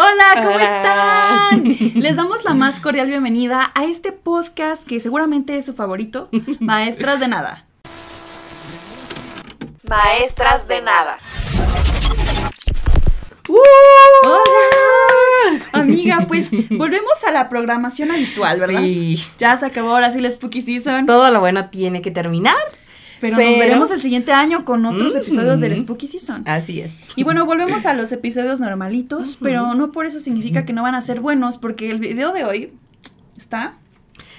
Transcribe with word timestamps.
Hola, 0.00 0.44
¿cómo 0.44 0.60
están? 0.60 1.92
Les 2.00 2.14
damos 2.14 2.44
la 2.44 2.54
más 2.54 2.78
cordial 2.78 3.08
bienvenida 3.08 3.72
a 3.74 3.84
este 3.84 4.12
podcast 4.12 4.86
que 4.86 5.00
seguramente 5.00 5.58
es 5.58 5.66
su 5.66 5.74
favorito, 5.74 6.28
Maestras 6.60 7.18
de 7.18 7.26
Nada. 7.26 7.64
Maestras 9.82 10.68
de 10.68 10.82
Nada. 10.82 11.16
¡Uh! 13.48 13.58
¡Hola! 14.24 15.64
Amiga, 15.72 16.26
pues 16.28 16.48
volvemos 16.70 17.24
a 17.26 17.32
la 17.32 17.48
programación 17.48 18.12
habitual, 18.12 18.60
¿verdad? 18.60 18.82
Sí. 18.82 19.20
Ya 19.38 19.56
se 19.56 19.66
acabó 19.66 19.90
ahora 19.90 20.12
sí 20.12 20.20
la 20.20 20.30
Spooky 20.30 20.62
Season. 20.62 21.06
Todo 21.06 21.32
lo 21.32 21.40
bueno 21.40 21.70
tiene 21.70 22.02
que 22.02 22.12
terminar. 22.12 22.54
Pero, 23.20 23.36
nos 23.36 23.58
veremos 23.58 23.90
el 23.90 24.00
siguiente 24.00 24.32
año 24.32 24.64
con 24.64 24.84
otros 24.86 25.14
Mm. 25.14 25.18
episodios 25.18 25.60
del 25.60 25.78
Spooky 25.78 26.08
Season. 26.08 26.42
Así 26.46 26.80
es. 26.80 26.92
Y 27.16 27.24
bueno, 27.24 27.44
volvemos 27.46 27.84
a 27.86 27.94
los 27.94 28.12
episodios 28.12 28.60
normalitos, 28.60 29.38
pero 29.40 29.74
no 29.74 29.90
por 29.92 30.06
eso 30.06 30.20
significa 30.20 30.64
que 30.64 30.72
no 30.72 30.82
van 30.82 30.94
a 30.94 31.00
ser 31.00 31.20
buenos, 31.20 31.56
porque 31.58 31.90
el 31.90 31.98
video 31.98 32.32
de 32.32 32.44
hoy 32.44 32.72
está 33.36 33.74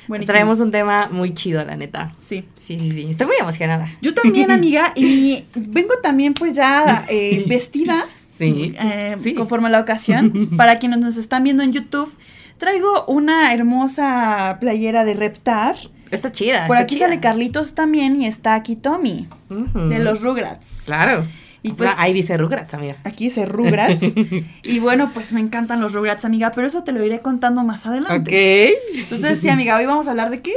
buenísimo. 0.08 0.34
Traemos 0.34 0.60
un 0.60 0.72
tema 0.72 1.10
muy 1.12 1.34
chido, 1.34 1.64
la 1.64 1.76
neta. 1.76 2.12
Sí. 2.20 2.46
Sí, 2.58 2.80
sí, 2.80 2.92
sí. 2.92 3.08
Estoy 3.10 3.28
muy 3.28 3.36
emocionada. 3.40 3.88
Yo 4.02 4.14
también, 4.14 4.52
amiga, 4.52 4.94
y 4.96 5.44
vengo 5.56 5.96
también 6.02 6.34
pues 6.34 6.56
ya 6.56 7.06
eh, 7.10 7.46
vestida, 7.48 8.06
Sí. 8.38 8.74
eh, 8.80 9.18
Sí. 9.22 9.34
conforme 9.34 9.68
a 9.68 9.72
la 9.72 9.80
ocasión. 9.82 10.50
Para 10.58 10.80
quienes 10.80 11.00
nos 11.00 11.18
están 11.18 11.44
viendo 11.44 11.62
en 11.64 11.74
YouTube, 11.74 12.10
traigo 12.60 13.06
una 13.06 13.54
hermosa 13.54 14.58
playera 14.60 15.04
de 15.04 15.16
Reptar. 15.16 15.76
Está 16.12 16.32
chida. 16.32 16.68
Por 16.68 16.76
está 16.76 16.84
aquí 16.84 16.96
chida. 16.96 17.08
sale 17.08 17.20
Carlitos 17.20 17.74
también 17.74 18.16
y 18.16 18.28
está 18.28 18.54
aquí 18.54 18.76
Tommy, 18.76 19.28
de 19.50 20.00
los 20.00 20.22
Rugrats. 20.22 20.84
Claro. 20.86 21.26
Y 21.62 21.74
pues- 21.74 21.92
ahí 21.98 22.14
dice 22.14 22.38
Rugrats, 22.38 22.74
amiga. 22.74 22.96
Aquí 23.04 23.26
dice 23.26 23.46
Rugrats. 23.46 24.02
y 24.64 24.80
bueno, 24.80 25.12
pues 25.14 25.34
me 25.34 25.42
encantan 25.42 25.82
los 25.82 25.94
Rugrats, 25.94 26.24
amiga, 26.24 26.52
pero 26.52 26.68
eso 26.68 26.84
te 26.84 26.94
lo 26.94 27.04
iré 27.04 27.20
contando 27.20 27.64
más 27.64 27.86
adelante. 27.86 28.78
Ok. 28.94 28.98
Entonces, 29.00 29.40
sí, 29.40 29.50
amiga, 29.50 29.78
hoy 29.78 29.86
vamos 29.86 30.08
a 30.08 30.12
hablar 30.12 30.30
de 30.30 30.42
qué? 30.42 30.54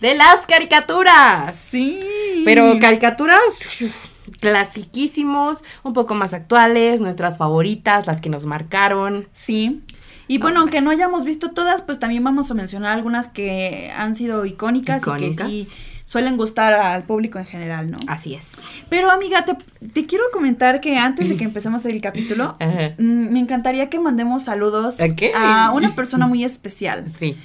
De 0.00 0.14
las 0.14 0.46
caricaturas. 0.46 1.56
Sí. 1.56 1.98
Pero 2.44 2.78
caricaturas 2.78 3.40
clasiquísimos, 4.40 5.64
un 5.82 5.92
poco 5.92 6.14
más 6.14 6.32
actuales, 6.32 7.00
nuestras 7.00 7.38
favoritas, 7.38 8.06
las 8.06 8.20
que 8.20 8.28
nos 8.28 8.46
marcaron. 8.46 9.28
Sí. 9.32 9.82
Y 10.28 10.38
No, 10.38 10.44
bueno, 10.44 10.60
aunque 10.60 10.80
no 10.80 10.90
hayamos 10.90 11.24
visto 11.24 11.50
todas, 11.52 11.82
pues 11.82 11.98
también 11.98 12.24
vamos 12.24 12.50
a 12.50 12.54
mencionar 12.54 12.92
algunas 12.92 13.28
que 13.28 13.90
han 13.96 14.14
sido 14.16 14.44
icónicas, 14.46 15.02
Icónicas. 15.02 15.48
y 15.50 15.64
que 15.64 15.64
sí 15.70 15.74
suelen 16.04 16.36
gustar 16.36 16.72
al 16.72 17.02
público 17.04 17.38
en 17.38 17.46
general, 17.46 17.90
¿no? 17.90 17.98
Así 18.06 18.34
es. 18.34 18.52
Pero 18.88 19.10
amiga, 19.10 19.44
te, 19.44 19.56
te 19.88 20.06
quiero 20.06 20.24
comentar 20.32 20.80
que 20.80 20.98
antes 20.98 21.28
de 21.28 21.36
que 21.36 21.44
empecemos 21.50 21.84
el 21.84 22.00
capítulo, 22.00 22.56
mm, 22.98 23.02
me 23.32 23.40
encantaría 23.40 23.88
que 23.90 23.98
mandemos 23.98 24.44
saludos 24.44 24.98
a 25.34 25.72
una 25.74 25.94
persona 25.96 26.26
muy 26.28 26.44
especial. 26.44 27.06
Sí. 27.18 27.36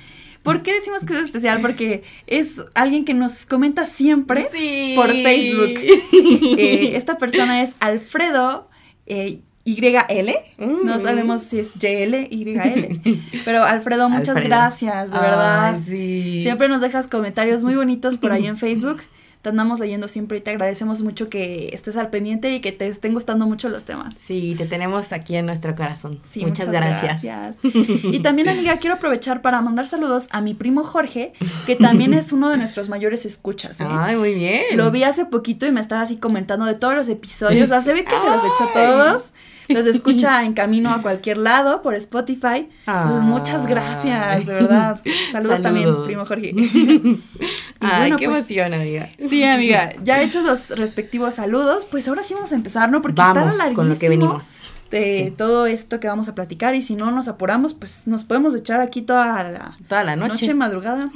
¿Por 0.44 0.64
qué 0.64 0.74
decimos 0.74 1.04
que 1.04 1.14
es 1.14 1.20
especial? 1.20 1.60
Porque 1.62 2.04
es 2.26 2.64
alguien 2.74 3.06
que 3.06 3.14
nos 3.14 3.46
comenta 3.46 3.86
siempre 3.86 4.48
Sí. 4.52 4.94
por 4.96 5.10
Facebook. 5.12 5.80
Eh, 6.58 6.96
esta 6.96 7.18
persona 7.18 7.62
es 7.64 7.74
Alfredo 7.80 8.68
eh, 9.08 9.40
YL. 9.66 10.34
No 10.58 10.96
Mm. 10.96 11.00
sabemos 11.00 11.42
si 11.44 11.60
es 11.60 11.74
YL, 11.76 12.28
YL. 12.32 13.00
Pero 13.46 13.64
Alfredo, 13.64 14.10
muchas 14.10 14.30
Alfredo. 14.30 14.48
gracias, 14.50 15.12
de 15.12 15.20
verdad. 15.20 15.76
Ay, 15.76 15.82
sí. 15.86 16.40
Siempre 16.42 16.68
nos 16.68 16.82
dejas 16.82 17.08
comentarios 17.08 17.64
muy 17.64 17.76
bonitos 17.76 18.18
por 18.18 18.32
ahí 18.32 18.46
en 18.48 18.58
Facebook. 18.58 19.02
Te 19.42 19.50
andamos 19.50 19.80
leyendo 19.80 20.08
siempre 20.08 20.38
y 20.38 20.42
te 20.42 20.52
agradecemos 20.52 21.02
mucho 21.02 21.30
que 21.30 21.70
estés 21.74 21.98
al 21.98 22.10
pendiente 22.10 22.54
y 22.54 22.62
que 22.62 22.72
te 22.72 22.88
estén 22.88 23.14
gustando 23.14 23.48
mucho 23.48 23.70
los 23.70 23.86
temas. 23.86 24.16
Sí, 24.16 24.56
te 24.58 24.66
tenemos 24.66 25.12
aquí 25.14 25.36
en 25.36 25.48
nuestro 25.48 25.76
corazón. 25.76 26.20
Sí, 26.24 26.46
muchas, 26.46 26.70
gracias. 26.70 27.24
gracias. 27.24 27.58
Y 28.04 28.20
también, 28.20 28.50
amiga, 28.50 28.78
quiero 28.78 28.96
aprovechar 28.98 29.42
para 29.42 29.62
mandar 29.62 29.88
saludos 29.88 30.28
a 30.32 30.42
mi 30.42 30.54
primo 30.54 30.84
Jorge, 30.84 31.34
que 31.66 31.76
también 31.76 32.14
es 32.14 32.32
uno 32.32 32.50
de 32.50 32.58
nuestros 32.58 32.90
mayores 32.90 33.26
escuchas. 33.26 33.82
¿eh? 33.82 33.88
Ay, 33.90 34.16
muy 34.16 34.34
bien. 34.34 34.78
Lo 34.78 34.92
vi 34.92 35.04
hace 35.04 35.26
poquito 35.26 35.66
y 35.66 35.72
me 35.72 35.80
estaba 35.80 36.02
así 36.02 36.18
comentando 36.18 36.66
de 36.66 36.76
todos 36.76 36.94
los 36.94 37.10
episodios. 37.10 37.66
O 37.66 37.68
sea, 37.68 37.82
se 37.82 37.94
ve 37.94 38.04
que 38.04 38.18
se 38.18 38.30
los 38.30 38.44
echó 38.44 38.70
todos. 38.74 39.34
Los 39.74 39.86
escucha 39.86 40.44
en 40.46 40.54
camino 40.54 40.92
a 40.92 41.02
cualquier 41.02 41.38
lado 41.38 41.82
por 41.82 41.94
Spotify. 41.96 42.68
Entonces, 42.88 43.22
muchas 43.22 43.68
gracias, 43.68 44.46
de 44.46 44.54
verdad. 44.54 45.02
Saludos, 45.32 45.62
también, 45.62 46.04
primo 46.04 46.26
Jorge. 46.26 46.54
Ay, 47.80 48.02
bueno, 48.02 48.18
qué 48.18 48.28
pues, 48.28 48.40
emoción, 48.40 48.74
amiga. 48.74 49.10
Sí, 49.18 49.44
amiga, 49.44 49.90
ya 50.04 50.22
hechos 50.22 50.44
los 50.44 50.70
respectivos 50.78 51.36
saludos, 51.36 51.86
pues 51.86 52.08
ahora 52.08 52.24
sí 52.24 52.34
vamos 52.34 52.52
a 52.52 52.56
empezar, 52.56 52.92
¿no? 52.92 53.02
Porque 53.02 53.22
Vamos 53.22 53.54
está 53.58 53.74
con 53.74 53.90
lo 53.90 53.98
que 53.98 54.10
venimos. 54.10 54.70
De 54.92 55.28
Sí. 55.30 55.34
todo 55.38 55.68
esto 55.68 56.02
que 56.02 56.10
vamos 56.10 56.28
a 56.28 56.36
platicar 56.36 56.76
y 56.76 56.82
si 56.82 56.96
no 56.98 57.12
nos 57.12 57.30
apuramos, 57.30 57.74
pues 57.74 58.08
nos 58.08 58.26
podemos 58.26 58.54
echar 58.56 58.82
aquí 58.82 59.02
toda 59.02 59.42
la 59.50 59.78
Toda 59.88 60.04
la 60.04 60.18
noche. 60.18 60.34
noche, 60.34 60.54
madrugada. 60.54 61.10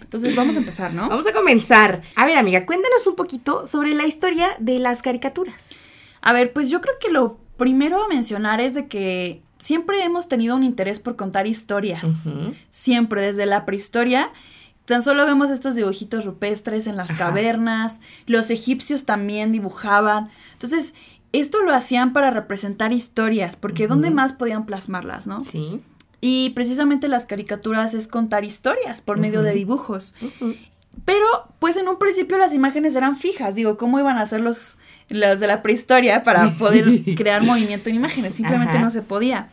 Entonces 0.00 0.36
vamos 0.36 0.56
a 0.56 0.58
empezar, 0.58 0.92
¿no? 0.92 1.08
Vamos 1.08 1.26
a 1.26 1.32
comenzar. 1.32 2.02
A 2.14 2.26
ver, 2.26 2.36
amiga, 2.36 2.66
cuéntanos 2.66 3.06
un 3.06 3.16
poquito 3.16 3.66
sobre 3.66 3.94
la 3.94 4.06
historia 4.06 4.48
de 4.58 4.78
las 4.78 5.00
caricaturas. 5.00 5.70
A 6.20 6.34
ver, 6.34 6.52
pues 6.52 6.68
yo 6.68 6.82
creo 6.82 6.94
que 7.00 7.10
lo 7.10 7.38
primero 7.60 8.02
a 8.02 8.08
mencionar 8.08 8.58
es 8.58 8.72
de 8.72 8.88
que 8.88 9.42
siempre 9.58 10.02
hemos 10.02 10.28
tenido 10.28 10.56
un 10.56 10.64
interés 10.64 10.98
por 10.98 11.14
contar 11.14 11.46
historias. 11.46 12.30
Siempre, 12.70 13.20
desde 13.20 13.44
la 13.44 13.66
prehistoria. 13.66 14.32
Tan 14.86 15.02
solo 15.02 15.26
vemos 15.26 15.50
estos 15.50 15.74
dibujitos 15.74 16.24
rupestres 16.24 16.86
en 16.86 16.96
las 16.96 17.10
Ajá. 17.10 17.26
cavernas. 17.26 18.00
Los 18.24 18.48
egipcios 18.48 19.04
también 19.04 19.52
dibujaban. 19.52 20.30
Entonces, 20.54 20.94
esto 21.32 21.62
lo 21.62 21.74
hacían 21.74 22.14
para 22.14 22.30
representar 22.30 22.94
historias, 22.94 23.56
porque 23.56 23.86
¿dónde 23.86 24.08
más 24.08 24.32
podían 24.32 24.64
plasmarlas, 24.64 25.26
no? 25.26 25.44
Sí. 25.44 25.82
Y 26.22 26.50
precisamente 26.50 27.08
las 27.08 27.26
caricaturas 27.26 27.92
es 27.92 28.08
contar 28.08 28.42
historias 28.44 29.02
por 29.02 29.18
medio 29.18 29.42
de 29.42 29.52
dibujos. 29.52 30.14
Pero, 31.04 31.26
pues 31.58 31.76
en 31.76 31.88
un 31.88 31.98
principio 31.98 32.38
las 32.38 32.52
imágenes 32.52 32.94
eran 32.94 33.16
fijas. 33.16 33.54
Digo, 33.54 33.76
¿cómo 33.76 33.98
iban 33.98 34.18
a 34.18 34.26
ser 34.26 34.40
los, 34.40 34.78
los 35.08 35.40
de 35.40 35.46
la 35.46 35.62
prehistoria 35.62 36.22
para 36.22 36.50
poder 36.52 37.04
crear 37.16 37.42
movimiento 37.42 37.90
en 37.90 37.96
imágenes? 37.96 38.34
Simplemente 38.34 38.76
Ajá. 38.76 38.84
no 38.84 38.90
se 38.90 39.02
podía. 39.02 39.50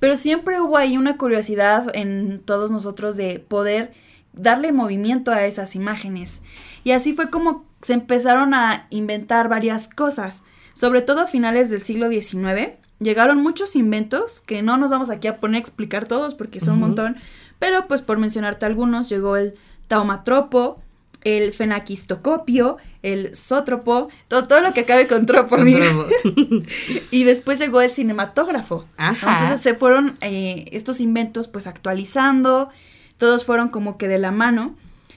Pero 0.00 0.16
siempre 0.16 0.60
hubo 0.60 0.76
ahí 0.76 0.96
una 0.96 1.16
curiosidad 1.16 1.90
en 1.94 2.40
todos 2.40 2.70
nosotros 2.70 3.16
de 3.16 3.40
poder 3.40 3.92
darle 4.32 4.72
movimiento 4.72 5.32
a 5.32 5.44
esas 5.46 5.74
imágenes. 5.74 6.42
Y 6.84 6.92
así 6.92 7.12
fue 7.12 7.30
como 7.30 7.66
se 7.82 7.92
empezaron 7.94 8.54
a 8.54 8.86
inventar 8.90 9.48
varias 9.48 9.88
cosas. 9.88 10.44
Sobre 10.74 11.02
todo 11.02 11.22
a 11.22 11.26
finales 11.26 11.70
del 11.70 11.82
siglo 11.82 12.08
XIX, 12.08 12.70
llegaron 13.00 13.42
muchos 13.42 13.76
inventos 13.76 14.40
que 14.40 14.62
no 14.62 14.76
nos 14.76 14.90
vamos 14.90 15.10
aquí 15.10 15.28
a 15.28 15.38
poner 15.40 15.56
a 15.56 15.60
explicar 15.60 16.06
todos 16.06 16.34
porque 16.34 16.60
son 16.60 16.74
un 16.74 16.80
montón. 16.80 17.16
Pero 17.58 17.88
pues 17.88 18.02
por 18.02 18.18
mencionarte 18.18 18.66
algunos, 18.66 19.08
llegó 19.08 19.36
el 19.36 19.54
taumatropo, 19.88 20.80
el 21.24 21.52
fenaquistocopio, 21.52 22.76
el 23.02 23.34
zótropo, 23.34 24.08
todo, 24.28 24.44
todo 24.44 24.60
lo 24.60 24.72
que 24.72 24.80
acabe 24.80 25.06
con 25.06 25.26
tropo, 25.26 25.56
amiga. 25.56 25.86
Y 27.10 27.24
después 27.24 27.58
llegó 27.58 27.80
el 27.80 27.90
cinematógrafo. 27.90 28.86
Ajá. 28.96 29.32
Entonces 29.32 29.60
se 29.60 29.74
fueron 29.74 30.14
eh, 30.20 30.66
estos 30.72 31.00
inventos 31.00 31.48
pues 31.48 31.66
actualizando, 31.66 32.70
todos 33.16 33.44
fueron 33.44 33.68
como 33.68 33.98
que 33.98 34.08
de 34.08 34.18
la 34.18 34.30
mano. 34.30 34.76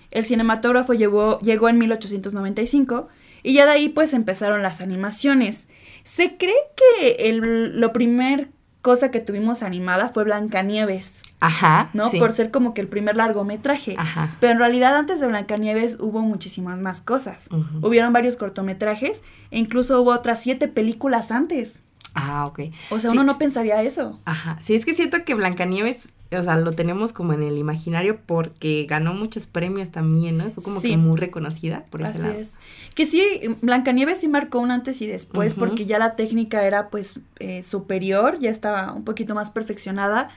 El 0.09 0.25
cinematógrafo 0.25 0.93
llegó, 0.93 1.39
llegó 1.41 1.69
en 1.69 1.77
1895 1.77 3.07
y 3.43 3.53
ya 3.53 3.65
de 3.65 3.71
ahí 3.71 3.89
pues 3.89 4.13
empezaron 4.13 4.61
las 4.61 4.81
animaciones. 4.81 5.67
Se 6.03 6.37
cree 6.37 6.55
que 6.75 7.29
el, 7.29 7.79
lo 7.79 7.93
primer 7.93 8.49
cosa 8.81 9.11
que 9.11 9.19
tuvimos 9.21 9.63
animada 9.63 10.09
fue 10.09 10.23
Blancanieves, 10.23 11.21
Ajá. 11.39 11.89
¿no? 11.93 12.09
sí. 12.09 12.19
Por 12.19 12.31
ser 12.31 12.51
como 12.51 12.73
que 12.73 12.81
el 12.81 12.87
primer 12.87 13.15
largometraje. 13.15 13.95
Ajá. 13.97 14.35
Pero 14.39 14.53
en 14.53 14.59
realidad 14.59 14.95
antes 14.95 15.19
de 15.19 15.27
Blancanieves 15.27 15.97
hubo 15.99 16.21
muchísimas 16.21 16.79
más 16.79 17.01
cosas. 17.01 17.49
Hubieron 17.81 18.11
varios 18.13 18.37
cortometrajes 18.37 19.21
e 19.51 19.59
incluso 19.59 20.01
hubo 20.01 20.11
otras 20.11 20.41
siete 20.41 20.67
películas 20.67 21.31
antes. 21.31 21.79
Ah, 22.13 22.45
ok. 22.45 22.59
O 22.89 22.99
sea, 22.99 23.11
Sí. 23.11 23.17
uno 23.17 23.23
no 23.23 23.37
pensaría 23.37 23.81
eso. 23.83 24.19
Ajá. 24.25 24.57
Sí, 24.61 24.75
es 24.75 24.83
que 24.85 24.93
siento 24.93 25.23
que 25.23 25.33
Blancanieves, 25.33 26.11
o 26.33 26.43
sea, 26.43 26.57
lo 26.57 26.71
tenemos 26.71 27.11
como 27.13 27.33
en 27.33 27.43
el 27.43 27.57
imaginario 27.57 28.19
porque 28.25 28.85
ganó 28.89 29.13
muchos 29.13 29.47
premios 29.47 29.91
también, 29.91 30.37
¿no? 30.37 30.49
Fue 30.51 30.63
como 30.63 30.79
Sí. 30.79 30.91
que 30.91 30.97
muy 30.97 31.17
reconocida 31.17 31.85
por 31.89 32.01
ese 32.01 32.11
Así 32.11 32.19
lado. 32.21 32.33
es. 32.39 32.57
Que 32.95 33.05
sí, 33.05 33.21
Blancanieves 33.61 34.19
sí 34.21 34.27
marcó 34.27 34.59
un 34.59 34.71
antes 34.71 35.01
y 35.01 35.07
después 35.07 35.53
porque 35.53 35.85
ya 35.85 35.99
la 35.99 36.15
técnica 36.15 36.63
era 36.65 36.89
pues 36.89 37.19
eh, 37.39 37.63
superior, 37.63 38.39
ya 38.39 38.49
estaba 38.49 38.93
un 38.93 39.03
poquito 39.03 39.35
más 39.35 39.49
perfeccionada 39.49 40.29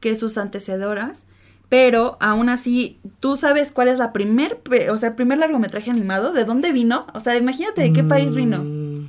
que 0.00 0.14
sus 0.16 0.36
antecedoras. 0.38 1.26
Pero 1.68 2.16
aún 2.20 2.48
así, 2.48 3.00
¿tú 3.18 3.36
sabes 3.36 3.72
cuál 3.72 3.88
es 3.88 3.98
la 3.98 4.12
primer, 4.12 4.60
o 4.90 4.96
sea, 4.96 5.08
el 5.08 5.14
primer 5.16 5.38
largometraje 5.38 5.90
animado? 5.90 6.32
¿De 6.32 6.44
dónde 6.44 6.70
vino? 6.70 7.06
O 7.12 7.18
sea, 7.18 7.36
imagínate 7.36 7.82
de 7.82 7.92
qué 7.92 8.04
país 8.04 8.36
vino. 8.36 8.62
Mm, 8.62 9.06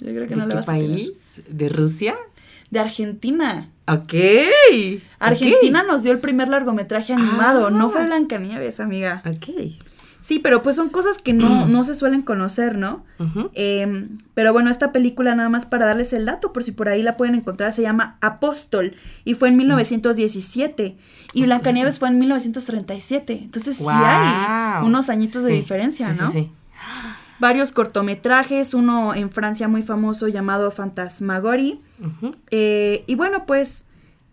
Yo 0.00 0.06
creo 0.06 0.22
que 0.26 0.34
¿De 0.34 0.36
no 0.36 0.44
le 0.46 0.50
qué 0.50 0.54
vas 0.56 0.68
a 0.70 0.72
atinar. 0.72 0.90
país? 0.96 1.42
¿De 1.48 1.68
Rusia? 1.68 2.16
De 2.70 2.78
Argentina. 2.78 3.68
Ok. 3.86 4.14
Argentina 5.18 5.82
nos 5.82 6.02
dio 6.02 6.12
el 6.12 6.18
primer 6.18 6.48
largometraje 6.48 7.12
animado, 7.12 7.70
no 7.70 7.90
fue 7.90 8.02
Ah. 8.02 8.06
Blancanieves, 8.06 8.80
amiga. 8.80 9.22
Ok. 9.26 9.72
Sí, 10.20 10.38
pero 10.38 10.62
pues 10.62 10.76
son 10.76 10.88
cosas 10.88 11.18
que 11.18 11.32
no, 11.32 11.66
no 11.66 11.82
se 11.82 11.94
suelen 11.94 12.22
conocer, 12.22 12.78
¿no? 12.78 13.04
Eh, 13.54 14.08
pero 14.34 14.52
bueno, 14.52 14.70
esta 14.70 14.92
película 14.92 15.34
nada 15.34 15.48
más 15.48 15.66
para 15.66 15.86
darles 15.86 16.12
el 16.12 16.24
dato, 16.26 16.52
por 16.52 16.62
si 16.64 16.70
por 16.72 16.88
ahí 16.88 17.02
la 17.02 17.16
pueden 17.16 17.34
encontrar, 17.34 17.72
se 17.72 17.82
llama 17.82 18.18
Apóstol 18.20 18.94
y 19.24 19.34
fue 19.34 19.48
en 19.48 19.56
1917 19.56 20.96
y 21.34 21.42
Blancanieves 21.42 21.98
fue 21.98 22.08
en 22.08 22.18
1937. 22.20 23.40
Entonces 23.42 23.76
sí 23.76 23.84
hay 23.88 24.84
unos 24.86 25.08
añitos 25.08 25.42
de 25.42 25.52
diferencia, 25.54 26.12
sí, 26.12 26.20
¿no? 26.20 26.30
Sí, 26.30 26.40
sí. 26.44 26.50
Varios 27.40 27.72
cortometrajes, 27.72 28.74
uno 28.74 29.14
en 29.14 29.30
Francia 29.30 29.68
muy 29.68 29.82
famoso 29.82 30.28
llamado 30.28 30.70
Fantasmagorie. 30.70 31.80
Ujú. 32.00 32.32
Eh, 32.50 33.04
y 33.06 33.14
bueno, 33.14 33.46
pues 33.46 33.86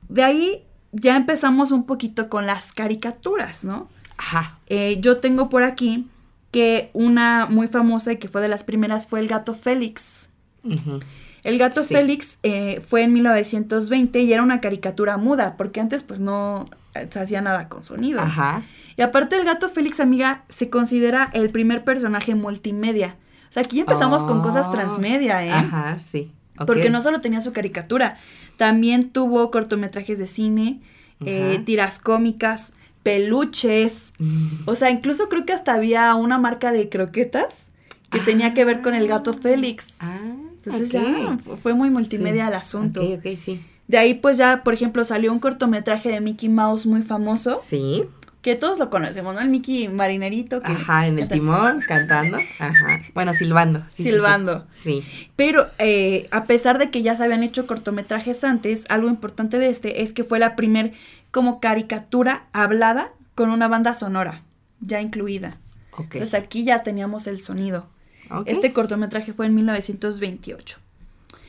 de 0.10 0.24
ahí 0.24 0.64
ya 0.92 1.16
empezamos 1.16 1.72
un 1.72 1.86
poquito 1.86 2.30
con 2.30 2.46
las 2.46 2.72
caricaturas, 2.74 3.64
¿no? 3.64 3.90
Ajá. 4.18 4.60
Eh, 4.68 4.98
yo 5.02 5.18
tengo 5.18 5.50
por 5.50 5.64
aquí 5.64 6.08
que 6.52 6.90
una 6.94 7.46
muy 7.50 7.68
famosa 7.68 8.12
y 8.14 8.18
que 8.18 8.28
fue 8.28 8.42
de 8.42 8.48
las 8.48 8.64
primeras 8.64 9.08
fue 9.08 9.20
el 9.20 9.28
gato 9.28 9.54
Félix. 9.54 10.30
Ujú. 10.64 11.00
El 11.44 11.58
gato 11.58 11.84
Sí. 11.84 11.94
Félix 11.96 12.38
eh, 12.44 12.82
fue 12.86 13.04
en 13.04 13.14
1920 13.14 14.20
y 14.20 14.34
era 14.34 14.44
una 14.44 14.60
caricatura 14.60 15.18
muda, 15.18 15.56
porque 15.58 15.80
antes 15.80 16.04
pues 16.04 16.20
no 16.20 16.66
se 16.94 17.20
hacía 17.20 17.42
nada 17.42 17.70
con 17.70 17.84
sonido. 17.84 18.20
Ajá. 18.20 18.64
Y 19.00 19.02
aparte 19.02 19.38
el 19.38 19.46
gato 19.46 19.70
Félix, 19.70 20.02
amiga, 20.02 20.44
se 20.50 20.70
considera 20.70 21.30
el 21.34 21.50
primer 21.52 21.86
personaje 21.86 22.36
multimedia. 22.36 23.16
O 23.50 23.54
sea, 23.54 23.64
aquí 23.64 23.78
ya 23.78 23.84
empezamos 23.84 24.24
con 24.24 24.42
cosas 24.42 24.66
Oh. 24.68 24.72
transmedia, 24.72 25.46
¿eh? 25.46 25.52
Ajá, 25.52 25.98
sí. 26.00 26.32
Porque 26.68 26.90
no 26.90 27.00
solo 27.00 27.22
tenía 27.22 27.40
su 27.40 27.54
caricatura, 27.54 28.18
también 28.58 29.10
tuvo 29.12 29.52
cortometrajes 29.52 30.20
de 30.20 30.28
cine, 30.28 30.82
eh, 31.26 31.62
tiras 31.66 31.98
cómicas, 32.00 32.74
peluches. 33.04 34.12
Mm. 34.20 34.48
O 34.66 34.76
sea, 34.76 34.90
incluso 34.92 35.30
creo 35.30 35.46
que 35.46 35.54
hasta 35.54 35.74
había 35.74 36.14
una 36.16 36.38
marca 36.38 36.72
de 36.74 36.90
croquetas 36.90 37.68
que 38.12 38.20
tenía 38.20 38.54
que 38.54 38.66
ver 38.66 38.82
con 38.82 38.94
el 38.96 39.08
gato 39.08 39.34
Félix. 39.34 39.98
Ah, 40.02 40.20
Entonces 40.66 40.92
ya 40.92 41.38
fu- 41.44 41.56
fue 41.56 41.74
muy 41.74 41.90
multimedia 41.90 42.44
Sí. 42.44 42.50
el 42.50 42.54
asunto. 42.56 43.02
Ok, 43.02 43.20
ok, 43.20 43.38
sí. 43.42 43.62
De 43.88 43.98
ahí 43.98 44.14
pues 44.14 44.38
ya, 44.38 44.62
por 44.64 44.74
ejemplo, 44.74 45.04
salió 45.06 45.32
un 45.32 45.40
cortometraje 45.40 46.12
de 46.12 46.20
Mickey 46.22 46.50
Mouse 46.50 46.86
muy 46.86 47.02
famoso, 47.02 47.58
Sí. 47.64 48.04
Que 48.42 48.56
todos 48.56 48.80
lo 48.80 48.90
conocemos, 48.90 49.36
¿no? 49.36 49.42
El 49.42 49.50
Mickey 49.50 49.90
Marinerito. 49.90 50.62
Que 50.62 50.72
Ajá, 50.72 51.08
en 51.08 51.16
el 51.16 51.24
está- 51.24 51.36
timón, 51.36 51.82
cantando. 51.86 52.38
Ajá. 52.60 53.02
Bueno, 53.14 53.34
silbando. 53.34 53.80
sí, 53.90 53.98
sí, 53.98 54.04
sí. 54.04 54.10
Silbando. 54.12 54.68
Sí. 54.72 55.04
Pero 55.36 55.68
eh, 55.78 56.28
a 56.32 56.46
pesar 56.46 56.78
de 56.78 56.90
que 56.90 57.02
ya 57.02 57.16
se 57.16 57.24
habían 57.24 57.44
hecho 57.44 57.68
cortometrajes 57.68 58.44
antes, 58.44 58.86
algo 58.90 59.10
importante 59.10 59.60
de 59.60 59.68
este 59.70 60.04
es 60.04 60.14
que 60.14 60.24
fue 60.24 60.40
la 60.40 60.56
primer 60.56 60.94
como 61.32 61.60
caricatura 61.60 62.48
hablada 62.54 63.12
con 63.36 63.50
una 63.50 63.68
banda 63.68 63.94
sonora 63.94 64.44
ya 64.82 65.02
incluida. 65.02 65.58
Ok. 65.92 66.16
Entonces 66.16 66.34
aquí 66.36 66.64
ya 66.64 66.84
teníamos 66.84 67.28
el 67.28 67.42
sonido. 67.42 67.88
Ok. 68.32 68.44
Este 68.48 68.72
cortometraje 68.72 69.34
fue 69.34 69.48
en 69.48 69.56
1928. 69.56 70.78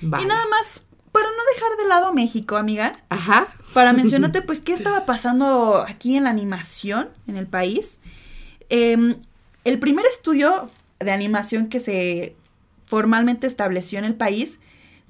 Vale. 0.03 0.25
Y 0.25 0.27
nada 0.27 0.45
más, 0.49 0.83
para 1.12 1.27
no 1.27 1.43
dejar 1.55 1.77
de 1.79 1.89
lado 1.89 2.12
México, 2.12 2.57
amiga, 2.57 2.93
Ajá. 3.09 3.49
para 3.75 3.93
mencionarte 3.93 4.43
pues 4.43 4.61
qué 4.61 4.73
estaba 4.73 5.07
pasando 5.07 5.85
aquí 5.89 6.17
en 6.17 6.25
la 6.25 6.31
animación 6.31 7.09
en 7.27 7.37
el 7.37 7.47
país. 7.47 8.01
Em, 8.69 9.17
el 9.65 9.79
primer 9.79 10.07
estudio 10.07 10.71
de 11.01 11.11
animación 11.11 11.69
que 11.69 11.81
se 11.81 12.37
formalmente 12.87 13.47
estableció 13.47 13.99
en 13.99 14.05
el 14.05 14.15
país 14.15 14.61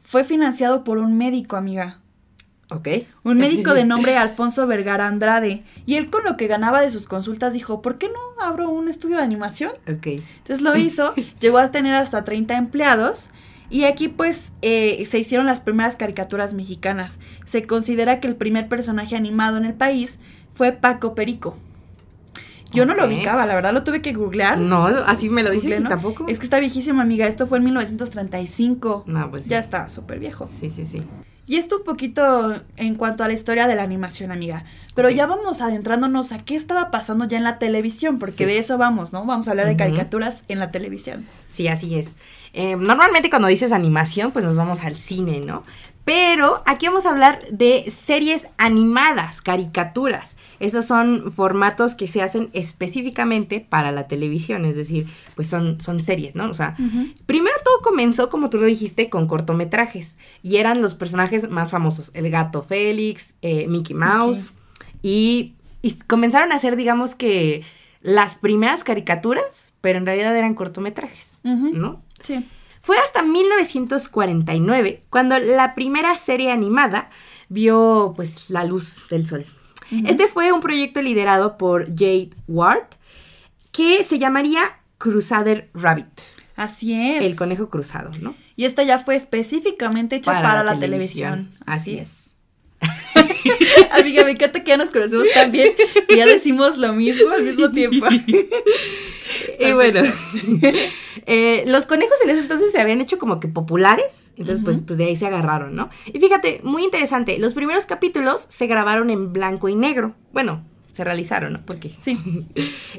fue 0.02 0.24
financiado 0.24 0.84
por 0.84 0.98
un 0.98 1.16
médico, 1.16 1.56
amiga. 1.56 1.98
Ok. 2.70 2.88
Un 3.24 3.38
médico 3.38 3.74
de 3.74 3.84
nombre 3.84 4.16
Alfonso 4.16 4.66
Vergara 4.66 5.08
Andrade. 5.08 5.64
Y 5.86 5.96
él 5.96 6.08
con 6.08 6.24
lo 6.24 6.36
que 6.36 6.46
ganaba 6.46 6.80
de 6.80 6.90
sus 6.90 7.06
consultas 7.06 7.52
dijo, 7.52 7.82
¿por 7.82 7.98
qué 7.98 8.08
no 8.08 8.44
abro 8.44 8.70
un 8.70 8.88
estudio 8.88 9.16
de 9.16 9.24
animación? 9.24 9.72
Ok. 9.88 10.06
Entonces 10.06 10.60
lo 10.62 10.76
hizo, 10.76 11.14
llegó 11.40 11.58
a 11.58 11.70
tener 11.70 11.94
hasta 11.94 12.22
30 12.22 12.56
empleados 12.56 13.30
y 13.70 13.84
aquí 13.84 14.08
pues 14.08 14.52
eh, 14.62 15.06
se 15.08 15.18
hicieron 15.18 15.46
las 15.46 15.60
primeras 15.60 15.96
caricaturas 15.96 16.54
mexicanas. 16.54 17.18
Se 17.46 17.66
considera 17.66 18.20
que 18.20 18.28
el 18.28 18.36
primer 18.36 18.68
personaje 18.68 19.16
animado 19.16 19.56
en 19.56 19.64
el 19.64 19.74
país 19.74 20.18
fue 20.52 20.72
Paco 20.72 21.14
Perico. 21.14 21.56
Yo 22.72 22.86
no 22.86 22.94
lo 22.94 23.06
ubicaba, 23.06 23.46
la 23.46 23.54
verdad 23.54 23.72
lo 23.72 23.82
tuve 23.82 24.00
que 24.00 24.12
googlear. 24.12 24.58
No, 24.58 24.86
así 24.86 25.28
me 25.28 25.42
lo 25.42 25.50
dices 25.50 25.82
tampoco. 25.88 26.26
Es 26.28 26.38
que 26.38 26.44
está 26.44 26.60
viejísima, 26.60 27.02
amiga. 27.02 27.26
Esto 27.26 27.46
fue 27.46 27.58
en 27.58 27.64
1935. 27.64 29.04
No, 29.06 29.30
pues 29.30 29.44
sí. 29.44 29.50
Ya 29.50 29.58
está 29.58 29.88
súper 29.88 30.20
viejo. 30.20 30.46
Sí, 30.46 30.70
sí, 30.70 30.84
sí. 30.84 31.02
Y 31.50 31.56
esto 31.56 31.78
un 31.78 31.82
poquito 31.84 32.54
en 32.76 32.94
cuanto 32.94 33.24
a 33.24 33.26
la 33.26 33.32
historia 33.34 33.66
de 33.66 33.74
la 33.74 33.82
animación, 33.82 34.30
amiga. 34.30 34.62
Pero 34.94 35.10
ya 35.10 35.26
vamos 35.26 35.60
adentrándonos 35.60 36.30
a 36.30 36.38
qué 36.38 36.54
estaba 36.54 36.92
pasando 36.92 37.24
ya 37.24 37.38
en 37.38 37.42
la 37.42 37.58
televisión, 37.58 38.20
porque 38.20 38.36
Sí. 38.36 38.44
de 38.44 38.58
eso 38.58 38.78
vamos, 38.78 39.12
¿no? 39.12 39.24
Vamos 39.26 39.48
a 39.48 39.50
hablar 39.50 39.66
de 39.66 39.76
caricaturas 39.76 40.44
en 40.46 40.60
la 40.60 40.70
televisión. 40.70 41.26
Sí, 41.48 41.66
así 41.66 41.98
es. 41.98 42.10
Eh, 42.52 42.76
normalmente 42.76 43.30
cuando 43.30 43.48
dices 43.48 43.72
animación, 43.72 44.30
pues 44.30 44.44
nos 44.44 44.54
vamos 44.54 44.82
al 44.84 44.94
cine, 44.94 45.40
¿no? 45.40 45.64
Pero 46.10 46.60
aquí 46.66 46.86
vamos 46.86 47.06
a 47.06 47.10
hablar 47.10 47.38
de 47.52 47.88
series 47.88 48.48
animadas, 48.58 49.40
caricaturas. 49.40 50.34
Estos 50.58 50.84
son 50.84 51.30
formatos 51.30 51.94
que 51.94 52.08
se 52.08 52.20
hacen 52.20 52.50
específicamente 52.52 53.60
para 53.60 53.92
la 53.92 54.08
televisión, 54.08 54.64
es 54.64 54.74
decir, 54.74 55.06
pues 55.36 55.46
son, 55.46 55.80
son 55.80 56.02
series, 56.02 56.34
¿no? 56.34 56.50
O 56.50 56.54
sea, 56.54 56.76
primero 57.26 57.54
todo 57.64 57.78
comenzó, 57.82 58.28
como 58.28 58.50
tú 58.50 58.58
lo 58.58 58.66
dijiste, 58.66 59.08
con 59.08 59.28
cortometrajes. 59.28 60.16
Y 60.42 60.56
eran 60.56 60.82
los 60.82 60.96
personajes 60.96 61.48
más 61.48 61.70
famosos. 61.70 62.10
El 62.12 62.28
gato 62.28 62.62
Félix, 62.62 63.36
eh, 63.40 63.68
Mickey 63.68 63.94
Mouse. 63.94 64.52
Y, 65.02 65.54
y 65.80 65.92
comenzaron 66.08 66.50
a 66.50 66.56
hacer, 66.56 66.74
digamos 66.74 67.14
que, 67.14 67.62
las 68.02 68.34
primeras 68.34 68.82
caricaturas, 68.82 69.74
pero 69.80 69.98
en 69.98 70.06
realidad 70.06 70.36
eran 70.36 70.54
cortometrajes. 70.54 71.38
¿no? 71.44 72.02
Sí. 72.24 72.44
Fue 72.90 72.98
hasta 72.98 73.22
1949 73.22 75.04
cuando 75.10 75.38
la 75.38 75.76
primera 75.76 76.16
serie 76.16 76.50
animada 76.50 77.08
vio 77.48 78.14
pues 78.16 78.50
la 78.50 78.64
luz 78.64 79.04
del 79.08 79.24
sol. 79.28 79.46
Este 80.06 80.26
fue 80.26 80.50
un 80.50 80.60
proyecto 80.60 81.00
liderado 81.00 81.56
por 81.56 81.86
Jade 81.90 82.30
Ward 82.48 82.88
que 83.70 84.02
se 84.02 84.18
llamaría 84.18 84.80
Crusader 84.98 85.70
Rabbit, 85.72 86.20
Así 86.56 86.92
es. 86.92 87.22
el 87.22 87.36
conejo 87.36 87.70
cruzado, 87.70 88.10
¿no? 88.20 88.34
Y 88.56 88.64
esta 88.64 88.82
ya 88.82 88.98
fue 88.98 89.14
específicamente 89.14 90.16
hecha 90.16 90.42
para, 90.42 90.64
la, 90.64 90.76
televisión. 90.80 91.48
Así 91.66 91.96
es. 91.96 92.19
Amiga, 93.92 94.24
me 94.24 94.32
encanta 94.32 94.62
que 94.62 94.68
ya 94.68 94.76
nos 94.76 94.90
conocemos 94.90 95.26
tan 95.34 95.50
bien 95.50 95.72
y 96.08 96.16
ya 96.16 96.26
decimos 96.26 96.78
lo 96.78 96.92
mismo 96.92 97.30
al 97.30 97.42
mismo 97.42 97.70
tiempo. 97.70 98.06
Y 99.60 99.72
bueno, 99.72 100.00
eh, 101.26 101.64
los 101.66 101.86
conejos 101.86 102.16
en 102.24 102.30
ese 102.30 102.40
entonces 102.40 102.72
se 102.72 102.80
habían 102.80 103.00
hecho 103.00 103.18
como 103.18 103.38
que 103.38 103.46
populares, 103.46 104.32
entonces 104.36 104.64
pues, 104.64 104.78
pues 104.84 104.98
de 104.98 105.04
ahí 105.04 105.16
se 105.16 105.26
agarraron, 105.26 105.76
¿no? 105.76 105.88
Y 106.12 106.18
fíjate, 106.18 106.60
muy 106.64 106.82
interesante, 106.82 107.38
los 107.38 107.54
primeros 107.54 107.86
capítulos 107.86 108.46
se 108.48 108.66
grabaron 108.66 109.08
en 109.10 109.32
blanco 109.32 109.68
y 109.68 109.76
negro. 109.76 110.14
Bueno, 110.32 110.64
se 110.90 111.04
realizaron, 111.04 111.52
¿no? 111.52 111.60
Porque 111.64 111.92
Sí. 111.96 112.18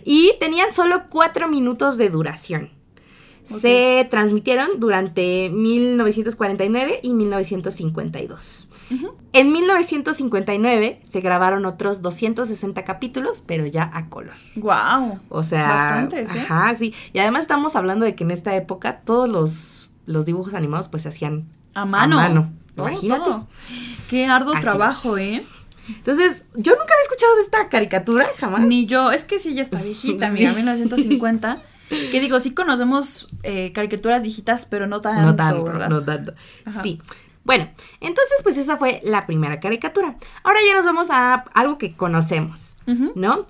y 0.05 0.31
tenían 0.39 0.71
solo 0.73 1.03
cuatro 1.09 1.49
minutos 1.49 1.97
de 1.97 2.09
duración. 2.09 2.69
Se 3.43 4.07
transmitieron 4.09 4.79
durante 4.79 5.49
1949 5.49 7.01
y 7.03 7.13
1952. 7.13 8.69
En 9.33 9.51
1959 9.51 11.01
se 11.09 11.21
grabaron 11.21 11.65
otros 11.65 12.01
260 12.01 12.83
capítulos, 12.83 13.43
pero 13.45 13.65
ya 13.65 13.89
a 13.93 14.07
color. 14.09 14.33
Wow. 14.55 15.19
O 15.29 15.43
sea, 15.43 15.67
Bastantes, 15.67 16.35
¿eh? 16.35 16.39
Ajá, 16.41 16.75
sí. 16.75 16.93
Y 17.13 17.19
además 17.19 17.43
estamos 17.43 17.75
hablando 17.75 18.05
de 18.05 18.15
que 18.15 18.23
en 18.23 18.31
esta 18.31 18.55
época 18.55 19.01
todos 19.01 19.29
los, 19.29 19.89
los 20.05 20.25
dibujos 20.25 20.53
animados 20.53 20.89
pues 20.89 21.03
se 21.03 21.09
hacían 21.09 21.47
A 21.73 21.85
mano. 21.85 22.19
A 22.19 22.23
mano. 22.27 22.51
Todo, 22.75 22.89
Imagínate. 22.89 23.23
todo. 23.23 23.47
Qué 24.09 24.25
arduo 24.25 24.53
Así 24.53 24.61
trabajo, 24.61 25.17
¿eh? 25.17 25.43
Entonces, 25.87 26.45
yo 26.53 26.71
nunca 26.73 26.93
había 26.93 27.03
escuchado 27.03 27.35
de 27.35 27.41
esta 27.41 27.69
caricatura, 27.69 28.27
jamás. 28.37 28.61
Ni 28.61 28.85
yo, 28.85 29.11
es 29.11 29.25
que 29.25 29.39
sí, 29.39 29.53
ya 29.55 29.63
está 29.63 29.81
viejita, 29.81 30.29
mira, 30.29 30.51
Sí. 30.51 30.55
1950. 30.57 31.57
Que 31.89 32.21
digo, 32.21 32.39
sí 32.39 32.53
conocemos 32.53 33.27
eh, 33.43 33.73
caricaturas 33.73 34.23
viejitas, 34.23 34.65
pero 34.65 34.87
no 34.87 35.01
tanto, 35.01 35.23
no 35.23 35.35
tanto, 35.35 35.63
¿verdad? 35.65 35.89
no 35.89 36.01
tanto. 36.01 36.33
Ajá. 36.63 36.81
Sí. 36.81 37.01
Bueno, 37.43 37.69
entonces 37.99 38.39
pues 38.43 38.57
esa 38.57 38.77
fue 38.77 39.01
la 39.03 39.25
primera 39.25 39.59
caricatura. 39.59 40.15
Ahora 40.43 40.59
ya 40.65 40.75
nos 40.75 40.85
vamos 40.85 41.09
a 41.09 41.45
algo 41.53 41.77
que 41.77 41.95
conocemos. 41.95 42.77
¿no? 43.15 43.45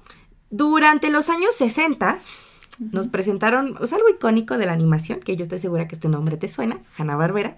Durante 0.49 1.09
los 1.09 1.29
años 1.29 1.55
60 1.55 2.17
nos 2.79 3.07
presentaron 3.07 3.77
algo 3.77 4.09
icónico 4.09 4.57
de 4.57 4.65
la 4.65 4.73
animación, 4.73 5.19
que 5.19 5.35
yo 5.35 5.43
estoy 5.43 5.59
segura 5.59 5.87
que 5.87 5.95
este 5.95 6.09
nombre 6.09 6.37
te 6.37 6.47
suena, 6.47 6.79
Hanna-Barbera. 6.97 7.57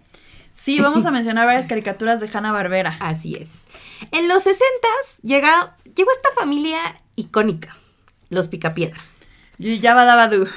Sí, 0.53 0.79
vamos 0.79 1.05
a 1.07 1.11
mencionar 1.11 1.47
varias 1.47 1.65
caricaturas 1.65 2.21
de 2.21 2.29
Hanna 2.31 2.51
Barbera. 2.51 2.95
Así 3.01 3.35
es. 3.35 3.65
En 4.11 4.27
los 4.27 4.43
60 4.43 4.63
llega, 5.23 5.75
llegó 5.95 6.11
esta 6.11 6.29
familia 6.39 7.01
icónica, 7.15 7.75
los 8.29 8.47
Picapiedra. 8.47 9.01
Jabba 9.59 10.05
Dabba 10.05 10.27
Doo. 10.27 10.47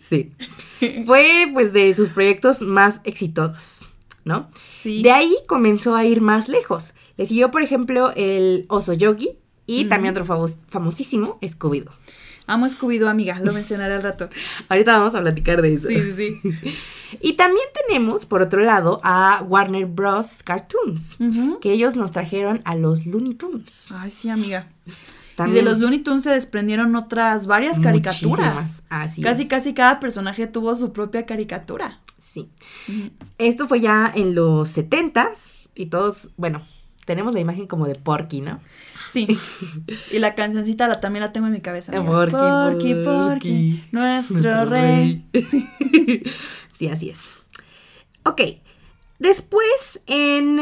Sí. 0.00 0.32
Fue 1.04 1.50
pues 1.52 1.72
de 1.72 1.94
sus 1.94 2.08
proyectos 2.10 2.62
más 2.62 3.00
exitosos, 3.04 3.83
¿no? 4.24 4.48
Sí. 4.80 5.02
De 5.02 5.10
ahí 5.12 5.34
comenzó 5.46 5.94
a 5.96 6.04
ir 6.04 6.20
más 6.20 6.48
lejos. 6.48 6.94
Le 7.16 7.26
siguió, 7.26 7.50
por 7.50 7.62
ejemplo, 7.62 8.12
el 8.16 8.66
Oso 8.68 8.92
Yogi 8.92 9.38
y 9.66 9.84
también 9.86 10.12
otro 10.12 10.24
famo- 10.24 10.56
famosísimo, 10.68 11.38
Scooby-Doo. 11.40 11.92
Amo 12.46 12.66
Scooby-Doo, 12.66 13.08
amiga, 13.08 13.40
lo 13.40 13.52
mencionaré 13.54 13.94
al 13.94 14.02
rato. 14.02 14.28
Ahorita 14.68 14.98
vamos 14.98 15.14
a 15.14 15.20
platicar 15.22 15.62
de 15.62 15.74
eso. 15.74 15.88
Sí, 15.88 15.98
sí, 16.12 16.38
sí. 16.42 16.74
Y 17.20 17.34
también 17.34 17.64
tenemos, 17.86 18.26
por 18.26 18.42
otro 18.42 18.60
lado, 18.60 18.98
a 19.04 19.44
Warner 19.48 19.86
Bros. 19.86 20.42
Cartoons, 20.42 21.16
que 21.60 21.72
ellos 21.72 21.94
nos 21.94 22.10
trajeron 22.10 22.60
a 22.64 22.74
los 22.74 23.06
Looney 23.06 23.34
Tunes. 23.34 23.92
Ay, 23.92 24.10
sí, 24.10 24.28
amiga. 24.30 24.66
También 25.36 25.58
Y 25.58 25.64
de 25.64 25.70
los 25.70 25.78
Looney 25.78 26.00
Tunes 26.00 26.24
se 26.24 26.30
desprendieron 26.30 26.96
otras 26.96 27.46
varias 27.46 27.78
caricaturas. 27.78 28.24
muchísimas. 28.54 28.82
Así 28.88 29.22
Casi, 29.22 29.42
es. 29.42 29.48
casi 29.48 29.74
cada 29.74 30.00
personaje 30.00 30.48
tuvo 30.48 30.74
su 30.74 30.92
propia 30.92 31.24
caricatura. 31.24 32.00
Sí. 32.34 32.50
Esto 33.38 33.68
fue 33.68 33.80
ya 33.80 34.10
en 34.12 34.34
los 34.34 34.76
70s 34.76 35.68
y 35.76 35.86
todos, 35.86 36.30
bueno, 36.36 36.62
tenemos 37.04 37.32
la 37.32 37.38
imagen 37.38 37.68
como 37.68 37.86
de 37.86 37.94
Porky, 37.94 38.40
¿no? 38.40 38.58
Sí. 39.12 39.28
Y 40.10 40.18
la 40.18 40.34
cancioncita 40.34 40.88
la, 40.88 40.98
también 40.98 41.22
la 41.22 41.30
tengo 41.30 41.46
en 41.46 41.52
mi 41.52 41.60
cabeza. 41.60 41.92
Porky, 41.92 42.32
Porky, 42.32 42.34
Porky, 42.34 42.94
Porky, 43.04 43.84
nuestro 43.92 44.64
rey. 44.64 45.24
sí, 46.76 46.88
así 46.88 47.10
es. 47.10 47.36
Ok. 48.24 48.40
Después, 49.20 50.00
en 50.06 50.56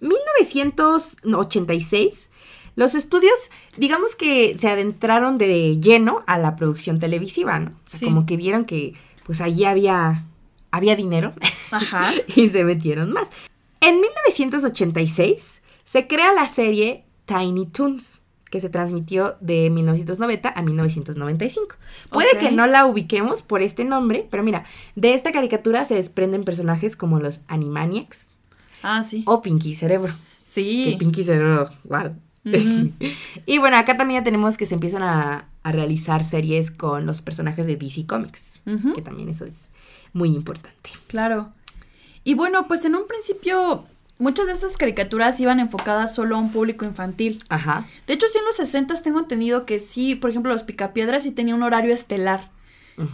1986, 0.00 2.28
los 2.76 2.94
estudios, 2.94 3.32
digamos 3.78 4.14
que 4.16 4.58
se 4.58 4.68
adentraron 4.68 5.38
de 5.38 5.80
lleno 5.80 6.22
a 6.26 6.36
la 6.38 6.56
producción 6.56 7.00
televisiva, 7.00 7.58
¿no? 7.58 7.70
O 7.70 7.74
sea, 7.84 8.00
Sí. 8.00 8.04
Como 8.04 8.26
que 8.26 8.36
vieron 8.36 8.66
que, 8.66 8.92
pues, 9.24 9.40
allí 9.40 9.64
había, 9.64 10.26
había 10.70 10.96
dinero 10.96 11.32
Ajá. 11.70 12.12
y 12.36 12.48
se 12.48 12.64
metieron 12.64 13.12
más. 13.12 13.28
En 13.80 14.00
1986 14.00 15.62
se 15.84 16.06
crea 16.06 16.32
la 16.32 16.46
serie 16.46 17.04
Tiny 17.26 17.66
Toons, 17.66 18.20
que 18.50 18.60
se 18.60 18.68
transmitió 18.68 19.36
de 19.40 19.70
1990 19.70 20.48
a 20.48 20.62
1995. 20.62 21.76
Puede 22.10 22.36
que 22.38 22.50
no 22.50 22.66
la 22.66 22.86
ubiquemos 22.86 23.42
por 23.42 23.62
este 23.62 23.84
nombre, 23.84 24.26
pero 24.30 24.42
mira, 24.42 24.64
de 24.96 25.14
esta 25.14 25.32
caricatura 25.32 25.84
se 25.84 25.94
desprenden 25.94 26.44
personajes 26.44 26.96
como 26.96 27.20
los 27.20 27.40
Animaniacs 27.48 28.28
Ah, 28.82 29.02
sí. 29.04 29.22
o 29.26 29.42
Pinky 29.42 29.74
Cerebro. 29.74 30.12
Que 30.14 30.30
Sí. 30.42 30.96
Pinky 30.98 31.22
Cerebro, 31.24 31.70
wow. 31.84 32.14
Y 33.46 33.58
bueno, 33.58 33.76
acá 33.76 33.96
también 33.96 34.20
ya 34.20 34.24
tenemos 34.24 34.56
que 34.56 34.66
se 34.66 34.74
empiezan 34.74 35.02
a, 35.02 35.48
a 35.62 35.72
realizar 35.72 36.24
series 36.24 36.70
con 36.70 37.06
los 37.06 37.22
personajes 37.22 37.66
de 37.66 37.76
DC 37.76 38.06
Comics, 38.06 38.60
que 38.94 39.02
también 39.02 39.28
eso 39.28 39.44
es 39.44 39.69
muy 40.12 40.34
importante. 40.34 40.90
Claro. 41.06 41.52
Y 42.24 42.34
bueno, 42.34 42.68
pues 42.68 42.84
en 42.84 42.94
un 42.94 43.06
principio 43.06 43.86
muchas 44.20 44.46
de 44.46 44.52
estas 44.52 44.76
caricaturas 44.76 45.40
iban 45.40 45.58
enfocadas 45.58 46.14
solo 46.14 46.36
a 46.36 46.38
un 46.38 46.52
público 46.52 46.84
infantil. 46.84 47.42
Ajá. 47.48 47.86
De 48.06 48.14
hecho, 48.14 48.26
sí 48.28 48.38
en 48.38 48.44
los 48.44 48.56
60 48.56 48.94
tengo 49.02 49.18
entendido 49.18 49.66
que 49.66 49.78
sí, 49.78 50.14
por 50.14 50.30
ejemplo, 50.30 50.52
los 50.52 50.62
Picapiedras 50.62 51.24
sí 51.24 51.32
tenía 51.32 51.54
un 51.54 51.64
horario 51.64 51.92
estelar. 51.92 52.50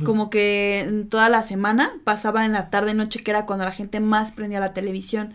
Como 0.02 0.30
que 0.30 0.80
en 0.80 1.08
toda 1.08 1.28
la 1.28 1.44
semana 1.44 1.92
pasaba 2.02 2.44
en 2.44 2.50
la 2.50 2.70
tarde 2.70 2.92
noche, 2.92 3.22
que 3.22 3.30
era 3.30 3.46
cuando 3.46 3.64
la 3.64 3.70
gente 3.70 4.00
más 4.00 4.32
prendía 4.32 4.58
la 4.58 4.74
televisión. 4.74 5.34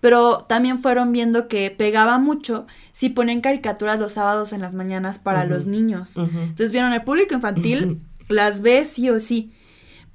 Pero 0.00 0.38
también 0.38 0.78
fueron 0.78 1.12
viendo 1.12 1.48
que 1.48 1.70
pegaba 1.70 2.18
mucho 2.18 2.66
si 2.92 3.10
ponían 3.10 3.42
caricaturas 3.42 4.00
los 4.00 4.12
sábados 4.12 4.54
en 4.54 4.62
las 4.62 4.72
mañanas 4.72 5.18
para 5.18 5.44
los 5.44 5.66
niños. 5.66 6.16
Entonces 6.16 6.72
vieron 6.72 6.94
el 6.94 7.02
público 7.02 7.34
infantil, 7.34 8.00
las 8.28 8.62
ve 8.62 8.86
sí 8.86 9.10
o 9.10 9.20
sí. 9.20 9.52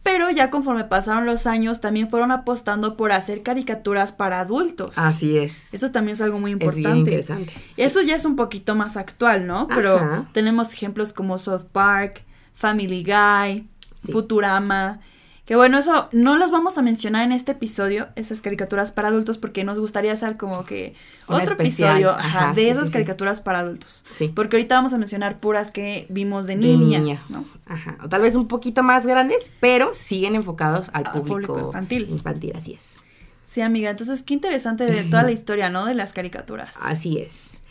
Pero 0.06 0.30
ya 0.30 0.52
conforme 0.52 0.84
pasaron 0.84 1.26
los 1.26 1.48
años, 1.48 1.82
también 1.82 2.12
fueron 2.12 2.32
apostando 2.32 2.96
por 2.96 3.12
hacer 3.12 3.42
caricaturas 3.42 4.12
para 4.12 4.40
adultos. 4.40 4.92
Así 4.98 5.36
es. 5.40 5.74
Eso 5.74 5.90
también 5.92 6.14
es 6.14 6.22
algo 6.22 6.38
muy 6.38 6.52
Es 6.52 6.54
importante. 6.54 6.82
bien 6.88 6.98
interesante. 6.98 7.54
Eso 7.76 8.02
ya 8.04 8.16
es 8.16 8.24
un 8.24 8.36
poquito 8.36 8.76
más 8.76 8.98
actual, 8.98 9.48
¿no? 9.48 9.68
Pero 9.68 9.98
Ajá. 9.98 10.30
tenemos 10.32 10.72
ejemplos 10.72 11.12
como 11.12 11.40
South 11.40 11.66
Park, 11.72 12.24
Family 12.54 13.04
Guy, 13.04 13.68
Sí. 14.00 14.12
Futurama. 14.12 15.00
Que 15.46 15.56
bueno, 15.56 15.78
eso 15.78 16.10
no 16.12 16.38
los 16.38 16.50
vamos 16.50 16.80
a 16.80 16.82
mencionar 16.82 17.24
en 17.24 17.32
este 17.32 17.52
episodio, 17.52 18.08
esas 18.16 18.42
caricaturas 18.42 18.92
para 18.92 19.10
adultos, 19.10 19.38
porque 19.38 19.64
nos 19.64 19.78
gustaría 19.78 20.12
hacer 20.12 20.38
como 20.38 20.66
que 20.66 20.96
otro 21.28 21.52
especial, 21.52 21.98
episodio 21.98 22.10
ajá, 22.12 22.40
ajá, 22.46 22.54
de 22.54 22.62
sí, 22.64 22.70
esas 22.70 22.82
sí, 22.82 22.88
sí. 22.88 22.94
caricaturas 22.94 23.42
para 23.42 23.60
adultos. 23.60 24.06
Sí. 24.10 24.32
Porque 24.36 24.58
ahorita 24.58 24.74
vamos 24.74 24.94
a 24.94 24.98
mencionar 24.98 25.40
puras 25.40 25.70
que 25.70 26.08
vimos 26.10 26.48
de 26.48 26.56
De 26.56 26.62
niñas, 26.78 27.30
¿no? 27.30 27.46
Ajá. 27.68 27.98
O 28.04 28.10
tal 28.10 28.24
vez 28.24 28.34
un 28.34 28.48
poquito 28.48 28.82
más 28.82 29.06
grandes, 29.06 29.52
pero 29.60 29.94
siguen 29.94 30.34
enfocados 30.34 30.90
al 30.94 31.06
Al 31.06 31.14
público, 31.14 31.54
público 31.54 31.68
infantil. 31.68 32.08
Infantil, 32.10 32.54
así 32.56 32.74
es. 32.74 33.02
Sí, 33.44 33.62
amiga, 33.62 33.92
entonces 33.92 34.24
qué 34.24 34.34
interesante 34.34 34.86
de 34.86 35.04
toda 35.04 35.22
la 35.22 35.32
historia, 35.34 35.70
¿no? 35.70 35.86
De 35.86 35.94
las 35.94 36.12
caricaturas. 36.12 36.76
Así 36.82 37.20
es. 37.20 37.62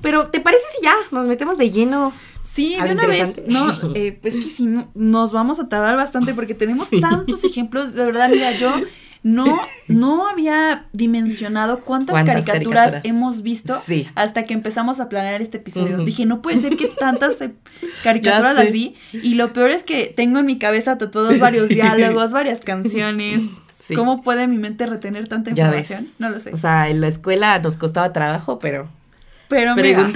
Pero, 0.00 0.28
¿te 0.28 0.40
parece 0.40 0.64
si 0.76 0.84
ya 0.84 0.94
nos 1.10 1.26
metemos 1.26 1.58
de 1.58 1.70
lleno? 1.70 2.12
Sí, 2.52 2.76
de 2.82 2.92
una 2.92 3.06
vez, 3.06 3.36
no, 3.46 3.72
eh, 3.94 4.18
pues 4.20 4.34
que 4.34 4.64
no- 4.64 4.90
nos 4.94 5.32
vamos 5.32 5.58
a 5.60 5.68
tardar 5.68 5.96
bastante 5.96 6.34
porque 6.34 6.54
tenemos 6.54 6.88
Sí. 6.88 7.00
tantos 7.00 7.44
ejemplos, 7.44 7.94
de 7.94 8.04
verdad, 8.04 8.28
mira, 8.28 8.52
yo 8.52 8.74
no, 9.22 9.58
no 9.88 10.26
había 10.28 10.86
dimensionado 10.92 11.80
cuántas, 11.80 12.12
¿Cuántas 12.14 12.34
caricaturas, 12.44 12.90
caricaturas? 12.92 13.04
hemos 13.04 13.42
visto 13.42 13.80
Sí. 13.86 14.08
hasta 14.16 14.44
que 14.44 14.52
empezamos 14.52 14.98
a 15.00 15.08
planear 15.08 15.40
este 15.40 15.58
episodio. 15.58 15.98
Dije, 15.98 16.26
no 16.26 16.42
puede 16.42 16.58
ser 16.58 16.76
que 16.76 16.88
tantas 16.88 17.40
eh, 17.40 17.52
caricaturas 18.02 18.54
las 18.56 18.72
vi 18.72 18.96
y 19.12 19.34
lo 19.34 19.52
peor 19.52 19.70
es 19.70 19.82
que 19.84 20.12
tengo 20.14 20.40
en 20.40 20.46
mi 20.46 20.58
cabeza 20.58 20.98
tatuados 20.98 21.38
varios 21.38 21.68
diálogos, 21.70 22.32
varias 22.32 22.60
canciones. 22.60 23.42
Sí. 23.82 23.94
¿Cómo 23.94 24.22
puede 24.22 24.46
mi 24.46 24.58
mente 24.58 24.86
retener 24.86 25.26
tanta 25.28 25.50
información? 25.50 26.06
No 26.18 26.28
lo 26.30 26.38
sé. 26.38 26.52
O 26.52 26.56
sea, 26.56 26.88
en 26.88 27.00
la 27.00 27.08
escuela 27.08 27.58
nos 27.60 27.76
costaba 27.76 28.12
trabajo, 28.12 28.58
pero 28.58 28.88
Pero 29.48 29.74
mira, 29.76 30.10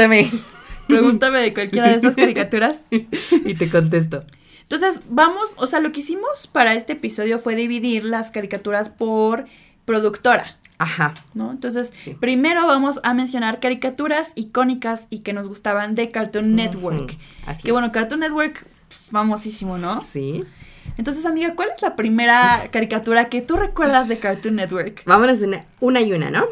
pregúntame 0.89 1.41
de 1.41 1.55
cualquiera 1.55 1.89
de 1.89 1.97
esas 1.97 2.17
caricaturas. 2.17 2.83
y 2.91 3.55
te 3.55 3.71
contesto. 3.71 4.25
Entonces, 4.63 5.03
vamos, 5.09 5.51
o 5.57 5.67
sea, 5.67 5.81
lo 5.81 5.93
que 5.93 6.01
hicimos 6.01 6.47
para 6.51 6.75
este 6.75 6.95
episodio 6.95 7.39
fue 7.39 7.55
dividir 7.55 8.05
las 8.05 8.31
caricaturas 8.33 8.89
por 8.89 9.47
productora, 9.85 10.59
Ajá. 10.79 11.15
¿no? 11.35 11.53
Entonces, 11.53 11.93
Sí. 12.03 12.15
primero 12.19 12.67
vamos 12.67 12.99
a 13.05 13.15
mencionar 13.15 13.61
caricaturas 13.61 14.33
icónicas 14.35 15.07
y 15.09 15.21
que 15.21 15.33
nos 15.33 15.47
gustaban 15.49 15.95
de 15.95 16.11
Cartoon 16.11 16.57
Network. 16.57 17.11
Ujú, 17.13 17.19
Así 17.47 17.63
Que 17.63 17.73
bueno. 17.73 17.93
Cartoon 17.93 18.21
Network, 18.21 18.67
famosísimo, 19.13 19.79
¿no? 19.79 20.03
Sí. 20.03 20.45
Entonces, 20.99 21.25
amiga, 21.27 21.55
¿cuál 21.55 21.69
es 21.75 21.83
la 21.83 21.95
primera 21.97 22.69
caricatura 22.73 23.29
que 23.29 23.43
tú 23.43 23.57
recuerdas 23.57 24.09
de 24.09 24.19
Cartoon 24.19 24.57
Network? 24.57 25.03
Vámonos 25.05 25.41
una, 25.43 25.65
una 25.81 26.01
y 26.01 26.13
una, 26.13 26.31
¿no? 26.31 26.45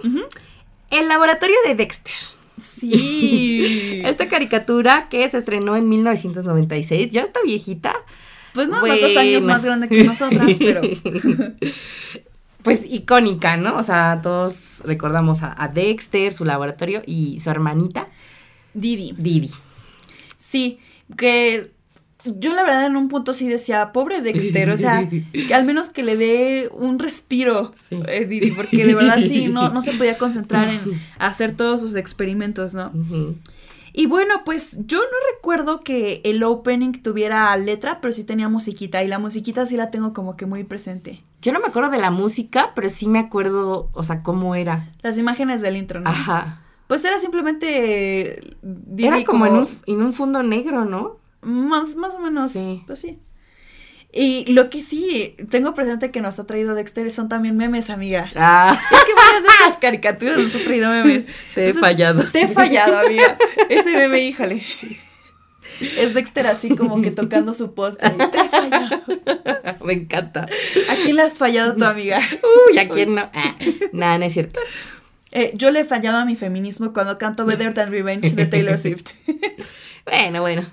El 0.91 1.09
laboratorio 1.09 1.57
de 1.67 1.75
Dexter. 1.75 2.15
Sí. 2.61 4.03
Esta 4.05 4.29
caricatura 4.29 5.09
que 5.09 5.29
se 5.29 5.39
estrenó 5.39 5.77
en 5.77 5.89
1996, 5.89 7.11
ya 7.11 7.23
está 7.23 7.41
viejita. 7.45 7.95
Pues 8.53 8.69
no, 8.69 8.81
cuántos 8.81 9.17
años 9.17 9.43
Bueno. 9.43 9.55
más 9.55 9.65
grande 9.65 9.89
que 9.89 10.05
nosotras, 10.05 10.49
pero... 10.59 10.81
pues 12.63 12.85
icónica, 12.89 13.57
¿no? 13.57 13.77
O 13.77 13.83
sea, 13.83 14.21
todos 14.23 14.83
recordamos 14.85 15.43
a, 15.43 15.55
a 15.63 15.69
Dexter, 15.69 16.33
su 16.33 16.45
laboratorio 16.45 17.03
y 17.05 17.41
su 17.41 17.51
hermanita, 17.51 18.09
Didi. 18.73 19.15
Didi. 19.19 19.51
Sí, 20.39 20.79
que 21.17 21.74
yo 22.25 22.55
la 22.55 22.63
verdad 22.63 22.87
en 22.87 22.97
un 22.97 23.09
punto 23.09 23.33
sí 23.33 23.49
decía, 23.49 23.93
pobre 23.93 24.21
Dexter, 24.23 24.71
o 24.71 24.77
sea, 24.79 25.09
que 25.09 25.55
al 25.55 25.65
menos 25.65 25.91
que 25.91 26.03
le 26.03 26.17
dé 26.17 26.69
un 26.73 26.99
respiro, 26.99 27.73
Sí. 27.89 27.99
eh, 28.09 28.25
Didi, 28.25 28.51
porque 28.53 28.85
de 28.87 28.95
verdad 28.95 29.19
sí, 29.27 29.49
no, 29.49 29.69
no 29.71 29.83
se 29.83 29.93
podía 29.93 30.17
concentrar 30.19 30.69
en 30.69 30.81
hacer 31.19 31.57
todos 31.57 31.81
sus 31.81 31.95
experimentos, 31.97 32.75
¿no? 32.75 32.91
Ujú. 32.95 33.37
Y 33.97 34.07
bueno, 34.07 34.43
pues 34.45 34.71
yo 34.87 34.99
no 34.99 35.17
recuerdo 35.37 35.79
que 35.81 36.21
el 36.25 36.43
opening 36.43 36.93
tuviera 37.01 37.57
letra, 37.57 38.01
pero 38.01 38.13
sí 38.13 38.25
tenía 38.25 38.49
musiquita, 38.49 39.05
y 39.05 39.09
la 39.09 39.19
musiquita 39.21 39.67
sí 39.67 39.77
la 39.77 39.91
tengo 39.93 40.13
como 40.13 40.37
que 40.37 40.47
muy 40.47 40.65
presente. 40.65 41.23
Yo 41.43 41.53
no 41.53 41.61
me 41.61 41.67
acuerdo 41.69 41.91
de 41.91 42.01
la 42.01 42.11
música, 42.11 42.73
pero 42.75 42.89
sí 42.91 43.07
me 43.07 43.19
acuerdo, 43.21 43.91
o 43.93 44.03
sea, 44.03 44.23
cómo 44.23 44.55
era. 44.57 44.91
Las 45.03 45.17
imágenes 45.19 45.61
del 45.61 45.77
intro, 45.77 46.01
¿no? 46.01 46.11
Ajá. 46.11 46.61
Pues 46.89 47.05
era 47.05 47.19
simplemente... 47.19 48.39
eh, 48.39 48.57
Didi 48.63 49.07
Era 49.09 49.23
como, 49.25 49.47
en, 49.47 49.53
un, 49.59 49.69
en 49.87 50.03
un 50.03 50.13
fondo 50.13 50.43
negro, 50.43 50.85
¿no? 50.85 51.19
Más, 51.45 51.97
más 51.97 52.15
o 52.15 52.19
menos, 52.19 52.53
Sí. 52.53 52.83
pues 52.87 53.01
sí. 53.01 53.19
Y 54.17 54.45
lo 54.53 54.71
que 54.71 54.81
sí 54.83 55.35
tengo 55.51 55.75
presente 55.75 56.13
que 56.13 56.21
nos 56.21 56.39
ha 56.39 56.47
traído 56.47 56.77
Dexter 56.77 57.11
son 57.11 57.29
también 57.29 57.57
memes, 57.57 57.91
amiga. 57.91 58.31
Ah, 58.37 58.81
Es 58.93 59.05
que 59.05 59.15
varias 59.15 59.43
de 59.43 59.49
esas 59.65 59.79
caricaturas 59.81 60.39
nos 60.39 60.55
ha 60.55 60.59
traído 60.65 60.91
memes. 60.91 61.27
te 61.55 61.69
he 61.69 61.73
fallado. 61.75 62.25
Te 62.31 62.43
he 62.43 62.49
fallado, 62.49 62.99
amiga. 63.01 63.37
Ese 63.69 63.93
meme, 63.97 64.21
híjole. 64.21 64.63
Es 65.81 66.15
Dexter 66.15 66.47
así 66.47 66.69
como 66.77 67.03
que 67.03 67.11
tocando 67.11 67.53
su 67.55 67.75
postre. 67.75 68.11
Te 68.11 68.39
he 68.39 68.49
fallado. 68.49 69.01
me 69.85 69.95
encanta. 69.95 70.43
¿A 70.89 70.95
quién 71.03 71.17
le 71.17 71.23
has 71.23 71.35
fallado 71.39 71.75
tu 71.75 71.85
amiga? 71.85 72.21
Uy, 72.71 72.79
¿a 72.79 72.89
quién 72.89 73.17
no? 73.17 73.29
Ah, 73.35 73.55
nada, 73.93 74.19
no 74.19 74.25
es 74.27 74.33
cierto. 74.35 74.61
Eh, 75.33 75.51
yo 75.57 75.73
le 75.73 75.81
he 75.81 75.85
fallado 75.85 76.19
a 76.19 76.25
mi 76.25 76.37
feminismo 76.37 76.93
cuando 76.93 77.19
canto 77.19 77.45
Better 77.45 77.75
Than 77.75 77.91
Revenge 77.91 78.31
de 78.31 78.47
Taylor 78.47 78.79
Swift. 78.79 79.11
Bueno, 80.07 80.43
bueno. 80.43 80.65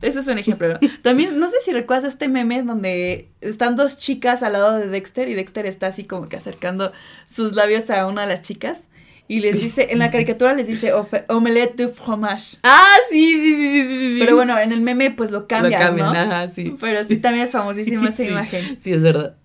Ese 0.00 0.20
es 0.20 0.28
un 0.28 0.38
ejemplo, 0.38 0.68
¿no? 0.68 0.78
También, 1.02 1.38
no 1.38 1.48
sé 1.48 1.56
si 1.64 1.72
recuerdas 1.72 2.04
este 2.12 2.28
meme 2.28 2.62
donde 2.62 3.28
están 3.40 3.74
dos 3.76 3.98
chicas 3.98 4.42
al 4.42 4.52
lado 4.52 4.78
de 4.78 4.88
Dexter 4.88 5.28
y 5.28 5.34
Dexter 5.34 5.66
está 5.66 5.88
así 5.88 6.04
como 6.04 6.28
que 6.28 6.36
acercando 6.36 6.92
sus 7.26 7.54
labios 7.54 7.90
a 7.90 8.06
una 8.06 8.22
de 8.22 8.28
las 8.28 8.42
chicas. 8.42 8.84
Y 9.30 9.40
les 9.40 9.60
dice, 9.60 9.88
en 9.90 9.98
la 9.98 10.10
caricatura 10.10 10.54
les 10.54 10.66
dice 10.66 10.90
omelette 11.28 11.76
de 11.76 11.88
fromage. 11.88 12.56
Ah, 12.62 12.96
sí, 13.10 13.34
sí, 13.34 13.54
sí, 13.56 13.82
sí. 13.88 14.16
Pero 14.18 14.36
bueno, 14.36 14.58
en 14.58 14.72
el 14.72 14.80
meme 14.80 15.10
pues 15.10 15.30
lo 15.30 15.46
cambias, 15.46 15.82
Lo 15.82 15.86
cambian, 15.88 16.14
¿no? 16.14 16.18
ajá, 16.18 16.48
sí. 16.48 16.74
Pero 16.80 17.04
sí 17.04 17.18
también 17.18 17.44
es 17.44 17.52
famosísima 17.52 18.08
esa 18.08 18.24
imagen. 18.24 18.78
Sí, 18.80 18.92
es 18.92 19.02
verdad. 19.02 19.36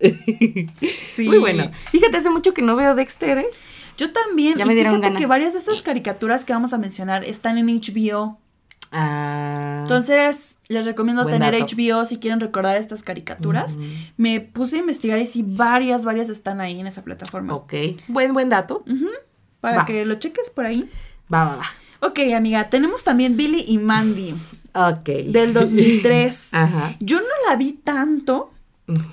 Sí. 1.14 1.28
Muy 1.28 1.38
bueno. 1.38 1.70
Fíjate, 1.92 2.16
hace 2.16 2.30
mucho 2.30 2.54
que 2.54 2.62
no 2.62 2.76
veo 2.76 2.94
Dexter, 2.94 3.38
¿eh? 3.38 3.46
Yo 3.96 4.10
también. 4.10 4.56
Ya 4.56 4.64
me 4.66 4.74
dieron 4.74 5.00
fíjate 5.00 5.18
que 5.18 5.26
varias 5.26 5.52
de 5.52 5.58
estas 5.58 5.82
caricaturas 5.82 6.44
que 6.44 6.52
vamos 6.52 6.72
a 6.72 6.78
mencionar 6.78 7.24
están 7.24 7.58
en 7.58 7.66
HBO. 7.66 8.38
Ah. 8.96 9.80
Entonces, 9.82 10.58
les 10.68 10.84
recomiendo 10.84 11.24
Buen 11.24 11.34
tener 11.34 11.52
dato. 11.58 11.74
HBO 11.76 12.04
si 12.04 12.18
quieren 12.18 12.38
recordar 12.40 12.76
estas 12.76 13.02
caricaturas. 13.02 13.76
Me 14.16 14.40
puse 14.40 14.76
a 14.76 14.80
investigar 14.80 15.18
y 15.18 15.26
sí, 15.26 15.44
varias, 15.46 16.04
varias 16.04 16.28
están 16.28 16.60
ahí 16.60 16.78
en 16.80 16.86
esa 16.86 17.02
plataforma. 17.02 17.54
Ok. 17.54 17.74
Buen, 18.08 18.32
buen 18.32 18.48
dato. 18.48 18.84
Ujú, 18.88 19.08
Para 19.60 19.78
Va. 19.78 19.84
que 19.84 20.04
lo 20.04 20.14
cheques 20.14 20.48
por 20.50 20.64
ahí. 20.66 20.88
Va, 21.32 21.44
va, 21.44 21.56
va. 21.56 21.64
Ok, 22.06 22.20
amiga, 22.36 22.64
tenemos 22.64 23.02
también 23.02 23.36
Billy 23.36 23.64
y 23.66 23.78
Mandy 23.78 24.34
Ok. 24.74 25.08
del 25.28 25.52
2003. 25.54 26.48
Ajá. 26.52 26.94
Yo 27.00 27.18
no 27.20 27.26
la 27.48 27.56
vi 27.56 27.72
tanto, 27.72 28.52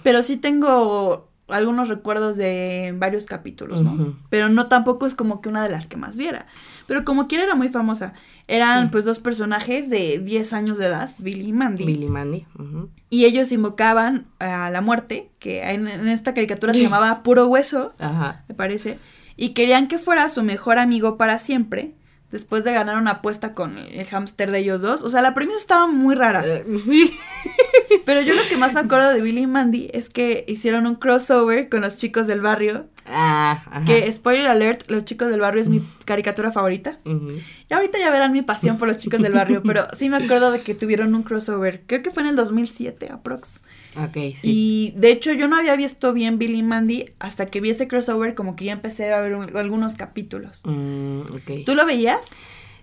pero 0.04 0.22
sí 0.24 0.38
tengo 0.38 1.30
algunos 1.48 1.90
recuerdos 1.90 2.38
de 2.38 2.94
varios 2.98 3.26
capítulos, 3.26 3.82
¿no? 3.84 4.18
Pero 4.30 4.48
no 4.50 4.68
tampoco 4.68 5.06
es 5.06 5.16
como 5.16 5.42
que 5.42 5.50
una 5.50 5.64
de 5.64 5.70
las 5.70 5.88
que 5.88 5.98
más 5.98 6.18
viera. 6.18 6.48
Pero 6.92 7.06
como 7.06 7.30
quiera 7.30 7.46
era 7.46 7.56
muy 7.56 7.70
famosa. 7.70 8.12
Eran 8.50 8.88
Sí. 8.88 8.90
pues 8.92 9.06
dos 9.06 9.20
personajes 9.20 9.90
de 9.90 10.20
10 10.20 10.52
años 10.52 10.78
de 10.78 10.88
edad, 10.88 11.12
Billy 11.20 11.48
y 11.48 11.54
Mandy. 11.54 11.86
Billy 11.86 12.08
Mandy. 12.08 12.46
ujú. 12.60 12.90
Y 13.10 13.24
ellos 13.24 13.50
invocaban 13.54 14.26
a 14.40 14.70
la 14.72 14.82
muerte, 14.82 15.30
que 15.40 15.64
en, 15.72 15.88
en 15.88 16.10
esta 16.10 16.34
caricatura 16.34 16.74
se 16.74 16.82
llamaba 16.84 17.24
Puro 17.24 17.48
Hueso, 17.48 17.94
Ajá. 17.98 18.44
me 18.50 18.56
parece. 18.56 19.00
Y 19.38 19.50
querían 19.54 19.88
que 19.88 20.00
fuera 20.00 20.28
su 20.28 20.44
mejor 20.44 20.80
amigo 20.80 21.16
para 21.16 21.40
siempre, 21.40 21.94
después 22.32 22.64
de 22.64 22.74
ganar 22.74 22.98
una 22.98 23.12
apuesta 23.12 23.54
con 23.54 23.78
el 23.78 24.06
hámster 24.06 24.52
de 24.52 24.60
ellos 24.60 24.82
dos. 24.82 25.04
O 25.04 25.10
sea, 25.10 25.22
la 25.22 25.34
premisa 25.34 25.60
estaba 25.60 25.88
muy 25.88 26.16
rara. 26.16 26.44
Eh, 26.46 26.66
Pero 28.06 28.22
yo 28.22 28.34
lo 28.34 28.42
que 28.48 28.58
más 28.58 28.74
me 28.74 28.80
acuerdo 28.80 29.10
de 29.10 29.22
Billy 29.22 29.42
y 29.42 29.48
Mandy 29.48 29.90
es 29.94 30.10
que 30.10 30.46
hicieron 30.48 30.88
un 30.88 30.96
crossover 30.96 31.70
con 31.70 31.82
los 31.82 31.98
chicos 31.98 32.28
del 32.28 32.42
barrio. 32.42 32.88
ah, 33.06 33.64
ajá. 33.66 33.86
Que, 33.86 34.12
spoiler 34.12 34.48
alert, 34.48 34.90
los 34.90 35.06
chicos 35.06 35.30
del 35.30 35.42
barrio 35.42 35.62
es 35.62 35.68
mi 35.68 35.82
caricatura 36.06 36.52
favorita. 36.52 37.00
Y 37.06 37.74
ahorita 37.74 37.98
ya 38.00 38.10
verán 38.10 38.32
mi 38.32 38.42
pasión 38.42 38.78
por 38.78 38.88
los 38.88 38.98
chicos 38.98 39.22
del 39.22 39.34
barrio, 39.34 39.62
pero 39.64 39.88
sí 39.98 40.10
me 40.10 40.18
acuerdo 40.18 40.52
de 40.52 40.62
que 40.62 40.76
tuvieron 40.76 41.14
un 41.16 41.24
crossover. 41.24 41.84
Creo 41.86 42.02
que 42.02 42.12
fue 42.12 42.24
en 42.24 42.30
el 42.30 42.36
2007, 42.36 43.10
aprox. 43.12 43.62
Ok, 43.96 44.14
sí. 44.40 44.40
Y 44.44 44.94
de 44.98 45.12
hecho 45.12 45.34
yo 45.34 45.48
no 45.48 45.56
había 45.58 45.76
visto 45.76 46.14
bien 46.14 46.38
Billy 46.40 46.60
y 46.60 46.64
Mandy 46.64 47.06
hasta 47.20 47.46
que 47.48 47.60
vi 47.62 47.72
ese 47.72 47.88
crossover, 47.88 48.36
como 48.36 48.56
que 48.56 48.66
ya 48.66 48.72
empecé 48.74 49.12
a 49.14 49.20
ver 49.22 49.36
un- 49.36 49.56
algunos 49.58 49.96
capítulos. 49.96 50.62
Mm, 50.66 51.22
ok. 51.22 51.66
¿Tú 51.66 51.76
lo 51.76 51.86
veías? 51.86 52.22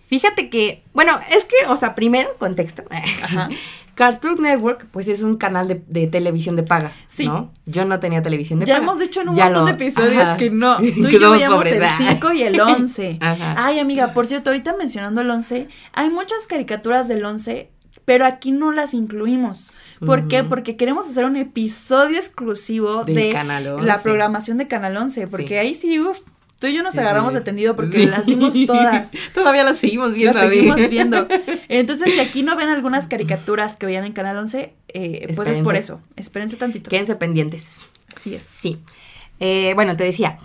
Fíjate 0.06 0.48
que, 0.48 0.82
bueno, 0.94 1.18
es 1.30 1.44
que, 1.44 1.54
o 1.68 1.76
sea, 1.76 1.94
primero, 1.94 2.30
contexto. 2.38 2.82
Ajá. 2.90 3.48
Cartoon 3.94 4.40
Network, 4.40 4.86
pues 4.92 5.08
es 5.08 5.22
un 5.22 5.36
canal 5.38 5.66
de, 5.66 5.82
de 5.88 6.06
televisión 6.06 6.54
de 6.54 6.62
paga, 6.62 6.92
Sí. 7.08 7.26
¿no? 7.26 7.50
Yo 7.66 7.84
no 7.84 7.98
tenía 7.98 8.22
televisión 8.22 8.60
de 8.60 8.66
Ya 8.66 8.74
paga. 8.74 8.84
hemos 8.84 8.98
dicho 9.00 9.22
en 9.22 9.30
un 9.30 9.34
Ya 9.34 9.46
montón 9.46 9.62
lo- 9.62 9.66
de 9.66 9.72
episodios 9.72 10.22
ajá. 10.22 10.36
que 10.36 10.50
no. 10.50 10.76
Tú 10.78 10.84
y 10.84 10.92
Que 11.10 11.18
yo 11.18 11.30
veíamos 11.32 11.66
el 11.66 11.82
ah. 11.82 11.96
5 11.98 12.32
y 12.32 12.42
el 12.42 12.60
11. 12.60 13.18
Ajá. 13.20 13.54
Ay, 13.58 13.80
amiga, 13.80 14.12
por 14.14 14.26
cierto, 14.26 14.50
ahorita 14.50 14.76
mencionando 14.76 15.20
el 15.20 15.28
11, 15.30 15.66
hay 15.92 16.10
muchas 16.10 16.46
caricaturas 16.46 17.08
del 17.08 17.24
11, 17.24 17.70
pero 18.04 18.24
aquí 18.24 18.52
no 18.52 18.70
las 18.72 18.94
incluimos. 18.94 19.72
¿Por 20.04 20.28
qué? 20.28 20.44
Porque 20.44 20.76
queremos 20.76 21.08
hacer 21.08 21.24
un 21.24 21.36
episodio 21.36 22.16
exclusivo 22.16 23.04
Del 23.04 23.14
de 23.14 23.30
Canal 23.30 23.66
11. 23.66 23.86
la 23.86 24.02
programación 24.02 24.58
de 24.58 24.66
Canal 24.66 24.96
11, 24.96 25.26
porque 25.28 25.48
Sí. 25.48 25.54
ahí 25.54 25.74
sí, 25.74 26.00
uff, 26.00 26.18
tú 26.58 26.66
y 26.66 26.74
yo 26.74 26.82
nos 26.82 26.94
Sí, 26.94 27.00
agarramos 27.00 27.32
sí. 27.32 27.38
de 27.38 27.44
tendido 27.44 27.76
porque 27.76 28.00
Sí. 28.00 28.06
las 28.06 28.26
vimos 28.26 28.54
todas. 28.66 29.10
Todavía 29.34 29.64
las 29.64 29.78
seguimos 29.78 30.14
viendo. 30.14 30.38
Las 30.38 30.48
seguimos 30.50 30.76
viendo. 30.88 31.26
Entonces, 31.68 32.12
si 32.14 32.20
aquí 32.20 32.42
no 32.42 32.56
ven 32.56 32.68
algunas 32.68 33.06
caricaturas 33.06 33.76
que 33.76 33.86
veían 33.86 34.04
en 34.04 34.12
Canal 34.12 34.36
11, 34.38 34.72
eh, 34.88 35.32
pues 35.34 35.48
es 35.48 35.58
por 35.58 35.76
eso. 35.76 36.00
Espérense 36.16 36.56
tantito. 36.56 36.90
Quédense 36.90 37.14
pendientes. 37.16 37.86
Así 38.16 38.34
es. 38.34 38.42
Sí. 38.42 38.78
Eh, 39.40 39.72
bueno, 39.74 39.96
te 39.96 40.04
decía, 40.04 40.36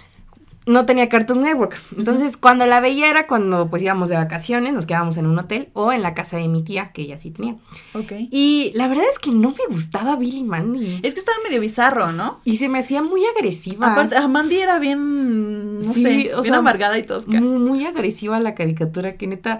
no 0.65 0.85
tenía 0.85 1.09
Cartoon 1.09 1.41
Network. 1.41 1.77
Entonces, 1.97 2.37
cuando 2.37 2.65
la 2.65 2.79
veía 2.79 3.09
era 3.09 3.25
cuando 3.25 3.69
pues 3.69 3.81
íbamos 3.83 4.07
de 4.09 4.15
vacaciones, 4.15 4.73
nos 4.73 4.85
quedábamos 4.85 5.17
en 5.17 5.25
un 5.25 5.37
hotel 5.37 5.69
o 5.73 5.91
en 5.91 6.01
la 6.01 6.13
casa 6.13 6.37
de 6.37 6.47
mi 6.47 6.63
tía, 6.63 6.91
que 6.93 7.01
ella 7.01 7.17
sí 7.17 7.31
tenía. 7.31 7.55
Ok. 7.93 8.13
Y 8.31 8.71
la 8.75 8.87
verdad 8.87 9.03
es 9.11 9.19
que 9.19 9.31
no 9.31 9.49
me 9.49 9.73
gustaba 9.75 10.15
Billy 10.15 10.43
Mandy. 10.43 10.99
Es 11.03 11.13
que 11.13 11.19
estaba 11.19 11.37
medio 11.43 11.59
bizarro, 11.59 12.11
¿no? 12.13 12.39
Y 12.45 12.57
se 12.57 12.69
me 12.69 12.79
hacía 12.79 13.01
muy 13.01 13.21
agresiva. 13.25 13.91
Aparte, 13.91 14.15
a 14.15 14.27
Mandy 14.27 14.61
era 14.61 14.79
bien, 14.79 15.79
no 15.81 15.93
Sí, 15.93 16.03
sé, 16.03 16.33
o 16.35 16.41
bien 16.41 16.53
sea, 16.53 16.57
amargada 16.57 16.97
y 16.97 17.03
tosca. 17.03 17.41
muy, 17.41 17.59
muy 17.59 17.85
agresiva 17.85 18.39
la 18.39 18.55
caricatura, 18.55 19.17
que 19.17 19.27
neta. 19.27 19.59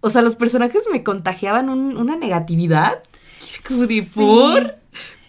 O 0.00 0.10
sea, 0.10 0.22
los 0.22 0.36
personajes 0.36 0.84
me 0.92 1.02
contagiaban 1.04 1.68
un- 1.68 1.96
una 1.96 2.16
negatividad. 2.16 2.98
Sí. 3.40 4.02
¿por? 4.14 4.76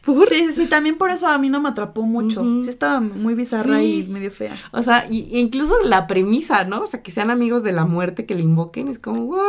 ¿Por? 0.08 0.30
Sí, 0.30 0.52
sí, 0.54 0.66
también 0.68 0.98
por 0.98 1.10
eso 1.12 1.28
a 1.28 1.38
mí 1.38 1.50
no 1.50 1.62
me 1.62 1.70
atrapó 1.70 2.02
mucho. 2.04 2.42
Sí 2.64 2.70
estaba 2.70 3.00
muy 3.02 3.36
bizarra 3.36 3.80
Sí. 3.80 4.06
y 4.08 4.10
medio 4.10 4.32
fea. 4.32 4.56
O 4.72 4.82
sea, 4.82 5.06
y, 5.10 5.38
incluso 5.38 5.76
la 5.84 6.08
premisa, 6.08 6.64
¿no? 6.64 6.82
O 6.82 6.88
sea, 6.88 7.04
que 7.04 7.12
sean 7.12 7.30
amigos 7.30 7.62
de 7.62 7.74
la 7.74 7.86
muerte, 7.86 8.26
que 8.26 8.34
le 8.34 8.42
invoquen, 8.42 8.88
es 8.88 9.00
como, 9.00 9.26
¿what? 9.26 9.42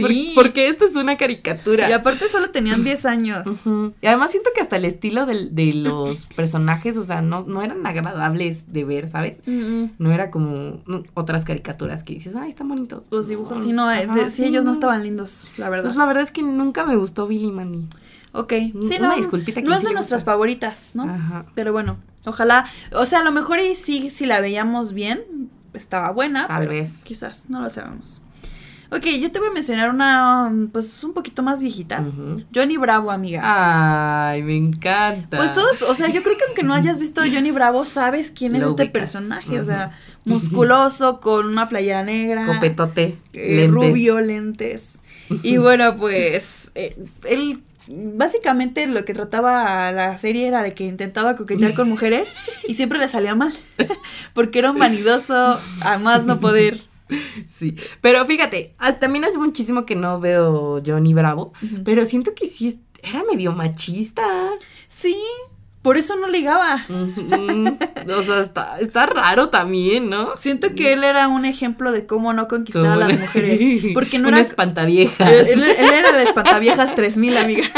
¿Por- 0.00 0.10
Sí. 0.10 0.32
Porque 0.34 0.66
esto 0.68 0.84
es 0.84 0.96
una 0.96 1.16
caricatura. 1.16 1.88
Y 1.88 1.92
aparte 1.92 2.28
solo 2.28 2.50
tenían 2.50 2.82
10 2.84 3.06
años. 3.06 3.46
Y 4.00 4.06
además 4.06 4.32
siento 4.32 4.50
que 4.54 4.60
hasta 4.60 4.76
el 4.76 4.84
estilo 4.84 5.24
del- 5.24 5.54
de, 5.54 5.72
los 5.72 6.26
personajes, 6.36 6.96
o 6.98 7.04
sea, 7.04 7.22
no, 7.22 7.44
no 7.46 7.62
eran 7.62 7.86
agradables 7.86 8.72
de 8.72 8.84
ver, 8.84 9.08
¿sabes? 9.08 9.38
No 9.46 10.12
era 10.12 10.30
como 10.32 10.82
mm, 10.86 11.04
otras 11.14 11.44
caricaturas 11.44 12.02
que 12.02 12.14
dices, 12.14 12.34
ay, 12.34 12.50
están 12.50 12.66
bonitos. 12.68 13.04
Los 13.12 13.28
dibujos, 13.28 13.62
sí, 13.62 13.72
no, 13.72 13.90
eh, 13.92 14.06
Ajá, 14.08 14.14
de- 14.16 14.30
sí, 14.30 14.44
ellos 14.44 14.64
no 14.64 14.70
no. 14.70 14.74
estaban 14.74 15.02
lindos, 15.04 15.48
la 15.58 15.68
verdad. 15.68 15.84
Pues 15.84 15.96
la 15.96 16.06
verdad 16.06 16.22
es 16.24 16.32
que 16.32 16.42
nunca 16.42 16.84
me 16.84 16.96
gustó 16.96 17.26
Billy 17.28 17.52
Mandy. 17.52 17.86
Ok, 18.32 18.52
sí, 18.82 18.96
una 18.98 19.08
no, 19.08 19.16
disculpita 19.16 19.60
a 19.60 19.62
no 19.62 19.74
es 19.74 19.82
de 19.84 19.92
nuestras 19.92 20.24
favoritas, 20.24 20.94
¿no? 20.94 21.04
Ajá. 21.04 21.46
Pero 21.54 21.72
bueno, 21.72 21.98
ojalá, 22.24 22.66
o 22.92 23.04
sea, 23.04 23.20
a 23.20 23.24
lo 23.24 23.32
mejor 23.32 23.60
y 23.60 23.74
sí, 23.74 24.10
si 24.10 24.26
la 24.26 24.40
veíamos 24.40 24.92
bien, 24.92 25.50
estaba 25.74 26.10
buena, 26.10 26.46
Tal 26.46 26.60
pero 26.60 26.72
vez. 26.72 27.02
quizás, 27.04 27.48
no 27.48 27.60
lo 27.62 27.70
sabemos. 27.70 28.20
Ok, 28.94 29.06
yo 29.18 29.32
te 29.32 29.38
voy 29.38 29.48
a 29.48 29.52
mencionar 29.52 29.88
una, 29.88 30.52
pues, 30.70 31.02
un 31.02 31.14
poquito 31.14 31.42
más 31.42 31.62
viejita. 31.62 32.04
Johnny 32.54 32.76
Bravo, 32.76 33.10
amiga. 33.10 33.40
Ay, 33.42 34.42
me 34.42 34.54
encanta. 34.54 35.38
Pues 35.38 35.54
todos, 35.54 35.80
o 35.80 35.94
sea, 35.94 36.08
yo 36.08 36.22
creo 36.22 36.36
que 36.36 36.44
aunque 36.46 36.62
no 36.62 36.74
hayas 36.74 36.98
visto 36.98 37.22
Johnny 37.22 37.52
Bravo, 37.52 37.86
sabes 37.86 38.30
quién 38.30 38.54
es 38.54 38.60
Lo 38.60 38.68
este 38.68 38.82
ubicas. 38.82 39.00
personaje. 39.00 39.58
O 39.58 39.64
sea, 39.64 39.98
musculoso, 40.26 41.20
con 41.20 41.46
una 41.46 41.70
playera 41.70 42.02
negra. 42.04 42.44
Copetote. 42.44 43.16
eh, 43.32 43.56
lentes. 43.56 43.70
rubio, 43.70 44.20
lentes. 44.20 45.00
Y 45.42 45.56
bueno, 45.56 45.96
pues, 45.96 46.70
eh, 46.74 46.94
él 47.24 47.62
básicamente 47.88 48.86
lo 48.86 49.04
que 49.04 49.14
trataba 49.14 49.90
la 49.92 50.16
serie 50.18 50.46
era 50.46 50.62
de 50.62 50.74
que 50.74 50.84
intentaba 50.84 51.36
coquetear 51.36 51.74
con 51.74 51.88
mujeres 51.88 52.28
y 52.66 52.74
siempre 52.74 52.98
le 52.98 53.08
salía 53.08 53.34
mal. 53.34 53.52
Porque 54.34 54.58
era 54.58 54.70
un 54.70 54.78
vanidoso 54.78 55.58
a 55.80 55.98
más 55.98 56.24
no 56.24 56.40
poder. 56.40 56.80
Sí, 57.48 57.76
pero 58.00 58.24
fíjate, 58.24 58.74
ah, 58.78 58.94
también 58.98 59.24
hace 59.24 59.38
muchísimo 59.38 59.84
que 59.84 59.94
no 59.94 60.18
veo 60.18 60.82
Johnny 60.84 61.12
Bravo, 61.12 61.52
pero 61.84 62.06
siento 62.06 62.34
que 62.34 62.48
sí 62.48 62.80
era 63.02 63.22
medio 63.24 63.52
machista. 63.52 64.48
Sí, 64.88 65.16
por 65.82 65.96
eso 65.96 66.16
no 66.16 66.28
ligaba. 66.28 66.84
O 66.88 68.22
sea, 68.22 68.40
está, 68.40 68.78
está 68.80 69.06
raro 69.06 69.48
también, 69.48 70.08
¿no? 70.10 70.36
Siento 70.36 70.74
que 70.74 70.92
él 70.92 71.02
era 71.04 71.28
un 71.28 71.44
ejemplo 71.44 71.92
de 71.92 72.06
cómo 72.06 72.32
no 72.32 72.48
conquistar 72.48 72.86
a 72.86 72.96
las 72.96 73.18
mujeres. 73.18 73.60
Porque 73.94 74.18
no 74.18 74.28
Una 74.28 74.38
era. 74.38 74.46
espantaviejas. 74.48 75.28
Él, 75.30 75.46
él- 75.48 75.62
él 75.64 75.90
era 75.92 76.10
el 76.10 76.26
espantaviejas 76.26 76.94
3000, 76.94 77.36
amiga. 77.36 77.64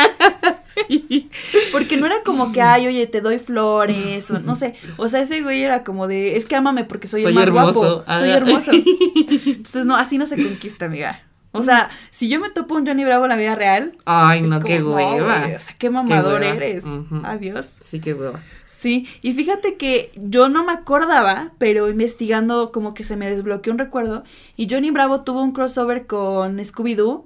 Sí. 0.89 1.31
Porque 1.71 1.97
no 1.97 2.07
era 2.07 2.17
como 2.25 2.51
que, 2.51 2.61
ay, 2.61 2.89
oye, 2.89 3.07
te 3.07 3.21
doy 3.21 3.39
flores, 3.39 4.29
o 4.33 4.41
no 4.41 4.57
sé. 4.57 4.75
O 4.97 5.07
sea, 5.07 5.21
ese 5.21 5.41
güey 5.41 5.63
era 5.63 5.85
como 5.85 6.09
de, 6.09 6.37
es 6.37 6.47
que 6.47 6.57
ámame 6.57 6.83
porque 6.85 7.07
soy, 7.07 7.23
Soy 7.23 7.31
el 7.31 7.35
más 7.37 7.45
hermoso. 7.47 8.05
guapo. 8.05 8.19
Soy 8.19 8.31
hermoso. 8.31 8.73
Entonces, 9.47 9.87
no, 9.87 9.95
así 9.97 10.19
no 10.19 10.27
se 10.27 10.35
conquista, 10.35 10.87
amiga. 10.87 11.23
O 11.55 11.63
sea, 11.63 11.89
si 12.11 12.29
yo 12.29 12.41
me 12.41 12.51
topo 12.51 12.75
un 12.75 12.85
Johnny 12.85 13.05
Bravo 13.05 13.25
en 13.25 13.31
la 13.31 13.37
vida 13.37 13.55
real. 13.55 13.97
Ay, 14.05 14.43
no, 14.43 14.61
como, 14.61 14.67
qué 14.67 14.83
hueva. 14.83 15.47
o 15.57 15.61
sea, 15.61 15.77
qué 15.79 15.89
mamador 15.89 16.43
eres. 16.43 16.85
Adiós. 17.23 17.79
Sí, 17.81 18.01
qué 18.01 18.13
hueva. 18.13 18.43
Sí, 18.67 19.09
y 19.23 19.33
fíjate 19.33 19.77
que 19.77 20.11
yo 20.17 20.49
no 20.49 20.65
me 20.65 20.73
acordaba, 20.73 21.53
pero 21.59 21.89
investigando 21.89 22.73
como 22.73 22.93
que 22.93 23.05
se 23.05 23.17
me 23.17 23.31
desbloqueó 23.31 23.73
un 23.73 23.79
recuerdo. 23.79 24.25
Y 24.57 24.69
Johnny 24.69 24.91
Bravo 24.91 25.23
tuvo 25.23 25.43
un 25.43 25.53
crossover 25.53 26.07
con 26.07 26.59
Scooby-Doo. 26.59 27.25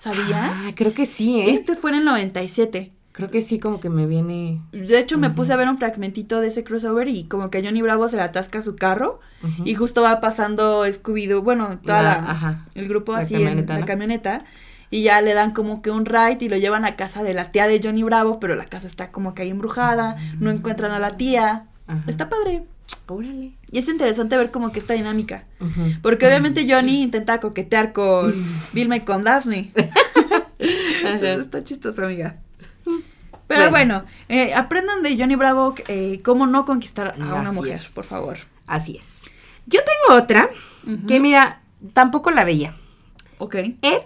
¿Sabías? 0.00 0.50
Ah, 0.54 0.70
creo 0.74 0.94
que 0.94 1.06
sí, 1.06 1.38
¿eh? 1.38 1.50
Este 1.50 1.76
fue 1.76 1.90
en 1.90 1.98
el 1.98 2.04
97. 2.06 2.92
Creo 3.12 3.28
que 3.28 3.42
sí, 3.42 3.58
como 3.58 3.78
que 3.78 3.90
me 3.90 4.06
viene. 4.06 4.62
De 4.72 4.98
hecho, 4.98 5.18
me 5.18 5.28
puse 5.30 5.52
a 5.52 5.56
ver 5.56 5.68
un 5.68 5.76
fragmentito 5.76 6.40
de 6.40 6.46
ese 6.46 6.64
crossover 6.64 7.08
y 7.08 7.24
como 7.24 7.50
que 7.50 7.62
Johnny 7.62 7.82
Bravo 7.82 8.08
se 8.08 8.16
le 8.16 8.22
atasca 8.22 8.62
su 8.62 8.74
carro 8.76 9.20
y 9.64 9.74
justo 9.74 10.00
va 10.02 10.20
pasando 10.20 10.86
Scooby-Doo, 10.86 11.42
bueno, 11.42 11.78
toda 11.82 12.02
La- 12.02 12.08
la- 12.16 12.30
ajá. 12.30 12.66
el 12.74 12.88
grupo 12.88 13.12
La 13.12 13.18
así 13.18 13.34
en 13.34 13.66
la 13.66 13.84
camioneta 13.84 14.42
y 14.90 15.02
ya 15.02 15.20
le 15.20 15.34
dan 15.34 15.50
como 15.52 15.82
que 15.82 15.90
un 15.90 16.06
ride 16.06 16.38
y 16.40 16.48
lo 16.48 16.56
llevan 16.56 16.84
a 16.86 16.96
casa 16.96 17.22
de 17.22 17.34
la 17.34 17.50
tía 17.52 17.66
de 17.66 17.80
Johnny 17.82 18.02
Bravo, 18.02 18.40
pero 18.40 18.54
la 18.54 18.64
casa 18.66 18.86
está 18.86 19.10
como 19.10 19.34
que 19.34 19.42
ahí 19.42 19.50
embrujada, 19.50 20.16
no 20.40 20.50
encuentran 20.50 20.92
a 20.92 20.98
la 20.98 21.16
tía. 21.18 21.66
Está 22.06 22.30
padre. 22.30 22.64
Órale. 23.08 23.52
Y 23.70 23.78
es 23.78 23.88
interesante 23.88 24.36
ver 24.38 24.50
como 24.50 24.72
que 24.72 24.78
esta 24.78 24.94
dinámica. 24.94 25.44
Porque 26.00 26.26
obviamente 26.26 26.66
Johnny 26.70 27.02
intenta 27.02 27.40
coquetear 27.40 27.92
con 27.92 28.32
Vilma 28.72 28.96
y 28.96 29.00
con 29.00 29.22
Daphne. 29.24 29.70
Entonces, 30.58 31.40
está 31.40 31.62
chistoso, 31.64 32.04
amiga. 32.06 32.36
Pero 33.46 33.70
bueno, 33.70 34.04
eh, 34.28 34.54
aprendan 34.54 35.02
de 35.02 35.16
Johnny 35.18 35.36
Bravo 35.36 35.74
eh, 35.88 36.20
cómo 36.24 36.46
no 36.46 36.64
conquistar 36.64 37.08
a 37.08 37.14
una 37.16 37.40
Así 37.48 37.54
mujer, 37.54 37.80
es. 37.80 37.86
por 37.86 38.04
favor. 38.04 38.38
Así 38.66 38.96
es. 38.96 39.22
Yo 39.66 39.80
tengo 39.84 40.20
otra 40.20 40.50
que, 41.06 41.20
mira, 41.20 41.60
tampoco 41.92 42.30
la 42.30 42.44
veía. 42.44 42.74
Ok. 43.38 43.56
Ed, 43.56 44.02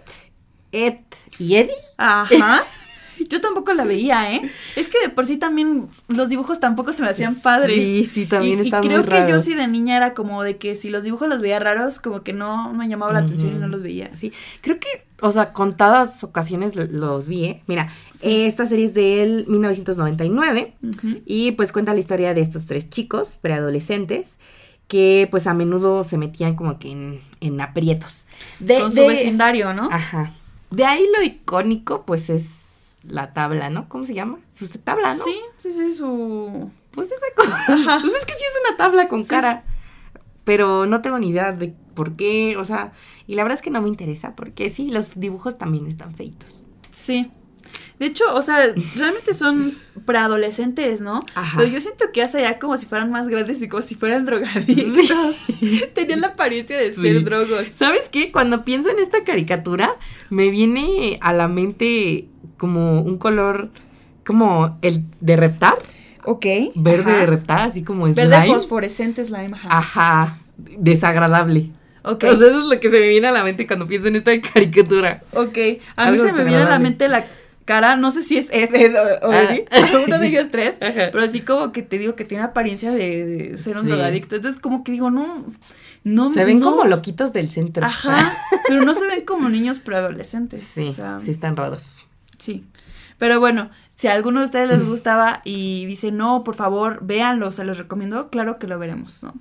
Ed 0.72 0.99
y 1.38 1.57
Eddie. 1.57 1.75
Ajá. 1.96 2.62
Yo 3.31 3.40
tampoco 3.40 3.72
la 3.72 3.85
veía, 3.85 4.35
¿eh? 4.35 4.42
Es 4.77 4.88
que 4.88 5.01
de 5.01 5.09
por 5.09 5.25
sí 5.27 5.38
también 5.38 5.88
los 6.07 6.29
dibujos 6.29 6.61
tampoco 6.61 6.92
se 6.92 7.03
me 7.03 7.09
hacían 7.09 7.35
padres. 7.37 7.75
Sí, 7.75 8.11
sí, 8.12 8.27
también 8.27 8.59
y, 8.59 8.62
y 8.62 8.64
están 8.66 8.83
creo 8.83 9.01
muy 9.01 9.09
que 9.09 9.27
yo 9.31 9.40
sí 9.40 9.55
de 9.55 9.66
niña 9.68 9.96
era 9.96 10.12
como 10.12 10.42
de 10.42 10.59
que 10.59 10.75
si 10.75 10.90
los 10.90 11.03
dibujos 11.03 11.27
los 11.27 11.40
veía 11.40 11.59
raros, 11.59 11.99
como 11.99 12.22
que 12.22 12.35
no 12.35 12.75
me 12.75 12.88
llamaba 12.88 13.14
la 13.14 13.20
atención 13.20 13.57
y 13.57 13.59
no 13.59 13.68
los 13.68 13.83
veía. 13.83 14.14
Sí, 14.16 14.35
creo 14.61 14.79
que, 14.79 15.06
o 15.21 15.31
sea, 15.33 15.53
contadas 15.53 16.23
ocasiones 16.25 16.77
lo- 16.77 16.85
los 16.87 17.27
vi, 17.27 17.45
¿eh? 17.45 17.63
Mira, 17.67 17.91
Sí. 18.13 18.43
esta 18.45 18.67
serie 18.67 18.87
es 18.87 18.95
del 18.95 19.47
1999 19.49 20.75
Ujú. 20.83 21.21
y 21.25 21.53
pues 21.53 21.73
cuenta 21.73 21.95
la 21.95 22.01
historia 22.01 22.35
de 22.35 22.41
estos 22.43 22.67
tres 22.67 22.91
chicos 22.91 23.39
preadolescentes 23.41 24.37
que 24.89 25.27
pues 25.31 25.47
a 25.47 25.55
menudo 25.55 26.05
se 26.05 26.17
metían 26.19 26.55
como 26.55 26.79
que 26.79 26.91
en, 26.93 27.21
en 27.41 27.61
aprietos. 27.61 28.27
De, 28.61 28.79
Con 28.81 28.93
su 28.93 29.07
vecindario, 29.07 29.73
¿no? 29.73 29.89
Ajá. 29.91 30.33
De 30.71 30.85
ahí 30.85 31.05
lo 31.17 31.23
icónico 31.23 32.05
pues 32.05 32.31
es 32.31 32.99
la 33.03 33.33
tabla, 33.33 33.71
¿no? 33.71 33.89
¿Cómo 33.89 34.05
se 34.07 34.15
llama? 34.15 34.39
Su 34.55 34.67
tabla, 34.79 35.15
¿no? 35.15 35.25
Sí, 35.25 35.35
sí, 35.59 35.73
sí, 35.73 35.93
su... 35.93 36.71
Pues 36.93 37.11
esa 37.13 37.27
cosa. 37.37 37.65
Pues 38.01 38.15
es 38.15 38.27
que 38.27 38.33
sí 38.35 38.41
es 38.45 38.69
una 38.69 38.77
tabla 38.77 39.09
con 39.09 39.23
Sí. 39.23 39.29
cara. 39.29 39.65
Pero 40.45 40.87
no 40.87 41.03
tengo 41.03 41.19
ni 41.19 41.29
idea 41.31 41.53
de 41.53 41.75
por 41.97 42.13
qué, 42.15 42.57
o 42.57 42.65
sea, 42.65 42.93
y 43.27 43.35
la 43.35 43.43
verdad 43.43 43.59
es 43.59 43.63
que 43.63 43.71
no 43.71 43.83
me 43.83 43.89
interesa, 43.89 44.37
porque 44.37 44.71
sí, 44.71 44.91
los 44.91 45.19
dibujos 45.19 45.59
también 45.59 45.89
están 45.89 46.15
feitos. 46.15 46.67
Sí. 46.93 47.29
De 47.99 48.07
hecho, 48.07 48.25
o 48.35 48.43
sea, 48.43 48.59
realmente 48.95 49.35
son 49.35 49.75
preadolescentes, 50.05 51.01
¿no? 51.01 51.21
Ajá. 51.35 51.57
Pero 51.59 51.71
yo 51.73 51.81
siento 51.81 52.05
que 52.13 52.23
hace 52.23 52.41
ya 52.43 52.59
como 52.59 52.77
si 52.77 52.87
fueran 52.87 53.11
más 53.11 53.27
grandes 53.29 53.61
y 53.63 53.69
como 53.69 53.83
si 53.83 53.95
fueran 53.97 54.25
drogadictos. 54.27 55.37
Tenían 55.95 56.21
la 56.21 56.29
apariencia 56.29 56.77
de 56.79 56.93
Sí. 56.93 57.01
ser 57.03 57.25
drogos. 57.25 57.67
¿Sabes 57.69 58.09
qué? 58.11 58.31
Cuando 58.31 58.65
pienso 58.65 58.89
en 58.91 58.99
esta 58.99 59.25
caricatura, 59.25 59.91
me 60.31 60.51
viene 60.51 61.19
a 61.21 61.33
la 61.33 61.49
mente 61.49 62.29
como 62.57 63.01
un 63.03 63.19
color, 63.19 63.71
como 64.25 64.79
el 64.83 65.03
de 65.21 65.37
reptar, 65.37 65.75
Ok. 66.25 66.45
verde 66.75 67.11
Ajá. 67.13 67.21
de 67.21 67.27
reptar, 67.27 67.61
así 67.63 67.83
como 67.83 68.07
slime. 68.13 68.29
Verde 68.29 68.47
fosforescente 68.49 69.25
slime, 69.25 69.55
ajá. 69.55 69.69
Ajá, 69.79 70.39
desagradable. 70.57 71.71
Ok. 72.07 72.25
O 72.25 72.37
sea, 72.37 72.49
eso 72.49 72.59
es 72.61 72.64
lo 72.66 72.81
que 72.81 72.90
se 72.90 73.01
me 73.01 73.09
viene 73.09 73.27
a 73.27 73.33
la 73.33 73.42
mente 73.45 73.66
cuando 73.66 73.87
pienso 73.87 74.09
en 74.09 74.16
esta 74.16 74.33
caricatura. 74.40 75.23
Ok, 75.33 75.59
a 75.97 76.11
mí 76.11 76.19
se 76.19 76.33
me 76.33 76.45
viene 76.45 76.62
a 76.62 76.69
la 76.69 76.79
mente 76.79 77.09
la 77.09 77.25
cara, 77.64 77.97
no 77.97 78.12
sé 78.12 78.23
si 78.23 78.38
es 78.38 78.49
Ed, 78.53 78.73
Ed 78.75 78.95
o, 78.95 79.27
o 79.29 79.33
Ah. 79.33 79.42
Eddie, 79.42 79.66
uno 80.07 80.19
de 80.21 80.29
ellos 80.29 80.49
tres, 80.53 80.77
Ajá. 80.81 81.09
pero 81.11 81.25
así 81.25 81.40
como 81.40 81.73
que 81.73 81.83
te 81.83 81.99
digo 81.99 82.14
que 82.14 82.25
tiene 82.25 82.45
apariencia 82.45 82.92
de, 82.92 83.27
de 83.27 83.59
ser 83.59 83.77
un 83.77 83.83
Sí. 83.83 83.88
drogadicto. 83.88 84.37
Entonces 84.37 84.61
como 84.61 84.85
que 84.85 84.92
digo, 84.92 85.11
no, 85.11 85.45
no. 86.05 86.33
Se 86.33 86.45
ven 86.45 86.61
no. 86.61 86.71
como 86.71 86.85
loquitos 86.85 87.33
del 87.33 87.49
centro. 87.49 87.85
Ajá, 87.85 88.38
pero 88.69 88.85
no 88.85 88.95
se 88.95 89.07
ven 89.09 89.25
como 89.25 89.49
niños 89.49 89.81
preadolescentes. 89.81 90.62
Sí, 90.62 90.88
o 90.88 90.92
sea, 90.92 91.19
sí 91.25 91.31
están 91.33 91.57
raros. 91.57 92.05
sí. 92.38 92.64
Pero 93.19 93.40
bueno, 93.40 93.71
si 93.95 94.09
a 94.09 94.12
alguno 94.12 94.40
de 94.40 94.45
ustedes 94.45 94.69
les 94.69 94.87
gustaba 94.87 95.40
y 95.42 95.87
dice, 95.87 96.12
no, 96.12 96.45
por 96.45 96.55
favor, 96.55 96.99
véanlo, 97.03 97.51
se 97.51 97.64
los 97.64 97.79
recomiendo, 97.79 98.29
claro 98.29 98.59
que 98.59 98.66
lo 98.66 98.79
veremos, 98.79 99.23
¿no? 99.23 99.33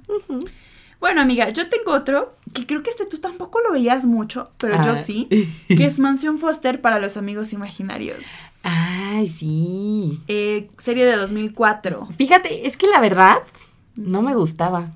Bueno, 1.06 1.22
amiga, 1.22 1.50
yo 1.50 1.70
tengo 1.70 1.91
otro 1.94 2.34
que 2.52 2.65
creo 2.65 2.82
que 2.82 2.89
este 2.89 3.06
tú 3.06 3.20
tampoco 3.20 3.60
lo 3.62 3.72
veías 3.74 4.06
mucho, 4.06 4.50
pero 4.58 4.74
yo 4.84 4.94
Ah. 4.94 4.96
sí, 4.96 5.28
que 5.68 5.86
es 5.86 6.00
Mansión 6.00 6.39
Foster 6.39 6.82
para 6.82 6.98
los 6.98 7.15
amigos 7.15 7.54
imaginarios. 7.54 8.26
Ay, 8.63 9.30
sí. 9.30 10.20
Eh, 10.28 10.68
serie 10.80 11.06
de 11.06 11.15
2004. 11.15 12.08
Fíjate, 12.18 12.68
es 12.68 12.76
que 12.76 12.88
la 12.88 13.00
verdad 13.02 13.36
no 13.96 14.24
me 14.24 14.34
gustaba. 14.34 14.89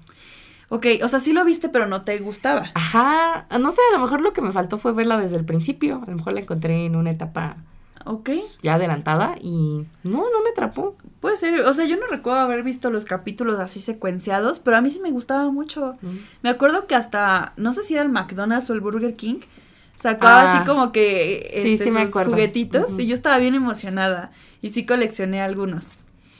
Ok, 0.69 0.87
o 1.03 1.07
sea, 1.07 1.19
sí 1.19 1.31
lo 1.31 1.45
viste, 1.45 1.69
pero 1.69 1.85
no 1.85 2.01
te 2.01 2.17
gustaba. 2.17 2.71
Ajá, 2.73 3.45
no 3.59 3.69
sé, 3.69 3.81
a 3.91 3.95
lo 3.95 4.01
mejor 4.03 4.21
lo 4.21 4.33
que 4.33 4.41
me 4.41 4.51
faltó 4.51 4.79
fue 4.79 4.93
verla 4.93 5.15
desde 5.19 5.37
el 5.37 5.45
principio. 5.45 6.01
A 6.07 6.09
lo 6.09 6.17
mejor 6.17 6.33
la 6.33 6.39
encontré 6.39 6.87
en 6.87 6.95
una 6.95 7.11
etapa 7.11 7.57
Ok, 8.05 8.29
ya 8.61 8.75
adelantada 8.75 9.35
y 9.41 9.85
no, 10.03 10.17
no 10.17 10.43
me 10.43 10.49
atrapó. 10.51 10.95
puede 11.19 11.37
ser. 11.37 11.59
O 11.61 11.73
sea, 11.73 11.85
yo 11.85 11.97
no 11.97 12.07
recuerdo 12.07 12.39
haber 12.39 12.63
visto 12.63 12.89
los 12.89 13.05
capítulos 13.05 13.59
así 13.59 13.79
secuenciados, 13.79 14.59
pero 14.59 14.77
a 14.77 14.81
mí 14.81 14.89
sí 14.89 14.99
me 15.01 15.11
gustaba 15.11 15.51
mucho. 15.51 15.97
Me 16.41 16.49
acuerdo 16.49 16.87
que 16.87 16.95
hasta, 16.95 17.53
no 17.57 17.73
sé 17.73 17.83
si 17.83 17.93
era 17.95 18.03
el 18.03 18.09
McDonald's 18.09 18.69
o 18.69 18.73
el 18.73 18.79
Burger 18.81 19.15
King, 19.15 19.39
sacaba 19.95 20.41
Ah, 20.53 20.55
así 20.57 20.65
como 20.65 20.91
que 20.91 21.49
este, 21.53 21.85
sí 21.85 21.91
me 21.91 22.01
sus 22.03 22.09
acuerdo. 22.11 22.31
juguetitos 22.31 22.97
y 22.99 23.05
yo 23.07 23.13
estaba 23.13 23.37
bien 23.37 23.53
emocionada 23.55 24.31
y 24.61 24.69
sí 24.69 24.85
coleccioné 24.85 25.41
algunos. 25.41 25.87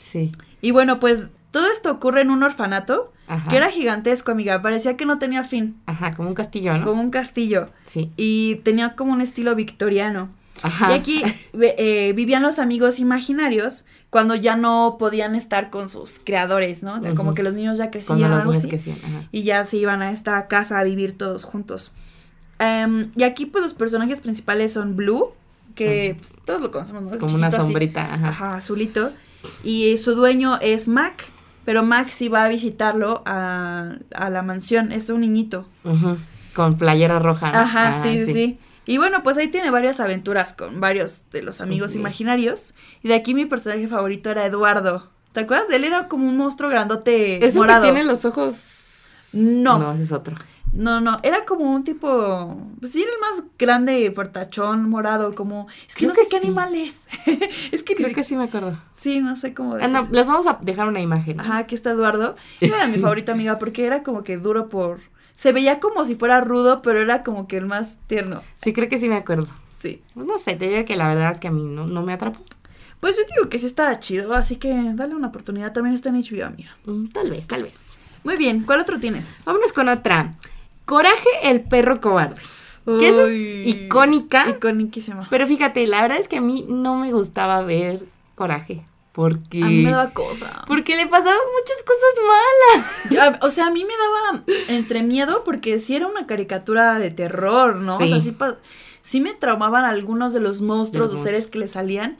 Sí. 0.01 0.31
Y 0.61 0.71
bueno, 0.71 0.99
pues 0.99 1.27
todo 1.51 1.69
esto 1.71 1.91
ocurre 1.91 2.21
en 2.21 2.29
un 2.31 2.41
orfanato 2.43 3.11
Ajá. 3.27 3.49
que 3.49 3.57
era 3.57 3.69
gigantesco, 3.69 4.31
amiga. 4.31 4.61
Parecía 4.61 4.95
que 4.97 5.05
no 5.05 5.19
tenía 5.19 5.43
fin, 5.43 5.75
Ajá, 5.87 6.13
como 6.15 6.29
un 6.29 6.35
castillo, 6.35 6.77
¿no? 6.77 6.83
como 6.85 7.01
un 7.01 7.11
castillo 7.11 7.67
Sí. 7.85 8.11
y 8.17 8.55
tenía 8.63 8.95
como 8.95 9.11
un 9.11 9.21
estilo 9.21 9.55
victoriano. 9.55 10.29
Ajá. 10.61 10.91
Y 10.91 10.93
aquí 10.93 11.23
eh, 11.61 12.13
vivían 12.15 12.41
los 12.43 12.59
amigos 12.59 12.99
imaginarios 12.99 13.85
cuando 14.09 14.35
ya 14.35 14.55
no 14.55 14.97
podían 14.99 15.35
estar 15.35 15.69
con 15.69 15.87
sus 15.89 16.19
creadores, 16.19 16.83
¿no? 16.83 16.95
O 16.95 17.01
sea, 17.01 17.13
como 17.15 17.33
que 17.33 17.43
los 17.43 17.53
niños 17.53 17.77
ya 17.77 17.89
crecían 17.91 18.19
los 18.21 18.39
algo 18.39 18.51
niños 18.51 18.59
así. 18.65 18.69
crecían, 18.69 18.97
ajá. 19.05 19.27
Y 19.31 19.43
ya 19.43 19.63
se 19.65 19.77
iban 19.77 20.01
a 20.01 20.11
esta 20.11 20.47
casa 20.47 20.79
a 20.79 20.83
vivir 20.83 21.17
todos 21.17 21.43
juntos. 21.45 21.91
Em, 22.57 23.11
y 23.15 23.23
aquí, 23.23 23.45
pues, 23.45 23.61
los 23.61 23.73
personajes 23.73 24.19
principales 24.19 24.73
son 24.73 24.95
Blue, 24.95 25.31
que 25.75 26.15
pues, 26.19 26.35
todos 26.45 26.59
lo 26.59 26.71
conocemos, 26.71 27.03
¿no? 27.03 27.17
Como 27.17 27.35
una 27.35 27.47
así. 27.47 27.57
sombrita, 27.57 28.13
ajá. 28.13 28.27
Ajá, 28.29 28.55
azulito. 28.55 29.11
Y 29.63 29.97
su 29.97 30.15
dueño 30.15 30.57
es 30.61 30.87
Mac, 30.89 31.23
pero 31.63 31.83
Mac 31.83 32.09
sí 32.09 32.27
va 32.27 32.43
a 32.43 32.47
visitarlo 32.49 33.21
a, 33.25 33.93
a 34.13 34.29
la 34.29 34.41
mansión. 34.41 34.91
Es 34.91 35.09
un 35.09 35.21
niñito. 35.21 35.67
Ujú, 35.85 36.17
Con 36.53 36.77
playera 36.77 37.19
roja. 37.19 37.51
¿no? 37.53 37.59
Ajá, 37.59 37.99
Ah, 37.99 38.03
sí, 38.03 38.25
sí, 38.25 38.33
sí. 38.33 38.59
Y 38.85 38.97
bueno, 38.97 39.21
pues 39.23 39.37
ahí 39.37 39.47
tiene 39.49 39.69
varias 39.71 39.99
aventuras 39.99 40.53
con 40.53 40.79
varios 40.79 41.29
de 41.31 41.43
los 41.43 41.61
amigos 41.61 41.95
imaginarios. 41.95 42.73
Y 43.03 43.07
de 43.09 43.15
aquí 43.15 43.33
mi 43.33 43.45
personaje 43.45 43.87
favorito 43.87 44.29
era 44.31 44.45
Eduardo. 44.45 45.09
¿Te 45.33 45.41
acuerdas? 45.41 45.67
Él 45.71 45.83
era 45.83 46.07
como 46.07 46.27
un 46.27 46.37
monstruo 46.37 46.69
grandote 46.69 47.45
¿Eso 47.45 47.59
morado. 47.59 47.81
que 47.83 47.91
tiene 47.91 48.03
los 48.03 48.25
ojos? 48.25 48.55
No. 49.33 49.77
No, 49.77 49.93
ese 49.93 50.03
es 50.03 50.11
otro. 50.11 50.35
No, 50.71 51.01
no, 51.01 51.17
era 51.23 51.45
como 51.45 51.71
un 51.73 51.83
tipo, 51.83 52.55
pues 52.79 52.91
sí, 52.91 53.01
era 53.01 53.11
el 53.11 53.19
más 53.19 53.43
grande, 53.57 54.11
portachón, 54.11 54.87
morado, 54.87 55.33
como, 55.33 55.67
es 55.87 55.95
que 55.95 56.05
Creo 56.05 56.09
no 56.09 56.13
sé 56.13 56.21
que 56.23 56.27
qué 56.29 56.39
sí. 56.41 56.45
animal 56.47 56.75
es. 56.75 57.05
es 57.71 57.81
que, 57.81 57.95
Creo 57.95 58.13
que 58.13 58.23
sí 58.23 58.35
me 58.35 58.43
acuerdo. 58.43 58.77
sí, 58.95 59.19
no 59.19 59.35
sé 59.35 59.55
cómo 59.55 59.73
Ah, 59.75 59.87
no, 59.87 60.01
decirlo. 60.01 60.09
les 60.11 60.27
vamos 60.27 60.45
a 60.45 60.59
dejar 60.61 60.87
una 60.87 60.99
imagen. 60.99 61.39
Ajá, 61.39 61.57
aquí 61.57 61.73
está 61.73 61.89
Eduardo. 61.89 62.35
Era 62.61 62.85
mi 62.85 62.97
favorito, 62.99 63.31
amiga, 63.31 63.57
porque 63.57 63.83
era 63.87 64.03
como 64.03 64.23
que 64.23 64.37
duro 64.37 64.69
por, 64.69 64.99
se 65.39 65.53
veía 65.53 65.79
como 65.79 66.03
si 66.03 66.15
fuera 66.15 66.41
rudo, 66.41 66.81
pero 66.81 66.99
era 66.99 67.23
como 67.23 67.47
que 67.47 67.55
el 67.55 67.65
más 67.65 67.97
tierno. 68.07 68.41
Sí, 68.57 68.73
creo 68.73 68.89
que 68.89 68.97
sí 68.97 69.07
me 69.07 69.15
acuerdo. 69.15 69.47
Sí. 69.81 70.01
Pues 70.13 70.27
no 70.27 70.37
sé, 70.37 70.55
te 70.57 70.67
digo 70.67 70.83
que 70.83 70.97
la 70.97 71.07
verdad 71.07 71.31
es 71.31 71.39
que 71.39 71.47
a 71.47 71.51
mí 71.51 71.63
no, 71.63 71.87
no 71.87 72.01
me 72.03 72.11
atrapó. 72.11 72.41
Pues 72.99 73.15
yo 73.15 73.23
digo 73.33 73.49
que 73.49 73.57
sí 73.57 73.65
está 73.65 73.97
chido, 73.99 74.33
así 74.33 74.57
que 74.57 74.73
dale 74.95 75.15
una 75.15 75.27
oportunidad. 75.29 75.71
También 75.71 75.95
está 75.95 76.09
en 76.09 76.15
HBO, 76.21 76.45
amiga. 76.45 76.75
Mm, 76.83 77.07
Tal 77.07 77.29
vez, 77.29 77.47
tal 77.47 77.63
vez. 77.63 77.95
Muy 78.25 78.35
bien, 78.35 78.63
¿cuál 78.65 78.81
otro 78.81 78.99
tienes? 78.99 79.41
Vámonos 79.45 79.71
con 79.71 79.87
otra. 79.87 80.31
Coraje 80.83 81.29
el 81.43 81.61
perro 81.61 82.01
cobarde. 82.01 82.41
Que 82.85 83.07
esa 83.07 83.21
es 83.21 83.27
Uy, 83.29 83.63
icónica. 83.85 84.49
Iconiquísima. 84.49 85.27
Pero 85.29 85.47
fíjate, 85.47 85.87
la 85.87 86.01
verdad 86.01 86.19
es 86.19 86.27
que 86.27 86.35
a 86.37 86.41
mí 86.41 86.65
no 86.67 86.95
me 86.95 87.13
gustaba 87.13 87.61
ver 87.61 88.03
Coraje. 88.35 88.83
Porque. 89.19 89.61
A 89.61 89.67
mí 89.67 89.83
me 89.83 89.91
daba 89.91 90.11
cosa. 90.13 90.63
Porque 90.65 90.95
le 90.95 91.05
pasaban 91.05 91.37
muchas 91.59 91.83
cosas 91.83 93.19
malas. 93.27 93.39
O 93.41 93.51
sea, 93.51 93.67
a 93.67 93.69
mí 93.69 93.83
me 93.83 93.91
daba 93.97 94.43
entre 94.69 95.03
miedo 95.03 95.43
porque 95.43 95.77
sí 95.79 95.93
era 95.93 96.07
una 96.07 96.25
caricatura 96.25 96.97
de 96.99 97.11
terror, 97.11 97.75
¿no? 97.75 97.97
O 97.97 98.07
sea, 98.07 98.21
Sí. 98.21 98.33
sí, 99.01 99.19
me 99.19 99.33
traumaban 99.33 99.83
algunos 99.83 100.31
de 100.31 100.39
los 100.39 100.61
monstruos 100.61 101.11
o 101.11 101.17
seres 101.17 101.47
que 101.47 101.59
le 101.59 101.67
salían, 101.67 102.17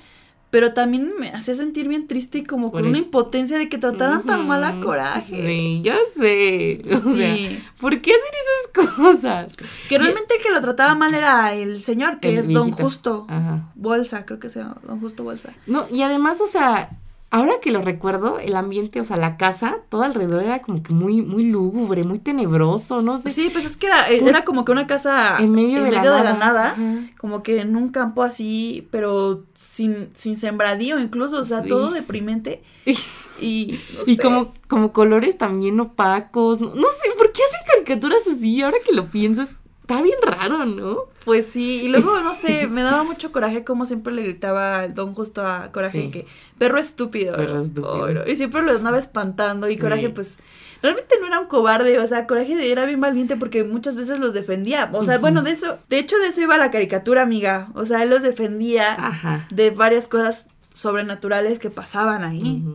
pero 0.52 0.74
también 0.74 1.12
me 1.20 1.30
hacía 1.30 1.54
sentir 1.54 1.88
bien 1.88 2.08
triste 2.08 2.40
y 2.40 2.44
como 2.44 2.72
con 2.72 2.88
una 2.88 2.98
impotencia 2.98 3.58
de 3.58 3.70
que 3.70 3.78
trataran 3.78 4.24
tan 4.24 4.48
mal 4.48 4.64
a. 4.64 4.80
Coraje. 4.82 5.46
Sí, 5.48 5.82
ya 5.84 5.98
sé. 6.18 6.82
O 6.92 7.16
sea, 7.16 7.36
Sí. 7.36 7.64
¿por 7.80 8.00
qué 8.02 8.12
hacer 8.12 8.34
esas 8.42 8.96
cosas? 8.96 9.58
Que 9.88 9.98
realmente 9.98 10.36
el 10.36 10.42
que 10.42 10.50
lo 10.50 10.60
trataba 10.62 10.96
mal 10.96 11.14
era 11.14 11.54
el 11.54 11.82
señor, 11.82 12.20
que 12.20 12.30
El 12.30 12.38
es 12.40 12.48
Don. 12.48 12.72
Justo. 12.72 13.26
Ajá. 13.30 13.70
Bolsa, 13.76 14.26
creo 14.26 14.40
que 14.40 14.50
se 14.50 14.60
llama 14.60 14.78
Don 14.88 15.00
Justo 15.00 15.24
Bolsa. 15.24 15.54
No, 15.68 15.86
y 15.92 16.02
además, 16.02 16.42
o 16.42 16.48
sea, 16.48 16.90
ahora 17.32 17.54
que 17.62 17.72
lo 17.72 17.82
recuerdo, 17.82 18.40
el 18.40 18.56
ambiente, 18.56 19.00
o 19.02 19.06
sea, 19.06 19.18
la 19.18 19.38
casa, 19.38 19.78
todo 19.90 20.04
alrededor 20.04 20.44
era 20.44 20.62
como 20.62 20.82
que 20.82 20.94
muy, 20.94 21.22
muy 21.22 21.44
lúgubre, 21.50 22.04
muy 22.04 22.20
tenebroso, 22.20 23.02
no 23.02 23.18
sé. 23.18 23.30
Sí, 23.30 23.50
pues 23.52 23.66
es 23.66 23.78
que 23.78 23.88
era, 23.88 24.08
era 24.08 24.44
como 24.46 24.66
que 24.66 24.72
una 24.72 24.88
casa 24.88 25.38
En 25.40 25.52
medio 25.52 25.84
de 25.84 25.92
la 25.92 26.02
nada. 26.04 26.34
nada, 26.34 26.68
Ajá. 26.72 27.00
como 27.20 27.44
que 27.44 27.60
en 27.60 27.76
un 27.76 27.90
campo 27.90 28.24
así, 28.24 28.88
pero 28.92 29.44
sin, 29.54 30.10
sin 30.16 30.36
sembradío 30.38 31.00
incluso, 31.00 31.38
o 31.38 31.44
sea, 31.44 31.62
Sí. 31.64 31.70
todo 31.70 31.92
deprimente. 31.92 32.64
Y, 33.42 33.80
no 33.96 34.02
Y 34.06 34.16
sé. 34.18 34.22
como, 34.22 34.54
como 34.68 34.92
colores 34.92 35.38
también 35.38 35.80
opacos. 35.80 36.60
No, 36.60 36.76
no 36.76 36.82
sé, 37.02 37.10
¿por 37.18 37.32
qué 37.32 37.42
hacen 37.42 37.60
caricaturas 37.74 38.20
así? 38.28 38.62
Ahora 38.62 38.76
que 38.86 38.92
lo 38.94 39.06
pienso, 39.06 39.44
está 39.44 40.02
bien 40.02 40.18
raro, 40.22 40.66
¿no? 40.66 41.04
Pues 41.30 41.46
sí, 41.46 41.82
y 41.84 41.90
luego, 41.90 42.20
no 42.22 42.34
sé, 42.34 42.66
me 42.72 42.82
daba 42.82 43.04
mucho 43.04 43.32
coraje 43.32 43.64
como 43.64 43.86
siempre 43.86 44.12
le 44.12 44.24
gritaba 44.24 44.84
el 44.86 44.96
don 44.96 45.14
justo 45.14 45.46
a 45.46 45.72
Coraje 45.72 46.02
Sí. 46.02 46.10
que 46.10 46.26
perro 46.58 46.80
estúpido. 46.80 47.36
Perro 47.36 47.60
estúpido. 47.60 48.24
Y 48.26 48.36
siempre 48.36 48.64
lo 48.64 48.72
andaba 48.72 48.98
espantando 48.98 49.70
y 49.70 49.76
Sí. 49.76 49.80
Coraje 49.80 50.10
pues 50.10 50.40
realmente 50.82 51.14
no 51.22 51.28
era 51.28 51.40
un 51.40 51.46
cobarde, 51.46 52.00
o 52.00 52.08
sea, 52.08 52.26
Coraje 52.26 52.72
era 52.72 52.86
bien 52.86 53.00
valiente 53.00 53.36
porque 53.36 53.64
muchas 53.64 53.96
veces 53.96 54.18
los 54.18 54.34
defendía. 54.34 54.90
O 54.92 55.04
sea, 55.04 55.20
bueno, 55.20 55.44
de 55.44 55.52
eso, 55.52 55.78
de 55.88 56.00
hecho 56.00 56.18
de 56.18 56.30
eso 56.30 56.42
iba 56.42 56.58
la 56.58 56.72
caricatura, 56.72 57.22
amiga. 57.22 57.68
O 57.76 57.86
sea, 57.86 58.02
él 58.02 58.10
los 58.10 58.24
defendía 58.24 58.94
Ajá. 58.96 59.46
de 59.52 59.70
varias 59.70 60.08
cosas 60.08 60.48
sobrenaturales 60.74 61.60
que 61.60 61.70
pasaban 61.70 62.24
ahí. 62.24 62.66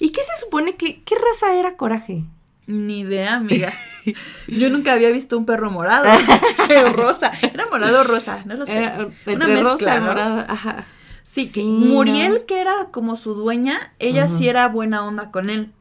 ¿Y 0.00 0.12
qué 0.12 0.20
se 0.22 0.44
supone 0.44 0.76
que, 0.76 1.02
qué 1.02 1.14
raza 1.14 1.54
era 1.54 1.78
Coraje? 1.78 2.24
Ni 2.66 3.00
idea, 3.00 3.34
amiga. 3.36 3.72
Yo 4.48 4.70
nunca 4.70 4.92
había 4.92 5.10
visto 5.10 5.36
un 5.38 5.46
perro 5.46 5.70
morado 5.70 6.08
rosa. 6.92 7.32
Era 7.42 7.66
morado 7.70 8.00
o 8.00 8.04
rosa, 8.04 8.42
no 8.46 8.54
lo 8.56 8.66
sé. 8.66 8.76
Era, 8.76 9.08
Una 9.26 9.46
mezcla, 9.48 9.62
rosa 9.62 10.00
morado. 10.00 10.44
Ajá. 10.48 10.86
Sí, 11.22 11.50
que 11.50 11.62
Muriel, 11.64 12.34
no. 12.40 12.46
que 12.46 12.60
era 12.60 12.88
como 12.90 13.16
su 13.16 13.34
dueña, 13.34 13.94
ella 13.98 14.28
sí 14.28 14.48
era 14.48 14.68
buena 14.68 15.04
onda 15.04 15.30
con 15.30 15.48
él. 15.50 15.72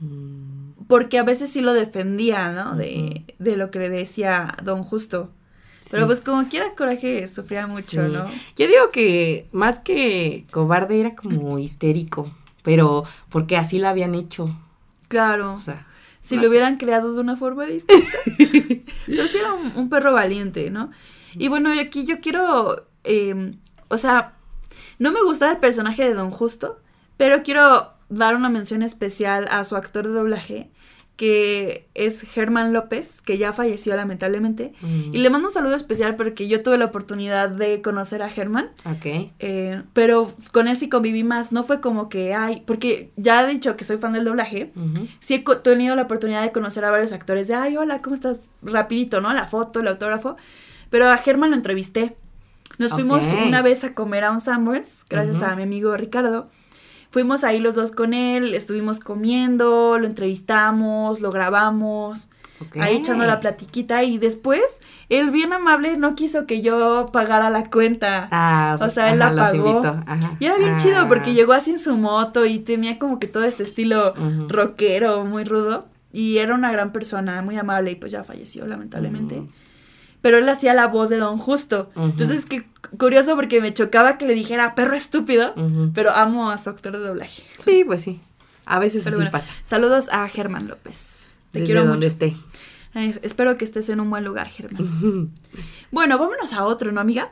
Mm, 0.00 0.84
Porque 0.86 1.18
a 1.18 1.22
veces 1.24 1.50
sí 1.50 1.60
lo 1.60 1.72
defendía, 1.72 2.50
¿no? 2.52 2.76
De, 2.76 3.24
de 3.38 3.56
lo 3.56 3.70
que 3.70 3.78
le 3.80 3.88
decía 3.90 4.54
Don 4.62 4.84
Justo. 4.84 5.32
Pero 5.90 6.02
Sí. 6.02 6.06
pues 6.06 6.20
como 6.20 6.48
quiera 6.48 6.74
Coraje 6.76 7.26
sufría 7.28 7.66
mucho, 7.66 8.06
Sí. 8.06 8.12
¿no? 8.12 8.26
Yo 8.56 8.66
digo 8.66 8.90
que 8.92 9.48
más 9.52 9.78
que 9.80 10.44
cobarde 10.50 11.00
era 11.00 11.14
como 11.14 11.58
histérico, 11.58 12.30
pero 12.62 13.04
porque 13.28 13.56
así 13.56 13.78
lo 13.78 13.88
habían 13.88 14.14
hecho. 14.14 14.48
Claro. 15.08 15.54
O 15.54 15.60
sea, 15.60 15.86
si 16.26 16.36
no 16.36 16.42
lo 16.42 16.48
sé. 16.48 16.50
hubieran 16.50 16.76
creado 16.76 17.14
de 17.14 17.20
una 17.20 17.36
forma 17.36 17.66
distinta. 17.66 18.18
Pero 19.06 19.28
sí 19.28 19.38
era 19.38 19.54
un, 19.54 19.72
un 19.76 19.88
perro 19.88 20.12
valiente, 20.12 20.70
¿no? 20.70 20.90
Y 21.38 21.48
bueno, 21.48 21.70
aquí 21.80 22.04
yo 22.06 22.20
quiero, 22.20 22.86
eh, 23.04 23.54
o 23.88 23.98
sea, 23.98 24.34
no 24.98 25.12
me 25.12 25.22
gusta 25.22 25.50
el 25.50 25.58
personaje 25.58 26.04
de 26.04 26.14
Don 26.14 26.30
Justo, 26.30 26.80
pero 27.16 27.42
quiero 27.42 27.92
dar 28.08 28.34
una 28.34 28.48
mención 28.48 28.82
especial 28.82 29.46
a 29.50 29.64
su 29.64 29.76
actor 29.76 30.06
de 30.06 30.14
doblaje, 30.14 30.70
que 31.16 31.88
es 31.94 32.20
Germán 32.20 32.74
López, 32.74 33.22
que 33.22 33.38
ya 33.38 33.54
falleció 33.54 33.96
lamentablemente. 33.96 34.74
mm, 34.82 35.14
Y 35.14 35.18
le 35.18 35.30
mando 35.30 35.48
un 35.48 35.52
saludo 35.52 35.74
especial 35.74 36.14
porque 36.14 36.46
yo 36.46 36.62
tuve 36.62 36.76
la 36.76 36.84
oportunidad 36.84 37.48
de 37.48 37.80
conocer 37.80 38.22
a 38.22 38.28
Germán. 38.28 38.68
Ok. 38.84 39.06
eh, 39.38 39.82
pero 39.94 40.26
con 40.52 40.68
él 40.68 40.76
sí 40.76 40.88
conviví 40.90 41.24
más, 41.24 41.52
no 41.52 41.62
fue 41.62 41.80
como 41.80 42.10
que, 42.10 42.34
ay, 42.34 42.62
porque 42.66 43.10
ya 43.16 43.42
he 43.42 43.46
dicho 43.46 43.76
que 43.78 43.84
soy 43.84 43.96
fan 43.96 44.12
del 44.12 44.24
doblaje, 44.24 44.72
sí 45.20 45.34
he 45.34 45.44
tenido 45.62 45.96
la 45.96 46.02
oportunidad 46.02 46.42
de 46.42 46.52
conocer 46.52 46.84
a 46.84 46.90
varios 46.90 47.12
actores 47.12 47.48
de, 47.48 47.54
ay, 47.54 47.76
hola, 47.78 48.02
¿cómo 48.02 48.14
estás? 48.14 48.36
Rapidito, 48.62 49.20
¿no? 49.22 49.32
La 49.32 49.46
foto, 49.46 49.80
el 49.80 49.88
autógrafo. 49.88 50.36
Pero 50.90 51.08
a 51.08 51.16
Germán 51.16 51.50
lo 51.50 51.56
entrevisté. 51.56 52.14
Nos 52.78 52.90
fuimos 52.92 53.24
una 53.48 53.62
vez 53.62 53.84
a 53.84 53.94
comer 53.94 54.24
a 54.24 54.30
un 54.32 54.40
Sandwich, 54.40 54.84
gracias 55.08 55.40
a 55.42 55.56
mi 55.56 55.62
amigo 55.62 55.96
Ricardo. 55.96 56.50
Fuimos 57.10 57.44
ahí 57.44 57.60
los 57.60 57.74
dos 57.74 57.92
con 57.92 58.14
él, 58.14 58.54
estuvimos 58.54 59.00
comiendo, 59.00 59.98
lo 59.98 60.06
entrevistamos, 60.06 61.20
lo 61.20 61.30
grabamos, 61.30 62.30
ahí 62.78 62.96
echando 62.96 63.24
la 63.26 63.40
platiquita 63.40 64.02
y 64.04 64.18
después 64.18 64.62
él 65.08 65.30
bien 65.30 65.52
amable 65.52 65.96
no 65.96 66.14
quiso 66.14 66.46
que 66.46 66.62
yo 66.62 67.06
pagara 67.12 67.48
la 67.50 67.70
cuenta. 67.70 68.28
Ah, 68.30 68.76
O 68.80 68.90
sea, 68.90 69.12
él 69.12 69.18
la 69.18 69.34
pagó. 69.34 69.82
ajá. 69.84 70.36
Y 70.40 70.44
era 70.46 70.56
bien 70.56 70.74
Ah. 70.74 70.76
chido 70.78 71.08
porque 71.08 71.34
llegó 71.34 71.52
así 71.52 71.70
en 71.70 71.78
su 71.78 71.96
moto 71.96 72.44
y 72.46 72.58
tenía 72.58 72.98
como 72.98 73.18
que 73.18 73.28
todo 73.28 73.44
este 73.44 73.62
estilo 73.62 74.12
Ujú. 74.12 74.48
rockero, 74.48 75.24
muy 75.24 75.44
rudo. 75.44 75.86
Y 76.12 76.38
era 76.38 76.54
una 76.54 76.72
gran 76.72 76.92
persona, 76.92 77.42
muy 77.42 77.56
amable 77.58 77.90
y 77.90 77.96
pues 77.96 78.10
ya 78.12 78.24
falleció 78.24 78.66
lamentablemente. 78.66 79.42
Pero 80.22 80.38
él 80.38 80.48
hacía 80.48 80.72
la 80.72 80.86
voz 80.86 81.10
de 81.10 81.18
Don 81.18 81.36
Justo. 81.38 81.90
Entonces, 81.94 82.46
qué 82.46 82.64
curioso 82.98 83.34
porque 83.36 83.60
me 83.60 83.72
chocaba 83.74 84.18
que 84.18 84.26
le 84.26 84.34
dijera 84.34 84.74
perro 84.74 84.96
estúpido, 84.96 85.54
pero 85.94 86.10
amo 86.12 86.50
a 86.50 86.58
su 86.58 86.70
actor 86.70 86.92
de 86.92 86.98
doblaje. 87.00 87.42
Sí, 87.58 87.84
pues 87.84 88.02
sí. 88.02 88.20
A 88.64 88.78
veces 88.78 89.04
Pero 89.04 89.16
así 89.16 89.22
bueno, 89.24 89.30
pasa. 89.30 89.52
saludos 89.62 90.08
a 90.10 90.28
Germán 90.28 90.66
López. 90.68 91.26
Te 91.52 91.60
Desde 91.60 91.66
quiero 91.66 91.82
donde 91.86 92.08
mucho. 92.08 92.08
esté. 92.08 92.36
Eh, 92.94 93.18
espero 93.22 93.56
que 93.58 93.64
estés 93.64 93.88
en 93.90 94.00
un 94.00 94.10
buen 94.10 94.24
lugar, 94.24 94.48
Germán. 94.48 95.30
Bueno, 95.92 96.18
vámonos 96.18 96.52
a 96.52 96.64
otro, 96.64 96.90
¿no, 96.92 97.00
amiga? 97.00 97.30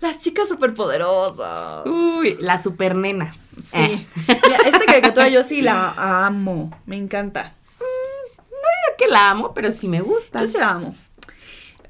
Las 0.00 0.20
chicas 0.20 0.48
superpoderosas. 0.48 1.86
Uy, 1.86 2.36
las 2.40 2.62
supernenas. 2.64 3.38
Sí. 3.62 3.78
Eh, 3.78 4.06
Mira, 4.26 4.56
esta 4.66 4.84
caricatura 4.84 5.28
yo 5.28 5.42
sí 5.42 5.62
la 5.62 5.94
amo. 6.26 6.78
Me 6.86 6.96
encanta. 6.96 7.54
creo 7.78 8.96
que 8.98 9.06
la 9.08 9.30
amo, 9.30 9.54
pero 9.54 9.70
sí 9.70 9.88
me 9.88 10.00
gusta. 10.02 10.40
Yo 10.40 10.46
sí 10.46 10.58
la 10.58 10.70
amo. 10.70 10.94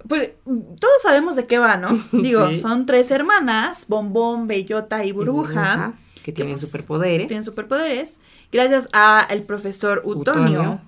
Pues 0.09 0.33
todos 0.45 1.03
sabemos 1.03 1.37
de 1.37 1.47
qué 1.47 1.59
va, 1.59 1.77
¿no? 1.77 1.89
Digo, 2.13 2.49
Sí. 2.51 2.59
son 2.59 2.87
tres 2.87 3.11
hermanas, 3.11 3.87
Bombón, 3.89 4.47
Bellota 4.47 5.05
y 5.05 5.13
Burbuja, 5.13 5.95
Que 6.23 6.33
tienen 6.33 6.55
pues, 6.57 6.67
superpoderes. 6.71 7.27
tienen 7.27 7.45
superpoderes, 7.45 8.21
gracias 8.53 8.89
a 8.93 9.27
el 9.31 9.43
profesor 9.43 10.03
Utonio. 10.05 10.43
Utonio. 10.61 10.81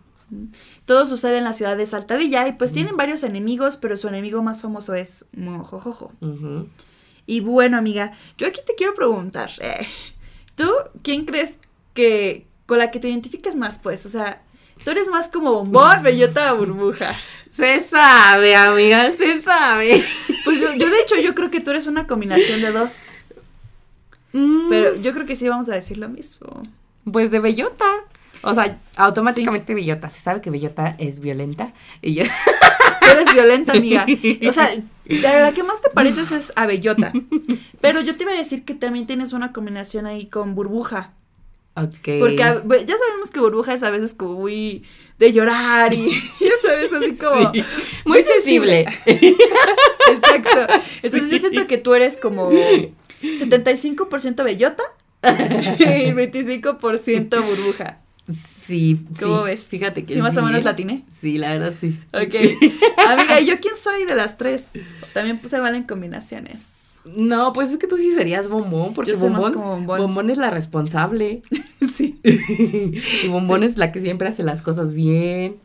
Todo 0.87 1.07
sucede 1.07 1.39
en 1.39 1.45
la 1.45 1.53
ciudad 1.53 1.77
de 1.77 1.87
Saltadilla 1.87 2.49
y 2.49 2.53
pues 2.53 2.73
tienen 2.73 2.97
varios 2.97 3.23
enemigos, 3.23 3.77
pero 3.77 3.97
su 3.97 4.09
enemigo 4.09 4.43
más 4.43 4.61
famoso 4.61 4.95
es 4.95 5.25
Mojojojo. 5.37 6.13
Y 7.27 7.41
bueno, 7.41 7.77
amiga, 7.79 8.13
yo 8.37 8.47
aquí 8.49 8.61
te 8.67 8.75
quiero 8.75 8.95
preguntar, 8.95 9.51
eh, 9.61 9.87
¿tú 10.57 10.69
quién 11.03 11.25
crees 11.27 11.59
que 11.95 12.47
con 12.67 12.79
la 12.79 12.91
que 12.91 12.99
te 13.01 13.09
identificas 13.09 13.55
más, 13.57 13.79
pues? 13.79 14.05
O 14.07 14.09
sea, 14.09 14.43
tú 14.85 14.91
eres 14.91 15.09
más 15.09 15.29
como 15.29 15.53
Bombón, 15.53 16.03
Bellota 16.03 16.55
o 16.55 16.59
Burbuja. 16.59 17.15
Se 17.57 17.81
sabe, 17.81 18.55
amiga, 18.55 19.13
se 19.13 19.41
sabe. 19.43 20.05
Pues 20.45 20.61
yo, 20.61 20.73
yo 20.75 20.89
de 20.89 21.01
hecho 21.01 21.17
yo 21.17 21.35
creo 21.35 21.51
que 21.51 21.61
tú 21.61 21.73
eres 21.73 21.89
una 21.89 22.07
combinación 22.07 22.61
de 22.61 22.71
dos. 22.71 23.27
Mm, 24.33 24.69
Pero 24.69 24.95
yo 24.95 25.13
creo 25.13 25.27
que 25.27 25.35
sí 25.35 25.49
vamos 25.49 25.69
a 25.69 25.73
decir 25.73 25.99
lo 25.99 26.09
mismo. 26.09 26.63
Pues 27.11 27.33
de 27.33 27.41
bellota. 27.41 27.85
O 28.43 28.55
sea, 28.55 28.79
automáticamente 28.95 29.75
bellota. 29.75 30.09
Se 30.09 30.21
sabe 30.21 30.41
que 30.41 30.51
bellota 30.51 30.95
es 30.99 31.19
violenta. 31.19 31.73
Y 32.01 32.15
yo. 32.15 32.25
Tú 33.01 33.11
eres 33.11 33.33
violenta, 33.35 33.73
amiga. 33.73 34.07
O 34.49 34.53
sea, 34.53 34.71
la 35.07 35.51
que 35.53 35.65
más 35.65 35.81
te 35.81 35.91
pareces 35.91 36.31
es 36.31 36.53
a 36.55 36.67
Bellota. 36.67 37.13
Pero 37.81 38.01
yo 38.01 38.17
te 38.17 38.23
iba 38.23 38.33
a 38.33 38.37
decir 38.37 38.65
que 38.65 38.75
también 38.75 39.07
tienes 39.07 39.33
una 39.33 39.53
combinación 39.53 40.07
ahí 40.07 40.27
con 40.27 40.55
Burbuja. 40.55 41.13
Ok. 41.77 42.09
Porque 42.21 42.37
ya 42.37 42.97
sabemos 42.97 43.31
que 43.33 43.41
Burbuja 43.41 43.75
es 43.75 43.83
a 43.83 43.91
veces 43.91 44.15
como 44.15 44.41
muy 44.41 44.85
de 45.19 45.33
llorar 45.33 45.95
y 45.95 46.11
ya 46.41 46.53
sabes, 46.63 46.93
así 46.93 47.15
como... 47.23 47.53
Sí, 47.53 47.65
Muy 48.05 48.23
sensible. 48.23 48.87
Exacto. 49.07 50.73
Entonces 51.03 51.31
yo 51.31 51.39
siento 51.39 51.67
que 51.67 51.79
tú 51.79 51.95
eres 51.95 52.17
como 52.17 52.51
75% 52.51 54.45
Bellota 54.45 54.83
y 55.23 56.13
25% 56.13 57.45
Burbuja. 57.45 58.01
Sí, 58.67 58.99
¿Cómo 59.21 59.41
sí, 59.41 59.45
ves? 59.45 59.65
Fíjate 59.67 60.05
que 60.05 60.15
Sí, 60.15 60.21
más 60.21 60.37
o 60.37 60.43
menos 60.43 60.63
¿eh? 60.63 60.65
latiné. 60.65 61.05
Sí, 61.21 61.39
la 61.39 61.53
verdad 61.55 61.75
sí. 61.79 61.99
Ok. 62.13 62.35
Amiga, 63.07 63.41
¿y 63.41 63.47
yo 63.47 63.61
quién 63.61 63.77
soy 63.77 64.05
de 64.05 64.17
las 64.17 64.37
tres? 64.37 64.73
También 65.13 65.41
se 65.49 65.61
valen 65.61 65.85
combinaciones. 65.85 66.86
No, 67.17 67.53
pues 67.53 67.71
es 67.71 67.79
que 67.79 67.87
tú 67.87 67.97
sí 67.97 68.13
serías 68.13 68.49
bombón, 68.49 68.95
porque 68.95 69.13
Yo 69.13 69.19
soy 69.19 69.31
más 69.31 69.41
bombón, 69.55 69.87
como 69.87 69.97
bombón. 69.99 70.31
es 70.31 70.39
la 70.39 70.51
responsable. 70.51 71.43
Sí. 71.97 72.19
y 73.25 73.29
bombón 73.29 73.63
es 73.63 73.79
la 73.79 73.91
que 73.93 74.01
siempre 74.01 74.29
hace 74.29 74.43
las 74.43 74.61
cosas 74.61 74.93
bien. 74.95 75.57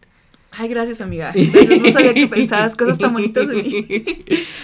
Ay, 0.52 0.70
gracias, 0.70 1.02
amiga. 1.02 1.34
No 1.82 1.92
sabía 1.92 2.14
que 2.14 2.28
pensabas 2.28 2.76
cosas 2.76 2.98
tan 2.98 3.12
bonitas 3.14 3.48
de 3.48 3.56
mí. 3.56 3.86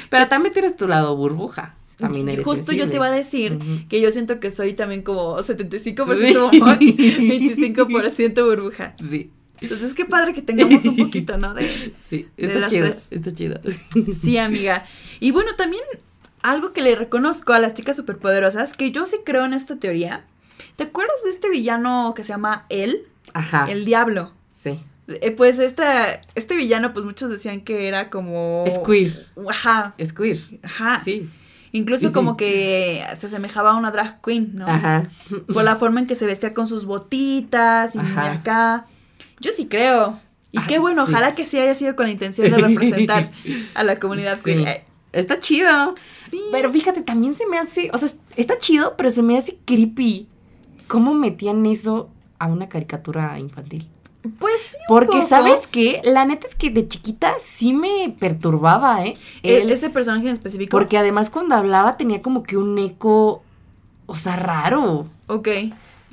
Pero 0.10 0.28
también 0.28 0.54
tienes 0.54 0.76
tu 0.78 0.88
lado 0.88 1.16
burbuja. 1.18 1.76
También 1.98 2.30
eres 2.30 2.46
Justo 2.46 2.72
yo 2.74 2.90
te 2.90 2.98
iba 2.98 3.08
a 3.08 3.12
decir 3.12 3.58
que 3.90 4.00
yo 4.02 4.12
siento 4.12 4.40
que 4.40 4.52
soy 4.52 4.74
también 4.74 5.02
como 5.02 5.38
75% 5.40 6.18
Sí. 6.52 6.60
bombón, 6.60 6.80
25% 6.80 8.46
burbuja. 8.46 8.96
Sí, 9.10 9.32
Entonces, 9.62 9.94
qué 9.96 10.06
padre 10.06 10.34
que 10.36 10.42
tengamos 10.44 10.86
un 10.86 10.96
poquito, 10.96 11.38
¿no? 11.38 11.54
De... 11.56 11.94
sí, 12.08 12.28
De 12.38 12.46
está 12.46 12.60
las 12.60 12.70
chido, 12.72 12.86
tres. 12.86 13.08
está 13.10 13.32
chido. 13.34 13.60
Sí, 14.22 14.38
amiga. 14.38 14.86
Y 15.20 15.32
bueno, 15.32 15.56
también 15.56 15.82
algo 16.52 16.74
que 16.74 16.82
le 16.82 16.96
reconozco 16.96 17.54
a 17.54 17.60
las 17.60 17.74
chicas 17.74 17.98
superpoderosas, 17.98 18.74
que 18.74 18.92
yo 18.92 19.06
sí 19.06 19.18
creo 19.26 19.46
en 19.46 19.54
esta 19.54 19.78
teoría. 19.78 20.26
¿Te 20.76 20.84
acuerdas 20.86 21.16
de 21.24 21.30
este 21.30 21.50
villano 21.50 22.14
que 22.16 22.24
se 22.24 22.30
llama 22.30 22.66
él? 22.70 23.04
Ajá, 23.34 23.68
El 23.70 23.86
diablo. 23.86 24.32
sí. 24.52 24.80
Eh, 25.10 25.32
pues 25.32 25.60
esta, 25.60 26.20
este 26.36 26.58
villano, 26.58 26.94
pues 26.94 27.06
muchos 27.06 27.30
decían 27.30 27.62
que 27.62 27.88
era 27.88 28.10
como... 28.10 28.66
Es 28.68 28.78
queer, 28.80 29.26
Ajá, 29.50 29.94
es 29.98 30.12
queer. 30.12 30.38
ajá. 30.64 31.02
Sí. 31.06 31.30
Incluso 31.72 32.12
como 32.14 32.36
que 32.36 33.06
se 33.18 33.28
asemejaba 33.28 33.72
a 33.72 33.76
una 33.78 33.92
drag 33.92 34.20
queen, 34.22 34.52
¿no? 34.56 34.68
Ajá. 34.68 35.08
Por 35.54 35.64
la 35.64 35.78
forma 35.78 36.02
en 36.02 36.08
que 36.08 36.16
se 36.16 36.26
vestía 36.26 36.54
con 36.54 36.68
sus 36.68 36.84
botitas 36.86 37.96
y 37.96 38.00
Ajá. 38.00 38.34
acá. 38.34 38.86
Yo 39.40 39.52
sí 39.52 39.68
creo. 39.68 40.20
Y 40.52 40.60
qué 40.62 40.78
bueno, 40.80 41.06
sí. 41.06 41.12
ojalá 41.14 41.36
que 41.36 41.46
sí 41.46 41.58
haya 41.58 41.74
sido 41.74 41.96
con 41.96 42.08
la 42.08 42.12
intención 42.12 42.52
de 42.52 42.58
representar 42.58 43.32
a 43.76 43.84
la 43.86 44.00
comunidad 44.00 44.38
Sí. 44.44 44.44
queer. 44.56 44.84
Está 45.20 45.40
chido. 45.40 45.96
Sí. 46.30 46.42
Pero 46.52 46.72
fíjate, 46.72 47.02
también 47.02 47.36
se 47.36 47.46
me 47.48 47.58
hace, 47.58 47.90
o 47.94 47.98
sea, 47.98 48.10
está 48.36 48.58
chido, 48.58 48.96
pero 48.98 49.12
se 49.12 49.22
me 49.24 49.38
hace 49.38 49.58
creepy. 49.66 50.28
¿Cómo 50.88 51.14
metían 51.14 51.66
eso 51.66 52.10
a 52.40 52.48
una 52.48 52.70
caricatura 52.70 53.38
infantil? 53.40 53.88
Pues 54.40 54.62
sí. 54.72 54.78
Porque, 54.90 55.18
poco. 55.18 55.28
¿sabes 55.28 55.68
qué? 55.68 56.02
La 56.04 56.26
neta 56.26 56.48
es 56.48 56.56
que 56.56 56.70
de 56.70 56.88
chiquita 56.88 57.34
sí 57.40 57.74
me 57.74 58.14
perturbaba, 58.20 59.06
¿eh? 59.06 59.14
E- 59.44 59.58
Él- 59.62 59.70
ese 59.72 59.90
personaje 59.90 60.28
en 60.28 60.34
específico. 60.34 60.72
porque 60.72 60.98
además 60.98 61.30
cuando 61.30 61.56
hablaba 61.56 61.98
tenía 61.98 62.22
como 62.22 62.44
que 62.44 62.58
un 62.58 62.78
eco, 62.78 63.44
o 64.06 64.16
sea, 64.16 64.36
raro. 64.36 65.08
Ok. 65.28 65.48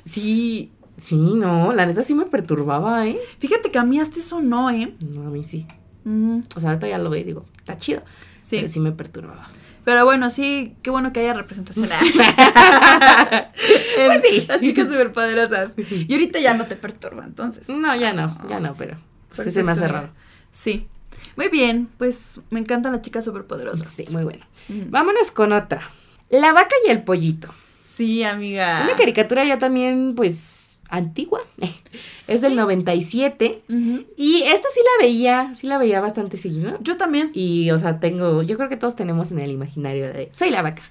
Sí, 0.05 0.71
sí, 0.97 1.15
no, 1.15 1.73
la 1.73 1.85
neta 1.85 2.03
sí 2.03 2.13
me 2.15 2.25
perturbaba, 2.25 3.05
¿eh? 3.07 3.17
Fíjate 3.39 3.71
que 3.71 3.79
a 3.79 3.83
mí 3.83 3.99
hasta 3.99 4.19
eso 4.19 4.41
no, 4.41 4.69
¿eh? 4.69 4.93
No, 5.01 5.27
a 5.27 5.29
mí 5.31 5.43
sí. 5.43 5.65
Mm, 6.05 6.39
O 6.55 6.59
sea, 6.59 6.69
ahorita 6.69 6.87
ya 6.87 6.97
lo 6.99 7.09
veo 7.09 7.21
y 7.21 7.23
digo, 7.23 7.45
está 7.57 7.77
chido. 7.77 8.01
Sí. 8.45 8.57
Pero 8.57 8.69
sí 8.69 8.79
me 8.79 8.91
perturbaba. 8.91 9.47
Pero 9.83 10.03
bueno, 10.03 10.29
sí, 10.29 10.75
qué 10.81 10.89
bueno 10.89 11.13
que 11.13 11.19
haya 11.19 11.33
representación. 11.33 11.87
En 11.91 11.91
Pues 14.05 14.21
sí. 14.29 14.45
Las 14.47 14.61
chicas 14.61 14.87
superpoderosas. 14.87 15.75
Y 15.77 16.11
ahorita 16.11 16.39
ya 16.39 16.53
no 16.53 16.65
te 16.65 16.75
perturba, 16.75 17.23
entonces. 17.23 17.69
No, 17.69 17.95
ya 17.95 18.13
no, 18.13 18.37
ya 18.47 18.59
no, 18.59 18.75
pero 18.75 18.97
pues, 19.33 19.47
sí 19.47 19.51
se 19.53 19.63
me 19.63 19.71
hace 19.71 19.83
amiga. 19.85 20.01
raro. 20.01 20.13
Sí. 20.51 20.87
Muy 21.35 21.49
bien, 21.49 21.89
pues 21.97 22.41
me 22.49 22.59
encantan 22.59 22.93
las 22.93 23.01
chicas 23.01 23.25
superpoderosas. 23.25 23.93
Sí, 23.93 24.05
muy 24.11 24.23
bueno. 24.23 24.45
Mm. 24.69 24.89
Vámonos 24.89 25.31
con 25.31 25.51
otra. 25.51 25.81
La 26.29 26.53
vaca 26.53 26.75
y 26.87 26.91
el 26.91 27.03
pollito. 27.03 27.53
Sí, 27.81 28.23
amiga. 28.23 28.81
Una 28.85 28.95
caricatura 28.95 29.45
ya 29.45 29.59
también, 29.59 30.15
pues, 30.15 30.64
antigua. 30.89 31.41
Es 32.27 32.41
del 32.41 32.51
Sí. 32.51 32.57
97. 32.57 33.61
Ujú. 33.69 34.05
Y 34.17 34.41
esta 34.43 34.67
sí 34.73 34.79
la 34.83 35.05
veía, 35.05 35.53
sí 35.55 35.67
la 35.67 35.77
veía 35.77 36.01
bastante 36.01 36.37
seguido. 36.37 36.77
Yo 36.81 36.97
también. 36.97 37.29
Y, 37.33 37.69
o 37.71 37.77
sea, 37.77 37.99
tengo, 37.99 38.41
yo 38.41 38.57
creo 38.57 38.67
que 38.67 38.77
todos 38.77 38.95
tenemos 38.95 39.31
en 39.31 39.39
el 39.39 39.51
imaginario 39.51 40.07
de, 40.11 40.29
soy 40.33 40.49
la 40.49 40.61
vaca. 40.63 40.81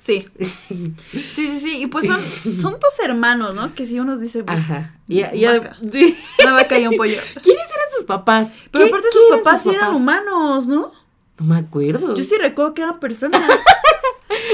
Sí. 0.00 0.26
Sí, 0.68 0.94
sí, 1.32 1.60
sí. 1.60 1.82
Y 1.82 1.86
pues 1.86 2.06
son, 2.06 2.20
son 2.56 2.72
dos 2.72 2.94
hermanos, 3.04 3.54
¿no? 3.54 3.72
Que 3.74 3.86
si 3.86 3.98
uno 4.00 4.18
dice, 4.18 4.42
pues, 4.44 4.58
Ajá. 4.58 4.96
Y, 5.08 5.20
y- 5.24 5.44
vaca. 5.46 5.76
una 6.42 6.52
vaca 6.54 6.78
y 6.78 6.86
un 6.88 6.96
pollo. 6.96 7.18
¿Quiénes 7.42 7.64
eran 7.64 7.86
sus 7.96 8.04
papás? 8.04 8.52
Pero 8.70 8.84
¿Qué- 8.84 8.90
aparte 8.90 9.06
sus 9.12 9.22
eran 9.30 9.42
papás 9.42 9.62
sí 9.62 9.68
eran 9.70 9.80
papás? 9.80 9.96
humanos, 9.96 10.66
¿no? 10.66 10.90
No 11.38 11.44
me 11.46 11.56
acuerdo. 11.56 12.14
Yo 12.14 12.22
sí 12.24 12.34
recuerdo 12.40 12.74
que 12.74 12.82
eran 12.82 12.98
personas. 13.00 13.40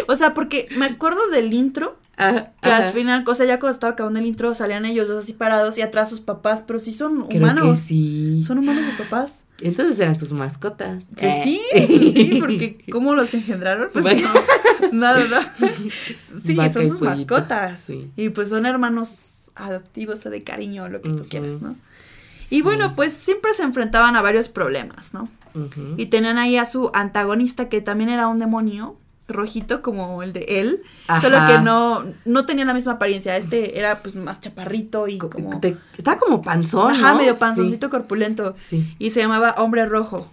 o 0.07 0.15
sea, 0.17 0.35
porque 0.35 0.69
me 0.77 0.87
acuerdo 0.87 1.29
del 1.29 1.53
intro, 1.53 1.97
Ajá, 2.21 2.53
que 2.63 2.69
ajá. 2.71 2.87
al 2.89 2.93
final, 2.93 3.25
o 3.27 3.35
sea, 3.35 3.47
ya 3.47 3.59
cuando 3.59 3.75
estaba 3.75 3.93
acabando 3.95 4.19
el 4.19 4.27
intro, 4.27 4.55
salían 4.55 4.85
ellos 4.85 5.09
dos 5.09 5.25
así 5.25 5.33
parados 5.33 5.79
y 5.79 5.83
atrás 5.83 6.11
sus 6.11 6.21
papás, 6.21 6.63
pero 6.67 6.79
sí 6.79 6.93
son 6.93 7.23
Creo 7.29 7.43
humanos. 7.43 7.71
que 7.81 7.85
sí. 7.87 8.41
Son 8.43 8.59
humanos 8.59 8.85
sus 8.85 8.95
papás. 9.07 9.43
Entonces 9.63 9.99
eran 10.01 10.19
sus 10.19 10.33
mascotas. 10.33 11.05
Pues 11.19 11.35
Eh. 11.35 11.41
sí, 11.45 11.61
pues 11.87 12.13
sí, 12.13 12.37
porque 12.41 12.79
¿cómo 12.91 13.15
los 13.15 13.33
engendraron? 13.35 13.89
Pues 13.93 14.05
Vaca. 14.05 14.33
no, 14.93 15.15
no, 15.19 15.29
no. 15.29 15.39
Sí, 16.45 16.55
Vaca 16.55 16.73
son 16.73 16.89
sus 16.89 16.99
pollito, 17.01 17.35
mascotas. 17.35 17.81
sí. 17.81 18.11
Y 18.17 18.31
pues 18.31 18.49
son 18.49 18.65
hermanos 18.67 19.51
adoptivos 19.55 20.25
o 20.27 20.31
de 20.31 20.43
cariño, 20.43 20.89
lo 20.89 21.01
que 21.03 21.11
tú 21.11 21.27
quieras, 21.29 21.61
¿no? 21.61 21.77
Sí. 22.47 22.57
Y 22.57 22.63
bueno, 22.63 22.97
pues 22.97 23.13
siempre 23.13 23.53
se 23.55 23.63
enfrentaban 23.63 24.17
a 24.17 24.23
varios 24.23 24.49
problemas, 24.49 25.15
¿no? 25.15 25.29
Y 25.97 26.07
tenían 26.07 26.39
ahí 26.39 26.57
a 26.57 26.65
su 26.65 26.91
antagonista, 26.95 27.69
que 27.69 27.81
también 27.81 28.09
era 28.09 28.29
un 28.29 28.39
demonio 28.39 28.97
rojito 29.31 29.83
como 29.83 30.23
el 30.23 30.33
de 30.33 30.45
él, 30.49 30.83
solo 31.21 31.39
que 31.47 31.59
no, 31.59 32.05
no 32.25 32.45
tenía 32.47 32.65
la 32.65 32.75
misma 32.75 32.93
apariencia. 32.93 33.37
Este 33.37 33.79
era 33.79 34.03
pues 34.03 34.15
más 34.17 34.41
chaparrito 34.41 35.09
y 35.09 35.19
Co- 35.19 35.31
como... 35.31 35.59
te- 35.61 35.77
estaba 35.97 36.19
como 36.19 36.43
panzón, 36.43 36.93
Ajá, 36.93 37.13
¿no? 37.13 37.19
medio 37.19 37.33
Sí. 37.35 37.41
panzoncito 37.41 37.91
corpulento. 37.91 38.55
Sí. 38.59 38.95
Y 38.99 39.11
se 39.11 39.21
llamaba 39.21 39.55
Hombre 39.59 39.87
Rojo. 39.87 40.31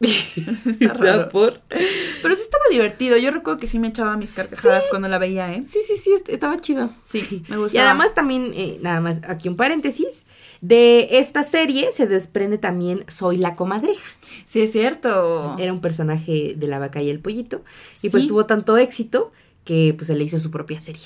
Está 0.80 1.28
por- 1.28 1.60
Pero 1.68 2.34
sí 2.36 2.42
estaba 2.42 2.64
divertido. 2.70 3.16
Yo 3.18 3.30
recuerdo 3.30 3.60
que 3.60 3.66
sí 3.68 3.78
me 3.78 3.88
echaba 3.88 4.16
mis 4.16 4.32
carcajadas 4.32 4.84
cuando 4.88 5.08
la 5.08 5.18
veía, 5.18 5.52
¿eh? 5.54 5.62
Sí, 5.62 5.80
sí, 5.86 5.96
sí, 5.96 6.12
est- 6.12 6.28
estaba 6.28 6.58
chido. 6.60 6.90
Sí, 7.02 7.42
me 7.48 7.56
Y 7.56 7.58
gustaba. 7.58 7.90
además 7.90 8.14
también, 8.14 8.52
eh, 8.54 8.78
nada 8.80 9.00
más, 9.00 9.20
aquí 9.28 9.48
un 9.48 9.56
paréntesis, 9.56 10.26
de 10.62 11.08
esta 11.18 11.42
serie 11.42 11.92
se 11.92 12.06
desprende 12.06 12.56
también 12.58 13.04
Soy 13.08 13.36
la 13.36 13.56
comadreja. 13.56 14.02
Sí, 14.46 14.62
es 14.62 14.72
cierto. 14.72 15.56
Era 15.58 15.72
un 15.72 15.80
personaje 15.80 16.54
de 16.56 16.66
la 16.66 16.78
vaca 16.78 17.02
y 17.02 17.10
el 17.10 17.20
pollito. 17.20 17.62
Y 18.02 18.08
pues 18.10 18.22
Sí. 18.22 18.28
tuvo 18.28 18.46
tanto 18.46 18.76
éxito 18.78 19.32
que 19.64 19.94
pues 19.96 20.06
se 20.06 20.14
le 20.16 20.24
hizo 20.24 20.38
su 20.40 20.50
propia 20.50 20.80
serie. 20.80 21.02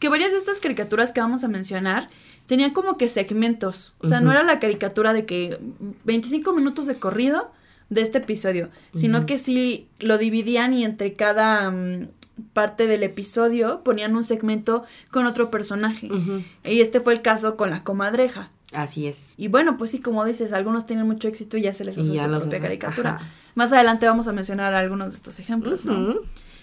Que 0.00 0.08
varias 0.08 0.32
de 0.32 0.38
estas 0.38 0.58
caricaturas 0.58 1.12
que 1.12 1.20
vamos 1.20 1.44
a 1.44 1.48
mencionar 1.48 2.10
tenían 2.46 2.72
como 2.72 2.96
que 2.96 3.06
segmentos. 3.06 3.94
O 3.98 4.08
sea, 4.08 4.20
no 4.20 4.32
era 4.32 4.42
la 4.42 4.58
caricatura 4.58 5.12
de 5.12 5.26
que 5.26 5.58
25 6.04 6.52
minutos 6.52 6.86
de 6.86 6.96
corrido 6.96 7.52
de 7.92 8.00
este 8.00 8.18
episodio, 8.18 8.70
sino 8.94 9.26
que 9.26 9.38
sí 9.38 9.86
lo 10.00 10.16
dividían 10.18 10.72
y 10.72 10.84
entre 10.84 11.12
cada 11.12 11.70
mm, 11.70 12.08
parte 12.54 12.86
del 12.86 13.02
episodio 13.02 13.82
ponían 13.84 14.16
un 14.16 14.24
segmento 14.24 14.84
con 15.10 15.26
otro 15.26 15.50
personaje. 15.50 16.08
Y 16.64 16.80
este 16.80 17.00
fue 17.00 17.12
el 17.12 17.22
caso 17.22 17.56
con 17.56 17.70
la 17.70 17.84
comadreja. 17.84 18.50
Así 18.72 19.06
es. 19.06 19.34
Y 19.36 19.48
bueno, 19.48 19.76
pues 19.76 19.90
sí, 19.90 20.00
como 20.00 20.24
dices, 20.24 20.54
algunos 20.54 20.86
tienen 20.86 21.06
mucho 21.06 21.28
éxito 21.28 21.58
y 21.58 21.62
ya 21.62 21.74
se 21.74 21.84
les 21.84 21.98
hace 21.98 22.08
su 22.08 22.14
propia 22.14 22.36
hacen, 22.38 22.62
caricatura. 22.62 23.16
ajá. 23.16 23.28
Más 23.54 23.70
adelante 23.74 24.06
vamos 24.06 24.28
a 24.28 24.32
mencionar 24.32 24.72
algunos 24.72 25.12
de 25.12 25.16
estos 25.16 25.38
ejemplos, 25.38 25.84
¿no? 25.84 26.20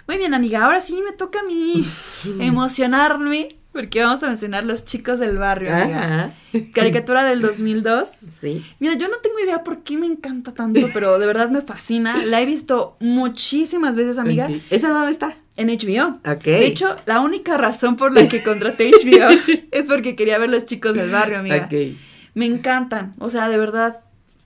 Muy 0.07 0.17
bien, 0.17 0.33
amiga. 0.33 0.65
Ahora 0.65 0.81
sí 0.81 0.99
me 1.05 1.11
toca 1.11 1.41
a 1.41 1.43
mí 1.43 1.85
emocionarme 2.39 3.58
porque 3.71 4.01
vamos 4.01 4.23
a 4.23 4.27
mencionar 4.27 4.63
Los 4.65 4.85
Chicos 4.85 5.19
del 5.19 5.37
Barrio, 5.37 5.75
amiga. 5.75 6.03
Ajá. 6.03 6.33
Caricatura 6.73 7.23
del 7.23 7.41
2002. 7.41 8.07
Sí. 8.41 8.65
Mira, 8.79 8.95
yo 8.95 9.07
no 9.07 9.17
tengo 9.17 9.39
idea 9.39 9.63
por 9.63 9.83
qué 9.83 9.97
me 9.97 10.05
encanta 10.07 10.53
tanto, 10.53 10.89
pero 10.93 11.19
de 11.19 11.27
verdad 11.27 11.49
me 11.49 11.61
fascina. 11.61 12.23
La 12.25 12.41
he 12.41 12.45
visto 12.45 12.97
muchísimas 12.99 13.95
veces, 13.95 14.17
amiga, 14.17 14.47
Ok. 14.47 14.57
¿Esa 14.69 14.89
dónde 14.89 15.11
está? 15.11 15.35
en 15.57 15.67
HBO. 15.67 16.19
Ok. 16.25 16.43
De 16.45 16.65
hecho, 16.65 16.95
la 17.05 17.19
única 17.19 17.57
razón 17.57 17.97
por 17.97 18.13
la 18.13 18.29
que 18.29 18.41
contraté 18.41 18.91
HBO 18.91 19.29
es 19.71 19.85
porque 19.87 20.15
quería 20.15 20.37
ver 20.37 20.49
Los 20.49 20.65
Chicos 20.65 20.93
del 20.93 21.09
Barrio, 21.11 21.39
amiga. 21.39 21.65
Ok. 21.65 21.97
Me 22.33 22.45
encantan. 22.45 23.13
O 23.19 23.29
sea, 23.29 23.49
de 23.49 23.57
verdad, 23.57 23.99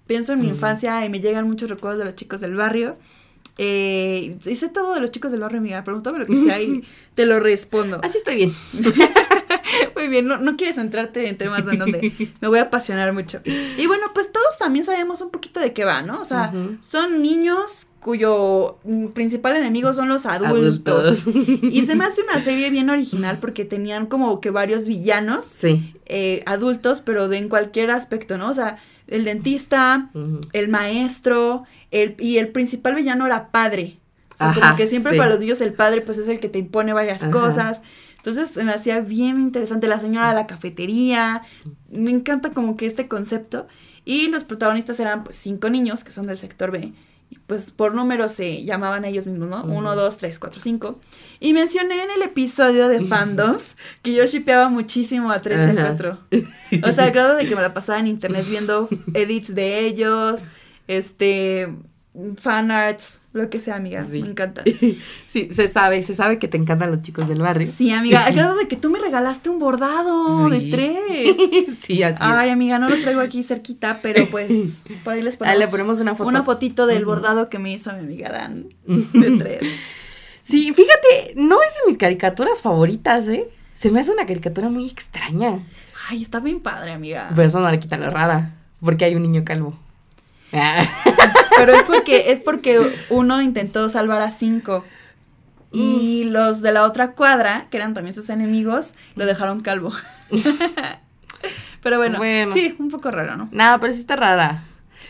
pienso 0.08 0.34
en 0.34 0.42
mi 0.42 0.48
infancia 0.48 1.06
y 1.06 1.10
me 1.10 1.20
llegan 1.20 1.48
muchos 1.48 1.70
recuerdos 1.70 2.00
de 2.00 2.06
los 2.06 2.16
chicos 2.16 2.42
del 2.42 2.56
barrio. 2.56 2.98
Eh, 3.58 4.38
hice 4.46 4.70
todo 4.70 4.94
de 4.96 5.00
los 5.02 5.12
chicos 5.12 5.32
del 5.32 5.42
barrio, 5.42 5.60
amiga. 5.60 5.84
Pregúntame 5.84 6.20
lo 6.20 6.26
que 6.26 6.40
sea 6.40 6.62
y 6.62 6.84
te 7.14 7.26
lo 7.26 7.40
respondo. 7.40 8.00
Así 8.04 8.18
estoy 8.18 8.36
bien. 8.36 8.54
Muy 9.96 10.08
bien, 10.08 10.28
no, 10.28 10.38
no 10.38 10.56
quieres 10.58 10.78
entrarte 10.78 11.28
en 11.30 11.38
temas 11.38 11.62
en 11.72 11.80
donde 11.80 12.32
me 12.42 12.48
voy 12.48 12.60
a 12.60 12.64
apasionar 12.64 13.12
mucho. 13.14 13.42
Y 13.46 13.88
bueno, 13.88 14.08
pues 14.14 14.32
todos 14.32 14.58
también 14.60 14.86
sabemos 14.86 15.22
un 15.22 15.30
poquito 15.32 15.60
de 15.60 15.74
qué 15.74 15.84
va, 15.86 16.02
¿no? 16.02 16.20
O 16.20 16.26
sea, 16.26 16.54
son 16.82 17.22
niños 17.22 17.88
cuyo 18.00 18.78
principal 19.14 19.56
enemigo 19.56 19.94
son 19.94 20.10
los 20.10 20.26
adultos. 20.26 21.24
Y 21.26 21.84
se 21.84 21.96
me 21.96 22.06
hace 22.06 22.22
una 22.22 22.42
serie 22.42 22.70
bien 22.70 22.90
original 22.90 23.38
porque 23.40 23.66
tenían 23.66 24.06
como 24.08 24.42
que 24.42 24.50
varios 24.52 24.86
villanos 24.88 25.46
Sí. 25.46 25.94
eh, 26.06 26.44
adultos, 26.46 27.02
pero 27.02 27.28
de 27.30 27.38
en 27.38 27.50
cualquier 27.50 27.90
aspecto, 27.92 28.38
¿no? 28.38 28.50
O 28.50 28.54
sea, 28.54 28.78
el 29.08 29.24
dentista, 29.26 30.10
el 30.54 30.68
maestro, 30.70 31.64
el, 31.94 32.16
y 32.20 32.38
el 32.40 32.50
principal 32.50 32.96
villano 32.96 33.26
era 33.26 33.52
padre. 33.52 33.98
O 34.34 34.38
sea, 34.38 34.50
Ajá, 34.50 34.62
como 34.62 34.76
que 34.78 34.88
siempre 34.88 35.14
sí. 35.14 35.18
para 35.18 35.30
los 35.30 35.40
niños 35.40 35.62
el 35.62 35.74
padre 35.74 36.02
pues 36.02 36.18
es 36.18 36.28
el 36.28 36.40
que 36.40 36.50
te 36.50 36.60
impone 36.60 36.92
varias 36.92 37.22
Ajá. 37.22 37.32
cosas. 37.32 37.82
Entonces 38.18 38.56
me 38.64 38.72
hacía 38.72 39.00
bien 39.02 39.40
interesante 39.40 39.88
la 39.88 40.00
señora 40.00 40.30
de 40.30 40.36
la 40.36 40.48
cafetería. 40.48 41.44
Me 41.92 42.10
encanta 42.10 42.52
como 42.52 42.76
que 42.78 42.86
este 42.86 43.08
concepto. 43.08 43.68
Y 44.06 44.28
los 44.28 44.44
protagonistas 44.44 45.00
eran 45.00 45.24
pues 45.24 45.36
cinco 45.36 45.70
niños 45.70 46.04
que 46.04 46.12
son 46.12 46.26
del 46.26 46.38
sector 46.38 46.72
B. 46.72 46.94
Y 47.30 47.40
pues 47.48 47.72
por 47.72 47.96
números 47.96 48.32
se 48.32 48.64
llamaban 48.64 49.06
a 49.06 49.08
ellos 49.08 49.26
mismos, 49.28 49.50
¿no? 49.50 49.64
Uno, 49.64 49.96
dos, 49.96 50.18
tres, 50.18 50.40
cuatro, 50.40 50.62
cinco. 50.62 51.00
Y 51.40 51.54
mencioné 51.54 52.04
en 52.04 52.12
el 52.12 52.22
episodio 52.22 52.88
de 52.88 53.04
fandoms 53.06 53.76
que 54.04 54.14
yo 54.14 54.26
shipeaba 54.26 54.70
muchísimo 54.70 55.32
a 55.32 55.42
tres 55.42 55.68
y 55.72 55.76
cuatro. 55.76 56.20
O 56.84 56.92
sea, 56.92 57.06
al 57.06 57.12
grado 57.12 57.36
de 57.36 57.48
que 57.48 57.56
me 57.56 57.62
la 57.62 57.74
pasaba 57.74 58.00
en 58.00 58.08
internet 58.08 58.46
viendo 58.48 58.88
edits 59.14 59.54
de 59.56 59.80
ellos, 59.80 60.50
este, 60.88 61.70
fanarts, 62.38 63.22
lo 63.34 63.50
que 63.50 63.60
sea, 63.60 63.76
amiga. 63.76 64.06
Sí. 64.10 64.22
Me 64.22 64.30
encanta. 64.30 64.64
Sí, 65.26 65.50
se 65.52 65.68
sabe, 65.68 66.04
se 66.04 66.14
sabe 66.14 66.38
que 66.38 66.48
te 66.48 66.58
encantan 66.58 66.92
los 66.92 67.02
chicos 67.02 67.28
del 67.28 67.42
barrio. 67.42 67.68
Sí, 67.70 67.92
amiga, 67.92 68.26
al 68.26 68.36
grado 68.36 68.56
de 68.56 68.68
que 68.68 68.76
tú 68.76 68.90
me 68.92 69.00
regalaste 69.00 69.50
un 69.50 69.58
bordado 69.60 70.50
Sí. 70.50 70.70
de 70.70 70.72
tres. 70.72 71.38
sí, 71.82 72.04
así 72.04 72.18
Ay, 72.20 72.50
amiga, 72.52 72.78
no 72.78 72.88
lo 72.90 72.98
traigo 73.02 73.22
aquí 73.22 73.42
cerquita, 73.42 74.00
pero 74.04 74.28
pues 74.28 74.84
por 75.04 75.14
ahí 75.14 75.22
les 75.24 75.34
es. 75.34 75.38
ponemos, 75.38 75.56
Ah, 75.56 75.60
le 75.60 75.68
ponemos 75.68 76.00
una 76.00 76.14
foto. 76.16 76.30
una 76.30 76.44
fotito 76.44 76.86
del 76.86 77.06
bordado 77.06 77.50
que 77.50 77.58
me 77.60 77.72
hizo 77.72 77.92
mi 77.94 78.00
amiga 78.00 78.30
Dan 78.32 78.68
de 78.86 79.32
tres. 79.38 79.62
Sí, 80.44 80.74
fíjate, 80.74 81.34
no 81.36 81.56
es 81.64 81.74
de 81.74 81.90
mis 81.92 81.98
caricaturas 81.98 82.62
favoritas, 82.62 83.28
¿eh? 83.30 83.48
Se 83.76 83.90
me 83.90 84.02
hace 84.02 84.12
una 84.12 84.26
caricatura 84.26 84.70
muy 84.70 84.88
extraña. 84.90 85.60
Ay, 86.10 86.22
está 86.22 86.40
bien 86.42 86.60
padre, 86.60 86.92
amiga. 86.92 87.30
Pero 87.36 87.48
eso 87.48 87.60
no 87.60 87.72
le 87.72 87.80
quita 87.80 87.98
lo 87.98 88.10
rara, 88.10 88.54
porque 88.82 89.06
hay 89.06 89.16
un 89.16 89.24
niño 89.24 89.44
calvo. 89.46 89.78
Pero 91.58 91.74
es 91.74 91.84
porque, 91.84 92.32
es 92.32 92.40
porque 92.40 92.94
uno 93.10 93.42
intentó 93.42 93.90
salvar 93.90 94.22
a 94.22 94.32
cinco. 94.32 94.84
Y 95.72 96.26
los 96.26 96.62
de 96.62 96.72
la 96.72 96.84
otra 96.84 97.14
cuadra, 97.14 97.66
que 97.72 97.78
eran 97.78 97.94
también 97.96 98.14
sus 98.14 98.30
enemigos, 98.30 98.94
lo 99.16 99.26
dejaron 99.26 99.62
calvo. 99.62 99.92
pero 101.82 101.98
bueno, 101.98 102.20
Bueno. 102.20 102.54
sí, 102.54 102.76
un 102.80 102.90
poco 102.90 103.12
raro, 103.12 103.36
¿no? 103.36 103.50
Nada, 103.52 103.80
pero 103.80 103.94
sí 103.94 104.00
está 104.00 104.16
rara. 104.16 104.64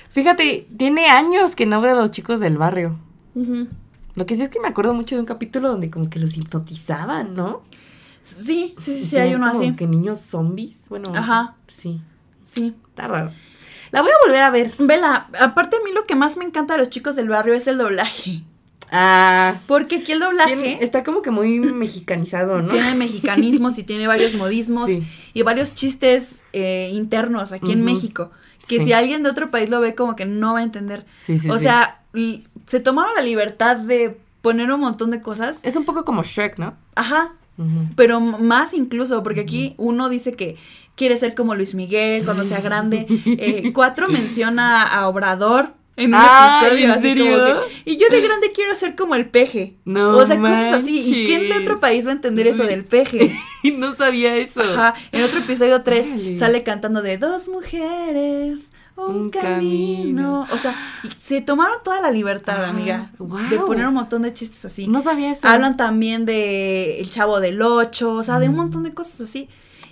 Fíjate, 0.09 0.67
tiene 0.77 1.07
años 1.07 1.55
que 1.55 1.65
no 1.65 1.81
veo 1.81 1.97
a 1.97 2.01
los 2.01 2.11
chicos 2.11 2.39
del 2.39 2.57
barrio. 2.57 2.97
Lo 4.15 4.25
que 4.25 4.35
sí 4.35 4.43
es 4.43 4.49
que 4.49 4.59
me 4.59 4.67
acuerdo 4.67 4.93
mucho 4.93 5.15
de 5.15 5.21
un 5.21 5.25
capítulo 5.25 5.69
donde 5.69 5.89
como 5.89 6.09
que 6.09 6.19
los 6.19 6.37
hipnotizaban, 6.37 7.35
¿no? 7.35 7.61
Sí, 8.21 8.75
sí, 8.77 8.95
sí, 8.95 9.05
sí, 9.05 9.17
hay 9.17 9.33
uno 9.35 9.49
como 9.51 9.59
así. 9.63 9.75
que 9.75 9.85
niños 9.87 10.21
zombies. 10.21 10.77
Bueno, 10.87 11.11
Ajá. 11.13 11.55
sí, 11.67 11.99
Sí. 12.45 12.73
está 12.89 13.07
raro. 13.07 13.31
La 13.93 14.01
voy 14.01 14.11
a 14.11 14.25
volver 14.25 14.41
a 14.43 14.49
ver. 14.49 14.73
Vela, 14.79 15.27
aparte 15.39 15.77
a 15.77 15.83
mí 15.85 15.91
lo 15.93 16.03
que 16.03 16.15
más 16.15 16.35
me 16.35 16.43
encanta 16.43 16.73
de 16.73 16.79
los 16.79 16.89
chicos 16.89 17.15
del 17.15 17.29
barrio 17.29 17.53
es 17.53 17.67
el 17.67 17.77
doblaje. 17.77 18.41
Ah, 18.91 19.55
Porque 19.67 19.97
aquí 19.97 20.11
el 20.11 20.19
doblaje 20.19 20.55
tiene- 20.55 20.83
está 20.83 21.03
como 21.03 21.21
que 21.21 21.31
muy 21.31 21.59
mexicanizado, 21.59 22.61
¿no? 22.61 22.69
tiene 22.69 22.95
mexicanismos 22.95 23.77
y 23.79 23.83
tiene 23.85 24.07
varios 24.07 24.33
modismos 24.35 24.91
Sí. 24.91 25.03
y 25.33 25.41
varios 25.41 25.73
chistes 25.73 26.45
eh, 26.53 26.89
internos 26.93 27.53
aquí 27.53 27.71
en. 27.71 27.83
México. 27.85 28.31
Que 28.67 28.79
Sí. 28.79 28.85
si 28.85 28.93
alguien 28.93 29.23
de 29.23 29.29
otro 29.29 29.51
país 29.51 29.69
lo 29.69 29.79
ve 29.79 29.93
como 29.95 30.15
que 30.15 30.25
no 30.25 30.53
va 30.53 30.59
a 30.59 30.63
entender. 30.63 31.05
Sí, 31.19 31.37
sí, 31.37 31.49
o 31.49 31.57
sea, 31.59 32.01
se 32.67 32.79
tomaron 32.79 33.13
la 33.15 33.21
libertad 33.21 33.75
de 33.77 34.17
poner 34.41 34.71
un 34.71 34.79
montón 34.79 35.09
de 35.11 35.21
cosas. 35.21 35.59
Es 35.63 35.75
un 35.75 35.85
poco 35.85 36.05
como 36.05 36.23
Shrek, 36.23 36.57
¿no? 36.59 36.75
Ajá. 36.95 37.33
Pero 37.95 38.19
más 38.19 38.73
incluso, 38.73 39.21
porque 39.21 39.41
aquí 39.41 39.75
uno 39.77 40.09
dice 40.09 40.31
que 40.33 40.57
quiere 40.95 41.17
ser 41.17 41.35
como 41.35 41.55
Luis 41.55 41.73
Miguel 41.75 42.23
cuando 42.25 42.43
sea 42.43 42.61
grande. 42.61 43.05
Eh, 43.25 43.71
cuatro 43.75 44.07
menciona 44.07 44.83
a 44.83 45.07
Obrador 45.07 45.73
en 45.95 46.09
un 46.13 46.19
Ay, 46.19 46.65
episodio. 46.65 46.85
¿en 46.85 46.91
así 46.91 47.01
serio? 47.07 47.25
como 47.25 47.61
que, 47.67 47.91
y 47.91 47.97
yo 47.97 48.07
de 48.09 48.21
grande 48.21 48.51
quiero 48.51 48.73
ser 48.75 48.95
como 48.95 49.13
el 49.15 49.27
peje. 49.29 49.75
No 49.85 50.17
o 50.17 50.25
sea, 50.25 50.39
cosas 50.39 50.73
así. 50.81 50.99
¿Y 50.99 51.25
quién 51.25 51.43
de 51.49 51.57
otro 51.59 51.79
país 51.79 52.05
va 52.05 52.09
a 52.09 52.13
entender 52.13 52.47
eso 52.47 52.63
del 52.63 52.83
peje? 52.83 53.37
no 53.77 53.95
sabía 53.95 54.35
eso. 54.37 54.61
Ajá. 54.61 54.93
En 55.11 55.23
otro 55.23 55.39
episodio 55.39 55.83
3 55.83 56.07
Órale. 56.07 56.35
sale 56.35 56.63
cantando 56.63 57.01
de 57.01 57.17
dos 57.17 57.47
mujeres. 57.49 58.71
Un, 58.95 59.15
Un 59.15 59.29
camino. 59.31 59.41
camino. 59.55 60.47
O 60.51 60.57
sea, 60.59 60.75
se 61.17 61.41
tomaron 61.41 61.77
toda 61.83 61.99
la 61.99 62.11
libertad, 62.11 62.63
Ah, 62.63 62.69
amiga, 62.69 63.09
de 63.49 63.57
guau. 63.57 63.65
poner 63.65 63.87
un 63.87 63.95
montón 63.95 64.21
de 64.21 64.31
chistes 64.33 64.63
así. 64.65 64.87
No 64.87 65.01
sabía 65.01 65.31
eso. 65.31 65.47
Hablan 65.47 65.77
también 65.77 66.25
de 66.25 66.99
El 66.99 67.09
Chavo 67.09 67.39
del 67.39 67.59
Ocho, 67.63 68.13
o 68.13 68.21
sea, 68.23 68.37
de 68.39 68.49
un 68.49 68.53
Mm. 68.53 68.57
montón 68.57 68.83
de 68.83 68.93
cosas 68.93 69.21
así. 69.21 69.49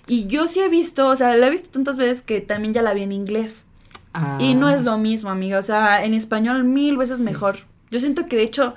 Y 0.07 0.27
yo 0.27 0.47
sí 0.47 0.59
he 0.59 0.69
visto, 0.69 1.07
o 1.07 1.15
sea, 1.15 1.35
la 1.35 1.47
he 1.47 1.49
visto 1.51 1.69
tantas 1.69 1.97
veces 1.97 2.21
que 2.21 2.41
también 2.41 2.73
ya 2.73 2.81
la 2.81 2.93
vi 2.93 3.03
en 3.03 3.11
inglés. 3.11 3.65
Ah. 4.13 4.37
Y 4.41 4.55
no 4.55 4.67
es 4.69 4.83
lo 4.83 4.97
mismo, 4.97 5.29
amiga. 5.29 5.59
O 5.59 5.63
sea, 5.63 6.03
en 6.05 6.13
español 6.13 6.63
mil 6.63 6.97
veces 6.97 7.17
Sí. 7.17 7.23
mejor. 7.23 7.57
Yo 7.91 7.99
siento 7.99 8.27
que 8.27 8.35
de 8.35 8.43
hecho, 8.43 8.73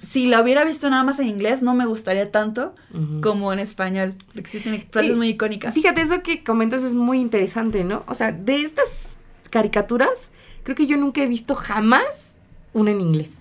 si 0.00 0.26
la 0.26 0.40
hubiera 0.42 0.64
visto 0.64 0.88
nada 0.90 1.02
más 1.04 1.18
en 1.20 1.28
inglés, 1.28 1.62
no 1.62 1.74
me 1.74 1.86
gustaría 1.86 2.30
tanto 2.30 2.74
como 3.22 3.52
en 3.52 3.58
español. 3.58 4.14
Porque 4.34 4.48
sí 4.50 4.60
tiene 4.60 4.86
frases 4.90 5.12
Y- 5.14 5.16
muy 5.16 5.28
icónicas. 5.30 5.74
Fíjate, 5.74 6.02
eso 6.02 6.22
que 6.22 6.42
comentas 6.44 6.82
es 6.82 6.94
muy 6.94 7.20
interesante, 7.20 7.82
¿no? 7.84 8.04
O 8.06 8.14
sea, 8.14 8.32
de 8.32 8.56
estas 8.62 9.16
caricaturas, 9.50 10.30
creo 10.62 10.76
que 10.76 10.86
yo 10.86 10.96
nunca 10.96 11.22
he 11.22 11.26
visto 11.26 11.54
jamás 11.54 12.38
una 12.72 12.90
en 12.92 13.00
inglés. 13.00 13.32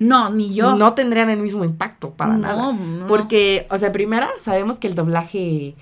No, 0.00 0.30
ni 0.30 0.54
yo. 0.54 0.74
No 0.76 0.94
tendrían 0.94 1.30
el 1.30 1.38
mismo 1.40 1.64
impacto 1.64 2.10
para 2.10 2.32
No, 2.32 2.38
nada. 2.38 2.72
no. 2.72 3.06
Porque, 3.06 3.66
o 3.70 3.78
sea, 3.78 3.92
primera, 3.92 4.30
sabemos 4.40 4.78
que 4.78 4.88
el 4.88 4.94
doblaje, 4.94 5.74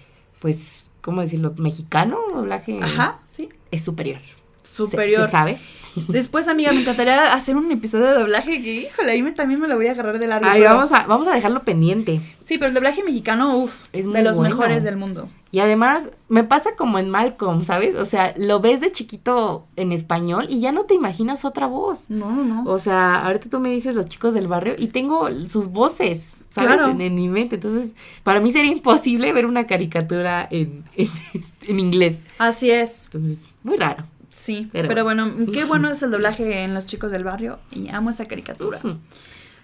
pues, 0.44 0.90
¿cómo 1.00 1.22
decirlo? 1.22 1.54
Mexicano, 1.56 2.18
doblaje 2.34 2.78
Ajá, 2.82 3.20
sí. 3.30 3.48
es 3.70 3.82
superior. 3.82 4.20
Superior. 4.62 5.24
Se, 5.24 5.30
sabe. 5.30 5.58
Después, 6.08 6.48
amiga, 6.48 6.70
me 6.70 6.82
encantaría 6.82 7.32
hacer 7.32 7.56
un 7.56 7.72
episodio 7.72 8.08
de 8.08 8.18
doblaje 8.18 8.60
que, 8.60 8.82
híjole, 8.82 9.12
ahí 9.12 9.22
me, 9.22 9.32
también 9.32 9.58
me 9.58 9.68
lo 9.68 9.76
voy 9.76 9.86
a 9.86 9.92
agarrar 9.92 10.18
de 10.18 10.26
largo. 10.26 10.46
Pero- 10.52 10.64
vamos 10.74 10.92
a, 10.92 11.06
vamos 11.06 11.28
a 11.28 11.34
dejarlo 11.34 11.62
pendiente. 11.62 12.20
Sí, 12.40 12.58
pero 12.58 12.66
el 12.68 12.74
doblaje 12.74 13.02
mexicano, 13.02 13.56
uff, 13.56 13.86
Es 13.94 14.04
de 14.04 14.10
muy 14.12 14.22
los 14.22 14.36
bueno. 14.36 14.54
mejores 14.54 14.84
del 14.84 14.98
mundo. 14.98 15.30
Y 15.50 15.60
además, 15.60 16.10
me 16.28 16.44
pasa 16.44 16.76
como 16.76 16.98
en 16.98 17.08
Malcolm, 17.08 17.64
¿sabes? 17.64 17.94
O 17.94 18.04
sea, 18.04 18.34
lo 18.36 18.60
ves 18.60 18.82
de 18.82 18.92
chiquito 18.92 19.66
en 19.76 19.92
español 19.92 20.46
y 20.50 20.60
ya 20.60 20.72
no 20.72 20.84
te 20.84 20.92
imaginas 20.92 21.46
otra 21.46 21.68
voz. 21.68 22.00
No, 22.10 22.30
no, 22.32 22.44
no. 22.44 22.70
O 22.70 22.78
sea, 22.78 23.24
ahorita 23.24 23.48
tú 23.48 23.60
me 23.60 23.70
dices 23.70 23.94
los 23.94 24.06
chicos 24.10 24.34
del 24.34 24.46
barrio 24.46 24.74
y 24.76 24.88
tengo 24.88 25.26
sus 25.48 25.68
voces, 25.68 26.34
¿sabes? 26.54 26.76
Claro. 26.76 26.90
En, 26.90 27.00
en 27.00 27.14
mi 27.14 27.28
mente. 27.28 27.56
Entonces, 27.56 27.94
para 28.22 28.40
mí 28.40 28.52
sería 28.52 28.70
imposible 28.70 29.32
ver 29.32 29.46
una 29.46 29.66
caricatura 29.66 30.46
en, 30.50 30.84
en, 30.96 31.08
en 31.66 31.80
inglés. 31.80 32.22
Así 32.38 32.70
es. 32.70 33.06
Entonces, 33.06 33.38
muy 33.62 33.76
raro. 33.76 34.04
Sí, 34.30 34.68
Pero 34.72 34.88
pero, 34.88 35.04
bueno, 35.04 35.32
qué 35.52 35.64
bueno 35.64 35.88
es 35.90 36.02
el 36.02 36.10
doblaje 36.12 36.62
en 36.62 36.74
Los 36.74 36.86
Chicos 36.86 37.12
del 37.12 37.22
Barrio 37.24 37.58
y 37.70 37.88
amo 37.90 38.10
esta 38.10 38.24
caricatura. 38.26 38.78
Ujú. 38.78 38.98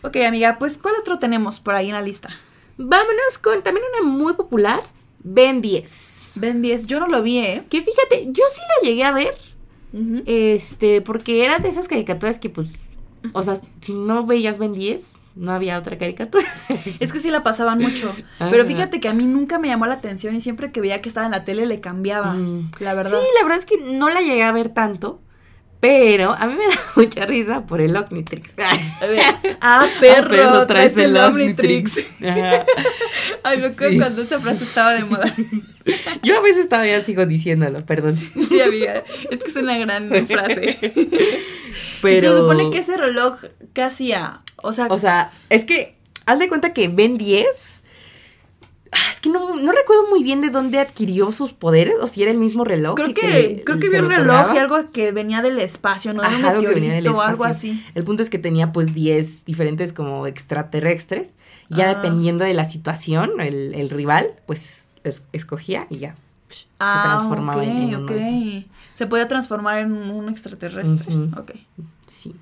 Ok, 0.03 0.16
amiga, 0.26 0.59
pues 0.59 0.78
¿cuál 0.78 0.95
otro 1.01 1.18
tenemos 1.18 1.61
por 1.61 1.74
ahí 1.74 1.86
en 1.88 1.95
la 1.95 2.03
lista? 2.03 2.30
Vámonos 2.78 3.38
con 3.43 3.62
también 3.62 3.84
una 4.01 4.09
muy 4.11 4.34
popular, 4.34 4.82
Ben 5.22 5.61
10. 5.61 6.30
Ben 6.36 6.62
10, 6.62 6.86
yo 6.86 7.01
no 7.01 7.09
lo 7.09 7.22
vi, 7.22 7.38
¿eh? 7.38 7.64
Que 7.68 7.82
fíjate, 7.82 8.26
yo 8.26 8.45
sí 8.55 8.61
la 8.82 8.88
llegué 8.88 9.05
a 9.05 9.12
ver, 9.12 9.36
este, 10.26 11.01
porque 11.03 11.45
era 11.45 11.59
de 11.59 11.68
esas 11.68 11.88
caricaturas 11.88 12.38
que 12.38 12.49
pues, 12.49 12.97
o 13.32 13.43
sea, 13.43 13.61
si 13.80 13.93
no 13.93 14.24
veías 14.24 14.59
Ben 14.59 14.72
10, 14.72 15.14
no 15.37 15.53
había 15.53 15.78
otra 15.78 15.97
caricatura. 15.99 16.47
Es 17.01 17.12
que 17.12 17.18
sí 17.18 17.31
la 17.31 17.43
pasaban 17.43 17.78
mucho, 17.78 18.14
pero 18.39 18.64
fíjate 18.66 19.01
que 19.01 19.09
a 19.09 19.14
mí 19.14 19.26
nunca 19.26 19.59
me 19.59 19.68
llamó 19.68 19.87
la 19.87 19.95
atención 19.95 20.35
y 20.37 20.41
siempre 20.41 20.72
que 20.72 20.81
veía 20.81 21.01
que 21.01 21.09
estaba 21.09 21.26
en 21.26 21.33
la 21.33 21.45
tele 21.45 21.66
le 21.66 21.81
cambiaba, 21.81 22.33
Mm. 22.35 22.70
la 22.81 22.95
verdad. 22.95 23.18
Sí, 23.20 23.26
la 23.39 23.43
verdad 23.45 23.59
es 23.59 23.64
que 23.66 23.78
no 23.78 24.09
la 24.11 24.20
llegué 24.20 24.43
a 24.43 24.53
ver 24.53 24.68
tanto, 24.70 25.20
pero 25.81 26.33
a 26.33 26.47
mí 26.47 26.55
me 26.55 26.66
da 26.66 26.81
mucha 26.97 27.24
risa 27.26 27.64
por 27.66 27.81
el 27.81 27.97
Omnitrix. 27.97 28.51
A 29.01 29.07
ver, 29.07 29.57
ah, 29.62 29.87
perro, 29.99 30.66
traes 30.66 30.97
el 30.99 31.16
Omnitrix. 31.16 31.99
Ajá. 32.22 32.66
Ay, 33.43 33.59
me 33.59 33.66
acuerdo 33.68 33.93
Sí. 33.93 33.99
cuando 33.99 34.22
esa 34.22 34.39
frase 34.41 34.64
estaba 34.64 34.93
de 34.93 35.05
moda. 35.05 35.35
Yo 36.22 36.37
a 36.37 36.43
veces 36.43 36.68
todavía 36.68 37.03
sigo 37.03 37.24
diciéndolo, 37.24 37.85
perdón. 37.87 38.14
Sí, 38.16 38.61
amiga, 38.61 39.03
es 39.31 39.39
que 39.43 39.49
es 39.51 39.57
una 39.57 39.78
gran 39.78 40.11
frase. 40.26 40.78
Pero... 42.03 42.31
Se 42.33 42.37
supone 42.39 42.70
que 42.70 42.78
ese 42.78 42.97
reloj 42.99 43.37
casi 43.72 44.12
a, 44.12 44.43
o 44.63 44.73
sea, 44.73 44.87
O 44.91 44.99
sea, 44.99 45.33
es 45.49 45.65
que 45.65 45.97
haz 46.27 46.39
de 46.39 46.49
cuenta 46.49 46.73
que 46.73 46.89
Ben 46.89 47.17
10. 47.19 47.85
ah, 48.93 48.97
Es 49.13 49.21
que 49.21 49.29
no, 49.31 49.57
no 49.57 49.73
recuerdo 49.73 50.09
muy 50.09 50.23
bien 50.23 50.41
de 50.41 50.51
dónde 50.51 50.79
adquirió 50.79 51.31
sus 51.33 51.53
poderes 51.53 51.95
o 52.01 52.07
si 52.07 52.23
era 52.23 52.31
el 52.33 52.39
mismo 52.39 52.65
reloj. 52.65 52.95
creo 52.97 53.15
que, 53.15 53.63
creo 53.65 53.79
que 53.79 53.89
vio 53.89 54.01
un 54.03 54.09
reloj 54.11 54.55
y 54.55 54.59
algo 54.59 54.91
que 54.91 55.13
venía 55.13 55.43
del 55.43 55.59
espacio, 55.59 56.13
¿no? 56.13 56.23
De 56.23 56.29
un 56.29 56.35
Ajá, 56.37 56.49
algo 56.51 56.61
que 56.63 56.69
venía 56.69 56.91
del 56.93 56.99
meteorito 57.03 57.19
o 57.19 57.23
algo 57.23 57.45
espacio. 57.47 57.73
así. 57.73 57.85
El 57.95 58.05
punto 58.05 58.23
es 58.23 58.31
que 58.31 58.39
tenía 58.39 58.73
pues 58.73 58.95
10 58.95 59.45
diferentes 59.45 59.93
como 59.93 60.27
extraterrestres. 60.27 61.31
Y 61.69 61.77
ya 61.77 61.91
Ah. 61.91 61.95
dependiendo 61.95 62.45
de 62.45 62.55
la 62.55 62.65
situación, 62.65 63.41
el, 63.41 63.75
el 63.75 63.91
rival, 63.91 64.27
pues 64.47 64.89
es- 65.05 65.23
escogía 65.33 65.87
y 65.89 65.99
ya 65.99 66.17
psh, 66.49 66.57
se 66.63 66.67
transformaba 66.79 67.63
en, 67.63 67.71
en 67.71 67.95
uno 67.95 68.07
Ah, 68.09 68.13
de 68.13 68.37
esos. 68.37 68.65
Se 68.93 69.07
podía 69.07 69.29
transformar 69.29 69.79
en 69.79 69.93
un 69.93 70.29
extraterrestre. 70.29 71.15
Ok. 71.39 71.53
Sí. 72.09 72.35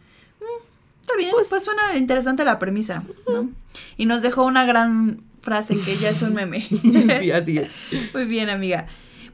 Está 1.08 1.16
bien, 1.16 1.30
Pues- 1.32 1.48
pues, 1.48 1.64
suena 1.64 1.96
interesante 1.96 2.44
la 2.44 2.58
premisa, 2.58 3.02
¿no? 3.32 3.48
Y 3.96 4.06
nos 4.06 4.20
dejó 4.22 4.44
una 4.44 4.66
gran 4.66 5.22
frase 5.42 5.76
que 5.76 5.96
ya 5.96 6.10
es 6.10 6.20
un 6.22 6.34
meme. 6.34 6.68
sí, 7.20 7.30
así 7.30 7.58
es. 7.58 7.68
Muy 8.12 8.26
bien, 8.26 8.50
amiga. 8.50 8.86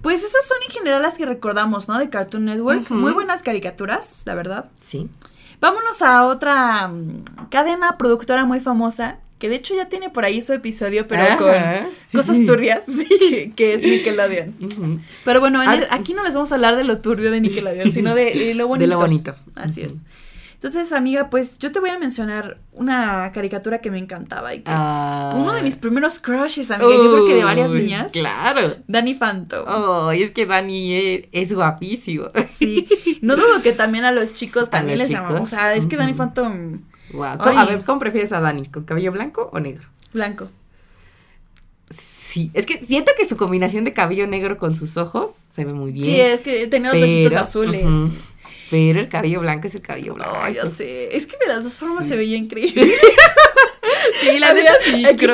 Pues 0.02 0.22
esas 0.22 0.46
son 0.46 0.58
en 0.66 0.72
general 0.72 1.02
las 1.02 1.16
que 1.18 1.26
recordamos, 1.26 1.88
¿no? 1.88 1.98
De 1.98 2.10
Cartoon 2.10 2.44
Network. 2.44 2.90
Muy 2.90 3.12
buenas 3.12 3.42
caricaturas, 3.42 4.22
la 4.26 4.34
verdad. 4.34 4.66
Sí. 4.80 5.08
Vámonos 5.60 6.02
a 6.02 6.26
otra 6.26 6.88
mm, 6.88 7.48
cadena 7.50 7.96
productora 7.96 8.44
muy 8.44 8.60
famosa, 8.60 9.16
que 9.38 9.48
de 9.48 9.56
hecho 9.56 9.74
ya 9.74 9.88
tiene 9.88 10.10
por 10.10 10.24
ahí 10.26 10.42
su 10.42 10.52
episodio, 10.52 11.08
pero 11.08 11.22
Ajá. 11.22 11.36
con 11.38 11.90
cosas 12.12 12.36
turbias, 12.46 12.84
sí, 12.86 13.52
que 13.56 13.74
es 13.74 13.82
Nickelodeon. 13.82 14.54
Ujú. 14.60 15.00
Pero 15.24 15.40
bueno, 15.40 15.62
en 15.62 15.68
Ah, 15.70 15.74
el- 15.76 15.86
aquí 15.90 16.12
no 16.12 16.22
les 16.22 16.34
vamos 16.34 16.52
a 16.52 16.56
hablar 16.56 16.76
de 16.76 16.84
lo 16.84 16.98
turbio 16.98 17.30
de 17.30 17.40
Nickelodeon, 17.40 17.90
sino 17.90 18.14
de, 18.14 18.34
de 18.34 18.54
lo 18.54 18.68
bonito. 18.68 18.82
De 18.82 18.94
lo 18.94 18.98
bonito. 19.00 19.34
Así 19.54 19.80
es. 19.82 19.94
Entonces, 20.64 20.92
amiga, 20.94 21.28
pues 21.28 21.58
yo 21.58 21.72
te 21.72 21.78
voy 21.78 21.90
a 21.90 21.98
mencionar 21.98 22.56
una 22.72 23.30
caricatura 23.34 23.82
que 23.82 23.90
me 23.90 23.98
encantaba 23.98 24.54
y 24.54 24.58
que 24.60 24.64
Ah. 24.66 25.34
uno 25.36 25.52
de 25.52 25.62
mis 25.62 25.76
primeros 25.76 26.18
crushes, 26.18 26.70
amiga, 26.70 26.90
yo 26.90 27.12
creo 27.12 27.26
que 27.26 27.34
de 27.34 27.44
varias 27.44 27.70
niñas. 27.70 28.10
Claro. 28.12 28.76
Danny 28.88 29.12
Phantom. 29.12 29.62
Oh, 29.68 30.10
y 30.14 30.22
es 30.22 30.30
que 30.30 30.46
Dani 30.46 30.94
es, 30.94 31.24
es 31.32 31.52
guapísimo. 31.52 32.28
Sí. 32.48 32.86
No 33.20 33.36
dudo 33.36 33.60
que 33.62 33.72
también 33.72 34.04
a 34.04 34.12
los 34.12 34.32
chicos 34.32 34.70
también 34.70 34.98
los 34.98 35.08
les 35.10 35.18
llamamos. 35.18 35.42
O 35.42 35.46
sea, 35.46 35.74
es 35.74 35.84
que 35.86 35.96
Danny. 35.98 36.14
Phantom. 36.14 36.80
Ay. 37.12 37.56
A 37.56 37.64
ver, 37.66 37.82
¿cómo 37.84 37.98
prefieres 37.98 38.32
a 38.32 38.40
Dani? 38.40 38.66
¿Con 38.66 38.84
cabello 38.84 39.12
blanco 39.12 39.50
o 39.52 39.60
negro? 39.60 39.86
blanco. 40.14 40.48
Sí, 41.90 42.50
es 42.54 42.66
que 42.66 42.78
siento 42.78 43.12
que 43.16 43.26
su 43.28 43.36
combinación 43.36 43.84
de 43.84 43.92
cabello 43.92 44.26
negro 44.26 44.56
con 44.58 44.74
sus 44.76 44.96
ojos 44.96 45.30
se 45.52 45.64
ve 45.64 45.72
muy 45.74 45.92
bien. 45.92 46.04
Sí, 46.06 46.20
es 46.20 46.40
que 46.40 46.66
tenía 46.66 46.92
los 46.92 47.00
ojitos 47.02 47.32
pero- 47.32 47.42
azules. 47.42 47.84
ujú, 47.84 48.12
Pero 48.70 49.00
el 49.00 49.08
cabello 49.08 49.40
blanco 49.40 49.66
es 49.66 49.74
el 49.74 49.82
cabello 49.82 50.14
blanco. 50.14 50.36
Ay, 50.40 50.54
yo 50.54 50.66
sé. 50.66 51.14
Es 51.16 51.26
que 51.26 51.36
de 51.38 51.46
las 51.48 51.64
dos 51.64 51.74
formas 51.78 52.04
Sí. 52.04 52.10
se 52.10 52.16
veía 52.16 52.36
increíble. 52.36 52.94
Sí, 54.20 54.38
la 54.38 54.52
neta 54.54 54.72
sí, 54.84 55.04
Aquí 55.04 55.26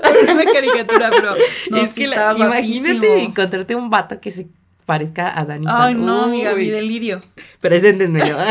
por 0.00 0.16
una 0.34 0.44
caricatura, 0.52 1.10
pero 1.10 1.34
no, 1.70 1.76
es 1.78 1.90
sí 1.90 2.02
que 2.02 2.08
la- 2.08 2.34
imagínate 2.36 3.22
encontrarte 3.22 3.74
un 3.74 3.88
vato 3.90 4.20
que 4.20 4.30
se 4.30 4.48
parezca 4.90 5.38
a 5.38 5.44
Dani 5.44 5.66
Ay, 5.68 5.94
no, 5.94 6.24
amiga, 6.24 6.52
mi 6.52 6.68
delirio. 6.68 7.20
Preséntenmelo. 7.60 8.36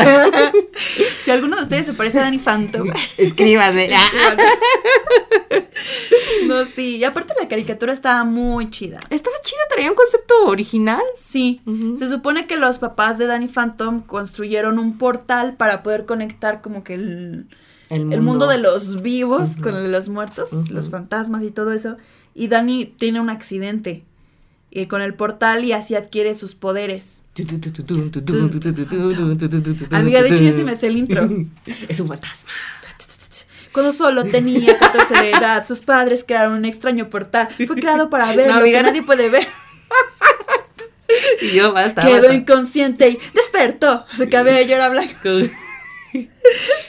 Si 1.22 1.30
alguno 1.30 1.56
de 1.56 1.62
ustedes 1.64 1.84
se 1.84 1.92
parece 1.92 2.18
a 2.18 2.22
Danny 2.22 2.38
Phantom. 2.38 2.90
Escríbanme. 3.18 3.90
No, 6.46 6.64
sí. 6.64 6.96
Y 6.96 7.04
aparte 7.04 7.34
la 7.38 7.46
caricatura 7.46 7.92
estaba 7.92 8.24
muy 8.24 8.70
chida. 8.70 8.98
Estaba 9.10 9.36
chida, 9.42 9.60
traía 9.68 9.90
un 9.90 9.96
concepto 9.96 10.46
original. 10.46 11.02
Sí. 11.14 11.60
Se 11.96 12.08
supone 12.08 12.46
que 12.46 12.56
los 12.56 12.78
papás 12.78 13.18
de 13.18 13.26
Danny 13.26 13.48
Phantom 13.48 14.00
construyeron 14.00 14.78
un 14.78 14.96
portal 14.96 15.56
para 15.56 15.82
poder 15.82 16.06
conectar 16.06 16.62
como 16.62 16.82
que 16.82 16.94
el, 16.94 17.46
el 17.90 18.20
mundo 18.22 18.46
de 18.46 18.58
los 18.58 19.02
vivos 19.02 19.52
Ujú. 19.52 19.62
con 19.62 19.76
el 19.76 19.82
de 19.84 19.88
los 19.90 20.08
muertos, 20.08 20.70
los 20.70 20.88
fantasmas 20.88 21.42
y 21.42 21.50
todo 21.50 21.72
eso. 21.72 21.98
Y 22.34 22.48
Danny 22.48 22.86
tiene 22.86 23.20
un 23.20 23.28
accidente 23.28 24.04
eh, 24.72 24.88
con 24.88 25.02
el 25.02 25.14
portal 25.14 25.64
y 25.64 25.72
así 25.72 25.94
adquiere 25.94 26.34
sus 26.34 26.54
poderes. 26.54 27.24
Amiga, 29.90 30.22
de 30.22 30.28
hecho 30.28 30.42
yo 30.42 30.52
sí 30.52 30.64
me 30.64 30.76
sé 30.76 30.88
el 30.88 30.96
intro. 30.96 31.28
Es 31.88 32.00
un 32.00 32.08
fantasma. 32.08 32.50
Cuando 33.72 33.92
solo 33.92 34.24
tenía 34.24 34.76
14 34.78 35.14
de 35.22 35.30
edad, 35.30 35.66
sus 35.66 35.80
padres 35.80 36.24
crearon 36.26 36.54
un 36.54 36.64
extraño 36.64 37.08
portal. 37.08 37.48
Fue 37.54 37.76
creado 37.76 38.10
para 38.10 38.34
ver 38.34 38.48
No, 38.48 38.54
lo 38.54 38.60
amiga, 38.60 38.80
que 38.80 38.86
nadie 38.86 39.02
puede 39.02 39.28
ver. 39.30 39.46
Y 41.42 41.54
yo 41.54 41.72
basta. 41.72 42.02
Quedó 42.02 42.22
basta. 42.22 42.34
inconsciente 42.34 43.08
y 43.08 43.18
despertó. 43.34 44.04
Su 44.12 44.28
cabello 44.28 44.74
era 44.74 44.88
blanco. 44.88 45.28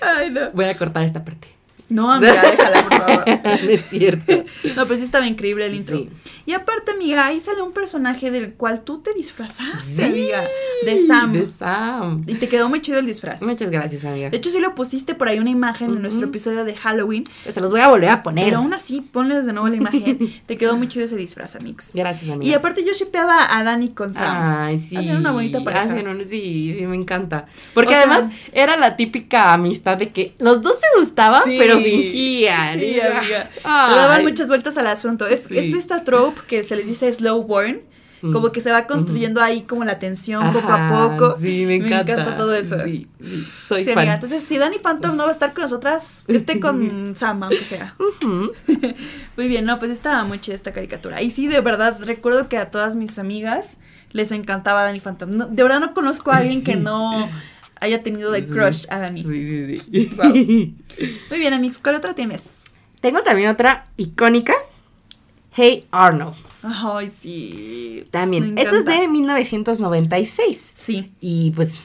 Ay, 0.02 0.30
no. 0.32 0.52
Voy 0.52 0.66
a 0.66 0.76
cortar 0.76 1.04
esta 1.04 1.24
parte. 1.24 1.48
No, 1.92 2.12
amiga, 2.12 2.42
déjala, 2.42 2.84
por 2.90 2.98
favor. 2.98 3.24
no 3.64 3.70
es 3.70 3.86
cierto. 3.90 4.44
No, 4.76 4.88
pero 4.88 4.96
sí 4.96 5.04
estaba 5.04 5.28
increíble 5.28 5.66
el 5.66 5.76
intro. 5.76 5.98
Sí. 5.98 6.10
Y 6.46 6.54
aparte, 6.54 6.92
amiga, 6.92 7.28
ahí 7.28 7.40
sale 7.40 7.62
un 7.62 7.72
personaje 7.72 8.32
del 8.32 8.54
cual 8.54 8.82
tú 8.82 9.00
te 9.00 9.14
disfrazaste, 9.14 9.96
Sí, 9.96 10.04
amiga. 10.04 10.44
De 10.86 11.06
Sam. 11.06 11.34
De 11.34 11.46
Sam. 11.46 12.24
Y 12.28 12.36
te 12.36 12.48
quedó 12.50 12.68
muy 12.70 12.82
chido 12.82 12.98
el 13.00 13.06
disfraz. 13.06 13.42
Muchas 13.44 13.70
gracias, 13.70 14.06
amiga. 14.06 14.30
De 14.30 14.38
hecho, 14.38 14.50
sí 14.50 14.60
lo 14.60 14.74
pusiste 14.74 15.14
por 15.14 15.28
ahí 15.28 15.38
una 15.40 15.50
imagen 15.52 15.90
en 15.92 16.02
nuestro 16.02 16.28
episodio 16.28 16.64
de 16.66 16.76
Halloween. 16.76 17.24
Se 17.48 17.62
los 17.62 17.72
voy 17.72 17.82
a 17.82 17.88
volver 17.90 18.10
a 18.10 18.24
poner. 18.24 18.46
Pero 18.46 18.58
aún 18.58 18.74
así, 18.74 19.02
ponles 19.02 19.46
de 19.46 19.54
nuevo 19.54 19.68
la 19.68 19.76
imagen. 19.76 20.34
te 20.48 20.58
quedó 20.58 20.76
muy 20.78 20.88
chido 20.88 21.06
ese 21.06 21.16
disfraz, 21.16 21.56
amix. 21.58 21.90
Gracias, 21.94 22.32
amiga. 22.32 22.50
Y 22.50 22.54
aparte, 22.54 22.84
yo 22.84 22.94
shipeaba 22.94 23.56
a 23.56 23.64
Dani 23.64 23.90
con 23.90 24.14
Sam. 24.14 24.26
Ay, 24.66 24.80
sí. 24.80 24.96
Hacen 24.98 25.18
una 25.18 25.32
bonita 25.32 25.64
pareja. 25.64 25.84
Hacen 25.86 26.08
un- 26.08 26.26
sí, 26.28 26.74
sí, 26.78 26.88
me 26.88 26.96
encanta. 26.96 27.46
Porque 27.74 27.90
O 27.94 27.98
sea- 27.98 28.02
además 28.02 28.32
era 28.54 28.78
la 28.78 28.96
típica 28.96 29.54
amistad 29.54 29.98
de 29.98 30.10
que 30.10 30.34
los 30.40 30.62
dos 30.62 30.76
se 30.80 31.00
gustaban, 31.00 31.44
Sí. 31.44 31.56
pero 31.60 31.81
fingían. 31.84 32.80
Sí, 32.80 33.00
amiga. 33.00 33.22
Le 33.54 33.62
Ay. 33.64 33.96
daban 33.96 34.24
muchas 34.24 34.48
vueltas 34.48 34.78
al 34.78 34.88
asunto. 34.88 35.28
Es, 35.28 35.44
Sí. 35.44 35.58
es 35.58 35.74
esta 35.76 36.04
trope 36.04 36.42
que 36.48 36.64
se 36.64 36.76
les 36.76 36.88
dice 36.88 37.12
slow 37.12 37.44
burn. 37.44 37.82
Mm. 38.24 38.34
Como 38.34 38.52
que 38.52 38.62
se 38.62 38.72
va 38.72 38.86
construyendo 38.86 39.42
ahí 39.42 39.64
como 39.64 39.84
la 39.84 39.98
tensión 39.98 40.54
poco 40.54 40.72
a 40.72 40.88
poco. 41.18 41.38
Sí, 41.42 41.66
me 41.66 41.78
encanta. 41.78 42.36
todo 42.36 42.54
eso. 42.54 42.78
Sí, 42.86 43.08
sí, 43.20 43.42
soy 43.68 43.84
Sí, 43.84 43.90
fan. 43.90 43.98
amiga. 44.00 44.14
Entonces, 44.14 44.44
si 44.44 44.60
Danny 44.60 44.78
Phantom 44.78 45.18
no 45.18 45.24
va 45.24 45.30
a 45.30 45.32
estar 45.32 45.54
con 45.54 45.64
nosotras, 45.64 46.24
esté 46.28 46.60
con 46.60 47.16
Sam, 47.16 47.42
aunque 47.42 47.64
sea. 47.64 47.96
Muy 49.38 49.48
bien, 49.48 49.66
no, 49.66 49.80
pues 49.80 49.90
estaba 49.92 50.24
muy 50.24 50.40
chida 50.40 50.56
esta 50.56 50.72
caricatura. 50.72 51.22
Y 51.22 51.32
sí, 51.32 51.48
de 51.48 51.62
verdad, 51.62 51.98
recuerdo 52.02 52.48
que 52.48 52.58
a 52.58 52.70
todas 52.70 52.96
mis 52.96 53.18
amigas 53.20 53.78
les 54.12 54.32
encantaba 54.32 54.84
Danny 54.84 55.00
Phantom. 55.00 55.30
No, 55.32 55.48
de 55.48 55.64
verdad 55.64 55.80
no 55.80 55.94
conozco 55.94 56.32
a 56.32 56.38
alguien 56.38 56.64
que 56.64 56.76
no 56.76 57.28
haya 57.82 58.02
tenido 58.04 58.32
de 58.32 58.46
crush 58.46 58.86
a 58.90 59.00
Danny. 59.00 59.24
Sí, 59.24 59.76
sí, 59.78 59.78
sí. 59.92 60.06
Wow. 60.16 60.30
Muy 61.30 61.40
bien, 61.40 61.54
Amix, 61.54 61.78
¿cuál 61.80 61.96
otra 61.96 62.14
tienes? 62.16 62.44
Tengo 63.02 63.22
también 63.24 63.50
otra 63.50 63.84
icónica. 63.98 64.54
Hey 65.54 65.86
Arnold. 65.92 66.36
Ay, 66.64 67.10
sí. 67.12 68.06
También. 68.12 68.54
Me 68.54 68.62
Esto 68.62 68.76
es 68.78 68.86
de 68.86 69.08
1996. 69.08 70.74
Sí, 70.78 71.12
Y 71.20 71.52
pues, 71.52 71.76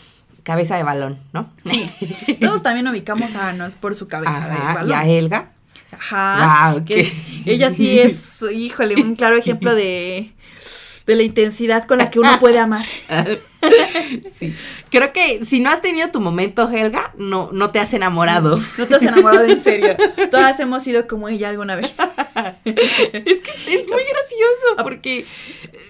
cabeza 0.43 0.77
de 0.77 0.83
balón, 0.85 1.19
¿no? 1.33 1.51
sí. 1.65 1.91
Todos 2.41 2.63
también 2.63 2.87
ubicamos 2.87 3.35
a 3.35 3.49
Arnold 3.49 3.75
por 3.77 3.95
su 3.95 4.07
cabeza 4.07 4.39
de 4.49 4.55
Ajá, 4.55 4.73
y 4.73 4.75
balón. 4.75 4.99
a 4.99 5.07
Helga. 5.09 5.53
Ajá. 5.93 6.67
Ah, 6.69 6.75
ok. 6.77 6.85
que 6.85 7.13
ella 7.47 7.71
sí 7.71 7.99
es, 8.01 8.45
híjole, 8.55 8.97
un 9.03 9.17
claro 9.17 9.37
ejemplo 9.37 9.75
de, 9.75 10.33
de 11.07 11.17
la 11.17 11.23
intensidad 11.23 11.87
con 11.87 11.99
la 11.99 12.11
que 12.11 12.19
uno 12.19 12.31
puede 12.41 12.59
amar. 12.59 12.85
sí. 14.39 14.53
Creo 14.91 15.13
que 15.13 15.45
si 15.45 15.61
no 15.61 15.71
has 15.71 15.81
tenido 15.83 16.11
tu 16.11 16.21
momento, 16.21 16.69
Helga, 16.69 17.13
no, 17.17 17.51
no 17.53 17.71
te 17.71 17.79
has 17.79 17.95
enamorado. 17.95 18.61
No 18.79 18.87
te 18.87 18.95
has 18.97 19.03
enamorado 19.03 19.45
en 19.45 19.61
serio. 19.61 19.97
Todas 20.31 20.59
hemos 20.61 20.83
sido 20.83 21.07
como 21.07 21.29
ella 21.29 21.49
alguna 21.49 21.77
vez. 21.77 21.91
es 22.65 22.83
que 22.83 23.75
es 23.75 23.89
muy 23.89 24.03
gracioso 24.03 24.83
porque, 24.83 25.27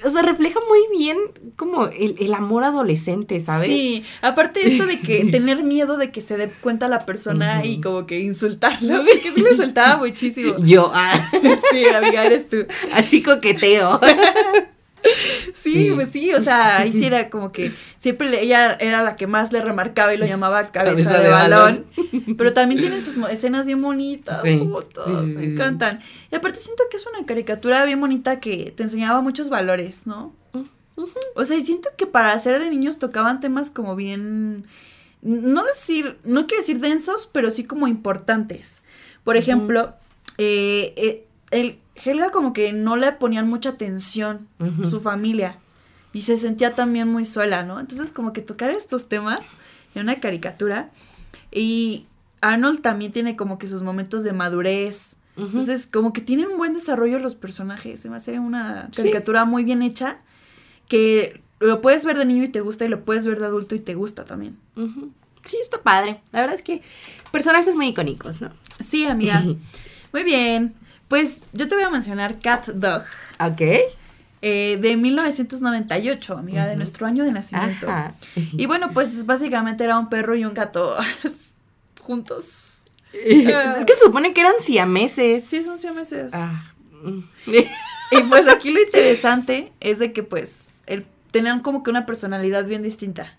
o 0.04 0.10
sea, 0.10 0.22
refleja 0.22 0.60
muy 0.68 0.98
bien 0.98 1.16
como 1.56 1.86
el, 1.86 2.16
el 2.18 2.34
amor 2.34 2.64
adolescente, 2.64 3.40
¿sabes? 3.40 3.68
Sí, 3.68 4.04
aparte 4.22 4.66
esto 4.66 4.86
de 4.86 5.00
que 5.00 5.24
tener 5.30 5.62
miedo 5.62 5.96
de 5.96 6.10
que 6.10 6.20
se 6.20 6.36
dé 6.36 6.50
cuenta 6.60 6.88
la 6.88 7.06
persona 7.06 7.64
y 7.64 7.80
como 7.80 8.06
que 8.06 8.20
insultarla, 8.20 9.02
que 9.22 9.32
sí 9.32 9.40
lo 9.40 9.50
insultaba 9.50 9.96
muchísimo. 9.96 10.56
Yo, 10.58 10.90
ah, 10.94 11.30
Sí, 11.70 11.86
amiga, 11.86 12.24
eres 12.24 12.48
tú. 12.48 12.66
así 12.92 13.22
coqueteo. 13.22 14.00
Sí, 15.54 15.72
Sí. 15.72 15.90
pues 15.94 16.08
sí, 16.10 16.32
o 16.34 16.42
sea, 16.42 16.78
ahí 16.78 16.92
sí 16.92 17.04
era 17.06 17.30
como 17.30 17.52
que 17.52 17.72
siempre 17.96 18.42
ella 18.42 18.76
era 18.80 19.02
la 19.02 19.16
que 19.16 19.26
más 19.26 19.52
le 19.52 19.60
remarcaba 19.62 20.14
y 20.14 20.16
lo 20.18 20.26
llamaba 20.26 20.70
cabeza, 20.70 20.94
Cabeza 20.94 21.18
de, 21.18 21.24
de 21.24 21.28
balón. 21.30 21.86
Pero 22.38 22.52
también 22.52 22.80
tiene 22.80 23.00
sus 23.00 23.16
escenas 23.28 23.66
bien 23.66 23.80
bonitas, 23.82 24.42
Sí, 24.42 24.58
fotos, 24.70 25.06
sí, 25.06 25.36
me 25.36 25.44
encantan. 25.44 26.00
Y 26.30 26.34
aparte 26.34 26.58
siento 26.58 26.84
que 26.90 26.96
es 26.96 27.06
una 27.06 27.24
caricatura 27.26 27.84
bien 27.84 28.00
bonita 28.00 28.40
que 28.40 28.72
te 28.76 28.82
enseñaba 28.82 29.20
muchos 29.22 29.48
valores, 29.48 30.06
¿no? 30.06 30.34
O 31.34 31.44
sea, 31.44 31.56
y 31.58 31.64
siento 31.64 31.90
que 31.98 32.06
para 32.06 32.38
ser 32.38 32.58
de 32.58 32.70
niños 32.70 32.98
tocaban 32.98 33.40
temas 33.40 33.70
como 33.70 33.96
bien, 33.96 34.66
no 35.20 35.62
decir, 35.64 36.16
no 36.24 36.46
quiero 36.46 36.62
decir 36.62 36.80
densos, 36.80 37.28
pero 37.30 37.50
sí 37.50 37.64
como 37.64 37.86
importantes. 37.86 38.82
Por 39.22 39.36
ejemplo, 39.36 39.94
eh, 40.38 40.94
eh, 40.96 41.26
el 41.50 41.78
Helga 42.04 42.30
como 42.30 42.52
que 42.52 42.72
no 42.72 42.96
le 42.96 43.12
ponían 43.12 43.48
mucha 43.48 43.70
atención 43.70 44.48
su 44.88 45.00
familia 45.00 45.58
y 46.12 46.22
se 46.22 46.36
sentía 46.36 46.74
también 46.74 47.08
muy 47.08 47.24
sola, 47.24 47.62
¿no? 47.62 47.80
Entonces 47.80 48.12
como 48.12 48.32
que 48.32 48.42
tocar 48.42 48.70
estos 48.70 49.08
temas 49.08 49.46
en 49.94 50.02
una 50.02 50.14
caricatura 50.16 50.90
y 51.52 52.06
Arnold 52.40 52.80
también 52.82 53.12
tiene 53.12 53.36
como 53.36 53.58
que 53.58 53.66
sus 53.68 53.82
momentos 53.82 54.22
de 54.22 54.32
madurez. 54.32 55.16
Entonces, 55.38 55.86
como 55.86 56.14
que 56.14 56.22
tienen 56.22 56.46
un 56.48 56.56
buen 56.56 56.72
desarrollo 56.72 57.18
los 57.18 57.34
personajes. 57.34 58.00
Se 58.00 58.08
me 58.08 58.16
hace 58.16 58.38
una 58.38 58.88
Sí. 58.92 59.02
caricatura 59.02 59.44
muy 59.44 59.64
bien 59.64 59.82
hecha. 59.82 60.16
Que 60.88 61.42
lo 61.60 61.82
puedes 61.82 62.06
ver 62.06 62.16
de 62.16 62.24
niño 62.24 62.44
y 62.44 62.48
te 62.48 62.60
gusta, 62.62 62.84
y 62.84 62.88
lo 62.88 63.04
puedes 63.04 63.26
ver 63.26 63.38
de 63.40 63.46
adulto 63.46 63.74
y 63.74 63.80
te 63.80 63.94
gusta 63.94 64.24
también. 64.24 64.56
Sí, 65.44 65.58
está 65.60 65.82
padre. 65.82 66.20
La 66.32 66.40
verdad 66.40 66.54
es 66.54 66.62
que 66.62 66.80
personajes 67.32 67.74
muy 67.76 67.88
icónicos, 67.88 68.40
¿no? 68.40 68.50
Sí, 68.80 69.04
amiga. 69.06 69.42
muy 70.12 70.22
bien. 70.24 70.74
Pues 71.08 71.42
yo 71.52 71.68
te 71.68 71.74
voy 71.74 71.84
a 71.84 71.90
mencionar 71.90 72.38
Cat 72.40 72.66
Dog. 72.68 73.02
Ok. 73.40 73.62
eh, 74.42 74.78
de 74.80 74.96
1998, 74.96 76.34
amiga, 76.36 76.64
de 76.66 76.72
Ujú. 76.72 76.78
nuestro 76.78 77.06
año 77.06 77.24
de 77.24 77.32
nacimiento. 77.32 77.88
Ajá. 77.88 78.14
Y 78.34 78.66
bueno, 78.66 78.92
pues 78.92 79.24
básicamente 79.26 79.82
era 79.84 79.98
un 79.98 80.08
perro 80.08 80.36
y 80.36 80.44
un 80.44 80.54
gato 80.54 80.94
juntos. 82.00 82.82
es 83.12 83.84
que 83.86 83.92
se 83.94 84.04
supone 84.04 84.34
que 84.34 84.42
eran 84.42 84.54
siameses. 84.60 85.44
Sí, 85.44 85.62
son 85.62 85.78
siameses. 85.78 86.32
Ah. 86.34 86.64
Y 88.12 88.22
pues 88.28 88.46
aquí 88.46 88.70
lo 88.70 88.80
interesante 88.80 89.72
es 89.80 89.98
de 89.98 90.12
que 90.12 90.22
pues 90.22 90.75
tenían 91.36 91.60
como 91.60 91.82
que 91.82 91.90
una 91.90 92.06
personalidad 92.06 92.64
bien 92.64 92.80
distinta. 92.80 93.34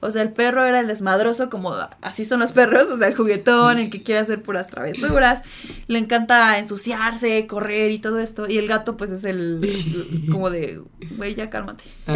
O 0.00 0.10
sea, 0.10 0.22
el 0.22 0.32
perro 0.32 0.64
era 0.64 0.80
el 0.80 0.88
desmadroso, 0.88 1.48
como 1.48 1.72
así 2.00 2.24
son 2.24 2.40
los 2.40 2.50
perros, 2.50 2.88
o 2.88 2.98
sea, 2.98 3.06
el 3.06 3.14
juguetón, 3.14 3.78
el 3.78 3.88
que 3.88 4.02
quiere 4.02 4.20
hacer 4.20 4.42
puras 4.42 4.66
travesuras, 4.66 5.42
le 5.86 6.00
encanta 6.00 6.58
ensuciarse, 6.58 7.46
correr 7.46 7.92
y 7.92 8.00
todo 8.00 8.18
esto, 8.18 8.48
y 8.48 8.58
el 8.58 8.66
gato 8.66 8.96
pues 8.96 9.12
es 9.12 9.24
el 9.24 9.60
como 10.32 10.50
de, 10.50 10.82
güey, 11.16 11.36
ya 11.36 11.50
cálmate. 11.50 11.84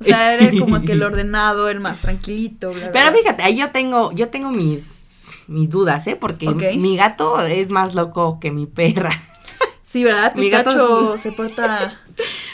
O 0.00 0.04
sea, 0.04 0.34
era 0.34 0.50
como 0.58 0.82
que 0.82 0.92
el 0.92 1.02
ordenado, 1.04 1.68
el 1.68 1.78
más 1.78 2.00
tranquilito, 2.00 2.70
bla, 2.70 2.80
bla, 2.80 2.92
Pero 2.92 3.10
bla. 3.12 3.18
fíjate, 3.20 3.44
ahí 3.44 3.56
yo 3.56 3.70
tengo, 3.70 4.10
yo 4.10 4.30
tengo 4.30 4.50
mis, 4.50 5.28
mis 5.46 5.70
dudas, 5.70 6.04
¿eh? 6.08 6.16
Porque 6.16 6.50
mi 6.50 6.96
gato 6.96 7.40
es 7.40 7.70
más 7.70 7.94
loco 7.94 8.40
que 8.40 8.50
mi 8.50 8.66
perra. 8.66 9.10
Sí, 9.82 10.02
¿verdad? 10.02 10.34
Mi 10.34 10.50
gato 10.50 10.70
Pistacho 10.70 11.18
se 11.18 11.32
porta... 11.32 12.01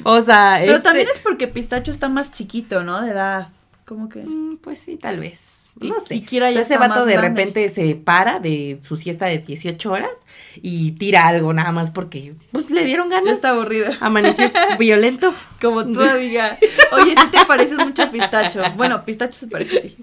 O 0.05 0.21
sea, 0.21 0.57
Pero 0.61 0.73
este- 0.73 0.85
también 0.85 1.09
es 1.13 1.19
porque 1.19 1.49
Pistacho 1.49 1.91
está 1.91 2.09
más 2.09 2.33
chiquito, 2.33 2.83
¿no? 2.85 3.01
De 3.03 3.11
edad, 3.11 3.49
como 3.87 4.09
que... 4.09 4.21
Mm, 4.23 4.59
Pues 4.59 4.79
sí, 4.81 4.97
tal 4.97 5.19
vez. 5.21 5.65
Y- 5.81 5.91
No 5.91 6.01
sé. 6.01 6.17
y 6.17 6.23
Kira 6.23 6.47
O 6.47 6.49
sea, 6.49 6.55
ya 6.57 6.61
ese 6.63 6.75
está 6.75 6.89
vato 6.89 7.01
más 7.01 7.07
de 7.07 7.13
grande. 7.13 7.29
repente 7.29 7.69
se 7.69 7.95
para 7.95 8.41
de 8.41 8.81
su 8.83 8.97
siesta 8.97 9.27
de 9.27 9.39
18 9.39 9.93
horas 9.93 10.11
y 10.57 10.91
tira 10.93 11.29
algo 11.29 11.53
nada 11.53 11.71
más 11.71 11.93
porque 11.93 12.35
pues 12.51 12.69
le 12.69 12.83
dieron 12.83 13.09
Ya 13.11 13.19
ganas. 13.21 13.35
está 13.35 13.51
aburrido. 13.51 13.87
Amaneció 14.01 14.51
violento. 14.81 15.33
Como 15.63 15.85
tú, 15.87 16.01
amiga. 16.03 16.59
Oye, 16.91 17.15
sí 17.15 17.29
te 17.31 17.45
pareces 17.47 17.79
mucho 17.79 18.03
a 18.03 18.11
Pistacho. 18.11 18.61
Bueno, 18.77 19.05
Pistacho 19.05 19.39
se 19.39 19.47
parece 19.47 19.79
a 19.79 19.83
ti. 19.83 19.97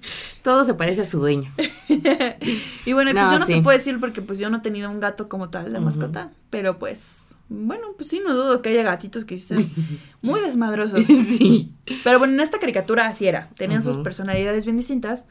Todo 0.44 0.64
se 0.64 0.74
parece 0.76 1.02
a 1.02 1.06
su 1.06 1.20
dueño. 1.20 1.52
Y 2.86 2.94
bueno, 2.94 3.12
pues 3.12 3.24
No, 3.26 3.34
yo 3.34 3.40
no 3.40 3.46
sí. 3.46 3.54
te 3.56 3.62
puedo 3.62 3.78
decir 3.78 4.00
porque 4.00 4.22
pues 4.22 4.40
yo 4.40 4.50
no 4.50 4.58
he 4.58 4.62
tenido 4.62 4.90
un 4.90 5.00
gato 5.02 5.28
como 5.28 5.50
tal 5.50 5.66
de 5.74 5.80
Ujú. 5.80 5.86
mascota. 5.86 6.32
Pero 6.50 6.78
pues 6.80 7.35
Bueno, 7.48 7.94
pues 7.96 8.10
sí, 8.10 8.22
no 8.24 8.34
dudo 8.34 8.62
que 8.62 8.70
haya 8.70 8.84
gatitos 8.84 9.24
que 9.26 9.36
estén 9.36 9.70
muy 10.22 10.40
desmadrosos. 10.42 11.04
sí. 11.08 11.72
Pero 12.04 12.20
bueno, 12.20 12.34
en 12.34 12.40
esta 12.40 12.60
caricatura 12.60 13.08
así 13.08 13.28
era. 13.28 13.50
Tenían 13.56 13.84
sus 13.84 13.98
personalidades 13.98 14.66
bien 14.66 14.78
distintas. 14.78 15.28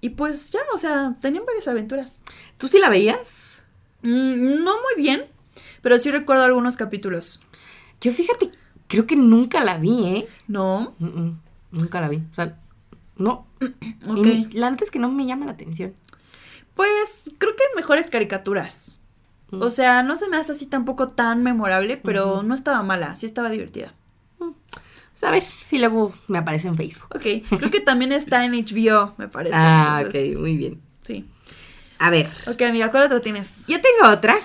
Y 0.00 0.10
pues 0.10 0.50
ya, 0.50 0.60
o 0.74 0.78
sea, 0.78 1.16
tenían 1.20 1.44
varias 1.46 1.68
aventuras. 1.68 2.20
¿Tú 2.58 2.68
sí 2.68 2.78
la 2.78 2.88
veías? 2.88 3.62
Mm, 4.02 4.62
no 4.64 4.72
muy 4.74 5.02
bien, 5.02 5.26
pero 5.80 5.98
sí 5.98 6.10
recuerdo 6.10 6.42
algunos 6.42 6.76
capítulos. 6.76 7.40
Yo 8.00 8.12
fíjate, 8.12 8.50
creo 8.88 9.06
que 9.06 9.14
nunca 9.14 9.62
la 9.64 9.78
vi, 9.78 10.04
¿eh? 10.06 10.28
No, 10.48 10.94
Mm, 10.98 11.06
mm, 11.06 11.40
nunca 11.72 12.00
la 12.00 12.08
vi. 12.08 12.16
O 12.16 12.34
sea, 12.34 12.58
no. 13.16 13.46
ok. 14.08 14.26
Y 14.26 14.48
la 14.52 14.70
neta 14.70 14.82
es 14.84 14.90
que 14.90 14.98
no 14.98 15.08
me 15.10 15.24
llama 15.26 15.46
la 15.46 15.52
atención. 15.52 15.94
Pues 16.74 17.30
creo 17.38 17.54
que 17.54 17.62
hay 17.62 17.76
mejores 17.76 18.08
caricaturas. 18.10 18.98
O 19.60 19.70
sea, 19.70 20.02
no 20.02 20.16
se 20.16 20.28
me 20.28 20.36
hace 20.38 20.52
así 20.52 20.66
tampoco 20.66 21.06
tan 21.08 21.42
memorable, 21.42 21.96
pero 21.98 22.42
no 22.42 22.54
estaba 22.54 22.82
mala, 22.82 23.16
sí 23.16 23.26
estaba 23.26 23.50
divertida. 23.50 23.94
Pues 24.38 25.24
a 25.24 25.30
ver 25.30 25.42
si 25.42 25.78
luego 25.78 26.12
me 26.26 26.38
aparece 26.38 26.68
en 26.68 26.76
Facebook. 26.76 27.06
Ok, 27.14 27.46
creo 27.58 27.70
que 27.70 27.80
también 27.80 28.12
está 28.12 28.44
en 28.44 28.52
HBO, 28.52 29.14
me 29.18 29.28
parece. 29.28 29.54
Ah, 29.56 30.02
ok, 30.06 30.14
muy 30.38 30.56
bien. 30.56 30.80
Sí. 31.00 31.26
A 31.98 32.10
ver, 32.10 32.28
Ok, 32.46 32.62
amiga, 32.62 32.90
¿cuál 32.90 33.04
otro 33.04 33.20
tienes? 33.20 33.64
yo 33.68 33.78
tengo 33.80 34.12
otra, 34.12 34.36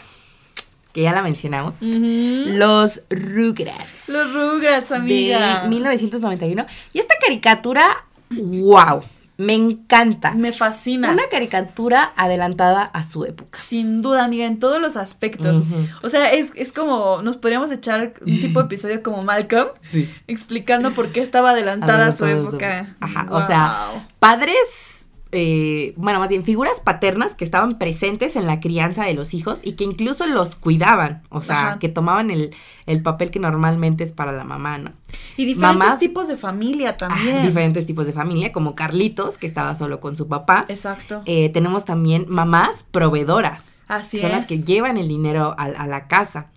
que 0.93 1.01
ya 1.03 1.11
la 1.13 1.21
mencionamos. 1.21 1.75
Los 1.81 3.01
Rugrats. 3.09 4.09
Los 4.09 4.33
Rugrats, 4.33 4.91
amiga. 4.91 5.63
De 5.63 5.69
1991. 5.69 6.65
Y 6.93 6.99
esta 6.99 7.15
caricatura, 7.21 8.05
wow, 8.31 9.03
me 9.37 9.53
encanta. 9.53 10.33
Me 10.33 10.51
fascina. 10.51 11.11
Una 11.11 11.29
caricatura 11.29 12.11
adelantada 12.15 12.83
a 12.83 13.03
su 13.03 13.23
época. 13.25 13.57
Sin 13.59 14.01
duda, 14.01 14.23
amiga, 14.23 14.45
en 14.45 14.57
todos 14.59 14.81
los 14.81 14.97
aspectos. 14.97 15.63
O 16.01 16.09
sea, 16.09 16.31
es, 16.33 16.51
es 16.55 16.71
como, 16.71 17.21
nos 17.21 17.37
podríamos 17.37 17.69
echar 17.71 18.13
un 18.21 18.39
tipo 18.41 18.59
de 18.59 18.65
episodio 18.65 19.03
como 19.03 19.23
Malcolm, 19.23 19.69
Sí. 19.91 20.11
explicando 20.27 20.91
por 20.91 21.11
qué 21.11 21.21
estaba 21.21 21.51
adelantada 21.51 22.07
a 22.07 22.11
su 22.11 22.25
Adelantada 22.25 22.47
a 22.47 22.51
su 22.51 22.85
época. 22.85 22.95
Ajá, 22.99 23.27
o 23.31 23.41
sea. 23.41 24.05
Padres, 24.19 24.96
eh, 25.31 25.93
bueno, 25.97 26.19
más 26.19 26.29
bien 26.29 26.43
figuras 26.43 26.79
paternas 26.79 27.35
que 27.35 27.43
estaban 27.43 27.77
presentes 27.77 28.35
en 28.35 28.45
la 28.47 28.59
crianza 28.59 29.03
de 29.05 29.13
los 29.13 29.33
hijos 29.33 29.59
y 29.63 29.73
que 29.73 29.83
incluso 29.83 30.25
los 30.27 30.55
cuidaban. 30.55 31.23
O 31.29 31.41
sea, 31.41 31.67
Ajá. 31.67 31.79
que 31.79 31.89
tomaban 31.89 32.31
el, 32.31 32.55
el 32.85 33.01
papel 33.01 33.29
que 33.31 33.39
normalmente 33.39 34.03
es 34.03 34.11
para 34.11 34.31
la 34.31 34.43
mamá, 34.43 34.77
¿no? 34.77 34.91
Y 35.35 35.45
diferentes 35.45 35.87
mamás- 35.87 35.99
tipos 35.99 36.27
de 36.27 36.37
familia 36.37 36.97
también. 36.97 37.37
Ah, 37.39 37.45
diferentes 37.45 37.85
tipos 37.85 38.07
de 38.07 38.13
familia, 38.13 38.51
como 38.51 38.75
Carlitos, 38.75 39.37
que 39.37 39.47
estaba 39.47 39.75
solo 39.75 39.99
con 39.99 40.15
su 40.15 40.27
papá. 40.27 40.65
Exacto. 40.69 41.21
Eh, 41.25 41.49
tenemos 41.49 41.85
también 41.85 42.25
mamás 42.29 42.83
proveedoras. 42.83 43.65
Así 43.87 44.19
Son 44.19 44.31
es. 44.31 44.37
las 44.37 44.45
que 44.45 44.63
llevan 44.63 44.97
el 44.97 45.07
dinero 45.07 45.55
a, 45.57 45.63
a 45.63 45.87
la 45.87 46.07
casa, 46.07 46.47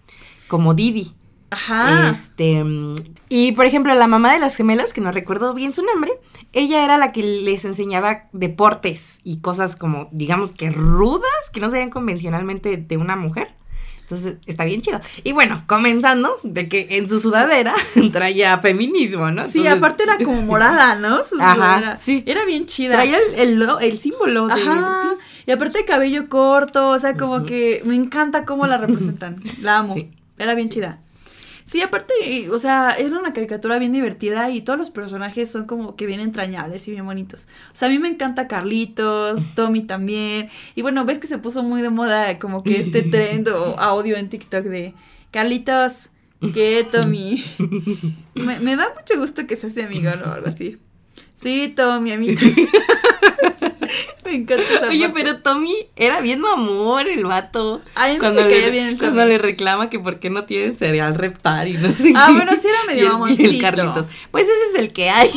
como 0.48 0.74
Divi. 0.74 1.12
Ajá. 1.52 2.10
Este, 2.10 2.64
y 3.28 3.52
por 3.52 3.66
ejemplo, 3.66 3.94
la 3.94 4.06
mamá 4.06 4.32
de 4.32 4.38
los 4.40 4.54
gemelos, 4.56 4.92
que 4.92 5.00
no 5.00 5.10
recuerdo 5.12 5.52
bien 5.54 5.72
su 5.72 5.82
nombre, 5.84 6.12
ella 6.52 6.84
era 6.84 6.98
la 6.98 7.12
que 7.12 7.22
les 7.22 7.64
enseñaba 7.64 8.24
deportes 8.32 9.20
y 9.24 9.38
cosas 9.40 9.76
como, 9.76 10.08
digamos 10.12 10.52
que 10.52 10.70
rudas, 10.70 11.30
que 11.52 11.60
no 11.60 11.70
serían 11.70 11.90
convencionalmente 11.90 12.76
de 12.76 12.96
una 12.96 13.16
mujer. 13.16 13.48
Entonces, 14.00 14.38
está 14.46 14.64
bien 14.64 14.80
chido. 14.82 15.00
Y 15.22 15.30
bueno, 15.30 15.62
comenzando 15.68 16.38
de 16.42 16.68
que 16.68 16.88
en 16.96 17.08
su 17.08 17.20
sudadera 17.20 17.74
traía 18.12 18.58
feminismo, 18.58 19.30
¿no? 19.30 19.44
sí, 19.44 19.58
Entonces, 19.60 19.72
aparte 19.78 20.02
era 20.02 20.18
como 20.18 20.42
morada, 20.42 20.96
¿no? 20.96 21.22
Su 21.22 21.40
Ajá, 21.40 21.54
sudadera. 21.54 21.96
sí. 21.96 22.24
Era 22.26 22.44
bien 22.44 22.66
chida. 22.66 22.94
Traía 22.94 23.18
el, 23.18 23.34
el, 23.50 23.54
lo- 23.60 23.78
el 23.78 24.00
símbolo 24.00 24.48
de... 24.48 24.54
Ajá. 24.54 25.02
sí. 25.02 25.16
Y 25.46 25.52
aparte 25.52 25.78
de 25.78 25.84
cabello 25.84 26.28
corto, 26.28 26.88
o 26.88 26.98
sea, 26.98 27.16
como 27.16 27.44
que 27.44 27.82
me 27.84 27.94
encanta 27.94 28.44
cómo 28.44 28.66
la 28.66 28.78
representan. 28.78 29.36
La 29.62 29.78
amo. 29.78 29.94
Sí. 29.94 30.10
Era 30.38 30.54
bien 30.54 30.70
chida. 30.70 30.98
Sí, 31.70 31.80
aparte, 31.82 32.50
o 32.50 32.58
sea, 32.58 32.96
era 32.98 33.16
una 33.16 33.32
caricatura 33.32 33.78
bien 33.78 33.92
divertida 33.92 34.50
y 34.50 34.60
todos 34.60 34.76
los 34.76 34.90
personajes 34.90 35.48
son 35.48 35.66
como 35.66 35.94
que 35.94 36.04
bien 36.04 36.18
entrañables 36.18 36.88
y 36.88 36.90
bien 36.90 37.06
bonitos. 37.06 37.46
O 37.70 37.76
sea, 37.76 37.86
a 37.86 37.92
mí 37.92 38.00
me 38.00 38.08
encanta 38.08 38.48
Carlitos, 38.48 39.40
Tommy 39.54 39.82
también. 39.82 40.50
Y 40.74 40.82
bueno, 40.82 41.04
ves 41.04 41.20
que 41.20 41.28
se 41.28 41.38
puso 41.38 41.62
muy 41.62 41.80
de 41.80 41.90
moda 41.90 42.40
como 42.40 42.64
que 42.64 42.80
este 42.80 43.02
trend 43.10 43.46
o 43.46 43.78
audio 43.78 44.16
en 44.16 44.28
TikTok 44.28 44.64
de 44.64 44.94
Carlitos, 45.30 46.10
¿qué, 46.52 46.84
Tommy? 46.90 47.44
Me, 48.34 48.58
me 48.58 48.74
da 48.74 48.88
mucho 48.92 49.20
gusto 49.20 49.46
que 49.46 49.54
seas 49.54 49.76
mi 49.76 49.82
amigo, 49.82 50.10
¿no? 50.16 50.32
Algo 50.32 50.48
así. 50.48 50.78
Sí, 51.34 51.72
Tommy, 51.76 52.10
a 52.10 52.18
mí 52.18 52.34
también. 52.34 52.68
me 54.24 54.34
encanta 54.34 54.62
esa 54.64 54.88
Oye, 54.88 55.08
parte. 55.08 55.14
pero 55.24 55.38
Tommy 55.38 55.74
era 55.96 56.20
bien 56.20 56.42
amor 56.44 57.08
el 57.08 57.24
vato. 57.24 57.82
A 57.94 58.06
mí 58.08 58.12
me 58.14 58.18
cuando 58.18 58.42
caía 58.42 58.66
le, 58.66 58.70
bien 58.70 58.86
el 58.88 58.98
cuando 58.98 59.18
Tommy. 59.22 59.30
le 59.32 59.38
reclama 59.38 59.90
que 59.90 59.98
por 59.98 60.18
qué 60.20 60.30
no 60.30 60.44
tienen 60.44 60.76
cereal 60.76 61.14
reptar 61.14 61.68
y 61.68 61.74
no 61.74 61.88
sé 61.92 62.12
Ah, 62.16 62.26
qué. 62.28 62.32
bueno, 62.34 62.52
sí 62.56 62.68
era 62.68 62.84
medio 62.86 63.00
el- 63.02 63.06
y 63.06 63.10
mamoncito. 63.12 63.50
el 63.50 63.60
Carlitos. 63.60 64.06
Pues 64.30 64.44
ese 64.44 64.52
es 64.74 64.78
el 64.80 64.92
que 64.92 65.10
hay. 65.10 65.30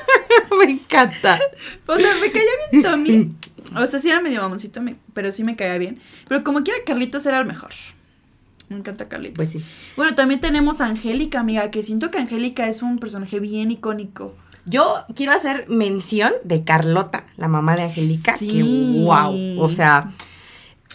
me 0.58 0.64
encanta. 0.72 1.38
O 1.86 1.96
sea, 1.96 2.14
me 2.20 2.30
caía 2.30 2.50
bien 2.70 2.82
Tommy. 2.82 3.30
O 3.76 3.86
sea, 3.86 4.00
sí 4.00 4.08
era 4.10 4.20
medio 4.20 4.42
mamoncito, 4.42 4.80
me- 4.80 4.96
pero 5.14 5.30
sí 5.32 5.44
me 5.44 5.54
caía 5.56 5.78
bien. 5.78 6.00
Pero 6.28 6.42
como 6.44 6.62
quiera, 6.62 6.78
Carlitos 6.84 7.24
era 7.26 7.38
el 7.38 7.46
mejor. 7.46 7.70
Me 8.68 8.76
encanta 8.78 9.08
Carlitos. 9.08 9.36
Pues 9.36 9.50
sí. 9.50 9.60
Bueno, 9.96 10.14
también 10.14 10.40
tenemos 10.40 10.80
a 10.80 10.86
Angélica, 10.86 11.40
amiga, 11.40 11.70
que 11.72 11.82
siento 11.82 12.10
que 12.10 12.18
Angélica 12.18 12.68
es 12.68 12.82
un 12.82 12.98
personaje 12.98 13.40
bien 13.40 13.70
icónico. 13.70 14.34
Yo 14.70 15.04
quiero 15.16 15.32
hacer 15.32 15.66
mención 15.68 16.32
de 16.44 16.64
Carlota, 16.64 17.24
la 17.36 17.48
mamá 17.48 17.76
de 17.76 17.82
Angélica, 17.82 18.36
Sí. 18.38 18.48
que 18.48 18.62
wow, 18.62 19.60
o 19.60 19.68
sea, 19.68 20.12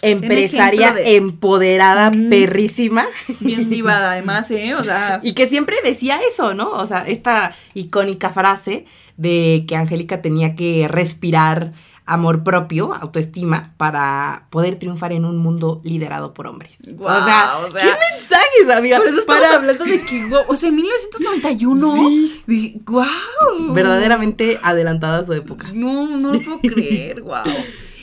empresaria 0.02 0.92
de- 0.92 1.16
empoderada, 1.16 2.12
Mm. 2.12 2.30
perrísima, 2.30 3.08
Bien 3.40 3.70
diva, 3.70 4.12
además, 4.12 4.50
¿eh? 4.52 4.76
O 4.76 4.84
sea, 4.84 5.20
y 5.24 5.34
que 5.34 5.48
siempre 5.48 5.78
decía 5.84 6.20
eso, 6.30 6.54
¿no? 6.54 6.72
O 6.72 6.86
sea, 6.86 7.00
esta 7.08 7.54
icónica 7.74 8.30
frase 8.30 8.86
de 9.18 9.66
que 9.68 9.76
Angélica 9.76 10.22
tenía 10.22 10.56
que 10.56 10.88
respirar 10.90 11.72
amor 12.06 12.44
propio, 12.44 12.94
autoestima, 12.94 13.74
para 13.78 14.46
poder 14.50 14.76
triunfar 14.78 15.12
en 15.12 15.26
un 15.26 15.38
mundo 15.38 15.82
liderado 15.84 16.34
por 16.34 16.48
hombres. 16.48 16.74
Guau, 16.88 17.20
o, 17.22 17.26
sea, 17.26 17.58
o 17.68 17.72
sea, 17.72 17.82
¿qué 17.82 17.94
mensajes, 18.14 18.78
amiga? 18.78 18.98
por 18.98 19.08
eso 19.08 19.26
Para- 19.26 19.56
hablando 19.56 19.84
de 19.84 20.02
que, 20.02 20.28
guau, 20.28 20.44
o 20.48 20.56
sea, 20.56 20.70
en 20.70 20.76
1991. 20.76 22.10
Sí. 22.48 22.82
Wow. 22.86 23.74
verdaderamente 23.74 24.60
adelantada 24.62 25.20
a 25.20 25.26
su 25.26 25.34
época. 25.34 25.72
No, 25.74 26.18
no 26.18 26.34
lo 26.34 26.40
puedo 26.42 26.60
creer, 26.60 27.22
wow. 27.24 27.44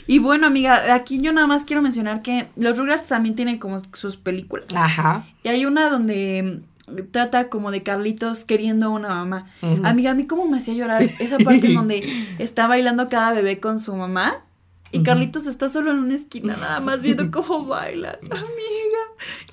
Y 0.05 0.19
bueno, 0.19 0.47
amiga, 0.47 0.93
aquí 0.93 1.21
yo 1.21 1.31
nada 1.31 1.47
más 1.47 1.63
quiero 1.63 1.81
mencionar 1.81 2.21
que 2.21 2.47
los 2.57 2.77
Rugrats 2.77 3.07
también 3.07 3.35
tienen 3.35 3.57
como 3.57 3.81
sus 3.93 4.17
películas. 4.17 4.65
Ajá. 4.75 5.25
Y 5.43 5.47
hay 5.47 5.65
una 5.65 5.89
donde 5.89 6.59
trata 7.11 7.49
como 7.49 7.71
de 7.71 7.83
Carlitos 7.83 8.45
queriendo 8.45 8.91
una 8.91 9.09
mamá. 9.09 9.47
Amiga, 9.83 10.11
a 10.11 10.13
mí 10.13 10.27
como 10.27 10.45
me 10.47 10.57
hacía 10.57 10.73
llorar 10.73 11.03
esa 11.19 11.37
parte 11.39 11.67
en 11.67 11.75
donde 11.75 12.03
está 12.39 12.67
bailando 12.67 13.09
cada 13.09 13.31
bebé 13.33 13.59
con 13.59 13.79
su 13.79 13.95
mamá. 13.95 14.45
Y. 14.91 15.01
Carlitos 15.01 15.47
está 15.47 15.69
solo 15.69 15.89
en 15.89 15.97
una 15.97 16.13
esquina, 16.13 16.55
nada 16.55 16.79
más 16.79 17.01
viendo 17.01 17.31
cómo 17.31 17.65
bailan. 17.65 18.15
Amiga, 18.25 18.43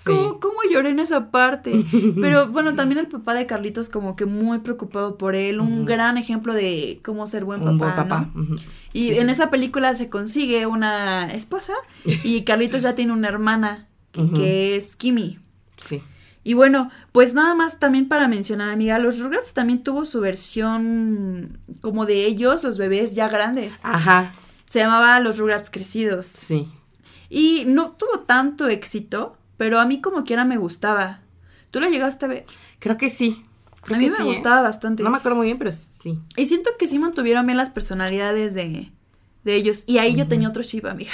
¿cómo, 0.04 0.32
Sí. 0.32 0.36
cómo 0.38 0.56
lloré 0.70 0.90
en 0.90 0.98
esa 0.98 1.30
parte? 1.30 1.82
Pero 2.20 2.48
bueno, 2.48 2.74
también 2.74 2.98
el 2.98 3.06
papá 3.06 3.32
de 3.32 3.46
Carlitos 3.46 3.88
como 3.88 4.16
que 4.16 4.26
muy 4.26 4.58
preocupado 4.58 5.16
por 5.16 5.34
él, 5.34 5.60
un 5.60 5.86
gran 5.86 6.18
ejemplo 6.18 6.52
de 6.52 7.00
cómo 7.02 7.26
ser 7.26 7.46
buen 7.46 7.60
papá. 7.60 7.70
Un 7.70 7.78
buen 7.78 7.94
papá. 7.94 8.28
Y 8.92 9.08
Sí, 9.12 9.18
en 9.18 9.30
esa 9.30 9.48
película 9.48 9.94
se 9.94 10.10
consigue 10.10 10.66
una 10.66 11.30
esposa 11.30 11.72
y 12.04 12.42
Carlitos 12.42 12.82
ya 12.82 12.94
tiene 12.94 13.14
una 13.14 13.28
hermana 13.28 13.86
que 14.12 14.76
es 14.76 14.94
Kimi. 14.94 15.38
Sí. 15.78 16.02
Y 16.50 16.54
bueno, 16.54 16.90
pues 17.12 17.32
nada 17.32 17.54
más 17.54 17.78
también 17.78 18.08
para 18.08 18.26
mencionar, 18.26 18.70
amiga, 18.70 18.98
los 18.98 19.20
Rugrats 19.20 19.54
también 19.54 19.84
tuvo 19.84 20.04
su 20.04 20.20
versión 20.20 21.60
como 21.80 22.06
de 22.06 22.26
ellos, 22.26 22.64
los 22.64 22.76
bebés 22.76 23.14
ya 23.14 23.28
grandes. 23.28 23.78
Ajá. 23.84 24.32
Se 24.64 24.80
llamaba 24.80 25.20
Los 25.20 25.38
Rugrats 25.38 25.70
Crecidos. 25.70 26.26
Sí. 26.26 26.68
Y 27.28 27.62
no 27.68 27.92
tuvo 27.92 28.24
tanto 28.26 28.66
éxito, 28.66 29.36
pero 29.58 29.78
a 29.78 29.86
mí 29.86 30.00
como 30.00 30.24
quiera 30.24 30.44
me 30.44 30.56
gustaba. 30.56 31.20
¿Tú 31.70 31.78
la 31.78 31.88
llegaste 31.88 32.24
a 32.24 32.28
ver? 32.28 32.46
Creo 32.80 32.96
que 32.96 33.10
sí. 33.10 33.44
Creo 33.82 33.98
a 33.98 34.00
mí 34.00 34.06
que 34.06 34.10
me 34.10 34.16
sí, 34.16 34.22
¿eh? 34.24 34.26
gustaba 34.26 34.60
bastante. 34.60 35.04
No 35.04 35.10
me 35.10 35.18
acuerdo 35.18 35.36
muy 35.36 35.46
bien, 35.46 35.58
pero 35.58 35.70
sí. 35.70 36.18
Y 36.36 36.46
siento 36.46 36.70
que 36.80 36.88
sí 36.88 36.98
mantuvieron 36.98 37.46
bien 37.46 37.58
las 37.58 37.70
personalidades 37.70 38.54
de, 38.54 38.90
de 39.44 39.54
ellos. 39.54 39.84
Y 39.86 39.98
ahí 39.98 40.16
yo 40.16 40.26
tenía 40.26 40.48
otro 40.48 40.64
ship, 40.64 40.84
amiga. 40.86 41.12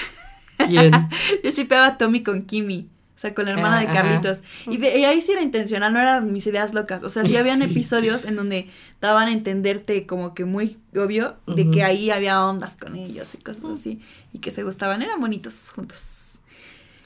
¿Quién? 0.67 0.93
Yo 1.45 1.51
shipeaba 1.51 1.89
a 1.89 1.99
Tommy 1.99 2.23
con 2.23 2.47
Kimi. 2.47 2.89
O 3.17 3.19
sea, 3.19 3.35
con 3.35 3.47
la 3.47 3.53
hermana 3.53 3.79
Ah, 3.79 3.81
de 3.81 3.87
ajá. 3.89 4.03
Carlitos. 4.03 4.43
Y, 4.67 4.77
de, 4.77 4.99
y 4.99 5.05
ahí 5.07 5.23
sí 5.23 5.33
era 5.33 5.41
intencional, 5.41 5.91
no 5.93 5.99
eran 5.99 6.31
mis 6.33 6.47
ideas 6.47 6.75
locas. 6.75 7.03
O 7.03 7.09
sea, 7.09 7.25
sí 7.25 7.35
habían 7.39 7.63
episodios 7.63 8.27
en 8.27 8.37
donde 8.37 8.69
daban 9.01 9.29
a 9.29 9.33
entenderte 9.33 10.07
como 10.07 10.35
que 10.35 10.45
muy 10.45 10.77
obvio 10.95 11.37
de 11.47 11.71
que 11.71 11.83
ahí 11.83 12.11
había 12.11 12.45
ondas 12.45 12.77
con 12.77 12.95
ellos 12.95 13.35
y 13.35 13.39
cosas 13.39 13.71
así. 13.71 14.01
Y 14.35 14.39
que 14.41 14.51
se 14.51 14.63
gustaban, 14.65 15.01
eran 15.01 15.19
bonitos 15.19 15.73
juntos. 15.75 16.41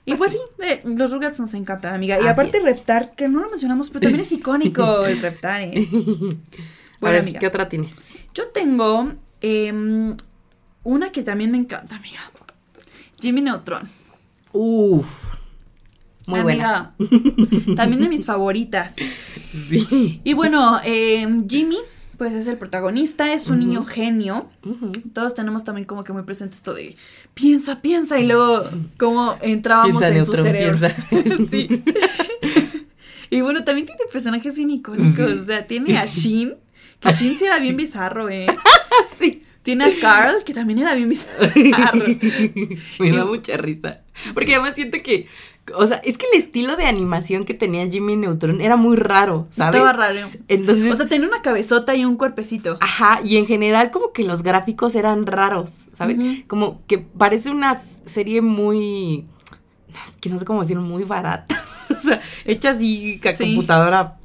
Y 0.04 0.14
Pues 0.16 0.32
pues, 0.32 0.42
sí, 0.58 0.64
eh, 0.66 0.82
los 0.84 1.12
Rugrats 1.12 1.38
nos 1.38 1.54
encantan, 1.54 1.94
amiga. 1.94 2.16
Y 2.16 2.20
Así 2.20 2.28
aparte 2.28 2.58
es. 2.58 2.64
Reptar, 2.64 3.14
que 3.14 3.28
no 3.28 3.40
lo 3.40 3.48
mencionamos, 3.50 3.88
pero 3.90 4.00
también 4.00 4.22
es 4.22 4.32
icónico 4.32 5.06
el 5.06 5.20
Reptar, 5.20 5.60
¿eh? 5.60 5.74
a 5.76 5.84
Bueno, 6.98 7.12
ver, 7.14 7.16
amiga. 7.22 7.38
¿qué 7.38 7.46
otra 7.46 7.68
tienes? 7.68 8.16
Yo 8.34 8.48
tengo 8.48 9.12
em, 9.42 10.16
una 10.82 11.12
que 11.12 11.22
también 11.22 11.52
me 11.52 11.58
encanta, 11.58 11.94
amiga. 11.96 12.18
Jimmy 13.20 13.42
Neutron. 13.42 13.88
Uf. 14.52 15.29
Muy 16.30 16.40
buena. 16.40 16.94
Amiga, 16.98 17.76
también 17.76 18.02
de 18.02 18.08
mis 18.08 18.24
favoritas. 18.30 18.96
Sí. 19.68 20.20
Y 20.24 20.32
bueno, 20.32 20.80
eh, 20.84 21.26
Jimmy, 21.48 21.78
pues 22.20 22.34
es 22.34 22.46
el 22.46 22.58
protagonista, 22.58 23.32
es 23.32 23.48
un 23.48 23.60
niño 23.60 23.82
genio. 23.84 24.50
Todos 25.14 25.34
tenemos 25.34 25.64
también 25.64 25.86
como 25.86 26.04
que 26.04 26.12
muy 26.12 26.22
presente 26.22 26.54
esto 26.54 26.74
de 26.74 26.94
piensa, 27.32 27.80
piensa, 27.80 28.18
y 28.18 28.26
luego 28.26 28.62
cómo 28.98 29.36
entrábamos 29.40 30.02
Piensa, 30.02 30.18
en 30.18 30.26
su 30.26 30.36
cerebro. 30.36 30.88
sí. 31.50 31.82
Y 33.30 33.40
bueno, 33.40 33.64
también 33.64 33.86
tiene 33.86 34.02
personajes 34.12 34.56
bien 34.56 34.70
icónicos. 34.70 35.16
Sí. 35.16 35.22
O 35.22 35.42
sea, 35.42 35.66
tiene 35.66 35.96
a 35.96 36.04
Shin, 36.04 36.56
que 36.98 37.10
Shin 37.10 37.36
sí 37.36 37.46
era 37.46 37.58
bien 37.58 37.76
bizarro, 37.76 38.28
¿eh? 38.28 38.46
Sí. 39.18 39.44
Tiene 39.62 39.84
a 39.84 39.90
Carl, 40.00 40.42
que 40.44 40.54
también 40.54 40.78
era 40.78 40.94
bien 40.94 41.08
bizarro. 41.08 41.48
Me 42.98 43.12
da 43.12 43.24
mucha 43.24 43.56
risa. 43.56 44.00
Porque 44.34 44.54
además 44.54 44.74
siento 44.74 44.98
que, 45.02 45.26
o 45.74 45.86
sea, 45.86 45.98
es 45.98 46.18
que 46.18 46.26
el 46.32 46.38
estilo 46.40 46.76
de 46.76 46.84
animación 46.86 47.44
que 47.44 47.54
tenía 47.54 47.86
Jimmy 47.88 48.16
Neutron 48.16 48.60
era 48.60 48.76
muy 48.76 48.96
raro, 48.96 49.46
¿sabes? 49.50 49.76
Estaba 49.80 49.92
raro. 49.92 50.28
Entonces, 50.48 50.92
O 50.92 50.96
sea, 50.96 51.06
tenía 51.08 51.28
una 51.28 51.42
cabezota 51.42 51.94
y 51.94 52.04
un 52.04 52.16
cuerpecito. 52.16 52.76
ajá, 52.80 53.20
y 53.24 53.36
en 53.36 53.46
general 53.46 53.90
como 53.90 54.12
que 54.12 54.24
los 54.24 54.42
gráficos 54.42 54.94
eran 54.94 55.26
raros, 55.26 55.86
¿sabes? 55.92 56.18
Como 56.46 56.82
que 56.86 56.98
parece 56.98 57.50
una 57.50 57.74
serie 57.74 58.40
muy, 58.42 59.26
que 60.20 60.28
no 60.30 60.38
sé 60.38 60.44
cómo 60.44 60.60
decirlo, 60.62 60.82
muy 60.82 61.04
barata. 61.04 61.62
o 61.98 62.00
sea, 62.02 62.20
hecha 62.44 62.70
así 62.70 63.20
a 63.24 63.32
Sí. 63.34 63.44
computadora 63.54 64.16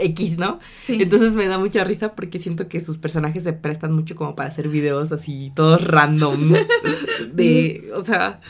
X, 0.00 0.38
¿no? 0.38 0.58
Sí. 0.74 0.98
Entonces 1.00 1.36
me 1.36 1.46
da 1.46 1.58
mucha 1.58 1.84
risa 1.84 2.14
porque 2.16 2.40
siento 2.40 2.66
que 2.66 2.80
sus 2.80 2.98
personajes 2.98 3.44
se 3.44 3.52
prestan 3.52 3.92
mucho 3.92 4.16
como 4.16 4.34
para 4.34 4.48
hacer 4.48 4.68
videos 4.68 5.12
así, 5.12 5.52
todos 5.54 5.86
random. 5.86 6.54
de, 7.32 7.90
o 7.94 8.02
sea, 8.04 8.40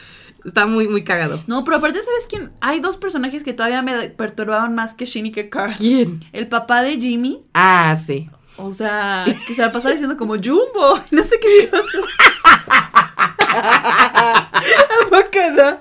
está 0.45 0.67
muy, 0.67 0.89
muy 0.89 1.05
cagado. 1.05 1.43
No, 1.47 1.65
pero 1.65 1.77
aparte, 1.79 2.01
¿sabes 2.03 2.27
quién? 2.29 2.53
Hay 2.61 2.81
dos 2.81 2.97
personajes 2.97 3.43
que 3.45 3.53
todavía 3.53 3.83
me 3.83 4.11
perturbaban 4.11 4.75
más 4.75 4.95
que 4.95 5.05
Shin 5.07 5.27
y 5.27 5.33
que 5.33 5.49
Carl. 5.49 5.75
¿Quién? 5.77 6.25
El 6.33 6.49
papá 6.49 6.83
de 6.83 6.99
Jimmy, 6.99 7.45
Ah, 7.55 7.97
sí. 8.05 8.29
o 8.57 8.71
sea, 8.71 9.25
que 9.47 9.55
se 9.55 9.63
la 9.63 9.73
pasaba 9.73 9.93
diciendo 9.93 10.17
como 10.17 10.35
Jumbo, 10.37 11.01
no 11.11 11.23
sé 11.25 11.39
qué 11.41 11.69
cosa. 11.71 11.83
¿A 13.55 14.51
poco 15.11 15.39
no? 15.57 15.79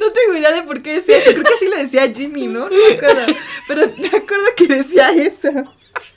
No 0.00 0.12
tengo 0.12 0.36
idea 0.38 0.52
de 0.52 0.62
por 0.62 0.82
qué 0.82 0.94
decía 0.94 1.18
eso. 1.18 1.30
Creo 1.32 1.44
que 1.44 1.54
así 1.54 1.68
le 1.68 1.76
decía 1.84 2.04
a 2.04 2.08
Jimmy, 2.12 2.46
¿no? 2.46 2.68
No 2.68 2.76
me 2.76 2.94
acuerdo. 2.94 3.32
Pero 3.68 3.82
me 3.98 4.06
acuerdo 4.08 4.46
que 4.56 4.66
decía 4.66 5.10
eso. 5.10 5.48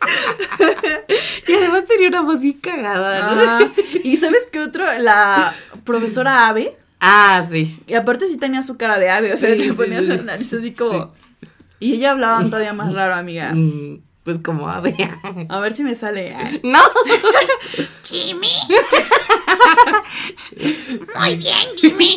Y 1.47 1.54
además 1.54 1.86
tenía 1.86 2.08
una 2.08 2.22
voz 2.22 2.41
bien 2.41 2.60
cagada, 2.60 3.34
¿no? 3.36 3.41
Ah, 3.41 3.72
¿Y 4.04 4.16
sabes 4.18 4.45
qué 4.51 4.60
otro? 4.62 4.86
La 4.99 5.54
profesora 5.84 6.47
Ave. 6.47 6.76
Ah, 6.99 7.45
sí. 7.49 7.80
Y 7.88 7.95
aparte 7.95 8.28
sí 8.28 8.38
tenía 8.38 8.62
su 8.64 8.78
cara 8.78 8.97
de 8.97 9.10
ave, 9.10 9.34
o 9.34 9.38
sea, 9.38 9.51
Sí, 9.54 9.60
le 9.60 9.74
ponía 9.74 9.99
sí. 10.01 10.08
la 10.08 10.18
nariz 10.18 10.54
así 10.54 10.74
como... 10.74 11.14
Y 11.80 11.95
ella 11.95 12.12
hablaba 12.12 12.43
todavía 12.45 12.72
más 12.74 12.93
raro, 12.93 13.14
amiga. 13.14 13.51
Mm, 13.54 13.99
Pues 14.24 14.38
como 14.39 14.70
a 14.70 14.80
ver. 14.80 14.95
A 15.49 15.60
ver 15.60 15.74
si 15.76 15.84
me 15.84 15.95
sale. 15.95 16.34
Ay. 16.34 16.62
No. 16.64 16.80
Jimmy. 18.04 18.47
Muy 21.20 21.36
bien, 21.36 21.68
Jimmy. 21.76 22.16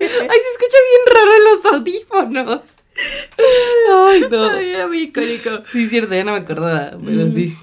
Ay, 0.00 0.38
se 0.40 0.50
escucha 0.52 0.78
bien 0.88 1.04
raro 1.16 1.32
en 1.34 1.44
los 1.44 1.64
audífonos. 1.72 2.60
Ay, 3.38 4.22
no. 4.30 4.44
Ay, 4.50 4.70
era 4.70 4.86
muy 4.88 5.02
icónico. 5.04 5.50
Sí, 5.70 5.86
cierto, 5.88 6.14
ya 6.14 6.24
no 6.24 6.32
me 6.32 6.38
acordaba, 6.38 6.96
pero 7.04 7.26
Mm. 7.26 7.34
sí. 7.34 7.56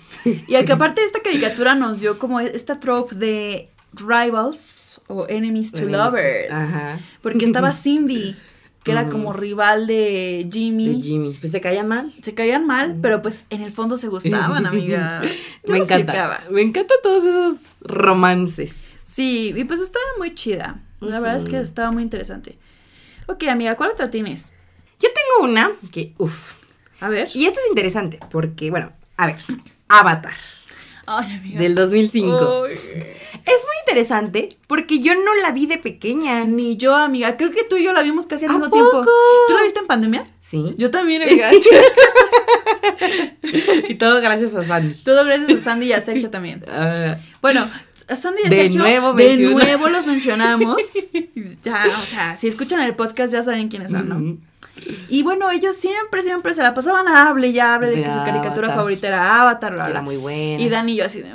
Y 0.48 0.56
a 0.56 0.66
que 0.66 0.74
aparte 0.74 1.04
esta 1.04 1.22
caricatura 1.22 1.76
nos 1.76 2.00
dio 2.02 2.20
como 2.20 2.40
esta 2.40 2.80
trope 2.80 3.16
de 3.16 3.70
rivals 3.94 5.02
o 5.08 5.26
enemies 5.30 5.72
to 5.72 5.86
lovers. 5.86 6.52
Ajá. 6.52 7.00
Porque 7.22 7.46
estaba 7.46 7.72
Cindy, 7.74 8.36
que 8.84 8.92
era 8.92 9.08
como 9.10 9.32
rival 9.34 9.88
de 9.88 10.48
Jimmy. 10.52 10.96
De 10.96 11.02
Jimmy. 11.02 11.34
Pues 11.40 11.52
se 11.52 11.62
caían 11.62 11.88
mal. 11.88 12.12
Se 12.22 12.34
caían 12.34 12.66
mal, 12.66 12.98
pero 13.02 13.22
pues 13.22 13.48
en 13.50 13.62
el 13.62 13.72
fondo 13.72 13.96
se 13.98 14.08
gustaban, 14.08 14.66
amiga. 14.66 15.22
Yo 15.66 15.72
Me 15.74 15.80
encanta. 15.80 16.14
checaba. 16.14 16.40
Me 16.50 16.62
encantan 16.62 16.98
todos 17.02 17.24
esos 17.24 17.56
romances. 17.82 18.88
Sí, 19.04 19.54
y 19.56 19.64
pues 19.64 19.80
estaba 19.80 20.06
muy 20.18 20.34
chida. 20.36 20.82
La 21.00 21.20
verdad 21.20 21.38
es 21.38 21.46
que 21.46 21.60
estaba 21.60 21.92
muy 21.92 22.04
interesante. 22.04 22.58
Ok, 23.28 23.44
amiga, 23.46 23.76
¿cuál 23.76 23.92
otra 23.92 24.10
tienes? 24.12 24.52
Yo 25.00 25.10
tengo 25.14 25.50
una 25.52 25.72
que, 25.91 26.14
uff. 26.18 26.54
A 27.00 27.10
ver. 27.10 27.30
Y 27.34 27.45
esto 27.45 27.60
es 27.64 27.70
interesante 27.70 28.20
porque, 28.30 28.70
bueno, 28.70 28.91
a 29.18 29.28
ver, 29.28 29.38
Avatar 29.88 30.34
Ay, 31.06 31.34
amiga. 31.38 31.60
del 31.62 31.74
2005. 31.76 32.66
Ay. 32.68 32.74
Es 32.74 33.64
muy 33.66 33.76
interesante 33.88 34.50
porque 34.68 35.00
yo 35.00 35.16
no 35.16 35.34
la 35.41 35.52
vi 35.52 35.66
de 35.66 35.78
pequeña. 35.78 36.43
Ni 36.45 36.78
yo, 36.78 36.95
amiga. 36.95 37.36
Creo 37.38 37.52
que 37.52 37.64
tú 37.64 37.78
y 37.78 37.84
yo 37.86 37.93
la 37.93 38.04
vimos 38.04 38.26
casi 38.28 38.45
al 38.45 38.52
¿A 38.52 38.54
mismo 38.56 38.70
tiempo. 38.70 38.91
poco? 38.91 39.10
¿Tú 39.47 39.54
la 39.56 39.64
viste 39.64 39.80
en 39.80 39.88
pandemia? 39.88 40.24
Sí. 40.41 40.74
Yo 40.78 40.91
también, 40.91 41.22
amiga. 41.28 41.50
y 43.88 43.95
todo 43.95 44.22
gracias 44.22 44.54
a 44.54 44.66
Sandy. 44.66 44.93
Todo 45.04 45.24
gracias 45.26 45.50
a 45.50 45.64
Sandy 45.64 45.88
y 45.88 45.93
a 45.93 46.02
Sergio 46.02 46.30
también. 46.30 46.64
Ah, 46.70 47.18
Bueno, 47.41 47.70
a 48.08 48.16
Sandy 48.16 48.41
y 48.43 48.47
a 48.47 48.50
De 48.50 48.58
Sergio. 48.64 48.80
nuevo 48.82 49.14
de 49.14 49.38
nuevo 49.38 49.89
los 49.89 50.06
mencionamos. 50.06 50.82
ya, 51.64 51.86
o 52.02 52.06
sea, 52.06 52.38
si 52.38 52.47
escuchan 52.47 52.82
el 52.82 52.95
podcast 52.95 53.34
ya 53.34 53.41
saben 53.41 53.70
quiénes 53.70 53.91
son, 53.91 54.10
¿no? 54.10 54.16
mm, 54.20 54.38
Y 55.09 55.23
bueno, 55.23 55.49
ellos 55.51 55.75
siempre, 55.75 56.23
siempre 56.23 56.53
se 56.53 56.61
la 56.61 56.73
pasaban 56.73 57.07
a 57.07 57.27
hable 57.30 57.47
y 57.49 57.59
hable 57.59 57.89
de, 57.89 57.95
De 57.97 58.03
que 58.03 58.11
su 58.11 58.17
caricatura 58.17 58.67
Avatar. 58.67 58.75
favorita 58.75 59.07
era 59.07 59.41
Avatar, 59.41 59.73
era 59.89 60.01
muy 60.01 60.17
buena. 60.17 60.61
Y 60.61 60.69
Dani 60.69 60.93
y 60.93 60.95
yo 60.97 61.05
así 61.05 61.21
de. 61.21 61.32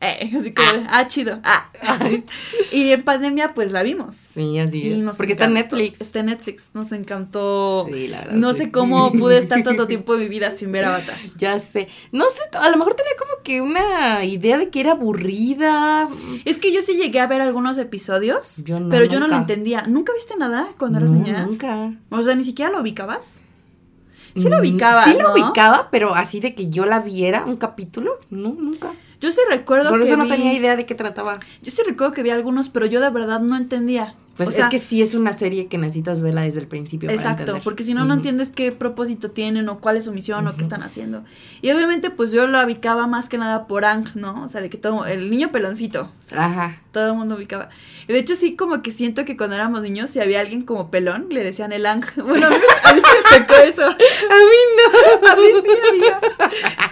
Eh, 0.00 0.30
así 0.38 0.52
como, 0.52 0.70
de, 0.72 0.86
ah, 0.88 1.06
chido. 1.08 1.40
Ah. 1.42 1.70
y 2.72 2.90
en 2.90 3.02
pandemia, 3.02 3.54
pues 3.54 3.72
la 3.72 3.82
vimos. 3.82 4.14
Sí, 4.14 4.58
así 4.58 4.92
es. 4.92 5.16
Porque 5.16 5.32
está 5.32 5.46
en. 5.46 5.54
Netflix. 5.54 6.00
Está 6.00 6.20
en 6.20 6.26
Netflix, 6.26 6.70
nos 6.74 6.92
encantó. 6.92 7.86
Sí, 7.88 8.08
la 8.08 8.18
verdad. 8.18 8.34
no 8.34 8.52
sí. 8.52 8.58
sé 8.60 8.70
cómo 8.70 9.10
pude 9.12 9.38
estar 9.38 9.62
tanto 9.62 9.86
tiempo 9.86 10.14
de 10.14 10.24
mi 10.24 10.28
vida 10.28 10.50
sin 10.50 10.70
ver 10.72 10.84
Avatar. 10.84 11.16
Ya 11.36 11.58
sé. 11.58 11.88
No 12.12 12.28
sé, 12.28 12.42
a 12.58 12.68
lo 12.68 12.76
mejor 12.76 12.94
tenía 12.94 13.12
como 13.18 13.42
que 13.42 13.60
una 13.60 14.24
idea 14.24 14.58
de 14.58 14.68
que 14.68 14.80
era 14.80 14.92
aburrida. 14.92 16.06
Es 16.44 16.58
que 16.58 16.72
yo 16.72 16.82
sí 16.82 16.94
llegué 16.96 17.20
a 17.20 17.26
ver 17.26 17.40
algunos 17.40 17.78
episodios, 17.78 18.64
Yo 18.64 18.78
no, 18.80 18.90
pero 18.90 19.06
yo 19.06 19.18
no 19.20 19.28
lo 19.28 19.36
entendía. 19.36 19.82
¿Nunca 19.86 20.12
viste 20.12 20.36
nada 20.36 20.68
cuando 20.78 20.98
eras 20.98 21.10
No, 21.10 21.18
niña? 21.18 21.44
Nunca. 21.44 21.92
O 22.10 22.22
sea, 22.22 22.34
ni 22.34 22.44
siquiera 22.44 22.70
lo 22.70 22.80
ubicabas. 22.80 23.40
Sí 24.34 24.50
lo 24.50 24.58
Mm, 24.58 24.60
ubicabas, 24.60 25.04
Sí 25.06 25.16
lo 25.18 25.32
ubicaba, 25.32 25.88
pero 25.90 26.14
así 26.14 26.40
de 26.40 26.54
que 26.54 26.68
yo 26.68 26.84
la 26.84 26.98
viera 27.00 27.44
un 27.46 27.56
capítulo, 27.56 28.18
no, 28.28 28.50
nunca. 28.52 28.92
Yo 29.20 29.30
sí 29.30 29.40
recuerdo 29.48 29.90
Por 29.90 30.00
que 30.00 30.06
eso 30.08 30.16
no 30.16 30.24
vi- 30.24 30.30
tenía 30.30 30.52
idea 30.52 30.76
de 30.76 30.84
qué 30.86 30.94
trataba. 30.94 31.40
Yo 31.62 31.70
sí 31.70 31.82
recuerdo 31.86 32.12
que 32.12 32.22
vi 32.22 32.30
algunos, 32.30 32.68
pero 32.68 32.86
yo 32.86 33.00
de 33.00 33.10
verdad 33.10 33.40
no 33.40 33.56
entendía. 33.56 34.14
Pues 34.36 34.50
O 34.50 34.52
sea, 34.52 34.66
es 34.66 34.70
que 34.70 34.78
sí 34.78 35.00
es 35.00 35.14
una 35.14 35.36
serie 35.36 35.66
que 35.66 35.78
necesitas 35.78 36.20
verla 36.20 36.42
desde 36.42 36.60
el 36.60 36.66
principio. 36.66 37.10
Exacto, 37.10 37.60
porque 37.64 37.84
si 37.84 37.94
no, 37.94 38.04
no 38.04 38.14
entiendes 38.14 38.50
qué 38.50 38.70
propósito 38.70 39.30
tienen 39.30 39.68
o 39.70 39.80
cuál 39.80 39.96
es 39.96 40.04
su 40.04 40.12
misión 40.12 40.46
o 40.46 40.56
qué 40.56 40.62
están 40.62 40.82
haciendo. 40.82 41.24
Y 41.62 41.70
obviamente, 41.70 42.10
pues 42.10 42.32
yo 42.32 42.46
lo 42.46 42.62
ubicaba 42.62 43.06
más 43.06 43.30
que 43.30 43.38
nada 43.38 43.66
por 43.66 43.86
Ang, 43.86 44.06
¿no? 44.14 44.44
O 44.44 44.48
sea, 44.48 44.60
de 44.60 44.68
que 44.68 44.76
todo, 44.76 45.06
el 45.06 45.30
niño 45.30 45.52
peloncito, 45.52 46.12
o 46.20 46.22
sea, 46.22 46.44
Ajá. 46.44 46.82
todo 46.92 47.06
el 47.08 47.14
mundo 47.14 47.36
ubicaba. 47.36 47.70
Y 48.08 48.12
de 48.12 48.18
hecho, 48.18 48.36
sí, 48.36 48.56
como 48.56 48.82
que 48.82 48.90
siento 48.90 49.24
que 49.24 49.36
cuando 49.38 49.56
éramos 49.56 49.80
niños, 49.82 50.10
si 50.10 50.20
había 50.20 50.40
alguien 50.40 50.60
como 50.62 50.90
pelón, 50.90 51.28
le 51.30 51.42
decían 51.42 51.72
el 51.72 51.86
Ang. 51.86 52.04
Bueno, 52.26 52.48
a 52.48 52.50
mí, 52.50 52.56
a 52.84 52.92
mí 52.92 53.00
sí 53.00 53.06
me 53.32 53.40
tocó 53.40 53.54
eso. 53.54 53.86
A 53.86 53.94
mí 53.94 54.60
no. 54.76 55.28
A 55.30 55.36
mí 55.36 55.42
sí, 55.62 55.70
amiga. 55.90 56.20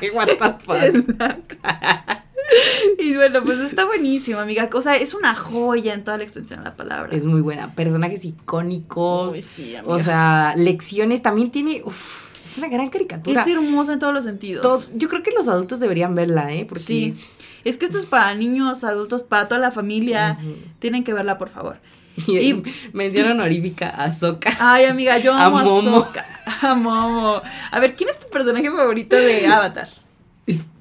Ay, 0.01 0.11
what 0.11 0.27
the 0.27 0.35
fuck. 0.65 2.24
Y 2.99 3.15
bueno, 3.17 3.43
pues 3.43 3.59
está 3.61 3.85
buenísimo, 3.87 4.39
amiga. 4.39 4.69
O 4.73 4.81
sea, 4.83 4.97
es 4.97 5.15
una 5.15 5.35
joya 5.35 5.95
en 5.95 6.05
toda 6.05 6.19
la 6.19 6.25
extensión 6.25 6.61
de 6.61 6.67
la 6.67 6.77
palabra. 6.77 7.15
Es 7.17 7.25
muy 7.25 7.41
buena. 7.41 7.75
Personajes 7.75 8.25
icónicos. 8.25 9.33
Uy, 9.35 9.41
sí, 9.41 9.75
o 9.85 9.99
sea, 9.99 10.55
lecciones. 10.57 11.23
También 11.23 11.51
tiene. 11.51 11.83
uf, 11.85 12.35
es 12.45 12.59
una 12.59 12.69
gran 12.69 12.89
caricatura. 12.91 13.43
es 13.43 13.49
hermosa 13.49 13.95
en 13.95 13.99
todos 13.99 14.13
los 14.15 14.25
sentidos. 14.25 14.63
Todo- 14.63 14.85
yo 14.95 15.09
creo 15.09 15.23
que 15.23 15.31
los 15.33 15.49
adultos 15.49 15.81
deberían 15.81 16.15
verla, 16.15 16.53
¿eh? 16.53 16.65
Porque, 16.69 16.83
Sí. 16.85 17.17
Es 17.65 17.79
que 17.79 17.87
esto 17.87 17.97
es 17.97 18.05
para 18.05 18.35
niños, 18.35 18.85
adultos, 18.85 19.23
para 19.23 19.49
toda 19.49 19.59
la 19.61 19.71
familia. 19.71 20.39
Tienen 20.81 21.03
que 21.03 21.15
verla, 21.15 21.39
por 21.39 21.49
favor. 21.49 21.79
Y, 22.29 22.39
Y- 22.39 22.63
mención 22.93 23.29
honorífica 23.31 23.89
a 23.89 24.11
Soka. 24.13 24.55
Ay, 24.61 24.85
amiga, 24.85 25.19
yo 25.19 25.33
A 25.35 25.47
amo 25.47 25.59
a, 25.59 25.65
Momo. 25.65 26.01
Sokka. 26.01 26.25
A 26.63 26.75
Momo. 26.75 27.43
A 27.71 27.81
ver, 27.81 27.97
¿quién 27.97 28.11
es 28.11 28.21
tu 28.21 28.29
personaje 28.29 28.71
favorito 28.71 29.17
de 29.17 29.47
Avatar? 29.47 29.89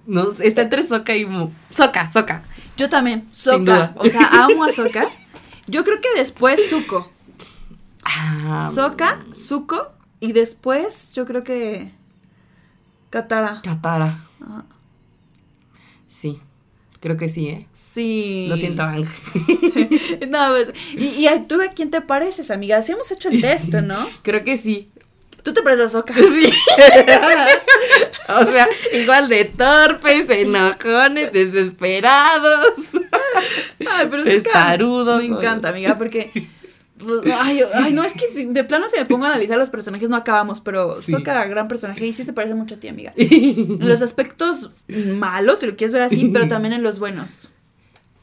No, 0.06 0.32
está 0.40 0.64
entre 0.64 0.84
Soka 0.84 1.16
y 1.16 1.26
Mo. 1.26 1.52
Soka, 1.76 2.10
Soka. 2.10 2.44
Yo 2.78 2.90
también. 2.90 3.28
Sokka. 3.32 3.94
O 3.98 4.06
sea, 4.06 4.28
amo 4.44 4.64
a 4.64 4.72
Sokka. 4.72 5.10
Yo 5.68 5.84
creo 5.84 6.02
que 6.02 6.10
después 6.16 6.60
Zuko. 6.70 7.12
Ah, 8.04 8.70
Sokka, 8.74 9.24
Zuko. 9.34 9.94
Y 10.20 10.32
después, 10.34 11.14
yo 11.14 11.26
creo 11.26 11.44
que. 11.44 11.94
Katara. 13.10 13.62
Katara. 13.64 14.20
Sí. 16.08 16.40
Creo 17.00 17.18
que 17.18 17.28
sí, 17.28 17.50
¿eh? 17.50 17.68
Sí. 17.74 18.46
Lo 18.48 18.56
siento, 18.56 18.84
Ang. 18.84 19.06
No, 20.30 20.48
pues, 20.50 20.70
y, 20.96 21.28
y 21.28 21.46
tú 21.48 21.62
a 21.62 21.68
quién 21.68 21.92
te 21.92 22.00
pareces, 22.02 22.50
amiga? 22.50 22.82
Sí 22.82 22.94
hemos 22.94 23.12
hecho 23.12 23.30
el 23.30 23.42
test, 23.42 23.74
¿no? 23.74 24.08
Creo 24.22 24.44
que 24.44 24.58
sí. 24.58 24.90
Tú 25.44 25.54
te 25.54 25.62
pareces 25.62 25.88
a 25.88 25.90
Sokka. 25.90 26.14
Sí. 26.18 26.52
o 28.30 28.52
sea, 28.52 28.68
igual 28.94 29.28
de 29.30 29.46
torpes, 29.46 30.30
enojones, 30.30 31.32
desesperados. 31.34 32.74
Ay, 33.80 34.08
pero 34.10 34.20
Sokka 34.24 34.24
Testarudo, 34.32 35.18
Me 35.18 35.26
encanta, 35.26 35.70
amiga, 35.70 35.98
porque. 35.98 36.32
pues, 36.98 37.22
Ay, 37.38 37.62
ay, 37.74 37.92
no, 37.94 38.04
es 38.04 38.14
que 38.14 38.46
de 38.46 38.64
plano 38.64 38.88
si 38.88 38.98
me 38.98 39.06
pongo 39.06 39.26
a 39.26 39.30
analizar 39.30 39.58
los 39.58 39.70
personajes 39.70 40.10
no 40.10 40.16
acabamos, 40.16 40.62
pero 40.62 41.02
Sí. 41.02 41.12
Sokka, 41.12 41.46
gran 41.46 41.68
personaje, 41.68 42.06
y 42.08 42.14
sí 42.14 42.24
se 42.24 42.32
parece 42.34 42.56
mucho 42.56 42.76
a 42.76 42.80
ti, 42.80 42.88
amiga. 42.88 43.12
En 43.18 43.78
los 43.88 44.02
aspectos 44.02 44.72
malos, 44.88 45.60
si 45.60 45.66
lo 45.66 45.76
quieres 45.76 45.92
ver 45.92 46.04
así, 46.04 46.30
pero 46.32 46.48
también 46.48 46.74
en 46.74 46.84
los 46.84 47.00
buenos. 47.00 47.50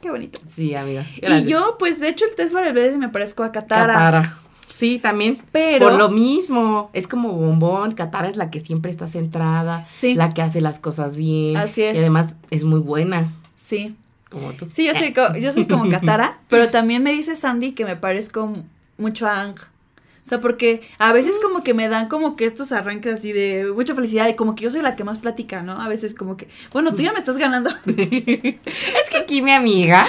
Qué 0.01 0.09
bonito. 0.11 0.39
Sí, 0.51 0.75
amiga. 0.75 1.05
Y 1.21 1.45
yo, 1.45 1.77
pues, 1.79 2.01
de 2.01 2.09
hecho, 2.09 2.25
el 2.25 2.35
test 2.35 2.55
varias 2.55 2.73
veces 2.73 2.97
me 2.97 3.11
parezco 3.11 3.45
a 3.45 3.53
Katara. 3.53 3.93
Katara. 3.93 4.39
Sí, 4.73 4.99
también. 4.99 5.43
Pero. 5.53 5.89
Por 5.89 5.99
lo 5.99 6.09
mismo, 6.11 6.91
es 6.95 7.07
como 7.07 7.33
bombón, 7.33 7.93
Katara 7.93 8.29
es 8.29 8.37
la 8.37 8.51
que 8.51 8.61
siempre 8.61 8.91
está 8.91 9.09
centrada, 9.09 9.87
Sí. 9.91 10.15
la 10.15 10.33
que 10.33 10.41
hace 10.43 10.61
las 10.61 10.79
cosas 10.79 11.17
bien. 11.17 11.57
Así 11.57 11.83
es. 11.83 11.97
Y 11.97 11.99
además 11.99 12.37
es 12.51 12.65
muy 12.65 12.81
buena, 12.81 13.33
Sí. 13.55 13.95
como 14.31 14.53
tú. 14.53 14.69
Sí, 14.73 14.87
yo 14.87 14.95
soy, 14.95 15.13
co- 15.13 15.37
yo 15.37 15.53
soy 15.53 15.67
como 15.67 15.89
Katara, 15.91 16.39
pero 16.49 16.71
también 16.71 17.03
me 17.03 17.13
dice 17.13 17.37
Sandy 17.37 17.73
que 17.73 17.85
me 17.85 17.97
parezco 17.97 18.53
mucho 18.97 19.27
a 19.27 19.43
Ang. 19.43 19.57
O 20.25 20.29
sea, 20.31 20.41
porque 20.41 20.83
a 20.99 21.13
veces 21.13 21.35
como 21.43 21.65
que 21.65 21.75
me 21.75 21.89
dan 21.89 22.07
como 22.09 22.37
que 22.37 22.45
estos 22.45 22.71
arranques 22.71 23.15
así 23.15 23.33
de 23.33 23.73
mucha 23.75 23.97
felicidad 23.97 24.29
y 24.29 24.35
como 24.35 24.55
que 24.55 24.63
yo 24.63 24.71
soy 24.71 24.81
la 24.83 24.95
que 24.95 25.03
más 25.03 25.19
platica, 25.19 25.63
¿no? 25.63 25.83
A 25.83 25.89
veces 25.89 26.15
como 26.15 26.37
que, 26.37 26.47
bueno, 26.73 26.95
tú 26.95 27.03
ya 27.03 27.13
me 27.13 27.19
estás 27.19 27.37
ganando. 27.37 27.71
Es 27.87 29.11
que 29.11 29.17
aquí 29.17 29.43
mi 29.43 29.51
amiga 29.51 30.09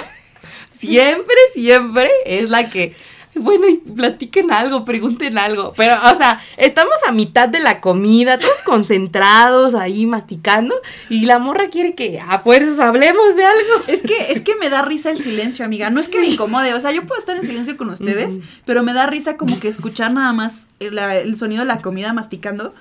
siempre, 0.78 1.34
siempre 1.54 2.08
es 2.24 2.50
la 2.50 2.70
que, 2.70 2.94
bueno, 3.34 3.68
y 3.68 3.78
platiquen 3.78 4.52
algo, 4.52 4.84
pregunten 4.84 5.38
algo. 5.38 5.72
Pero, 5.76 5.96
o 6.12 6.14
sea, 6.14 6.40
estamos 6.56 6.94
a 7.06 7.12
mitad 7.12 7.48
de 7.48 7.60
la 7.60 7.80
comida, 7.80 8.38
todos 8.38 8.62
concentrados 8.64 9.74
ahí 9.74 10.06
masticando, 10.06 10.74
y 11.08 11.24
la 11.24 11.38
morra 11.38 11.68
quiere 11.68 11.94
que 11.94 12.20
a 12.20 12.38
fuerzas 12.38 12.78
hablemos 12.78 13.36
de 13.36 13.44
algo. 13.44 13.84
Es 13.86 14.02
que, 14.02 14.32
es 14.32 14.42
que 14.42 14.56
me 14.56 14.68
da 14.68 14.82
risa 14.82 15.10
el 15.10 15.18
silencio, 15.18 15.64
amiga. 15.64 15.90
No 15.90 16.00
es 16.00 16.08
que 16.08 16.20
me 16.20 16.26
incomode, 16.26 16.74
o 16.74 16.80
sea, 16.80 16.92
yo 16.92 17.06
puedo 17.06 17.20
estar 17.20 17.36
en 17.36 17.46
silencio 17.46 17.76
con 17.76 17.90
ustedes, 17.90 18.38
pero 18.64 18.82
me 18.82 18.92
da 18.92 19.06
risa 19.06 19.36
como 19.36 19.58
que 19.58 19.68
escuchar 19.68 20.12
nada 20.12 20.32
más 20.32 20.68
el, 20.80 20.98
el 20.98 21.36
sonido 21.36 21.60
de 21.60 21.66
la 21.66 21.78
comida 21.78 22.12
masticando. 22.12 22.74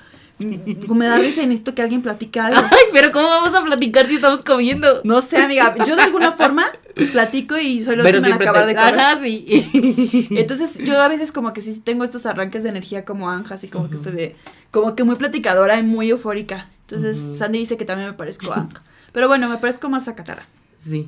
Me 0.93 1.05
da 1.07 1.17
risa 1.17 1.41
y 1.43 1.47
necesito 1.47 1.73
que 1.75 1.81
alguien 1.81 2.01
platique 2.01 2.39
algo. 2.39 2.59
Ay, 2.71 2.85
pero 2.91 3.11
¿cómo 3.11 3.27
vamos 3.27 3.53
a 3.53 3.63
platicar 3.63 4.07
si 4.07 4.15
estamos 4.15 4.41
comiendo? 4.43 5.01
No 5.03 5.21
sé, 5.21 5.37
amiga. 5.37 5.73
Yo 5.85 5.95
de 5.95 6.01
alguna 6.03 6.31
forma 6.33 6.65
platico 7.11 7.57
y 7.57 7.81
soy 7.83 7.95
la 7.95 8.03
Pero 8.03 8.17
última 8.19 8.35
en 8.35 8.41
acabar 8.41 8.61
te- 8.63 8.67
de 8.69 8.75
comer. 8.75 8.99
Ajá, 8.99 9.19
sí. 9.23 10.27
Entonces, 10.31 10.77
yo 10.79 11.01
a 11.01 11.07
veces 11.07 11.31
como 11.31 11.53
que 11.53 11.61
sí 11.61 11.79
tengo 11.79 12.03
estos 12.03 12.25
arranques 12.25 12.63
de 12.63 12.69
energía 12.69 13.05
como 13.05 13.29
Anja, 13.29 13.55
así 13.55 13.67
como 13.67 13.89
que 13.89 13.95
estoy 13.95 14.13
de, 14.13 14.35
como 14.71 14.95
que 14.95 15.03
muy 15.03 15.15
platicadora 15.15 15.77
y 15.79 15.83
muy 15.83 16.09
eufórica. 16.09 16.67
Entonces, 16.81 17.37
Sandy 17.37 17.59
dice 17.59 17.77
que 17.77 17.85
también 17.85 18.09
me 18.09 18.13
parezco 18.15 18.51
a 18.51 18.61
Anja. 18.61 18.81
Pero 19.13 19.27
bueno, 19.27 19.47
me 19.49 19.57
parezco 19.57 19.89
más 19.89 20.07
a 20.07 20.15
Katara. 20.15 20.45
Sí. 20.83 21.07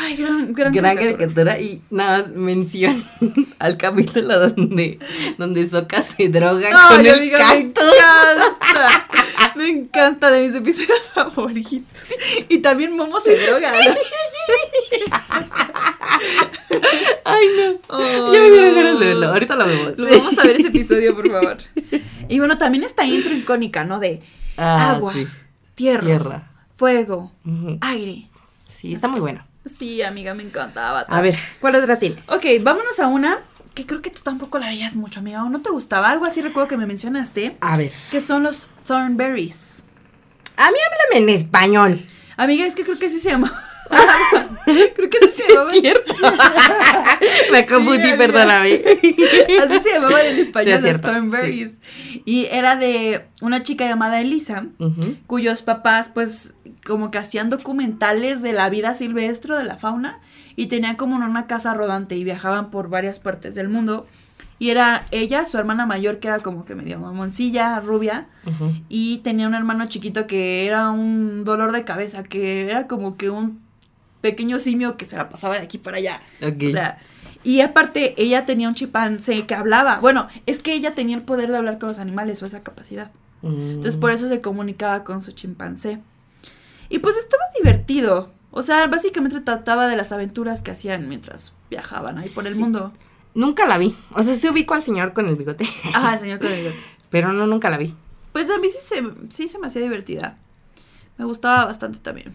Ay, 0.00 0.16
gran, 0.16 0.52
gran, 0.52 0.72
Gran 0.72 0.96
caricatura. 0.96 1.16
caricatura 1.18 1.60
y 1.60 1.80
nada 1.90 2.18
más 2.18 2.32
mención 2.32 3.00
al 3.60 3.76
capítulo 3.76 4.48
donde, 4.48 4.98
donde 5.38 5.68
Soka 5.68 6.02
se 6.02 6.28
droga 6.28 6.68
Ay, 6.72 6.96
con 6.96 7.06
el 7.06 7.14
amiga, 7.14 7.38
me 7.54 7.60
encanta. 7.60 9.06
Me 9.54 9.68
encanta 9.68 10.30
de 10.32 10.40
mis 10.42 10.54
episodios 10.56 11.08
favoritos. 11.14 11.86
Y 12.48 12.58
también 12.58 12.96
Momo 12.96 13.20
se 13.20 13.36
droga. 13.46 13.70
Ay, 17.24 17.46
no. 17.56 18.32
Ya 18.32 18.40
me 18.40 18.50
dieron 18.50 18.74
ganas 18.74 18.98
de 19.00 19.06
verlo. 19.06 19.28
Ahorita 19.28 19.56
lo 19.56 19.66
vemos. 19.66 19.96
Lo 19.98 20.08
vamos 20.18 20.38
a 20.38 20.42
ver 20.42 20.56
ese 20.56 20.68
episodio, 20.68 21.14
por 21.14 21.30
favor. 21.30 21.58
Y 22.28 22.38
bueno, 22.38 22.58
también 22.58 22.84
esta 22.84 23.04
intro 23.04 23.32
icónica, 23.34 23.84
¿no? 23.84 23.98
De 24.00 24.20
Ah, 24.56 24.92
agua, 24.92 25.12
sí. 25.12 25.26
tierra, 25.74 26.02
Tierra. 26.04 26.50
fuego, 26.74 27.32
aire. 27.80 28.28
Sí, 28.84 28.92
está 28.92 29.08
muy 29.08 29.20
bueno. 29.20 29.42
Sí, 29.64 30.02
amiga, 30.02 30.34
me 30.34 30.42
encantaba. 30.42 31.06
A 31.08 31.20
ver, 31.22 31.38
¿cuál 31.58 31.74
otra 31.76 31.98
tienes? 31.98 32.28
Ok, 32.28 32.44
vámonos 32.62 33.00
a 33.00 33.06
una 33.06 33.38
que 33.72 33.86
creo 33.86 34.02
que 34.02 34.10
tú 34.10 34.20
tampoco 34.22 34.58
la 34.58 34.66
veías 34.66 34.94
mucho, 34.94 35.20
amiga. 35.20 35.42
¿O 35.42 35.48
no 35.48 35.62
te 35.62 35.70
gustaba? 35.70 36.10
Algo 36.10 36.26
así 36.26 36.42
recuerdo 36.42 36.68
que 36.68 36.76
me 36.76 36.84
mencionaste. 36.84 37.56
A 37.62 37.78
ver. 37.78 37.92
Que 38.10 38.20
son 38.20 38.42
los 38.42 38.66
Thornberries. 38.86 39.82
A 40.58 40.70
mí 40.70 40.76
háblame 40.84 41.32
en 41.32 41.34
español. 41.34 42.04
Amiga, 42.36 42.66
es 42.66 42.74
que 42.74 42.84
creo 42.84 42.98
que 42.98 43.06
así 43.06 43.20
se 43.20 43.30
llama. 43.30 43.58
creo 44.94 45.10
que 45.10 45.18
así 45.18 45.42
se 45.42 45.48
llamaba. 45.52 45.74
Es 45.74 45.80
cierto. 45.80 46.14
Me 47.52 47.66
confundí, 47.66 48.00
amiga. 48.02 48.16
perdóname. 48.16 48.80
Así 49.62 49.80
se 49.80 49.92
llamaba 49.94 50.22
en 50.22 50.34
Sí, 50.36 50.40
español 50.42 50.68
es 50.74 50.82
los 50.82 50.90
cierto, 50.90 51.08
Thornberries. 51.08 51.78
Y 52.24 52.46
era 52.46 52.76
de 52.76 53.26
una 53.42 53.62
chica 53.62 53.86
llamada 53.86 54.20
Elisa, 54.20 54.66
cuyos 55.26 55.62
papás, 55.62 56.08
pues, 56.08 56.54
como 56.86 57.10
que 57.10 57.18
hacían 57.18 57.48
documentales 57.48 58.42
de 58.42 58.52
la 58.52 58.68
vida 58.70 58.94
silvestre, 58.94 59.56
de 59.56 59.64
la 59.64 59.76
fauna, 59.76 60.20
y 60.56 60.66
tenían 60.66 60.96
como 60.96 61.16
una 61.16 61.46
casa 61.46 61.74
rodante 61.74 62.16
y 62.16 62.24
viajaban 62.24 62.70
por 62.70 62.88
varias 62.88 63.18
partes 63.18 63.54
del 63.54 63.68
mundo. 63.68 64.06
Y 64.58 64.70
era 64.70 65.06
ella, 65.10 65.44
su 65.46 65.58
hermana 65.58 65.84
mayor, 65.84 66.20
que 66.20 66.28
era 66.28 66.38
como 66.38 66.64
que 66.64 66.74
medio 66.76 66.98
mamoncilla, 67.00 67.80
rubia, 67.80 68.28
y 68.88 69.18
tenía 69.18 69.46
un 69.48 69.54
hermano 69.54 69.86
chiquito 69.86 70.26
que 70.26 70.66
era 70.66 70.90
un 70.90 71.44
dolor 71.44 71.72
de 71.72 71.84
cabeza, 71.84 72.22
que 72.22 72.62
era 72.70 72.86
como 72.86 73.16
que 73.16 73.30
un 73.30 73.63
pequeño 74.24 74.58
simio 74.58 74.96
que 74.96 75.04
se 75.04 75.16
la 75.18 75.28
pasaba 75.28 75.54
de 75.56 75.60
aquí 75.60 75.76
para 75.76 75.98
allá. 75.98 76.20
Ok. 76.42 76.62
O 76.68 76.70
sea, 76.72 76.98
y 77.42 77.60
aparte 77.60 78.14
ella 78.16 78.46
tenía 78.46 78.68
un 78.68 78.74
chimpancé 78.74 79.44
que 79.44 79.54
hablaba. 79.54 80.00
Bueno, 80.00 80.28
es 80.46 80.60
que 80.62 80.72
ella 80.72 80.94
tenía 80.94 81.14
el 81.14 81.22
poder 81.22 81.50
de 81.50 81.58
hablar 81.58 81.78
con 81.78 81.90
los 81.90 81.98
animales 81.98 82.42
o 82.42 82.46
esa 82.46 82.62
capacidad. 82.62 83.10
Mm. 83.42 83.68
Entonces 83.72 83.96
por 83.96 84.12
eso 84.12 84.26
se 84.28 84.40
comunicaba 84.40 85.04
con 85.04 85.20
su 85.20 85.32
chimpancé. 85.32 85.98
Y 86.88 87.00
pues 87.00 87.16
estaba 87.18 87.42
divertido. 87.62 88.30
O 88.50 88.62
sea, 88.62 88.86
básicamente 88.86 89.40
trataba 89.42 89.88
de 89.88 89.96
las 89.96 90.10
aventuras 90.10 90.62
que 90.62 90.70
hacían 90.70 91.06
mientras 91.06 91.52
viajaban 91.68 92.18
ahí 92.18 92.30
por 92.30 92.46
el 92.46 92.54
Sí. 92.54 92.60
mundo. 92.60 92.92
Nunca 93.34 93.66
la 93.66 93.76
vi. 93.76 93.94
O 94.14 94.22
sea, 94.22 94.34
sí 94.34 94.48
ubico 94.48 94.72
al 94.72 94.80
señor 94.82 95.12
con 95.12 95.28
el 95.28 95.36
bigote. 95.36 95.66
Ajá, 95.94 96.14
el 96.14 96.18
señor 96.18 96.38
con 96.38 96.48
el 96.50 96.60
bigote. 96.62 96.78
Pero 97.10 97.32
no, 97.34 97.46
nunca 97.46 97.68
la 97.68 97.76
vi. 97.76 97.94
Pues 98.32 98.48
a 98.48 98.56
mí 98.58 98.68
sí 98.68 98.78
se, 98.80 99.02
sí 99.28 99.48
se 99.48 99.58
me 99.58 99.66
hacía 99.66 99.82
divertida. 99.82 100.38
Me 101.18 101.24
gustaba 101.26 101.66
bastante 101.66 101.98
también. 101.98 102.32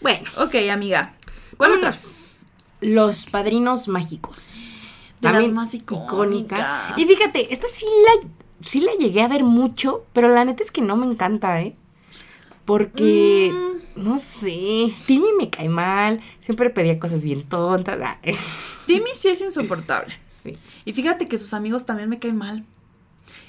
Bueno. 0.00 0.28
Ok, 0.38 0.54
amiga. 0.70 1.14
¿Cuál 1.56 1.72
otra? 1.72 1.94
Los 2.80 3.26
padrinos 3.26 3.88
mágicos. 3.88 4.88
De 5.20 5.30
las 5.30 5.48
más 5.50 5.74
icónicas. 5.74 6.96
Y 6.96 7.04
fíjate, 7.04 7.52
esta 7.52 7.66
sí 7.68 7.84
la, 8.06 8.28
sí 8.66 8.80
la 8.80 8.92
llegué 8.98 9.20
a 9.22 9.28
ver 9.28 9.44
mucho, 9.44 10.06
pero 10.14 10.28
la 10.28 10.44
neta 10.46 10.62
es 10.62 10.70
que 10.70 10.80
no 10.80 10.96
me 10.96 11.04
encanta, 11.06 11.60
¿eh? 11.60 11.76
Porque, 12.64 13.50
Mm. 13.52 14.02
no 14.02 14.16
sé, 14.18 14.94
Timmy 15.06 15.28
me 15.38 15.50
cae 15.50 15.68
mal, 15.68 16.20
siempre 16.40 16.70
pedía 16.70 16.98
cosas 16.98 17.22
bien 17.22 17.42
tontas. 17.42 17.98
ah, 18.02 18.18
Timmy 18.86 19.10
sí 19.14 19.28
es 19.28 19.40
insoportable. 19.42 20.14
sí. 20.28 20.56
Y 20.86 20.92
fíjate 20.94 21.26
que 21.26 21.36
sus 21.36 21.52
amigos 21.52 21.84
también 21.84 22.08
me 22.08 22.18
caen 22.18 22.36
mal. 22.36 22.64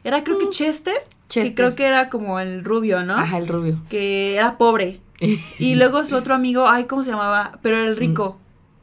Era 0.04 0.24
creo 0.24 0.38
que 0.40 0.50
Chester, 0.50 0.96
que 1.28 1.28
Chester. 1.30 1.56
creo 1.56 1.76
que 1.76 1.86
era 1.86 2.10
como 2.10 2.40
el 2.40 2.66
rubio, 2.66 3.04
¿no? 3.06 3.14
Ajá, 3.16 3.38
el 3.38 3.48
rubio. 3.48 3.80
Que 3.90 4.36
era 4.36 4.58
pobre. 4.58 5.00
Y 5.60 5.76
luego 5.76 6.04
su 6.04 6.16
otro 6.16 6.34
amigo, 6.34 6.68
ay, 6.68 6.86
¿cómo 6.86 7.04
se 7.04 7.12
llamaba? 7.12 7.60
Pero 7.62 7.78
el 7.78 7.96
rico. 7.96 8.40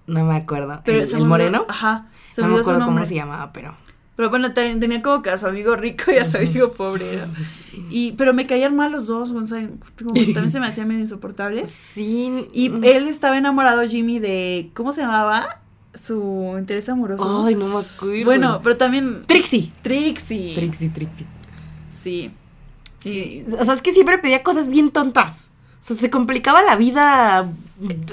No 0.06 0.24
me 0.24 0.36
acuerdo. 0.36 0.80
Pero 0.84 1.02
¿El, 1.02 1.24
moreno? 1.26 1.66
Ajá. 1.68 2.06
Se 2.30 2.42
no 2.42 2.48
me 2.48 2.60
acuerdo 2.60 2.84
cómo 2.84 3.04
se 3.04 3.14
llamaba, 3.14 3.52
pero... 3.52 3.74
Pero 4.16 4.30
bueno, 4.30 4.52
ten- 4.52 4.80
tenía 4.80 5.00
como 5.00 5.22
que 5.22 5.30
a 5.30 5.38
su 5.38 5.46
amigo 5.46 5.76
rico 5.76 6.10
y 6.10 6.16
a 6.16 6.24
su 6.24 6.38
amigo 6.38 6.72
pobre. 6.76 7.04
¿no? 7.18 7.32
Y, 7.90 8.12
pero 8.12 8.34
me 8.34 8.46
caían 8.48 8.74
mal 8.74 8.90
los 8.90 9.06
dos, 9.06 9.30
o 9.30 9.46
sea, 9.46 9.68
como 9.96 10.12
que 10.12 10.24
también 10.32 10.50
se 10.50 10.58
me 10.58 10.66
hacían 10.66 10.88
medio 10.88 11.02
insoportables. 11.02 11.70
Sí. 11.70 12.48
Y 12.52 12.68
mm. 12.70 12.84
él 12.84 13.06
estaba 13.08 13.38
enamorado, 13.38 13.86
Jimmy, 13.86 14.18
de, 14.18 14.70
¿cómo 14.74 14.90
se 14.90 15.02
llamaba? 15.02 15.60
Su 15.94 16.56
interés 16.58 16.88
amoroso. 16.88 17.44
Ay, 17.46 17.54
no 17.54 17.66
me 17.68 17.78
acuerdo. 17.78 18.24
bueno, 18.24 18.60
pero 18.62 18.76
también 18.76 19.22
Trixie. 19.26 19.72
Trixie. 19.82 20.54
Trixie, 20.54 20.88
Trixie. 20.88 21.26
Sí. 21.90 22.30
Y, 23.04 23.10
Sí, 23.10 23.44
O 23.58 23.64
sea, 23.64 23.74
es 23.74 23.82
que 23.82 23.92
siempre 23.92 24.18
pedía 24.18 24.42
cosas 24.42 24.68
bien 24.68 24.90
tontas. 24.90 25.47
O 25.80 25.84
sea, 25.88 25.96
se 25.96 26.10
complicaba 26.10 26.62
la 26.62 26.76
vida. 26.76 27.50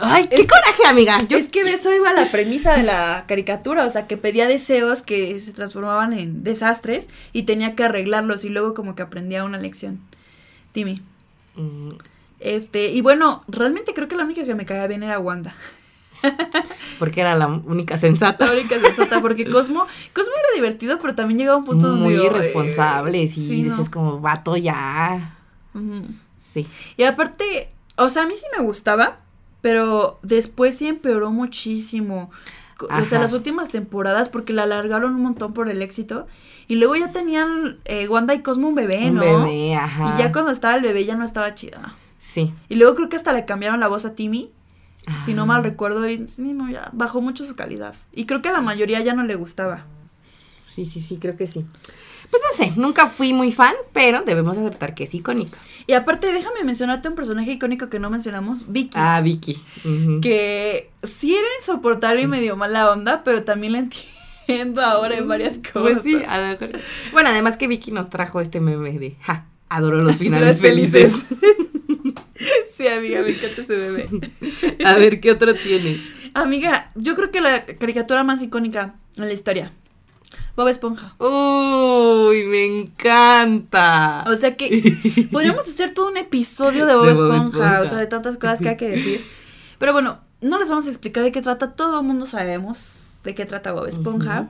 Ay, 0.02 0.28
qué 0.28 0.36
Es 0.36 0.42
que- 0.42 0.48
coraje, 0.48 0.86
amiga. 0.88 1.18
Yo 1.28 1.38
Es 1.38 1.50
que 1.50 1.64
de 1.64 1.74
eso 1.74 1.94
iba 1.94 2.14
la 2.14 2.30
premisa 2.32 2.74
de 2.74 2.84
la 2.84 3.26
caricatura, 3.28 3.86
o 3.86 3.90
sea, 3.90 4.06
que 4.08 4.18
pedía 4.18 4.48
deseos 4.48 5.02
que 5.02 5.40
se 5.40 5.52
transformaban 5.52 6.14
en 6.14 6.44
desastres 6.44 7.08
y 7.34 7.44
tenía 7.44 7.76
que 7.76 7.84
arreglarlos 7.84 8.46
y 8.46 8.50
luego 8.50 8.74
como 8.76 8.94
que 8.96 9.02
aprendía 9.02 9.44
una 9.44 9.58
lección. 9.58 10.00
Timmy. 10.72 11.02
Mm, 11.56 11.90
Este, 12.40 12.90
y 12.92 13.02
bueno, 13.02 13.42
realmente 13.48 13.94
creo 13.94 14.08
que 14.08 14.16
la 14.16 14.24
única 14.26 14.44
que 14.46 14.54
me 14.56 14.66
caía 14.66 14.86
bien 14.88 15.02
era 15.04 15.18
Wanda. 15.20 15.56
Porque 17.00 17.22
era 17.22 17.34
la 17.36 17.48
única 17.48 17.98
sensata. 17.98 18.46
La 18.46 18.52
única 18.54 18.80
sensata, 18.80 19.22
porque 19.22 19.46
Cosmo, 19.50 19.86
Cosmo 20.14 20.32
era 20.38 20.56
divertido, 20.56 21.00
pero 21.00 21.16
también 21.16 21.38
llegaba 21.40 21.56
a 21.56 21.60
un 21.60 21.66
punto 21.66 21.88
donde 21.88 22.04
Muy 22.04 22.14
digo, 22.14 22.26
irresponsable. 22.26 23.24
eh, 23.24 23.28
Sí, 23.28 23.48
sí, 23.48 23.62
no. 23.64 23.72
dices 23.72 23.90
como 23.90 24.20
vato 24.20 24.56
ya. 24.58 25.38
Ujú. 25.74 26.04
Sí. 26.56 26.66
Y 26.98 27.04
aparte, 27.04 27.70
o 27.98 28.08
sea, 28.10 28.24
a 28.24 28.28
mí 28.28 28.34
sí 28.36 28.46
me 28.58 28.64
gustaba, 28.64 29.18
pero 29.62 30.20
después 30.24 30.78
sí 30.78 30.88
empeoró 30.88 31.32
muchísimo. 31.32 32.32
O 32.80 33.06
sea, 33.06 33.20
las 33.20 33.34
últimas 33.34 33.70
temporadas, 33.70 34.30
porque 34.30 34.54
la 34.54 34.64
alargaron 34.64 35.16
un 35.16 35.22
montón 35.22 35.54
por 35.54 35.70
el 35.70 35.82
éxito. 35.82 36.28
Y 36.68 36.76
luego 36.76 36.96
ya 36.96 37.12
tenían 37.12 37.78
eh, 37.86 38.08
Wanda 38.08 38.34
y 38.34 38.42
Cosmo 38.42 38.68
un 38.70 38.76
bebé, 38.76 39.10
Un 39.10 39.16
¿no? 39.16 39.22
bebé, 39.46 39.76
ajá. 39.76 40.16
Y 40.16 40.20
ya 40.24 40.32
cuando 40.32 40.52
estaba 40.52 40.76
el 40.76 40.82
bebé 40.82 41.06
ya 41.06 41.16
no 41.16 41.24
estaba 41.26 41.54
chida. 41.56 41.94
Sí. 42.18 42.54
Y 42.70 42.76
luego 42.76 42.96
creo 42.96 43.10
que 43.10 43.16
hasta 43.18 43.34
le 43.34 43.46
cambiaron 43.46 43.80
la 43.82 43.88
voz 43.88 44.06
a 44.06 44.16
Timmy. 44.16 44.52
Si 45.26 45.34
no 45.36 45.44
Ah. 45.44 45.46
mal 45.46 45.64
recuerdo, 45.64 46.08
y 46.10 46.28
sí, 46.28 46.42
no, 46.42 46.70
ya 46.70 46.90
bajó 46.94 47.22
mucho 47.22 47.46
su 47.46 47.56
calidad. 47.56 47.94
Y 48.14 48.26
creo 48.26 48.42
que 48.42 48.50
a 48.50 48.54
la 48.54 48.62
mayoría 48.62 49.02
ya 49.02 49.14
no 49.14 49.24
le 49.24 49.36
gustaba. 49.36 49.86
Sí, 50.68 50.86
sí, 50.86 51.00
sí, 51.00 51.18
creo 51.18 51.38
que 51.38 51.48
sí. 51.48 51.66
Pues 52.30 52.42
no 52.44 52.66
sé, 52.66 52.74
nunca 52.76 53.08
fui 53.08 53.34
muy 53.34 53.52
fan, 53.52 53.76
pero 53.94 54.22
debemos 54.24 54.58
aceptar 54.58 54.96
que 54.96 55.06
es 55.06 55.14
icónico. 55.14 55.58
Y 55.88 55.94
aparte, 55.94 56.32
déjame 56.32 56.64
mencionarte 56.64 57.08
un 57.08 57.16
personaje 57.16 57.52
icónico 57.52 57.90
que 57.90 58.00
no 58.00 58.10
mencionamos, 58.10 58.72
Vicky. 58.72 58.98
Ah, 59.00 59.22
Vicky. 59.22 59.62
Que 60.22 60.90
sí 61.04 61.36
era 61.36 61.48
insoportable 61.60 62.22
y 62.22 62.28
medio 62.28 62.56
mala 62.56 62.92
onda, 62.92 63.24
pero 63.24 63.44
también 63.44 63.74
la 63.74 63.80
entiendo 63.80 64.82
ahora 64.82 65.18
en 65.18 65.28
varias 65.28 65.60
cosas. 65.60 66.02
Pues 66.02 66.02
sí, 66.02 66.18
a 66.28 66.40
lo 66.40 66.48
mejor. 66.48 66.70
Bueno, 67.12 67.30
además 67.30 67.58
que 67.58 67.68
Vicky 67.68 67.92
nos 67.92 68.10
trajo 68.10 68.42
este 68.42 68.60
meme 68.60 68.98
de, 68.98 69.16
ja, 69.22 69.46
adoro 69.70 70.02
los 70.02 70.16
finales 70.18 70.62
felices. 70.62 71.14
sí, 72.76 72.88
amiga, 72.88 73.22
me 73.22 73.30
encanta 73.30 73.62
ese 73.62 73.78
bebé. 73.78 74.08
A 74.86 74.94
ver, 74.94 75.20
¿qué 75.20 75.32
otro 75.32 75.54
tienes? 75.54 76.02
Amiga, 76.34 76.92
yo 76.96 77.16
creo 77.16 77.32
que 77.32 77.42
la 77.42 77.66
caricatura 77.66 78.24
más 78.24 78.42
icónica 78.42 78.96
en 79.18 79.28
la 79.28 79.34
historia. 79.34 79.72
Bob 80.56 80.68
Esponja. 80.70 81.16
Uy, 81.20 82.46
me 82.46 82.66
encanta. 82.66 84.24
O 84.28 84.36
sea 84.36 84.56
que 84.56 85.28
podríamos 85.32 85.68
hacer 85.68 85.94
todo 85.94 86.10
un 86.10 86.18
episodio 86.18 86.86
de 86.86 86.96
Bob, 86.96 87.06
De 87.08 87.14
Bob 87.14 87.24
Esponja, 87.34 87.46
Esponja. 87.48 87.82
o 87.82 87.88
sea, 87.88 87.98
de 87.98 88.08
tantas 88.08 88.38
cosas 88.38 88.62
que 88.62 88.70
hay 88.70 88.78
que 88.78 88.90
decir. 88.90 89.26
Pero 89.78 89.92
bueno, 89.94 90.20
no 90.42 90.58
les 90.60 90.70
vamos 90.70 90.86
a 90.88 90.90
explicar 90.90 91.24
de 91.24 91.32
qué 91.32 91.42
trata, 91.42 91.74
todo 91.74 92.00
el 92.00 92.06
mundo 92.06 92.26
sabemos 92.26 93.20
de 93.24 93.36
qué 93.36 93.46
trata 93.46 93.72
Bob 93.74 93.88
Esponja. 93.88 94.50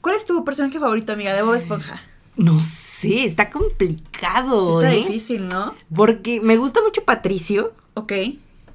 ¿Cuál 0.00 0.16
es 0.16 0.24
tu 0.26 0.44
personaje 0.44 0.78
favorito, 0.78 1.12
amiga, 1.12 1.32
de 1.34 1.42
Bob 1.42 1.54
Esponja? 1.54 2.02
No 2.36 2.60
sé, 2.60 3.24
está 3.24 3.50
complicado, 3.50 4.64
Sí 4.66 4.70
está 4.86 4.92
¿eh? 4.92 4.96
difícil, 4.96 5.48
¿no? 5.48 5.74
Porque 5.94 6.40
me 6.40 6.56
gusta 6.56 6.80
mucho 6.82 7.04
Patricio, 7.04 7.72
Ok. 7.94 8.12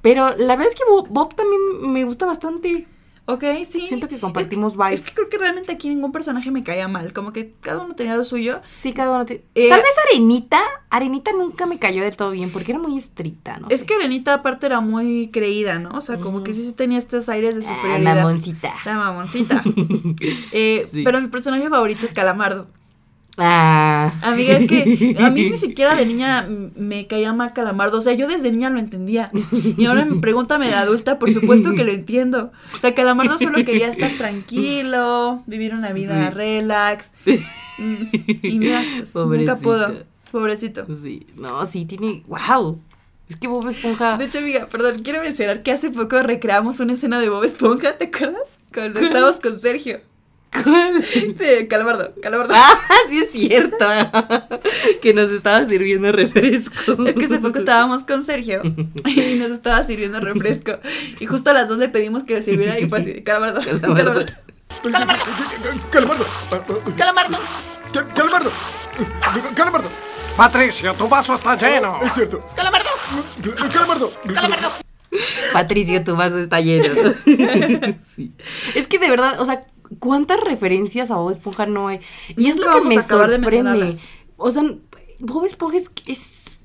pero 0.00 0.30
la 0.36 0.54
verdad 0.56 0.68
es 0.72 0.74
que 0.74 0.84
Bob, 0.88 1.08
Bob 1.10 1.34
también 1.34 1.60
me 1.92 2.04
gusta 2.04 2.24
bastante. 2.26 2.86
Ok, 3.30 3.44
sí. 3.70 3.86
Siento 3.88 4.08
que 4.08 4.18
compartimos 4.18 4.72
es, 4.72 4.78
vibes. 4.78 4.94
Es 4.94 5.02
que 5.02 5.12
creo 5.14 5.28
que 5.28 5.36
realmente 5.36 5.70
aquí 5.70 5.90
ningún 5.90 6.12
personaje 6.12 6.50
me 6.50 6.64
caía 6.64 6.88
mal. 6.88 7.12
Como 7.12 7.32
que 7.34 7.52
cada 7.60 7.82
uno 7.84 7.94
tenía 7.94 8.16
lo 8.16 8.24
suyo. 8.24 8.62
Sí, 8.66 8.94
cada 8.94 9.10
uno 9.10 9.26
tiene... 9.26 9.44
Eh, 9.54 9.68
Tal 9.68 9.80
vez 9.82 9.90
Arenita, 10.10 10.58
Arenita 10.88 11.32
nunca 11.32 11.66
me 11.66 11.78
cayó 11.78 12.02
del 12.02 12.16
todo 12.16 12.30
bien 12.30 12.50
porque 12.50 12.72
era 12.72 12.80
muy 12.80 12.96
estricta, 12.96 13.58
¿no? 13.58 13.68
Es 13.68 13.80
sé. 13.80 13.86
que 13.86 13.94
Arenita 13.96 14.32
aparte 14.32 14.64
era 14.64 14.80
muy 14.80 15.28
creída, 15.30 15.78
¿no? 15.78 15.90
O 15.90 16.00
sea, 16.00 16.16
como 16.16 16.42
que 16.42 16.54
sí, 16.54 16.62
sí 16.66 16.72
tenía 16.72 16.96
estos 16.96 17.28
aires 17.28 17.54
de 17.54 17.60
Ah, 17.66 17.74
superioridad. 17.76 18.16
mamoncita. 18.16 18.74
La 18.86 18.94
mamoncita. 18.96 19.62
Eh, 20.52 20.86
Sí. 20.90 21.02
Pero 21.04 21.20
mi 21.20 21.28
personaje 21.28 21.68
favorito 21.68 22.06
es 22.06 22.12
Calamardo. 22.14 22.68
Ah. 23.40 24.12
Amiga, 24.22 24.56
es 24.56 24.66
que 24.66 25.16
a 25.20 25.30
mí 25.30 25.50
ni 25.50 25.58
siquiera 25.58 25.94
de 25.94 26.04
niña 26.04 26.48
me 26.76 27.06
caía 27.06 27.32
mal 27.32 27.52
Calamardo. 27.52 27.98
O 27.98 28.00
sea, 28.00 28.12
yo 28.14 28.26
desde 28.26 28.50
niña 28.50 28.68
lo 28.70 28.80
entendía. 28.80 29.30
Y 29.76 29.86
ahora 29.86 30.04
me 30.04 30.20
pregúntame 30.20 30.66
de 30.66 30.74
adulta, 30.74 31.18
por 31.18 31.32
supuesto 31.32 31.74
que 31.74 31.84
lo 31.84 31.92
entiendo. 31.92 32.50
O 32.74 32.76
sea, 32.76 32.94
Calamardo 32.94 33.38
solo 33.38 33.64
quería 33.64 33.88
estar 33.88 34.10
tranquilo, 34.12 35.42
vivir 35.46 35.72
una 35.74 35.92
vida 35.92 36.28
Sí. 36.30 36.34
relax. 36.34 37.10
Y 37.78 38.58
mira, 38.58 38.82
pues, 38.96 39.14
nunca 39.14 39.56
Pobrecito. 39.56 39.56
pudo. 39.62 39.92
Pobrecito. 40.32 40.86
Sí, 41.02 41.26
no, 41.36 41.64
sí, 41.64 41.84
tiene... 41.86 42.22
¡Wow! 42.26 42.80
Es 43.28 43.36
que 43.36 43.46
Bob 43.46 43.68
Esponja... 43.68 44.16
De 44.16 44.24
hecho, 44.24 44.38
amiga, 44.40 44.66
perdón, 44.66 45.00
quiero 45.02 45.20
mencionar 45.20 45.62
que 45.62 45.70
hace 45.70 45.90
poco 45.90 46.22
recreamos 46.22 46.80
una 46.80 46.94
escena 46.94 47.20
de 47.20 47.28
Bob 47.28 47.44
Esponja, 47.44 47.96
¿te 47.98 48.06
acuerdas? 48.06 48.58
Cuando 48.74 49.00
estábamos 49.00 49.38
con 49.40 49.60
Sergio. 49.60 50.00
¿Cuál? 50.50 51.04
De 51.36 51.68
Calamardo, 51.68 52.12
Calamardo. 52.22 52.54
Ah, 52.56 52.78
sí 53.10 53.18
es 53.18 53.30
cierto. 53.32 53.84
que 55.02 55.12
nos 55.14 55.30
estaba 55.30 55.66
sirviendo 55.68 56.10
refresco. 56.12 57.06
Es 57.06 57.14
que 57.14 57.24
hace 57.26 57.38
poco 57.38 57.58
estábamos 57.58 58.04
con 58.04 58.24
Sergio 58.24 58.62
y 58.64 59.34
nos 59.38 59.50
estaba 59.52 59.82
sirviendo 59.82 60.20
refresco. 60.20 60.78
Y 61.20 61.26
justo 61.26 61.50
a 61.50 61.52
las 61.52 61.68
dos 61.68 61.78
le 61.78 61.88
pedimos 61.88 62.24
que 62.24 62.34
le 62.34 62.42
sirviera 62.42 62.78
y 62.80 62.88
fue 62.88 63.00
así, 63.00 63.22
Calamardo, 63.22 63.60
Calamardo. 63.60 64.24
Calamardo. 64.82 65.24
Calamardo. 65.90 66.26
Calamardo. 66.96 67.38
Cal- 67.92 68.08
Calamardo. 68.14 68.50
Calamardo. 69.54 69.88
Patricio, 70.36 70.94
tu 70.94 71.08
vaso 71.08 71.34
está 71.34 71.56
lleno. 71.56 72.00
Es 72.04 72.12
cierto. 72.14 72.44
Calamardo. 72.54 72.88
Calamardo. 73.72 74.12
Calamardo. 74.34 74.72
Patricio, 75.52 76.04
tu 76.04 76.14
vaso 76.16 76.38
está 76.38 76.60
lleno. 76.60 76.94
sí. 78.14 78.32
Es 78.74 78.86
que 78.86 78.98
de 78.98 79.08
verdad, 79.10 79.40
o 79.40 79.44
sea, 79.46 79.64
¿cuántas 79.98 80.40
referencias 80.40 81.10
a 81.10 81.16
Bob 81.16 81.30
Esponja 81.30 81.66
no 81.66 81.88
hay? 81.88 82.00
Y 82.36 82.48
es 82.48 82.58
lo 82.58 82.70
que 82.70 82.80
me 82.82 83.02
sorprende. 83.02 83.96
O 84.36 84.50
sea, 84.50 84.62
Bob 85.20 85.44
Esponja 85.44 85.78
es, 85.78 85.90
es 86.06 86.58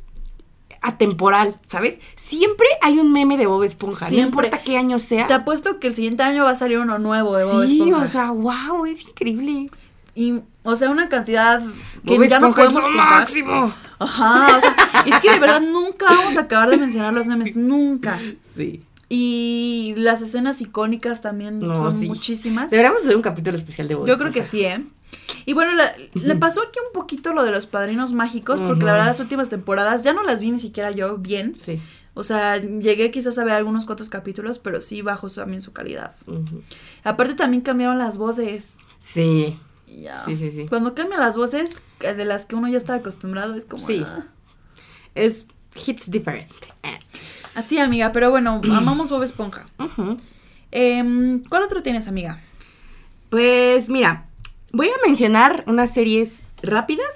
atemporal, 0.82 1.56
¿sabes? 1.66 2.00
Siempre 2.16 2.68
hay 2.82 3.00
un 3.00 3.12
meme 3.12 3.38
de 3.38 3.48
Bob 3.48 3.64
Esponja, 3.64 4.06
no 4.06 4.10
Siempre. 4.10 4.48
importa 4.48 4.64
qué 4.64 4.78
año 4.78 5.00
sea. 5.00 5.28
Te 5.28 5.34
apuesto 5.34 5.80
que 5.80 5.88
el 5.88 5.96
siguiente 5.96 6.24
año 6.24 6.44
va 6.44 6.52
a 6.52 6.56
salir 6.56 6.78
uno 6.78 7.00
nuevo 7.00 7.36
de 7.36 7.46
Bob 7.46 7.66
sí, 7.66 7.80
Esponja. 7.80 8.04
o 8.04 8.08
sea, 8.08 8.32
wow, 8.32 8.86
es 8.86 9.08
increíble. 9.08 9.70
y, 10.14 10.40
o 10.64 10.76
sea, 10.76 10.90
una 10.92 11.10
cantidad 11.10 11.62
que 12.06 12.18
Bob 12.18 12.28
ya 12.28 12.40
no 12.40 12.52
podemos 12.52 12.84
contar. 12.84 13.10
máximo. 13.10 13.74
Ajá, 14.00 14.58
o 14.58 14.62
sea, 14.62 14.76
es 15.06 15.16
que 15.20 15.32
de 15.32 15.40
verdad 15.40 15.62
nunca 15.62 16.06
vamos 16.08 16.36
a 16.36 16.42
acabar 16.42 16.70
de 16.70 16.78
mencionar 16.78 17.14
los 17.14 17.28
memes, 17.28 17.56
nunca. 17.56 18.20
Sí. 18.54 18.84
Y 19.16 19.94
las 19.96 20.22
escenas 20.24 20.60
icónicas 20.60 21.22
también 21.22 21.60
No, 21.60 21.78
son 21.78 22.00
sí. 22.00 22.08
muchísimas. 22.08 22.72
Deberíamos 22.72 23.04
hacer 23.04 23.16
un 23.16 23.22
capítulo 23.22 23.56
especial 23.56 23.88
de 23.88 23.94
Bob 23.96 24.08
Yo 24.08 24.18
creo 24.18 24.32
que 24.32 24.44
sí, 24.44 24.66
¿eh? 24.66 24.84
Y 25.46 25.54
bueno, 25.54 25.74
la- 25.74 25.94
le 26.16 26.36
pasó 26.36 26.62
aquí 26.62 26.80
un 26.86 26.94
poquito 26.94 27.32
lo 27.34 27.44
de 27.44 27.52
los 27.52 27.68
padrinos 27.68 28.14
mágicos, 28.14 28.60
porque 28.60 28.84
la 28.84 28.94
verdad 28.94 29.08
las 29.08 29.20
últimas 29.20 29.50
temporadas 29.50 30.04
ya 30.04 30.14
no 30.14 30.24
las 30.24 30.42
vi 30.42 30.50
ni 30.50 30.60
siquiera 30.60 30.90
yo 30.90 31.18
bien. 31.18 31.54
Sí. 31.60 31.80
O 32.16 32.24
sea, 32.24 32.58
llegué 32.58 33.12
quizás 33.12 33.38
a 33.38 33.44
ver 33.44 33.54
algunos 33.54 33.86
cuantos 33.86 34.10
capítulos, 34.10 34.58
pero 34.58 34.82
sí 34.82 35.04
bajó 35.04 35.30
su- 35.30 35.40
también 35.42 35.62
su 35.62 35.74
calidad. 35.74 36.16
Aparte 37.04 37.36
también 37.36 37.62
cambiaron 37.62 38.00
las 38.00 38.18
voces. 38.18 38.78
Sí. 39.00 39.56
Y 39.88 40.02
ya. 40.02 40.26
Sí, 40.26 40.36
sí, 40.36 40.50
sí. 40.50 40.66
Cuando 40.68 40.96
cambian 40.96 41.20
las 41.22 41.38
voces 41.38 41.84
de 42.00 42.26
las 42.26 42.46
que 42.46 42.56
uno 42.56 42.68
ya 42.68 42.78
está 42.78 42.96
acostumbrado, 42.96 43.54
es 43.54 43.66
como... 43.66 43.86
Sí. 43.86 44.04
ah. 44.04 44.26
Es 45.14 45.46
hits 45.86 46.10
different. 46.10 46.50
Eh. 46.82 47.00
Así, 47.56 47.78
amiga, 47.78 48.12
pero 48.12 48.30
bueno, 48.32 48.62
amamos 48.74 49.10
Bob 49.10 49.24
Esponja. 49.24 49.66
Em, 50.72 51.42
¿Cuál 51.50 51.64
otro 51.64 51.82
tienes, 51.84 52.08
amiga? 52.08 52.42
Pues 53.30 53.90
mira, 53.90 54.26
voy 54.72 54.88
a 54.88 55.08
mencionar 55.08 55.64
unas 55.68 55.94
series 55.94 56.42
rápidas 56.62 57.08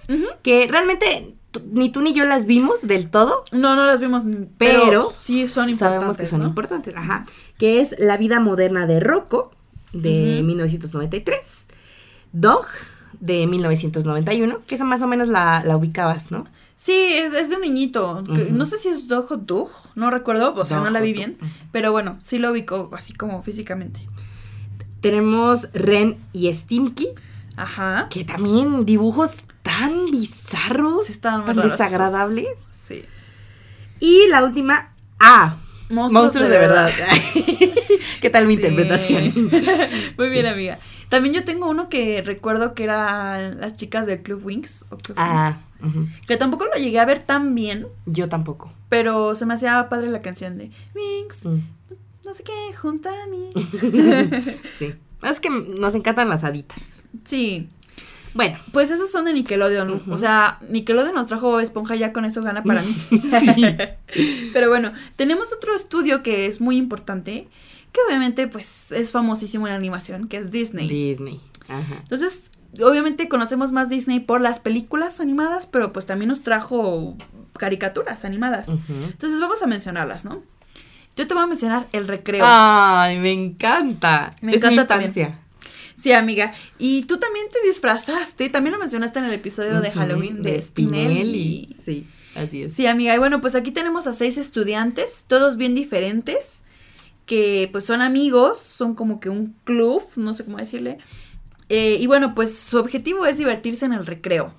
que 0.44 0.68
realmente 0.70 1.34
ni 1.72 1.90
tú 1.90 2.02
ni 2.02 2.14
yo 2.14 2.26
las 2.26 2.46
vimos 2.46 2.86
del 2.86 3.10
todo. 3.10 3.44
No, 3.52 3.76
no 3.76 3.86
las 3.86 4.00
vimos, 4.00 4.24
pero, 4.58 4.82
Pero 4.86 5.12
sí 5.22 5.48
son 5.48 5.70
importantes. 5.70 5.78
Sabemos 6.00 6.18
que 6.18 6.26
son 6.28 6.42
¿no? 6.42 6.48
importantes, 6.48 6.96
ajá. 6.96 7.24
Que 7.58 7.82
es 7.82 7.96
La 7.98 8.18
vida 8.18 8.40
moderna 8.40 8.86
de 8.86 9.00
Rocco, 9.00 9.52
de 9.94 10.36
Ujú. 10.40 10.48
1993. 10.48 11.68
Dog, 12.34 12.66
de 13.20 13.48
1991, 13.48 14.62
que 14.68 14.76
esa 14.76 14.84
más 14.84 15.02
o 15.02 15.08
menos 15.08 15.28
la, 15.28 15.64
la 15.66 15.78
ubicabas, 15.78 16.30
¿no? 16.30 16.46
Sí, 16.78 16.94
es, 16.94 17.34
es 17.34 17.50
de 17.50 17.56
un 17.56 17.64
niñito. 17.64 18.24
No 18.52 18.66
sé 18.66 18.78
si 18.78 18.88
es 18.90 19.08
Dog 19.08 19.32
o 19.32 19.38
Dug, 19.38 19.70
no 19.96 20.12
recuerdo, 20.12 20.54
o 20.56 20.64
sea, 20.66 20.78
no 20.80 20.90
la 20.92 21.02
vi 21.02 21.12
bien. 21.12 21.38
Pero 21.72 21.92
bueno, 21.92 22.18
sí 22.22 22.38
lo 22.38 22.52
ubico 22.52 22.90
así 22.94 23.14
como 23.14 23.42
físicamente. 23.44 24.00
Tenemos 25.02 25.68
Ren 25.74 26.18
y 26.34 26.54
Stimky, 26.54 27.10
Ajá. 27.56 28.08
que 28.10 28.24
también 28.24 28.86
dibujos 28.86 29.38
tan 29.64 30.06
bizarros, 30.12 31.08
Sí, 31.08 31.18
tan 31.18 31.46
raros 31.48 31.72
desagradables. 31.72 32.48
Sí. 32.72 33.04
Y 34.00 34.28
la 34.30 34.44
última, 34.44 34.94
A. 35.20 35.58
Monstruos, 35.90 36.34
de, 36.50 36.60
verdad. 36.60 36.92
¿Qué 38.22 38.30
tal 38.30 38.46
mi 38.46 38.56
Sí. 38.56 38.62
interpretación? 38.62 39.34
Muy 40.18 40.30
bien, 40.30 40.46
amiga. 40.46 40.80
También 41.10 41.34
yo 41.36 41.43
tengo 41.45 41.70
uno 41.70 41.88
que 41.89 42.22
recuerdo 42.22 42.74
que 42.74 42.84
era 42.84 43.49
las 43.51 43.74
chicas 43.78 44.05
del 44.05 44.22
Club 44.22 44.45
Wings. 44.45 44.86
O 44.89 44.97
Club 44.97 45.16
ah, 45.20 45.58
Wings. 45.82 46.26
Que 46.28 46.36
tampoco 46.38 46.66
lo 46.66 46.74
llegué 46.74 46.99
a 46.99 47.05
ver 47.05 47.20
tan 47.24 47.55
bien, 47.55 47.88
yo 48.05 48.28
tampoco. 48.30 48.72
pero 48.89 49.36
se 49.36 49.45
me 49.45 49.53
hacía 49.53 49.88
padre 49.89 50.10
la 50.10 50.22
canción 50.22 50.58
de 50.58 50.72
Wings, 50.95 51.45
Mm. 51.45 51.60
no 52.26 52.34
sé 52.34 52.43
qué, 52.43 52.76
junto 52.76 53.10
a 53.10 53.26
mí. 53.28 53.49
Sí. 54.80 54.93
Es 55.24 55.39
que 55.39 55.49
nos 55.49 55.95
encantan 55.95 56.30
las 56.30 56.43
haditas. 56.43 56.80
sí. 57.26 57.70
Bueno, 58.34 58.60
Pues 58.72 58.91
esos 58.91 59.10
son 59.12 59.26
de 59.26 59.34
Nickelodeon. 59.34 60.03
O 60.12 60.18
sea, 60.20 60.60
Nickelodeon 60.70 61.16
nos 61.16 61.26
trajo 61.26 61.60
Esponja, 61.60 61.95
ya 61.95 62.14
con 62.14 62.24
eso 62.24 62.43
gana 62.43 62.62
para 62.62 62.84
mí. 62.84 62.95
Pero 64.53 64.70
bueno, 64.70 64.91
tenemos 65.16 65.53
otro 65.53 65.74
estudio 65.74 66.22
que 66.22 66.45
es 66.45 66.62
muy 66.62 66.76
importante, 66.78 67.47
que 67.92 68.00
obviamente 68.08 68.48
pues 68.48 68.92
es 68.92 69.12
famosísimo 69.12 69.68
en 69.68 69.74
animación, 69.74 70.28
que 70.28 70.38
es 70.38 70.52
Disney. 70.52 70.88
Disney. 70.88 71.42
Ajá. 71.68 71.98
Entonces, 71.98 72.50
obviamente 72.82 73.28
conocemos 73.28 73.72
más 73.72 73.90
Disney 73.90 74.20
por 74.20 74.42
las 74.42 74.60
películas 74.60 75.20
animadas, 75.20 75.66
pero 75.66 75.94
pues 75.94 76.06
también 76.06 76.30
nos 76.30 76.44
trajo 76.44 77.18
caricaturas 77.58 78.26
animadas. 78.26 78.70
Entonces 78.70 79.40
vamos 79.40 79.62
a 79.62 79.68
mencionarlas, 79.68 80.26
¿no? 80.26 80.44
Yo 81.16 81.26
te 81.28 81.34
voy 81.34 81.44
a 81.44 81.48
mencionar 81.48 81.88
El 81.94 82.08
Recreo. 82.08 82.44
Ay, 82.46 83.18
me 83.18 83.34
encanta. 83.34 84.36
Me 84.42 84.52
Es 84.52 84.58
encanta 84.58 84.98
mi 84.98 85.06
también. 85.06 85.36
Sí, 85.96 86.12
amiga. 86.12 86.54
Y 86.78 87.04
tú 87.04 87.18
también 87.18 87.48
te 87.52 87.66
disfrazaste, 87.66 88.50
también 88.50 88.74
lo 88.74 88.80
mencionaste 88.80 89.18
en 89.18 89.26
el 89.26 89.34
episodio 89.34 89.82
de 89.82 89.90
Halloween 89.90 90.44
de, 90.44 90.62
Spinelli. 90.62 91.76
Sí, 91.84 92.06
así 92.36 92.64
es. 92.64 92.74
Sí, 92.74 92.86
amiga. 92.86 93.16
Y 93.16 93.18
bueno, 93.18 93.42
pues 93.42 93.56
aquí 93.56 93.72
tenemos 93.72 94.06
a 94.06 94.14
seis 94.14 94.38
estudiantes, 94.38 95.26
todos 95.28 95.58
bien 95.58 95.74
diferentes. 95.74 96.64
Que 97.28 97.70
pues 97.72 97.86
son 97.86 98.02
amigos, 98.02 98.58
son 98.58 98.96
como 98.96 99.20
que 99.20 99.30
un 99.30 99.56
club, 99.64 100.02
no 100.16 100.34
sé 100.34 100.46
cómo 100.46 100.58
decirle. 100.58 100.98
Eh, 101.70 101.98
y 102.00 102.08
bueno, 102.08 102.34
pues 102.34 102.58
su 102.58 102.80
objetivo 102.80 103.28
es 103.28 103.38
divertirse 103.38 103.86
en 103.86 103.94
el 103.94 104.08
recreo. 104.08 104.56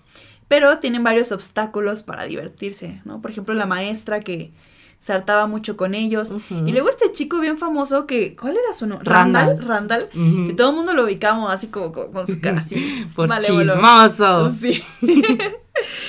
Pero 0.46 0.78
tienen 0.78 1.02
varios 1.02 1.32
obstáculos 1.32 2.02
para 2.02 2.24
divertirse, 2.24 3.02
¿no? 3.04 3.20
Por 3.20 3.32
ejemplo, 3.32 3.54
la 3.54 3.66
maestra 3.66 4.20
que 4.20 4.52
se 5.00 5.12
hartaba 5.12 5.46
mucho 5.46 5.76
con 5.76 5.94
ellos. 5.94 6.36
Y 6.50 6.72
luego 6.72 6.88
este 6.88 7.12
chico 7.12 7.40
bien 7.40 7.58
famoso 7.58 8.06
que, 8.06 8.34
¿cuál 8.34 8.56
era 8.56 8.72
su 8.72 8.86
nombre? 8.86 9.10
Randall. 9.10 9.60
Randall. 9.60 10.08
Que 10.08 10.54
todo 10.54 10.70
el 10.70 10.76
mundo 10.76 10.94
lo 10.94 11.04
ubicamos 11.04 11.50
así 11.50 11.68
como 11.68 11.92
con, 11.92 12.12
con 12.12 12.26
su 12.26 12.40
cara 12.42 12.58
así. 12.58 13.06
Por 13.14 13.28
chismoso. 13.40 14.50
Sí. 14.50 14.82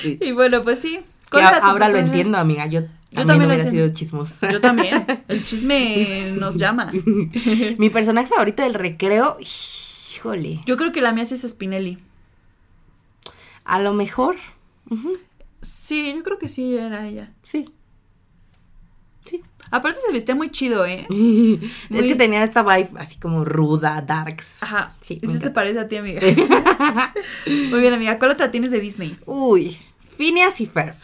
Sí. 0.02 0.18
y 0.20 0.32
bueno, 0.32 0.62
pues 0.62 0.80
sí. 0.80 0.96
Que 0.96 1.30
¿Cuál 1.30 1.44
era 1.44 1.60
tu 1.60 1.66
ahora 1.66 1.88
lo 1.90 1.98
entiendo, 1.98 2.38
amiga. 2.38 2.66
Yo, 2.66 2.82
también, 3.14 3.26
también 3.26 3.48
lo 3.48 3.54
hubiera 3.54 3.70
sido 3.70 3.92
chismoso. 3.92 4.34
Yo 4.52 4.60
también. 4.60 5.04
El 5.28 5.44
chisme 5.44 6.32
nos 6.38 6.56
llama. 6.56 6.92
Mi 7.78 7.90
personaje 7.90 8.28
favorito 8.28 8.62
del 8.62 8.74
recreo, 8.74 9.36
híjole. 9.40 10.60
Yo 10.64 10.76
creo 10.76 10.92
que 10.92 11.00
la 11.00 11.12
mía 11.12 11.24
sí 11.24 11.34
es 11.34 11.42
Spinelli. 11.42 11.98
A 13.64 13.80
lo 13.80 13.92
mejor. 13.94 14.36
Sí, 15.60 16.12
yo 16.14 16.22
creo 16.22 16.38
que 16.38 16.46
sí 16.46 16.76
era 16.76 17.06
ella. 17.06 17.32
Sí. 17.42 17.72
Sí. 19.24 19.42
Aparte 19.72 19.98
se 20.06 20.12
vestía 20.12 20.36
muy 20.36 20.50
chido, 20.50 20.86
¿eh? 20.86 21.06
es 21.90 22.06
que 22.06 22.14
tenía 22.14 22.44
esta 22.44 22.62
vibe 22.62 22.90
así 22.96 23.18
como 23.18 23.44
ruda, 23.44 24.02
darks. 24.02 24.62
Ajá. 24.62 24.94
Sí, 25.00 25.18
se 25.18 25.26
encanta. 25.26 25.52
parece 25.52 25.80
a 25.80 25.88
ti, 25.88 25.96
amiga. 25.96 26.20
muy 27.70 27.80
bien, 27.80 27.92
amiga. 27.92 28.20
¿Cuál 28.20 28.32
otra 28.32 28.52
tienes 28.52 28.70
de 28.70 28.78
Disney? 28.78 29.18
Uy, 29.26 29.76
Phineas 30.16 30.60
y 30.60 30.66
Ferb. 30.66 30.96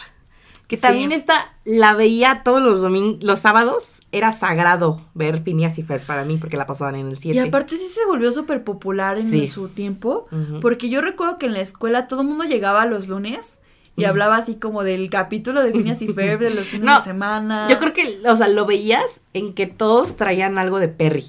Que 0.67 0.77
Sí. 0.77 0.83
también 0.83 1.13
esta 1.13 1.53
la 1.65 1.95
veía 1.95 2.43
todos 2.45 2.61
los 2.61 2.81
domingos, 2.81 3.23
los 3.23 3.39
sábados. 3.39 4.01
Era 4.11 4.33
sagrado 4.33 5.01
ver 5.15 5.43
Phineas 5.43 5.79
y 5.79 5.83
Ferb 5.85 6.03
para 6.05 6.25
mí 6.25 6.39
porque 6.39 6.57
la 6.57 6.67
pasaban 6.67 6.97
en 6.97 7.07
el 7.09 7.17
7. 7.19 7.37
Y 7.37 7.39
aparte 7.41 7.77
sí 7.77 7.87
se 7.87 8.05
volvió 8.07 8.33
súper 8.33 8.65
popular 8.65 9.17
en 9.17 9.31
Sí. 9.31 9.47
su 9.47 9.69
tiempo. 9.69 10.27
Porque 10.61 10.89
yo 10.89 11.01
recuerdo 11.03 11.39
que 11.39 11.47
en 11.47 11.53
la 11.55 11.61
escuela 11.61 12.09
todo 12.09 12.23
el 12.23 12.27
mundo 12.27 12.45
llegaba 12.45 12.85
los 12.87 13.07
lunes 13.09 13.59
y 13.97 14.05
hablaba 14.05 14.37
así 14.37 14.57
como 14.57 14.83
del 14.83 15.09
capítulo 15.09 15.63
de 15.63 15.71
Phineas 15.73 16.03
y 16.03 16.09
Ferb, 16.09 16.41
de 16.41 16.51
los 16.51 16.67
fines 16.67 16.85
No, 16.85 16.99
de 16.99 17.05
semana. 17.05 17.69
Yo 17.71 17.79
creo 17.79 17.93
que, 17.93 18.19
o 18.29 18.37
sea, 18.37 18.49
lo 18.49 18.67
veías 18.67 19.21
en 19.35 19.55
que 19.55 19.67
todos 19.67 20.17
traían 20.17 20.59
algo 20.59 20.81
de 20.81 20.89
Perry. 20.89 21.25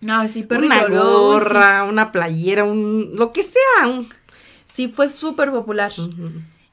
No, 0.00 0.26
sí, 0.26 0.42
Perry 0.42 0.66
una 0.66 0.86
sí. 0.86 0.92
gorra, 0.92 1.84
una 1.84 2.10
playera, 2.10 2.64
un 2.64 3.12
lo 3.14 3.32
que 3.32 3.42
sea. 3.44 4.02
Sí, 4.64 4.88
fue 4.88 5.08
súper 5.08 5.50
popular. 5.52 5.92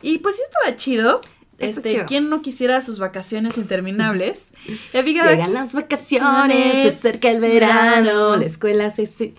Y 0.01 0.17
pues 0.19 0.35
sí 0.37 0.41
estaba 0.49 0.75
chido. 0.77 1.21
Este. 1.59 2.05
¿quién 2.05 2.29
no 2.29 2.41
quisiera 2.41 2.79
sus 2.81 2.99
vacaciones 2.99 3.57
interminables? 3.57 4.53
Amiga, 4.93 5.29
Llegan 5.31 5.53
las 5.53 5.73
vacaciones, 5.73 6.73
se 6.83 6.87
acerca 6.89 7.29
el 7.29 7.39
verano, 7.39 8.35
la 8.35 8.45
escuela 8.45 8.89
se... 8.91 9.05
se- 9.07 9.33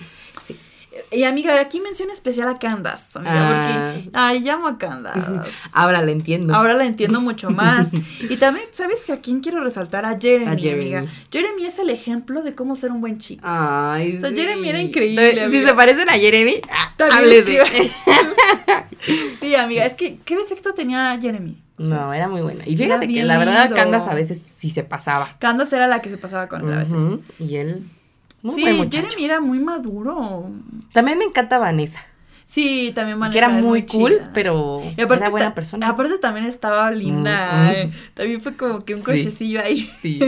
sí. 0.44 0.56
Y 1.12 1.22
amiga, 1.22 1.58
aquí 1.60 1.80
mención 1.80 2.10
especial 2.10 2.48
a 2.48 2.58
Candace, 2.58 3.16
amiga, 3.20 3.32
Ah. 3.36 3.92
porque 3.94 4.10
ay, 4.14 4.40
llamo 4.40 4.66
a 4.66 4.78
Candace. 4.78 5.20
Ahora 5.72 6.02
la 6.02 6.10
entiendo. 6.10 6.52
Ahora 6.54 6.74
la 6.74 6.86
entiendo 6.86 7.20
mucho 7.20 7.50
más. 7.50 7.88
Y 8.28 8.36
también, 8.36 8.66
¿sabes 8.72 9.04
que 9.06 9.12
a 9.12 9.20
quién 9.20 9.38
quiero 9.38 9.60
resaltar? 9.62 10.04
A 10.04 10.18
Jeremy, 10.20 10.46
A 10.46 10.56
Jeremy. 10.56 10.94
amiga. 10.96 11.12
Jeremy 11.30 11.66
es 11.66 11.78
el 11.78 11.90
ejemplo 11.90 12.42
de 12.42 12.54
cómo 12.56 12.74
ser 12.74 12.90
un 12.90 13.00
buen 13.00 13.18
chico. 13.18 13.42
Ay, 13.46 14.16
O 14.16 14.20
sea, 14.20 14.30
sí. 14.30 14.36
Jeremy 14.36 14.68
era 14.68 14.82
increíble, 14.82 15.34
Si 15.34 15.40
amiga. 15.40 15.68
se 15.68 15.74
parecen 15.74 16.10
a 16.10 16.14
Jeremy, 16.14 16.60
ah, 16.72 16.94
hable 17.12 17.42
de... 17.42 17.62
Sí, 19.40 19.54
amiga, 19.54 19.84
es 19.86 19.94
que, 19.94 20.18
¿qué 20.24 20.36
defecto 20.36 20.74
tenía 20.74 21.16
Jeremy? 21.20 21.56
No, 21.78 22.12
era 22.12 22.28
muy 22.28 22.40
buena. 22.42 22.64
Y 22.66 22.76
fíjate 22.76 23.08
que 23.08 23.22
la 23.24 23.38
verdad 23.38 23.62
lindo. 23.66 23.76
Candace 23.76 24.10
a 24.10 24.14
veces 24.14 24.42
sí 24.58 24.70
se 24.70 24.82
pasaba. 24.84 25.36
Candace 25.38 25.76
era 25.76 25.86
la 25.86 26.00
que 26.02 26.10
se 26.10 26.18
pasaba 26.18 26.48
con 26.48 26.66
él 26.66 26.72
a 26.74 26.78
veces. 26.78 27.02
Y 27.38 27.56
él, 27.56 27.84
muy 28.42 28.54
sí, 28.54 28.72
buen. 28.76 28.90
Jeremy 28.90 29.24
era 29.24 29.40
muy 29.40 29.58
maduro. 29.60 30.50
También 30.92 31.18
me 31.18 31.24
encanta 31.24 31.58
Vanessa, 31.58 32.00
Sí, 32.46 32.92
también 32.94 33.18
Vanessa 33.20 33.32
que 33.32 33.44
era 33.44 33.48
muy 33.62 33.84
cool, 33.84 34.12
chida. 34.12 34.30
pero 34.32 34.78
aparte, 34.80 35.14
era 35.16 35.28
buena 35.28 35.54
persona. 35.54 35.88
aparte 35.88 36.16
también 36.18 36.46
estaba 36.46 36.90
linda. 36.90 37.52
Mm, 37.52 37.66
mm. 37.66 37.70
eh. 37.70 37.92
También 38.14 38.40
fue 38.40 38.56
como 38.56 38.84
que 38.84 38.94
un 38.94 39.00
Sí. 39.00 39.04
cochecillo 39.06 39.60
ahí. 39.60 39.88
Sí, 40.00 40.18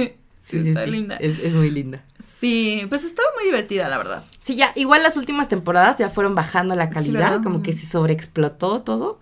sí, 0.43 0.63
sí, 0.65 0.69
está 0.71 0.85
sí. 0.85 0.91
linda. 0.91 1.17
Es, 1.17 1.39
es 1.39 1.55
muy 1.55 1.71
linda. 1.71 2.03
Sí, 2.19 2.85
pues 2.89 3.05
estaba 3.05 3.29
muy 3.37 3.45
divertida, 3.45 3.89
la 3.89 3.97
verdad. 3.99 4.25
Sí, 4.41 4.57
ya, 4.57 4.73
igual 4.75 5.03
las 5.03 5.17
últimas 5.17 5.49
temporadas 5.49 5.97
ya 5.99 6.09
fueron 6.11 6.35
bajando 6.35 6.75
la 6.75 6.91
calidad, 6.91 7.43
como 7.43 7.63
que 7.63 7.73
se 7.73 7.87
sobreexplotó 7.87 8.83
todo. 8.83 9.21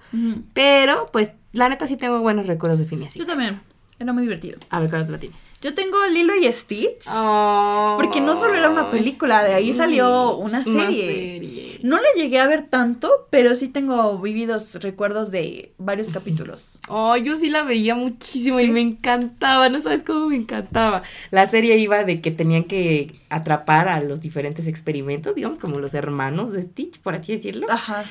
Pero, 0.54 1.10
pues, 1.12 1.32
la 1.52 1.68
neta 1.68 1.86
sí 1.86 1.96
tengo 1.96 2.20
buenos 2.20 2.46
recuerdos 2.46 2.78
de 2.78 2.84
Phineas 2.84 3.14
Yo 3.14 3.26
también. 3.26 3.60
Era 4.00 4.12
muy 4.12 4.22
divertido. 4.22 4.60
A 4.70 4.78
ver, 4.78 4.90
¿cuál 4.90 5.02
otra 5.02 5.18
tienes? 5.18 5.60
Yo 5.60 5.74
tengo 5.74 6.06
Lilo 6.06 6.32
y 6.36 6.50
Stitch. 6.52 7.06
Oh. 7.12 7.94
Porque 7.96 8.20
no 8.20 8.36
solo 8.36 8.54
era 8.54 8.70
una 8.70 8.92
película, 8.92 9.42
de 9.42 9.54
ahí 9.54 9.74
salió 9.74 10.36
una 10.36 10.62
serie. 10.62 11.06
serie. 11.06 11.80
No 11.82 11.96
la 11.96 12.06
llegué 12.16 12.38
a 12.38 12.46
ver 12.46 12.68
tanto, 12.68 13.26
pero 13.30 13.56
sí 13.56 13.68
tengo 13.68 14.16
vividos 14.20 14.76
recuerdos 14.82 15.32
de 15.32 15.72
varios 15.78 16.10
capítulos. 16.10 16.80
Oh, 16.90 17.16
yo 17.16 17.36
sí 17.36 17.50
la 17.50 17.64
veía 17.64 17.94
muchísimo 17.94 18.60
y 18.60 18.70
me 18.70 18.80
encantaba, 18.80 19.68
no 19.68 19.80
sabes 19.80 20.02
cómo 20.02 20.26
me 20.28 20.36
encantaba. 20.36 21.02
La 21.30 21.46
serie 21.46 21.76
iba 21.76 22.02
de 22.02 22.20
que 22.20 22.30
tenían 22.30 22.64
que 22.64 23.20
atrapar 23.28 23.88
a 23.88 24.00
los 24.00 24.20
diferentes 24.20 24.66
experimentos, 24.66 25.34
digamos 25.34 25.58
como 25.58 25.78
los 25.78 25.94
hermanos 25.94 26.52
de 26.52 26.62
Stitch, 26.62 26.98
por 27.00 27.14
así 27.14 27.32
decirlo. 27.32 27.66
Ajá. 27.70 28.04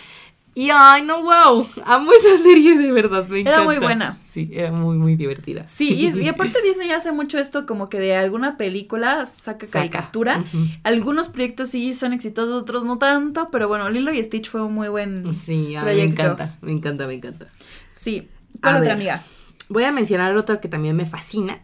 Y 0.59 0.71
ay, 0.73 1.03
no, 1.03 1.21
wow, 1.21 1.67
amo 1.85 2.11
esa 2.13 2.41
serie 2.41 2.79
de 2.79 2.91
verdad, 2.91 3.27
me 3.27 3.41
encanta. 3.41 3.59
Era 3.59 3.63
muy 3.65 3.77
buena. 3.77 4.17
Sí, 4.27 4.49
era 4.51 4.71
muy, 4.71 4.97
muy 4.97 5.15
divertida. 5.15 5.67
Sí, 5.67 5.93
y, 5.93 6.19
y 6.23 6.27
aparte 6.27 6.63
Disney 6.63 6.89
hace 6.89 7.11
mucho 7.11 7.37
esto 7.37 7.67
como 7.67 7.89
que 7.89 7.99
de 7.99 8.15
alguna 8.15 8.57
película 8.57 9.23
saca, 9.27 9.67
Saca. 9.67 9.79
caricatura. 9.79 10.43
Algunos 10.83 11.29
proyectos 11.29 11.69
sí 11.69 11.93
son 11.93 12.11
exitosos, 12.11 12.59
otros 12.59 12.85
no 12.85 12.97
tanto, 12.97 13.49
pero 13.51 13.67
bueno, 13.67 13.87
Lilo 13.91 14.11
y 14.11 14.23
Stitch 14.23 14.49
fue 14.49 14.63
un 14.63 14.73
muy 14.73 14.87
buen 14.87 15.31
Sí, 15.31 15.75
ay, 15.75 15.85
me 15.85 15.91
proyecto. 15.91 16.21
encanta, 16.23 16.57
me 16.61 16.71
encanta, 16.71 17.05
me 17.05 17.13
encanta. 17.13 17.45
Sí. 17.93 18.27
A 18.55 18.59
¿Cuál 18.61 18.75
otra 18.77 18.81
ver. 18.87 18.91
amiga? 18.93 19.23
Voy 19.69 19.83
a 19.83 19.91
mencionar 19.91 20.35
otro 20.37 20.59
que 20.59 20.69
también 20.69 20.95
me 20.95 21.05
fascina, 21.05 21.59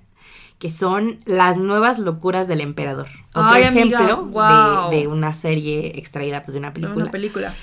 que 0.60 0.70
son 0.70 1.20
las 1.26 1.58
nuevas 1.58 2.00
locuras 2.00 2.48
del 2.48 2.62
emperador. 2.62 3.08
Otro 3.30 3.44
Ay, 3.52 3.64
ejemplo 3.64 4.30
de, 4.92 4.98
de 4.98 5.08
una 5.08 5.36
serie 5.36 5.98
extraída 6.00 6.44
pues, 6.44 6.54
de 6.54 6.60
una 6.60 6.74
película. 6.74 7.04
Una 7.04 7.12
película. 7.12 7.54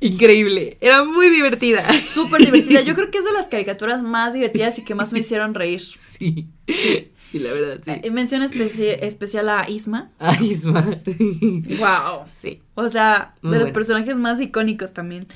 Increíble, 0.00 0.76
era 0.80 1.04
muy 1.04 1.30
divertida. 1.30 1.90
Súper 2.00 2.44
divertida. 2.44 2.80
Yo 2.80 2.94
creo 2.96 3.10
que 3.10 3.18
es 3.18 3.24
de 3.24 3.32
las 3.32 3.48
caricaturas 3.48 4.02
más 4.02 4.34
divertidas 4.34 4.78
y 4.78 4.84
que 4.84 4.94
más 4.94 5.12
me 5.12 5.20
hicieron 5.20 5.54
reír. 5.54 5.80
Sí, 5.80 6.48
sí, 6.66 7.38
la 7.38 7.52
verdad, 7.52 7.80
sí. 7.84 7.92
Eh, 8.02 8.10
Mención 8.10 8.42
especi- 8.42 8.98
especial 9.00 9.48
a 9.48 9.68
Isma. 9.70 10.10
Ay, 10.18 10.50
Isma. 10.50 10.84
Wow. 11.78 12.26
Sí. 12.34 12.60
O 12.74 12.88
sea, 12.88 13.34
Muy 13.42 13.52
de 13.52 13.60
los 13.60 13.70
personajes 13.70 14.16
más 14.16 14.40
icónicos 14.40 14.92
también. 14.92 15.28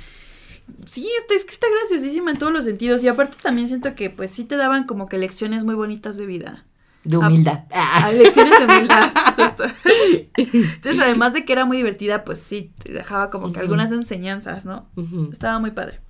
Sí, 0.87 1.07
este, 1.21 1.35
es 1.35 1.45
que 1.45 1.53
está 1.53 1.67
graciosísima 1.71 2.31
en 2.31 2.39
todos 2.39 2.53
los 2.53 2.65
sentidos. 2.65 3.05
Y 3.05 3.09
aparte 3.09 3.37
también 3.41 3.69
siento 3.69 3.95
que 3.95 4.11
pues 4.11 4.31
sí 4.31 4.45
te 4.45 4.57
daban 4.57 4.85
como 4.85 5.09
que 5.09 5.19
lecciones 5.19 5.63
muy 5.65 5.75
bonitas 5.75 6.17
de 6.17 6.27
vida. 6.27 6.65
De 7.05 7.17
humildad. 7.17 7.65
Ah, 7.73 8.11
lecciones 8.13 8.59
de 8.59 8.65
humildad. 8.65 9.13
Entonces, 10.37 11.01
además 11.03 11.33
de 11.33 11.45
que 11.45 11.53
era 11.53 11.65
muy 11.65 11.77
divertida, 11.77 12.25
pues 12.25 12.41
sí, 12.41 12.73
dejaba 12.85 13.31
como 13.31 13.53
que 13.53 13.61
algunas 13.61 13.93
enseñanzas, 13.93 14.65
¿no? 14.65 14.89
Estaba 15.31 15.59
muy 15.59 15.71
padre. 15.71 16.01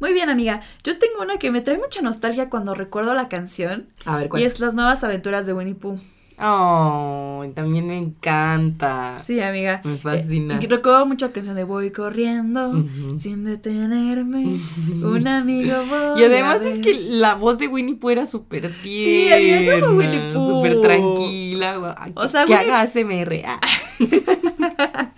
Muy 0.00 0.12
bien, 0.12 0.28
amiga. 0.28 0.60
Yo 0.82 0.98
tengo 0.98 1.22
una 1.22 1.38
que 1.38 1.50
me 1.50 1.60
trae 1.60 1.78
mucha 1.78 2.02
nostalgia 2.02 2.50
cuando 2.50 2.74
recuerdo 2.74 3.14
la 3.14 3.28
canción. 3.28 3.88
A 4.04 4.16
ver, 4.16 4.28
¿cuál? 4.28 4.42
Y 4.42 4.44
es 4.44 4.60
Las 4.60 4.74
nuevas 4.74 5.02
aventuras 5.04 5.46
de 5.46 5.54
Winnie 5.54 5.74
Pooh. 5.74 6.00
Oh, 6.40 7.44
también 7.54 7.86
me 7.86 7.96
encanta. 7.98 9.14
Sí, 9.22 9.40
amiga. 9.40 9.80
Me 9.84 9.98
fascina. 9.98 10.58
Eh, 10.60 10.66
recuerdo 10.68 11.06
mucho 11.06 11.26
la 11.26 11.32
canción 11.32 11.54
de 11.56 11.64
Voy 11.64 11.90
corriendo 11.90 12.84
sin 13.14 13.44
detenerme. 13.44 14.58
Un 15.02 15.28
amigo 15.28 15.74
voy 15.88 16.20
Y 16.20 16.24
además 16.24 16.60
a 16.60 16.68
es 16.68 16.76
ver. 16.76 16.80
que 16.80 16.94
la 16.94 17.34
voz 17.34 17.58
de 17.58 17.68
Winnie 17.68 17.94
Pooh 17.94 18.10
era 18.10 18.26
súper 18.26 18.72
Sí, 18.82 19.32
amiga, 19.32 19.56
yo 19.56 19.60
tierna. 19.62 19.86
amo 19.88 19.96
Winnie 19.98 20.32
Pooh. 20.32 20.48
Súper 20.48 20.80
tranquila. 20.80 21.96
O 22.14 22.22
que- 22.22 22.28
sea, 22.28 22.44
que 22.44 22.52
Winnie- 22.52 22.60
haga 22.70 22.80
ASMR. 22.80 23.42
Ah. 23.46 23.60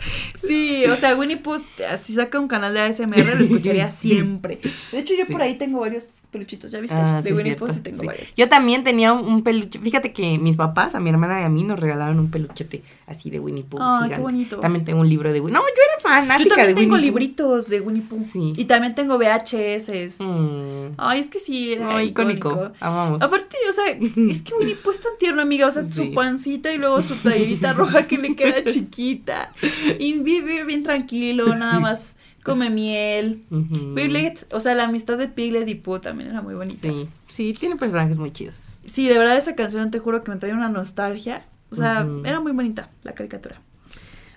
Sí, 0.47 0.85
o 0.87 0.95
sea, 0.95 1.17
Winnie 1.17 1.39
Pooh, 1.39 1.59
si 1.99 2.13
saca 2.15 2.39
un 2.39 2.47
canal 2.47 2.73
de 2.73 2.81
ASMR, 2.81 3.35
lo 3.37 3.43
escucharía 3.43 3.91
siempre. 3.91 4.61
De 4.93 4.99
hecho, 5.01 5.15
yo 5.19 5.25
Sí. 5.27 5.33
por 5.33 5.43
ahí 5.43 5.55
tengo 5.57 5.81
varios 5.81 6.05
peluchitos, 6.31 6.71
¿ya 6.71 6.79
viste? 6.79 6.97
Ah, 6.97 7.21
de 7.23 7.31
sí, 7.31 7.35
Winnie 7.35 7.57
Pooh 7.57 7.69
sí 7.69 7.81
tengo 7.81 7.99
sí. 7.99 8.07
varios. 8.07 8.29
Yo 8.37 8.49
también 8.49 8.85
tenía 8.85 9.13
un, 9.13 9.27
un 9.27 9.43
peluche. 9.43 9.81
Fíjate 9.81 10.13
que 10.13 10.39
mis 10.39 10.57
papás, 10.57 10.95
a 10.95 11.01
mi 11.07 11.11
hermana 11.11 11.41
y 11.41 11.45
a 11.45 11.49
mí, 11.49 11.63
nos 11.63 11.79
regalaron 11.79 12.19
un 12.19 12.31
peluchete 12.33 12.83
así 13.07 13.31
de 13.31 13.39
Winnie 13.39 13.63
Pooh. 13.63 13.79
Ay, 13.81 14.11
qué 14.11 14.19
bonito. 14.19 14.57
También 14.59 14.85
tengo 14.85 15.01
un 15.01 15.09
libro 15.09 15.33
de 15.33 15.41
Winnie. 15.41 15.55
No, 15.55 15.61
yo 15.61 15.83
era 15.93 16.03
fanática 16.03 16.43
Yo 16.43 16.49
también 16.57 16.75
de 16.75 16.81
tengo 16.81 16.95
Winnie 16.95 17.07
libritos 17.11 17.69
de 17.69 17.81
Winnie 17.81 18.03
Pooh. 18.03 18.21
Sí. 18.23 18.53
Y 18.57 18.65
también 18.65 18.95
tengo 18.97 19.17
VHS. 19.19 20.21
Mm. 20.21 20.95
Ay, 20.97 21.21
es 21.21 21.29
que 21.29 21.39
sí, 21.39 21.75
era 21.75 21.85
No, 21.85 22.01
icónico. 22.03 22.49
icónico. 22.51 22.73
Amamos. 22.81 23.23
Aparte, 23.23 23.57
o 23.69 23.73
sea, 23.73 23.85
es 24.31 24.43
que 24.43 24.55
Winnie 24.55 24.75
Pooh 24.75 24.91
es 24.91 25.01
tan 25.01 25.13
tierno, 25.19 25.43
amiga. 25.43 25.69
O 25.69 25.71
sea, 25.71 25.85
Sí. 25.87 25.93
su 25.93 26.13
pancita 26.15 26.73
y 26.73 26.79
luego 26.79 27.01
su 27.03 27.17
playerita 27.19 27.73
roja 27.75 28.07
que 28.09 28.19
le 28.19 28.35
queda 28.35 28.65
chiquita. 28.65 29.53
Y 30.01 30.19
vive 30.21 30.65
bien 30.65 30.83
tranquilo, 30.83 31.55
nada 31.55 31.79
más 31.79 32.17
come 32.43 32.71
miel. 32.71 33.45
Ujú. 33.51 33.95
Piglet, 33.95 34.47
o 34.53 34.61
sea, 34.61 34.75
la 34.75 34.85
amistad 34.85 35.19
de 35.19 35.29
Piglet 35.29 35.69
y 35.69 35.75
Pooh 35.77 35.99
también 36.01 36.31
era 36.31 36.43
muy 36.43 36.55
bonita. 36.55 36.81
Sí, 36.89 37.09
sí, 37.27 37.55
tiene 37.59 37.77
personajes 37.77 38.19
muy 38.19 38.31
chidos. 38.31 38.76
Sí, 38.87 39.09
de 39.09 39.19
verdad 39.19 39.37
esa 39.37 39.55
canción 39.55 39.91
te 39.91 39.99
juro 39.99 40.23
que 40.25 40.31
me 40.31 40.37
trae 40.39 40.53
una 40.53 40.69
nostalgia 40.69 41.45
O 41.71 41.75
sea, 41.77 42.07
era 42.25 42.41
muy 42.41 42.53
bonita 42.53 42.91
la 43.03 43.13
caricatura. 43.13 43.61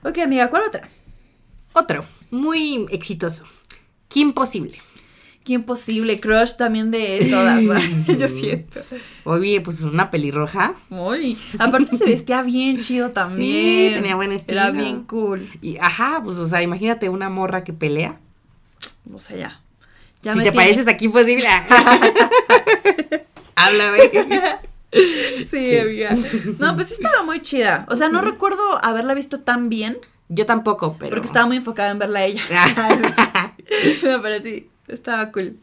Ok, 0.04 0.18
amiga, 0.20 0.50
¿cuál 0.50 0.64
otra? 0.68 0.90
Otro, 1.74 2.04
muy 2.32 2.86
exitoso. 2.90 3.46
Kim 4.08 4.34
Posible. 4.34 4.78
Qué 5.44 5.54
imposible, 5.54 6.20
crush 6.20 6.58
también 6.58 6.92
de 6.92 7.28
todas, 7.32 7.62
¿no? 7.62 7.80
yo 8.20 8.28
siento. 8.28 8.82
Oye, 9.24 9.62
pues 9.62 9.82
una 9.82 10.12
pelirroja. 10.12 10.76
Muy. 10.90 11.38
Aparte 11.58 11.98
se 11.98 12.06
vestía 12.06 12.42
bien 12.44 12.82
chido 12.82 13.10
también. 13.12 13.90
Sí, 13.90 13.96
tenía 13.96 14.16
buen 14.16 14.32
estilo. 14.32 14.62
Era 14.62 14.72
bien 14.72 15.04
cool. 15.06 15.48
Y 15.62 15.78
ajá, 15.78 16.22
pues 16.24 16.38
o 16.38 16.46
sea, 16.46 16.62
imagínate 16.62 17.10
una 17.10 17.30
morra 17.30 17.64
que 17.64 17.74
pelea. 17.74 18.20
O 19.14 19.18
sea, 19.18 19.38
ya. 19.38 19.62
Ya 20.22 20.34
si 20.34 20.40
me 20.40 20.44
te 20.44 20.52
tiene- 20.52 20.66
pareces 20.66 20.88
a 20.88 20.98
Kim 20.98 21.12
Posible. 21.12 21.48
Háblame. 23.60 24.60
Sí, 25.52 25.78
amiga. 25.78 26.18
No, 26.58 26.76
pues 26.76 26.88
sí 26.88 26.94
estaba 26.96 27.22
muy 27.22 27.44
chida. 27.44 27.86
O 27.90 27.96
sea, 27.96 28.10
no 28.10 28.22
recuerdo 28.22 28.84
haberla 28.84 29.14
visto 29.14 29.40
tan 29.42 29.70
bien. 29.70 30.00
Yo 30.30 30.48
tampoco, 30.48 30.96
pero. 30.98 31.12
Porque 31.12 31.28
estaba 31.28 31.46
muy 31.46 31.58
enfocada 31.58 31.92
en 31.92 32.00
verla 32.00 32.22
a 32.22 32.26
ella. 32.26 32.42
no, 34.04 34.20
pero 34.24 34.40
sí, 34.40 34.68
estaba 34.88 35.32
cool. 35.32 35.60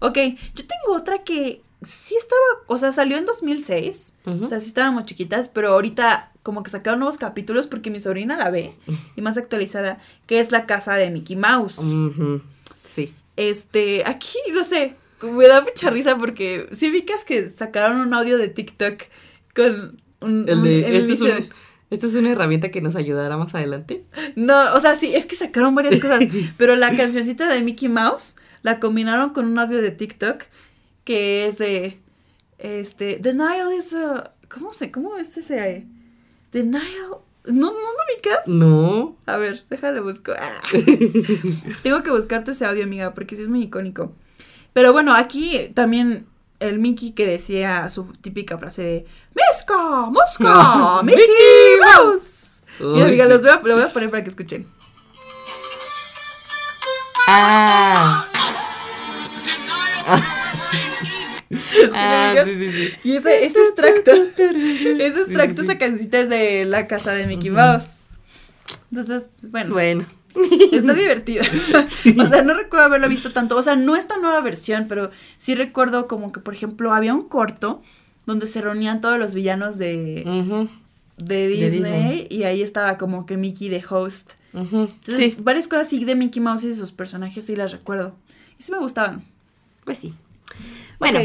Ok, 0.00 0.18
yo 0.54 0.66
tengo 0.66 0.94
otra 0.94 1.24
que 1.24 1.62
sí 1.82 2.14
estaba, 2.16 2.42
o 2.66 2.76
sea, 2.76 2.92
salió 2.92 3.16
en 3.16 3.24
2006. 3.24 4.18
Ujú. 4.26 4.44
O 4.44 4.46
sea, 4.46 4.60
sí 4.60 4.68
estábamos 4.68 5.06
chiquitas, 5.06 5.48
pero 5.48 5.72
ahorita 5.72 6.30
como 6.42 6.62
que 6.62 6.70
sacaron 6.70 7.00
nuevos 7.00 7.16
capítulos 7.16 7.66
porque 7.66 7.90
mi 7.90 8.00
sobrina 8.00 8.36
la 8.36 8.50
ve 8.50 8.74
y 9.16 9.22
más 9.22 9.38
actualizada, 9.38 9.98
que 10.26 10.38
es 10.38 10.52
la 10.52 10.66
casa 10.66 10.96
de 10.96 11.10
Mickey 11.10 11.36
Mouse. 11.36 11.80
Sí. 12.82 13.14
Este, 13.36 14.02
aquí, 14.06 14.36
no 14.52 14.64
sé, 14.64 14.96
me 15.22 15.46
da 15.48 15.60
mucha 15.62 15.90
risa 15.90 16.16
porque 16.18 16.68
si 16.72 16.90
ubicas 16.90 17.24
que 17.24 17.50
sacaron 17.50 18.00
un 18.00 18.14
audio 18.14 18.38
de 18.38 18.48
TikTok 18.48 19.02
con 19.54 20.00
un... 20.20 20.48
El 20.48 20.58
un- 20.58 20.64
de. 20.64 20.78
el 20.86 20.94
Esta 20.96 21.12
es, 21.12 21.20
inicio- 21.20 21.36
un- 21.38 21.48
esta 21.90 22.06
es 22.06 22.14
una 22.14 22.30
herramienta 22.30 22.70
que 22.70 22.80
nos 22.80 22.94
ayudará 22.96 23.36
más 23.36 23.54
adelante. 23.54 24.04
No, 24.36 24.74
o 24.74 24.80
sea, 24.80 24.94
sí, 24.94 25.14
es 25.14 25.26
que 25.26 25.34
sacaron 25.36 25.74
varias 25.74 25.98
cosas, 26.00 26.20
pero 26.56 26.76
la 26.76 26.96
cancioncita 26.96 27.48
de 27.52 27.62
Mickey 27.62 27.88
Mouse 27.88 28.36
la 28.62 28.78
combinaron 28.78 29.30
con 29.30 29.46
un 29.46 29.58
audio 29.58 29.80
de 29.82 29.90
TikTok 29.90 30.42
que 31.04 31.46
es 31.46 31.58
de 31.58 31.98
este 32.58 33.14
The 33.22 33.32
Nile 33.32 33.74
is 33.76 33.94
a 33.94 34.32
¿cómo 34.48 34.72
se 34.72 34.90
cómo 34.90 35.16
es 35.16 35.36
ese 35.38 35.86
The 36.50 36.62
Nile 36.62 36.80
no 37.46 37.72
no 37.72 37.72
lo 37.72 38.14
ubicas? 38.14 38.46
No. 38.46 39.16
A 39.26 39.36
ver, 39.38 39.62
déjale 39.70 40.00
busco. 40.00 40.32
Ah. 40.38 40.60
Tengo 41.82 42.02
que 42.02 42.10
buscarte 42.10 42.50
ese 42.50 42.66
audio, 42.66 42.84
amiga, 42.84 43.14
porque 43.14 43.34
sí 43.34 43.42
es 43.42 43.48
muy 43.48 43.62
icónico. 43.62 44.12
Pero 44.72 44.92
bueno, 44.92 45.14
aquí 45.14 45.70
también 45.74 46.26
el 46.60 46.78
Mickey 46.78 47.12
que 47.12 47.26
decía 47.26 47.88
su 47.88 48.04
típica 48.20 48.58
frase 48.58 48.82
de 48.82 49.06
¡Misca! 49.34 50.06
¡Mosca! 50.10 51.02
¡Mickey 51.04 51.24
Mouse! 51.80 52.62
Mira, 52.80 53.06
Uy, 53.06 53.16
los 53.16 53.42
voy 53.42 53.50
a, 53.50 53.60
lo 53.62 53.74
voy 53.74 53.84
a 53.84 53.92
poner 53.92 54.10
para 54.10 54.22
que 54.22 54.30
escuchen. 54.30 54.66
Ah. 57.28 58.26
ah, 61.94 62.34
sí, 62.44 62.58
sí, 62.58 62.70
sí. 62.70 62.94
Y 63.02 63.16
ese, 63.16 63.44
ese 63.44 63.58
extracto, 63.60 64.12
ese 64.12 65.20
extracto, 65.20 65.62
esa 65.62 65.78
cancioncita 65.78 66.20
es 66.20 66.28
de 66.28 66.64
la 66.64 66.86
casa 66.86 67.12
de 67.12 67.26
Mickey 67.26 67.50
Mouse. 67.50 67.98
Entonces, 68.90 69.26
bueno, 69.48 69.74
Bueno. 69.74 70.04
está 70.72 70.92
divertido. 70.94 71.44
O 72.18 72.26
sea, 72.28 72.42
no 72.42 72.54
recuerdo 72.54 72.86
haberlo 72.86 73.08
visto 73.08 73.32
tanto. 73.32 73.56
O 73.56 73.62
sea, 73.62 73.76
no 73.76 73.96
esta 73.96 74.16
nueva 74.18 74.40
versión, 74.40 74.86
pero 74.88 75.10
sí 75.38 75.54
recuerdo 75.54 76.06
como 76.08 76.32
que, 76.32 76.40
por 76.40 76.54
ejemplo, 76.54 76.92
había 76.92 77.14
un 77.14 77.28
corto 77.28 77.82
donde 78.26 78.46
se 78.46 78.60
reunían 78.60 79.00
todos 79.00 79.18
los 79.18 79.34
villanos 79.34 79.76
de, 79.78 80.68
de 81.18 81.48
Disney, 81.48 81.70
Disney. 81.70 82.26
y 82.30 82.44
ahí 82.44 82.62
estaba 82.62 82.96
como 82.96 83.26
que 83.26 83.36
Mickey 83.36 83.68
de 83.68 83.82
host. 83.88 84.32
Entonces, 84.52 85.16
Sí, 85.16 85.36
varias 85.40 85.68
cosas 85.68 85.88
sí 85.88 86.04
de 86.04 86.14
Mickey 86.14 86.42
Mouse 86.42 86.64
y 86.64 86.68
de 86.68 86.74
sus 86.74 86.92
personajes 86.92 87.44
sí 87.46 87.56
las 87.56 87.72
recuerdo. 87.72 88.14
Y 88.58 88.62
sí 88.62 88.72
me 88.72 88.78
gustaban. 88.78 89.24
pues 89.84 89.98
sí. 89.98 90.12
Bueno, 90.98 91.18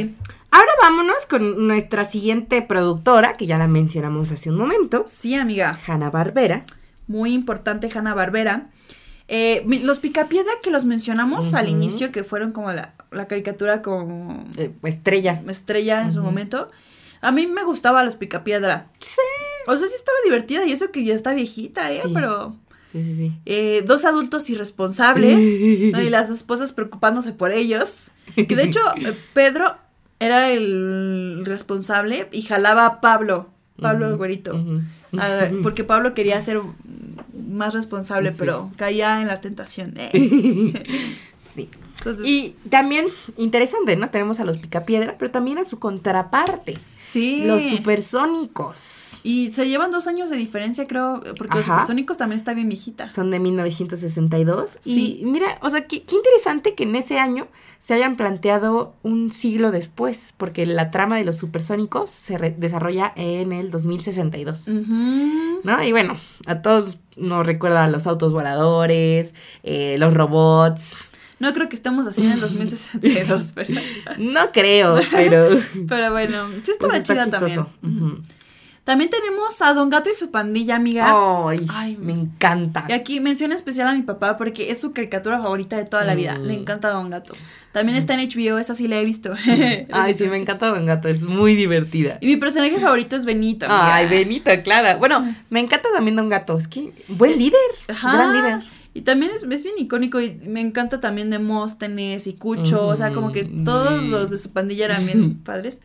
ahora 0.51 0.71
vámonos 0.81 1.25
con 1.29 1.67
nuestra 1.67 2.05
siguiente 2.05 2.61
productora, 2.61 3.33
que 3.33 3.45
ya 3.45 3.57
la 3.57 3.67
mencionamos 3.67 4.31
hace 4.31 4.49
un 4.49 4.55
momento, 4.57 5.03
Sí, 5.07 5.35
amiga. 5.35 5.77
Hanna 5.85 6.09
Barbera. 6.09 6.65
muy 7.07 7.33
importante 7.33 7.89
Hanna 7.93 8.13
Barbera. 8.13 8.69
Los 9.27 9.99
Picapiedra 9.99 10.53
que 10.61 10.69
los 10.71 10.85
mencionamos 10.85 11.53
al 11.53 11.69
inicio, 11.69 12.11
que 12.11 12.23
fueron 12.23 12.51
como 12.51 12.71
la, 12.71 12.93
la 13.11 13.27
caricatura 13.27 13.81
como 13.81 14.45
eh, 14.57 14.71
estrella. 14.83 15.41
estrella 15.47 16.01
en 16.03 16.11
su 16.13 16.21
momento. 16.23 16.69
A 17.21 17.31
mí 17.31 17.47
me 17.47 17.63
gustaba 17.63 18.03
los 18.03 18.15
Picapiedra. 18.15 18.87
Sí. 18.99 19.19
O 19.67 19.75
sea, 19.77 19.87
sí 19.87 19.93
estaba 19.97 20.17
divertida 20.23 20.65
y 20.65 20.71
eso 20.71 20.91
que 20.91 21.03
ya 21.03 21.13
está 21.15 21.33
viejita, 21.33 21.91
¿eh? 21.91 22.01
Sí. 22.03 22.11
Pero 22.13 22.55
Sí, 22.91 23.01
sí, 23.03 23.13
sí. 23.15 23.33
eh, 23.45 23.83
dos 23.85 24.05
adultos 24.05 24.49
irresponsables 24.49 25.37
¿no? 25.91 26.01
y 26.01 26.09
las 26.09 26.29
esposas 26.29 26.71
preocupándose 26.71 27.33
por 27.33 27.51
ellos. 27.51 28.11
Que 28.35 28.55
de 28.55 28.63
hecho, 28.63 28.79
eh, 28.97 29.17
Pedro 29.33 29.75
era 30.19 30.49
el 30.51 31.41
responsable 31.45 32.29
y 32.31 32.43
jalaba 32.43 32.85
a 32.85 33.01
Pablo, 33.01 33.49
Pablo 33.81 34.07
el 34.07 34.15
güerito. 34.15 34.57
porque 35.63 35.83
Pablo 35.83 36.13
quería 36.13 36.39
ser 36.41 36.61
más 37.55 37.73
responsable, 37.73 38.31
Sí. 38.31 38.35
pero 38.39 38.71
caía 38.77 39.21
en 39.21 39.27
la 39.27 39.41
tentación. 39.41 39.93
eh. 39.97 40.83
Sí. 41.55 41.69
Entonces, 41.99 42.27
Y 42.27 42.55
también, 42.69 43.05
interesante, 43.37 43.95
¿no? 43.95 44.09
Tenemos 44.09 44.39
a 44.41 44.45
los 44.45 44.57
Picapiedra, 44.57 45.15
pero 45.17 45.31
también 45.31 45.57
a 45.57 45.63
su 45.65 45.79
contraparte, 45.79 46.77
sí. 47.19 47.43
los 47.45 47.61
supersónicos. 47.63 49.19
Y 49.23 49.51
se 49.51 49.67
llevan 49.67 49.89
dos 49.89 50.07
años 50.07 50.29
de 50.29 50.37
diferencia, 50.37 50.85
creo, 50.85 51.21
porque 51.37 51.57
los 51.57 51.65
supersónicos 51.65 52.17
también 52.17 52.37
está 52.37 52.53
bien 52.53 52.69
viejitas. 52.69 53.13
Son 53.13 53.31
de 53.31 53.39
1962. 53.39 54.77
Sí. 54.81 55.19
Y 55.21 55.25
mira, 55.25 55.57
o 55.61 55.69
sea, 55.69 55.87
qué, 55.87 56.03
qué 56.03 56.15
interesante 56.15 56.75
que 56.75 56.83
en 56.83 56.95
ese 56.95 57.17
año 57.17 57.47
se 57.79 57.93
hayan 57.93 58.15
planteado 58.15 58.95
un 59.03 59.31
siglo 59.31 59.71
después, 59.71 60.33
porque 60.37 60.65
la 60.65 60.89
trama 60.89 61.17
de 61.17 61.23
los 61.23 61.37
supersónicos 61.37 62.09
se 62.09 62.37
desarrolla 62.37 63.13
en 63.15 63.51
el 63.51 63.71
2062. 63.71 64.67
Ujú. 64.67 65.61
¿No? 65.63 65.83
Y 65.83 65.91
bueno, 65.91 66.15
a 66.47 66.61
todos 66.61 66.97
nos 67.15 67.45
recuerda 67.45 67.87
los 67.87 68.07
autos 68.07 68.33
voladores, 68.33 69.33
eh, 69.63 69.97
los 69.99 70.13
robots. 70.13 71.11
No 71.39 71.53
creo 71.53 71.67
que 71.69 71.75
estemos 71.75 72.07
así 72.07 72.25
en 72.25 72.31
el 72.31 72.39
2062, 72.39 73.51
pero, 73.55 73.73
No 74.17 74.51
creo, 74.51 74.99
pero. 75.11 75.49
pero 75.87 76.11
bueno, 76.11 76.47
sí 76.61 76.71
estaba 76.71 76.93
pues 76.93 77.01
está 77.01 77.25
chida 77.25 77.39
también. 77.39 77.65
También 78.85 79.09
tenemos 79.09 79.63
a 79.63 79.73
Don 79.73 79.89
Gato 79.89 80.11
y 80.11 80.13
su 80.13 80.29
pandilla, 80.29 80.75
amiga. 80.75 81.07
Ay, 81.09 81.65
Ay, 81.69 81.97
me 81.97 82.13
encanta. 82.13 82.85
Y 82.87 82.93
aquí 82.93 83.19
mención 83.19 83.51
especial 83.51 83.87
a 83.87 83.93
mi 83.93 84.03
papá 84.03 84.37
porque 84.37 84.69
es 84.69 84.79
su 84.79 84.91
caricatura 84.91 85.41
favorita 85.41 85.75
de 85.75 85.85
toda 85.85 86.03
la 86.03 86.13
vida. 86.13 86.35
Mm. 86.37 86.43
Le 86.43 86.53
encanta 86.53 86.91
Don 86.91 87.09
Gato. 87.09 87.33
También 87.71 87.97
está 87.97 88.13
en 88.13 88.29
HBO, 88.29 88.59
esa 88.59 88.75
sí 88.75 88.87
la 88.87 88.97
he 88.99 89.03
visto. 89.03 89.33
Ay, 89.91 90.13
sí, 90.13 90.27
me 90.27 90.37
encanta 90.37 90.67
Don 90.67 90.85
Gato, 90.85 91.07
es 91.07 91.23
muy 91.23 91.55
divertida. 91.55 92.19
Y 92.21 92.27
mi 92.27 92.37
personaje 92.37 92.79
favorito 92.79 93.15
es 93.15 93.25
Benito. 93.25 93.65
amiga. 93.65 93.95
Ay, 93.95 94.07
Benito, 94.07 94.51
Clara. 94.63 94.97
Bueno, 94.97 95.35
me 95.49 95.61
encanta 95.61 95.89
también 95.91 96.15
Don 96.15 96.29
Gato. 96.29 96.55
Es 96.55 96.67
que, 96.67 96.93
buen 97.07 97.39
líder. 97.39 97.59
Ajá. 97.87 98.13
Gran 98.13 98.33
líder. 98.33 98.75
Y 98.95 99.01
también 99.01 99.31
es, 99.35 99.43
es 99.43 99.61
bien 99.63 99.75
icónico 99.77 100.19
y 100.21 100.31
me 100.45 100.61
encanta 100.61 100.99
también 100.99 101.29
Demóstenes 101.29 102.25
y 102.25 102.33
Cucho, 102.33 102.87
o 102.87 102.95
sea, 102.95 103.11
como 103.11 103.31
que 103.31 103.43
todos 103.43 104.01
los 104.03 104.31
de 104.31 104.37
su 104.39 104.51
pandilla 104.53 104.85
eran 104.85 105.05
bien 105.05 105.35
padres. 105.43 105.79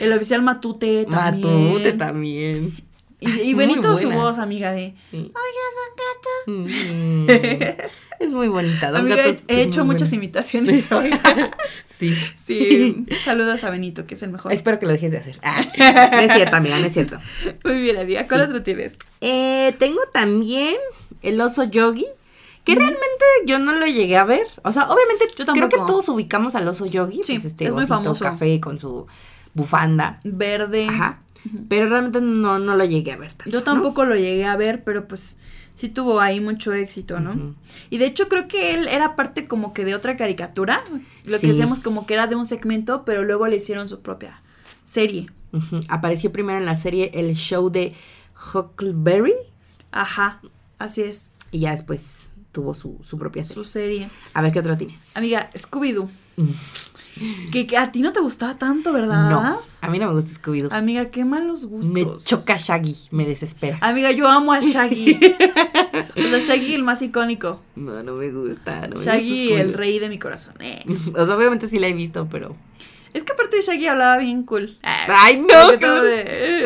El 0.00 0.12
oficial 0.12 0.42
Matute 0.42 1.06
también. 1.08 1.68
Matute 1.68 1.92
también. 1.92 2.76
Y, 3.20 3.30
y 3.30 3.54
Benito 3.54 3.96
su 3.96 4.10
voz, 4.10 4.38
amiga 4.38 4.72
de... 4.72 4.94
Sí. 5.10 5.16
Oiga, 5.16 5.32
Mm. 6.46 7.26
Es 8.18 8.32
muy 8.32 8.48
bonita. 8.48 8.90
Don 8.90 9.02
Don 9.02 9.10
Gato. 9.10 9.20
Amiga, 9.22 9.32
Gato 9.40 9.44
he 9.52 9.62
hecho 9.62 9.84
muchas 9.84 10.08
buena. 10.10 10.24
imitaciones 10.24 10.90
hoy. 10.92 11.10
Sí. 11.88 12.14
sí, 12.36 13.06
saludos 13.24 13.62
a 13.64 13.70
Benito, 13.70 14.06
que 14.06 14.14
es 14.14 14.22
el 14.22 14.30
mejor. 14.30 14.52
Espero 14.52 14.78
que 14.78 14.86
lo 14.86 14.92
dejes 14.92 15.12
de 15.12 15.18
hacer. 15.18 15.38
Ah, 15.42 15.60
no 16.12 16.18
es 16.20 16.32
cierto, 16.32 16.56
amiga, 16.56 16.78
no 16.78 16.86
es 16.86 16.92
cierto. 16.94 17.18
Muy 17.64 17.80
bien, 17.80 17.96
amiga. 17.98 18.24
¿Cuál 18.26 18.40
Sí. 18.40 18.46
otro 18.46 18.62
tienes? 18.62 18.96
Eh, 19.20 19.74
tengo 19.78 20.00
también 20.12 20.76
el 21.22 21.40
oso 21.40 21.64
yogi. 21.64 22.06
Que 22.66 22.74
realmente 22.74 23.24
yo 23.46 23.58
no 23.58 23.72
lo 23.72 23.86
llegué 23.86 24.16
a 24.18 24.24
ver. 24.24 24.46
O 24.64 24.72
sea, 24.72 24.90
obviamente 24.90 25.26
Yo 25.38 25.44
creo 25.46 25.54
que 25.68 25.76
tampoco. 25.76 25.86
todos 25.86 26.08
ubicamos 26.10 26.54
al 26.54 26.66
oso 26.68 26.84
yogi. 26.84 27.22
Sí, 27.22 27.34
pues 27.34 27.46
este 27.46 27.66
es 27.66 27.74
muy 27.74 27.86
famoso. 27.86 28.24
café 28.24 28.60
con 28.60 28.78
su 28.78 29.06
bufanda. 29.54 30.20
Verde. 30.24 30.86
Ajá. 30.88 31.20
Pero 31.68 31.88
realmente 31.88 32.20
no, 32.20 32.58
no 32.58 32.74
lo 32.76 32.84
llegué 32.84 33.12
a 33.12 33.16
ver 33.16 33.32
tanto, 33.34 33.50
Yo 33.52 33.60
¿no? 33.60 33.64
tampoco 33.64 34.04
lo 34.04 34.16
llegué 34.16 34.44
a 34.46 34.56
ver, 34.56 34.82
pero 34.82 35.06
pues 35.06 35.38
sí 35.76 35.88
tuvo 35.88 36.20
ahí 36.20 36.40
mucho 36.40 36.72
éxito, 36.72 37.20
¿no? 37.20 37.54
Y 37.88 37.98
de 37.98 38.06
hecho 38.06 38.26
creo 38.28 38.48
que 38.48 38.74
él 38.74 38.88
era 38.88 39.14
parte 39.14 39.46
como 39.46 39.72
que 39.72 39.84
de 39.84 39.94
otra 39.94 40.16
caricatura, 40.16 40.82
lo 41.24 41.36
Sí. 41.36 41.42
que 41.42 41.46
decíamos 41.52 41.78
como 41.78 42.04
que 42.04 42.14
era 42.14 42.26
de 42.26 42.34
un 42.34 42.46
segmento, 42.46 43.04
pero 43.04 43.22
luego 43.22 43.46
le 43.46 43.56
hicieron 43.56 43.88
su 43.88 44.00
propia 44.00 44.42
serie. 44.84 45.30
Apareció 45.88 46.32
primero 46.32 46.58
en 46.58 46.64
la 46.66 46.74
serie 46.74 47.12
El 47.14 47.34
Show 47.36 47.70
de 47.70 47.94
Huckleberry 48.52 49.34
Ajá, 49.92 50.40
así 50.78 51.02
es, 51.02 51.32
y 51.52 51.60
ya 51.60 51.70
después 51.70 52.25
tuvo 52.56 52.72
su, 52.72 52.96
su 53.02 53.18
propia 53.18 53.44
serie. 53.44 53.54
su 53.62 53.70
serie. 53.70 54.08
A 54.32 54.40
ver 54.40 54.50
qué 54.50 54.60
otro 54.60 54.78
tienes. 54.78 55.14
Amiga, 55.14 55.50
Scooby-Doo. 55.54 56.08
Mm. 56.38 57.50
Que, 57.50 57.66
que 57.66 57.76
a 57.76 57.92
ti 57.92 58.00
no 58.00 58.12
te 58.12 58.20
gustaba 58.20 58.54
tanto, 58.58 58.92
¿verdad? 58.94 59.30
No, 59.30 59.58
a 59.82 59.88
mí 59.90 59.98
no 59.98 60.06
me 60.08 60.14
gusta 60.14 60.32
Scooby-Doo. 60.40 60.72
Amiga, 60.72 61.10
qué 61.10 61.26
malos 61.26 61.66
gustos. 61.66 61.92
Me 61.92 62.06
choca 62.24 62.56
Shaggy, 62.56 62.94
me 63.10 63.26
desespera. 63.26 63.78
Amiga, 63.82 64.10
yo 64.10 64.26
amo 64.26 64.52
a 64.54 64.60
Shaggy. 64.60 65.18
o 66.16 66.22
sea, 66.28 66.38
Shaggy 66.38 66.74
el 66.74 66.82
más 66.82 67.02
icónico. 67.02 67.60
No, 67.74 68.02
no 68.02 68.14
me 68.14 68.30
gusta. 68.30 68.88
No 68.88 68.96
me 68.96 69.04
Shaggy 69.04 69.48
gusta 69.48 69.60
el 69.62 69.74
rey 69.74 69.98
de 69.98 70.08
mi 70.08 70.18
corazón. 70.18 70.54
eh. 70.60 70.82
O 71.14 71.24
sea, 71.26 71.36
obviamente 71.36 71.68
sí 71.68 71.78
la 71.78 71.88
he 71.88 71.92
visto, 71.92 72.26
pero. 72.30 72.56
Es 73.16 73.24
que 73.24 73.32
aparte 73.32 73.60
Shaggy 73.62 73.86
hablaba 73.86 74.18
bien 74.18 74.42
cool. 74.42 74.76
Ay, 74.82 75.38
no, 75.38 75.70
de, 75.72 76.64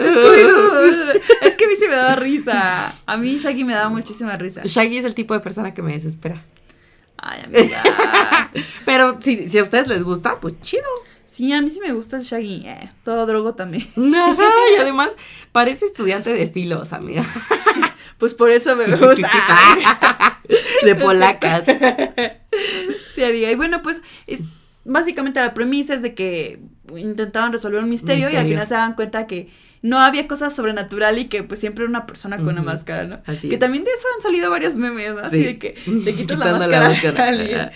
es 1.42 1.54
que 1.56 1.64
a 1.64 1.68
mí 1.68 1.74
sí 1.78 1.86
me 1.88 1.94
daba 1.94 2.16
risa. 2.16 2.92
A 3.06 3.16
mí 3.16 3.36
Shaggy 3.36 3.62
me 3.62 3.72
daba 3.74 3.88
muchísima 3.88 4.36
risa. 4.36 4.62
Shaggy 4.64 4.98
es 4.98 5.04
el 5.04 5.14
tipo 5.14 5.32
de 5.34 5.38
persona 5.40 5.72
que 5.74 5.82
me 5.82 5.92
desespera. 5.92 6.42
Ay, 7.18 7.42
amiga. 7.44 7.82
Pero 8.84 9.18
si, 9.22 9.48
si 9.48 9.58
a 9.58 9.62
ustedes 9.62 9.86
les 9.86 10.02
gusta, 10.02 10.40
pues 10.40 10.60
chido. 10.60 10.82
Sí, 11.24 11.52
a 11.52 11.62
mí 11.62 11.70
sí 11.70 11.78
me 11.80 11.92
gusta 11.92 12.16
el 12.16 12.24
Shaggy. 12.24 12.66
eh, 12.66 12.90
todo 13.04 13.26
drogo 13.26 13.54
también. 13.54 13.88
Ajá, 14.16 14.50
y 14.74 14.80
además 14.80 15.10
parece 15.52 15.84
estudiante 15.86 16.32
de 16.32 16.48
filos, 16.48 16.92
amiga. 16.92 17.24
Pues 18.18 18.34
por 18.34 18.50
eso 18.50 18.76
me 18.76 18.84
gusta. 18.96 19.30
de 20.82 20.94
polacas. 20.94 21.64
Sí, 23.14 23.24
amiga. 23.24 23.50
Y 23.50 23.54
bueno, 23.54 23.80
pues 23.80 24.02
es- 24.26 24.40
básicamente 24.90 25.40
la 25.40 25.54
premisa 25.54 25.94
es 25.94 26.02
de 26.02 26.14
que 26.14 26.58
intentaban 26.96 27.52
resolver 27.52 27.82
un 27.82 27.88
misterio, 27.90 28.30
y 28.30 28.36
al 28.36 28.46
final 28.46 28.66
se 28.66 28.74
daban 28.74 28.94
cuenta 28.94 29.26
que 29.26 29.48
no 29.82 29.98
había 29.98 30.28
cosas 30.28 30.54
sobrenatural 30.54 31.16
y 31.18 31.28
que 31.28 31.42
pues 31.42 31.58
siempre 31.58 31.84
era 31.84 31.88
una 31.90 32.04
persona 32.06 32.36
con 32.36 32.48
una 32.48 32.62
máscara, 32.62 33.04
¿no? 33.04 33.20
Así 33.24 33.48
que 33.48 33.54
es. 33.54 33.58
tambind 33.60 33.86
de 33.86 33.92
eso 33.92 34.06
han 34.14 34.20
salido 34.22 34.50
varios 34.50 34.74
memes, 34.74 35.14
¿no? 35.14 35.20
Así 35.20 35.36
Sí. 35.38 35.42
de 35.44 35.58
que 35.58 35.70
te 36.04 36.14
quitas 36.14 36.38
la 36.38 36.52
máscara. 36.52 36.88
a 36.88 37.28
alguien. 37.28 37.60
Ajá. 37.60 37.70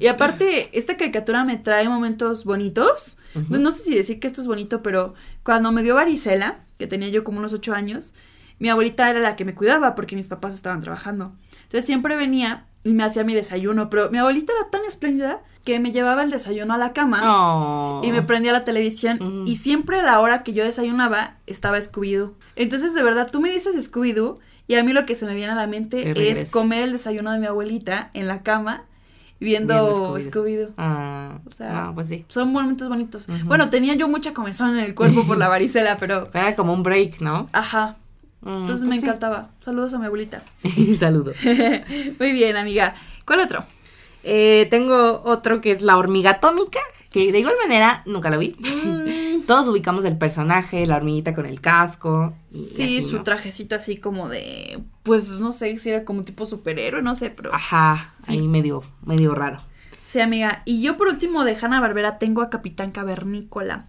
Y 0.00 0.06
aparte, 0.08 0.68
esta 0.72 0.96
caricatura 0.96 1.44
me 1.44 1.56
trae 1.56 1.88
momentos 1.88 2.44
bonitos. 2.44 3.18
No 3.48 3.70
sé 3.70 3.82
si 3.84 3.94
decir 3.94 4.18
que 4.18 4.26
esto 4.26 4.40
es 4.40 4.46
bonito, 4.48 4.82
pero 4.82 5.14
cuando 5.44 5.70
me 5.70 5.82
dio 5.84 5.94
varicela, 5.94 6.58
que 6.78 6.86
tenía 6.88 7.08
yo 7.08 7.22
como 7.22 7.38
unos 7.38 7.52
ocho 7.52 7.72
años, 7.72 8.14
mi 8.58 8.68
abuelita 8.68 9.08
era 9.10 9.20
la 9.20 9.36
que 9.36 9.44
me 9.44 9.54
cuidaba 9.54 9.94
porque 9.94 10.16
mis 10.16 10.26
papás 10.26 10.54
estaban 10.54 10.80
trabajando. 10.80 11.34
Entonces 11.64 11.84
siempre 11.84 12.16
venía 12.16 12.64
y 12.84 12.92
me 12.92 13.02
hacía 13.04 13.24
mi 13.24 13.34
desayuno, 13.34 13.90
pero 13.90 14.10
mi 14.10 14.18
abuelita 14.18 14.52
era 14.58 14.70
tan 14.70 14.82
espléndida 14.86 15.40
que 15.64 15.80
me 15.80 15.92
llevaba 15.92 16.22
el 16.22 16.30
desayuno 16.30 16.74
a 16.74 16.78
la 16.78 16.92
cama 16.92 17.20
Oh. 17.24 18.02
y 18.04 18.12
me 18.12 18.20
prendía 18.22 18.52
la 18.52 18.64
televisión 18.64 19.44
y 19.46 19.56
siempre 19.56 19.98
a 19.98 20.02
la 20.02 20.20
hora 20.20 20.42
que 20.42 20.52
yo 20.52 20.62
desayunaba 20.64 21.36
estaba 21.46 21.78
Scooby-Doo. 21.78 22.34
Entonces, 22.56 22.92
de 22.94 23.02
verdad, 23.02 23.28
tú 23.32 23.40
me 23.40 23.50
dices 23.50 23.74
Scooby-Doo 23.90 24.38
y 24.66 24.74
a 24.74 24.84
mí 24.84 24.92
lo 24.92 25.06
que 25.06 25.14
se 25.14 25.24
me 25.24 25.34
viene 25.34 25.52
a 25.52 25.56
la 25.56 25.66
mente 25.66 26.12
es 26.30 26.50
comer 26.50 26.82
el 26.82 26.92
desayuno 26.92 27.32
de 27.32 27.38
mi 27.38 27.46
abuelita 27.46 28.10
en 28.12 28.28
la 28.28 28.42
cama 28.42 28.82
viendo, 29.40 29.74
Viendo 29.74 30.18
Scooby-Doo. 30.18 30.72
Ah, 30.76 31.38
O 31.46 31.50
sea, 31.52 31.72
no, 31.86 31.94
pues 31.94 32.08
sí. 32.08 32.24
Son 32.28 32.52
momentos 32.52 32.88
bonitos. 32.90 33.26
Bueno, 33.44 33.70
tenía 33.70 33.94
yo 33.94 34.06
mucha 34.08 34.32
comezón 34.34 34.76
en 34.78 34.84
el 34.84 34.94
cuerpo 34.94 35.24
por 35.26 35.38
la 35.38 35.48
varicela. 35.54 35.96
Pero 35.98 36.28
Era 36.34 36.54
como 36.56 36.72
un 36.74 36.82
break, 36.82 37.20
¿no? 37.20 37.48
Ajá. 37.52 37.96
Mm, 38.44 38.60
Entonces 38.62 38.80
pues 38.80 38.88
me 38.88 38.98
sí. 39.00 39.04
encantaba. 39.06 39.48
Saludos 39.60 39.94
a 39.94 39.98
mi 39.98 40.06
abuelita. 40.06 40.42
Saludos. 41.00 41.36
Muy 42.18 42.32
bien, 42.32 42.56
amiga. 42.56 42.94
¿Cuál 43.26 43.40
otro? 43.40 43.64
Eh, 44.22 44.66
tengo 44.70 45.22
otro 45.24 45.60
que 45.60 45.70
es 45.70 45.82
la 45.82 45.96
hormiga 45.98 46.30
atómica, 46.32 46.80
que 47.10 47.30
de 47.32 47.38
igual 47.40 47.54
manera 47.60 48.02
nunca 48.06 48.30
lo 48.30 48.38
vi. 48.38 48.56
Mm, 48.58 49.42
Todos 49.46 49.68
ubicamos 49.68 50.04
el 50.06 50.16
personaje, 50.16 50.86
la 50.86 50.96
hormiguita 50.96 51.34
con 51.34 51.44
el 51.46 51.60
casco. 51.60 52.32
sí, 52.48 52.82
así, 52.98 53.02
su 53.02 53.16
¿no? 53.18 53.22
trajecito 53.24 53.74
así 53.76 53.96
como 53.96 54.28
de... 54.30 54.78
Pues 55.02 55.38
no 55.40 55.52
sé 55.52 55.78
si 55.78 55.90
era 55.90 56.04
como 56.04 56.22
tipo 56.22 56.46
superhéroe, 56.46 57.02
no 57.02 57.14
sé, 57.14 57.28
pero... 57.30 57.54
Ajá, 57.54 58.14
Sí. 58.20 58.32
ahí 58.34 58.48
medio, 58.48 58.82
medio 59.04 59.34
raro. 59.34 59.60
Sí, 60.04 60.20
amiga. 60.20 60.60
Y 60.66 60.82
yo 60.82 60.98
por 60.98 61.08
último 61.08 61.44
de 61.44 61.56
Hanna 61.56 61.80
Barbera 61.80 62.18
tengo 62.18 62.42
a 62.42 62.50
Capitán 62.50 62.90
Cavernícola. 62.90 63.86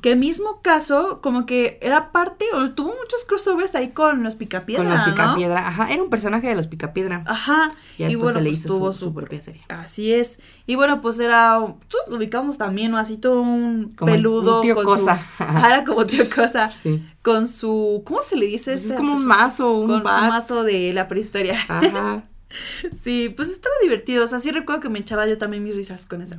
Que 0.00 0.16
mismo 0.16 0.62
caso, 0.62 1.20
como 1.22 1.44
que 1.44 1.78
era 1.82 2.10
parte, 2.10 2.46
o 2.54 2.70
tuvo 2.70 2.88
muchos 2.88 3.26
crossovers 3.28 3.74
ahí 3.74 3.88
con 3.90 4.22
los 4.22 4.34
Picapiedra, 4.34 4.82
Con 4.82 4.90
los 4.94 5.00
¿no? 5.06 5.12
Picapiedra. 5.12 5.68
Ajá, 5.68 5.92
era 5.92 6.02
un 6.02 6.08
personaje 6.08 6.48
de 6.48 6.54
los 6.54 6.68
Picapiedra. 6.68 7.22
Ajá. 7.26 7.70
Y 7.98 8.04
después 8.04 8.18
bueno, 8.18 8.38
se 8.38 8.44
le 8.44 8.48
pues 8.48 8.60
hizo 8.60 8.68
tuvo 8.68 8.92
su, 8.94 8.98
su 9.00 9.14
propia 9.14 9.42
serie. 9.42 9.60
Así 9.68 10.14
es. 10.14 10.38
Y 10.66 10.74
bueno, 10.76 11.02
pues 11.02 11.20
era. 11.20 11.58
Lo 11.58 11.76
ubicamos 12.16 12.56
también, 12.56 12.92
¿no? 12.92 12.96
Así 12.96 13.18
todo 13.18 13.42
un 13.42 13.92
Como 13.94 14.10
un 14.10 14.16
peludo. 14.16 14.60
tío 14.62 14.74
con 14.74 14.86
Cosa. 14.86 15.20
Su, 15.36 15.42
era 15.44 15.84
como 15.84 16.06
tío 16.06 16.24
Cosa. 16.34 16.72
Sí. 16.82 17.06
Con 17.20 17.46
su. 17.46 18.02
¿Cómo 18.06 18.22
se 18.22 18.36
le 18.36 18.46
dice? 18.46 18.72
Pues 18.72 18.86
es 18.86 18.92
como 18.94 19.14
un 19.16 19.26
mazo, 19.26 19.70
un 19.72 19.88
Con 19.88 20.02
bat. 20.02 20.18
su 20.18 20.28
mazo 20.30 20.64
de 20.64 20.94
la 20.94 21.08
prehistoria. 21.08 21.58
Ajá. 21.68 22.24
Sí, 23.02 23.32
pues 23.36 23.50
estaba 23.50 23.74
divertido. 23.82 24.24
O 24.24 24.26
sea, 24.26 24.40
sí 24.40 24.50
recuerdo 24.50 24.80
que 24.82 24.88
me 24.88 24.98
echaba 24.98 25.26
yo 25.26 25.38
también 25.38 25.62
mis 25.64 25.76
risas 25.76 26.06
con 26.06 26.22
eso. 26.22 26.36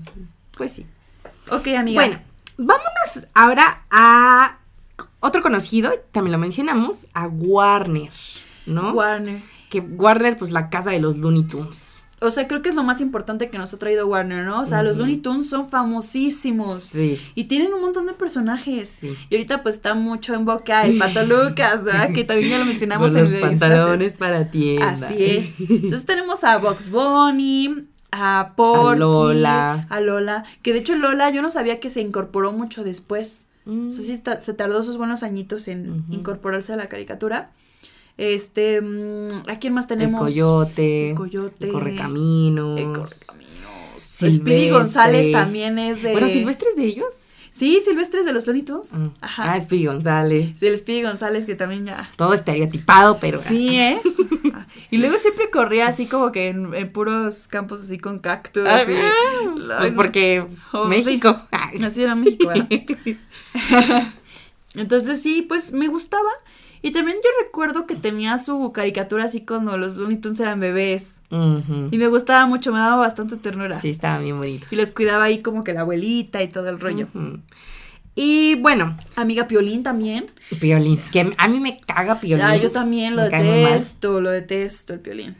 Pues 0.57 0.71
sí. 0.71 0.85
Ok, 1.51 1.67
amiga. 1.69 2.01
Bueno, 2.01 2.21
vámonos 2.57 3.27
ahora 3.33 3.83
a 3.89 4.59
otro 5.19 5.41
conocido, 5.41 5.91
también 6.11 6.31
lo 6.31 6.37
mencionamos, 6.37 7.07
a 7.13 7.27
Warner, 7.27 8.11
¿no? 8.65 8.91
Warner. 8.91 9.41
que 9.69 9.79
Warner, 9.79 10.37
pues 10.37 10.51
la 10.51 10.69
casa 10.69 10.91
de 10.91 10.99
los 10.99 11.17
Looney 11.17 11.43
Tunes. 11.43 11.98
O 12.21 12.31
sea, 12.31 12.47
creo 12.47 12.61
que 12.61 12.69
es 12.69 12.75
lo 12.75 12.83
más 12.83 13.01
importante 13.01 13.49
que 13.49 13.57
nos 13.57 13.73
ha 13.73 13.77
traído 13.79 14.07
Warner, 14.07 14.45
¿no? 14.45 14.61
O 14.61 14.65
sea, 14.65 14.83
los. 14.83 14.97
Looney 14.97 15.17
Tunes 15.17 15.49
son 15.49 15.69
famosísimos. 15.69 16.81
Sí. 16.81 17.19
Y 17.35 17.45
tienen 17.45 17.73
un 17.73 17.81
montón 17.81 18.05
de 18.05 18.13
personajes. 18.13 18.97
Sí. 18.99 19.15
Y 19.29 19.35
ahorita 19.35 19.63
pues 19.63 19.75
está 19.75 19.93
mucho 19.93 20.33
en 20.33 20.45
boca 20.45 20.85
el 20.85 20.97
Pato 20.97 21.23
Lucas, 21.25 21.83
¿verdad? 21.83 22.11
Que 22.13 22.23
también 22.23 22.51
ya 22.51 22.57
lo 22.59 22.65
mencionamos 22.65 23.07
Con 23.11 23.17
en 23.17 23.23
los 23.23 23.33
el 23.33 23.39
pantalones 23.41 24.17
para 24.17 24.51
tienda. 24.51 24.89
Así 24.89 25.23
es. 25.23 25.59
Entonces 25.61 26.05
tenemos 26.05 26.43
a 26.43 26.57
Box 26.57 26.89
Bunny, 26.89 27.87
a 28.11 28.53
Porky, 28.55 28.93
A 28.93 28.95
Lola. 28.95 29.87
a 29.89 29.99
Lola, 30.01 30.43
que 30.61 30.73
de 30.73 30.79
hecho 30.79 30.95
Lola 30.95 31.29
yo 31.29 31.41
no 31.41 31.49
sabía 31.49 31.79
que 31.79 31.89
se 31.89 32.01
incorporó 32.01 32.51
mucho 32.51 32.83
después. 32.83 33.45
Mm. 33.65 33.89
O 33.89 33.91
sea, 33.91 34.03
sí 34.03 34.21
se 34.41 34.53
tardó 34.53 34.83
sus 34.83 34.97
buenos 34.97 35.23
añitos 35.23 35.67
en 35.67 36.05
incorporarse 36.09 36.73
a 36.73 36.77
la 36.77 36.87
caricatura. 36.87 37.51
Este, 38.19 38.81
mm, 38.81 39.43
¿a 39.49 39.57
quién 39.59 39.73
más 39.73 39.85
el 39.85 39.89
tenemos? 39.97 40.19
coyote. 40.19 41.11
El 41.11 41.15
coyote. 41.15 41.67
El 41.67 41.71
correcaminos. 41.71 42.77
El 42.79 42.85
Correcaminos. 42.91 43.49
Speedy 43.97 44.69
González 44.69 45.31
también 45.31 45.79
es 45.79 46.03
de. 46.03 46.11
Bueno, 46.11 46.27
Silvestre 46.27 46.67
es 46.71 46.75
de 46.75 46.83
ellos. 46.85 47.13
Sí, 47.49 47.81
Silvestre 47.83 48.19
es 48.21 48.25
de 48.25 48.33
los 48.33 48.43
Tunes. 48.45 48.93
Mm. 48.93 49.07
Ajá. 49.21 49.53
Ah, 49.53 49.61
Speedy 49.61 49.85
González. 49.85 50.59
Del 50.59 50.77
Speedy 50.77 51.03
González, 51.03 51.45
que 51.45 51.55
también 51.55 51.85
ya. 51.85 52.09
Todo 52.17 52.33
estereotipado, 52.33 53.19
pero. 53.19 53.39
Sí, 53.41 53.79
¿eh? 53.79 53.99
Ah, 54.53 54.65
y 54.89 54.97
luego 54.97 55.17
siempre 55.17 55.49
corría 55.51 55.87
así 55.87 56.05
como 56.07 56.31
que 56.31 56.47
en, 56.49 56.73
en 56.73 56.91
puros 56.91 57.47
campos 57.47 57.81
así 57.81 57.97
con 57.99 58.19
cactus. 58.19 58.67
Ah, 58.67 58.81
y- 58.83 58.85
Pues 58.85 59.71
Ay, 59.77 59.91
porque 59.91 60.45
Oh, 60.73 60.85
México. 60.85 61.41
sí. 61.71 61.79
Nací 61.79 62.03
en 62.03 62.19
México. 62.19 62.51
Entonces 64.75 65.21
sí, 65.21 65.45
pues 65.47 65.71
me 65.71 65.87
gustaba. 65.87 66.29
Y 66.81 66.91
también 66.91 67.17
yo 67.17 67.29
recuerdo 67.45 67.85
que 67.85 67.95
tenía 67.95 68.37
su 68.37 68.71
caricatura 68.71 69.25
así 69.25 69.45
cuando 69.45 69.77
los 69.77 69.97
Looney 69.97 70.17
Tunes 70.17 70.39
eran 70.39 70.59
bebés. 70.59 71.19
Y 71.31 71.97
me 71.97 72.07
gustaba 72.07 72.45
mucho, 72.45 72.71
me 72.71 72.79
daba 72.79 72.95
bastante 72.95 73.35
ternura. 73.37 73.79
Sí, 73.79 73.89
estaba 73.89 74.19
bien 74.19 74.37
bonito. 74.37 74.67
Y 74.71 74.75
los 74.75 74.91
cuidaba 74.91 75.25
ahí 75.25 75.41
como 75.41 75.63
que 75.63 75.73
la 75.73 75.81
abuelita 75.81 76.41
y 76.41 76.47
todo 76.47 76.69
el 76.69 76.79
rollo. 76.79 77.07
Y 78.15 78.55
bueno, 78.55 78.97
Amiga 79.15 79.47
Piolín 79.47 79.83
también. 79.83 80.31
Piolín, 80.59 80.99
que 81.11 81.33
a 81.37 81.47
mí 81.47 81.59
me 81.59 81.79
caga 81.79 82.19
Piolín. 82.19 82.45
Ah, 82.45 82.57
yo 82.57 82.71
también 82.71 83.15
lo 83.15 83.23
Me 83.23 83.29
detesto, 83.29 84.19
lo 84.19 84.29
detesto 84.29 84.93
el 84.93 84.99
Piolín. 84.99 85.35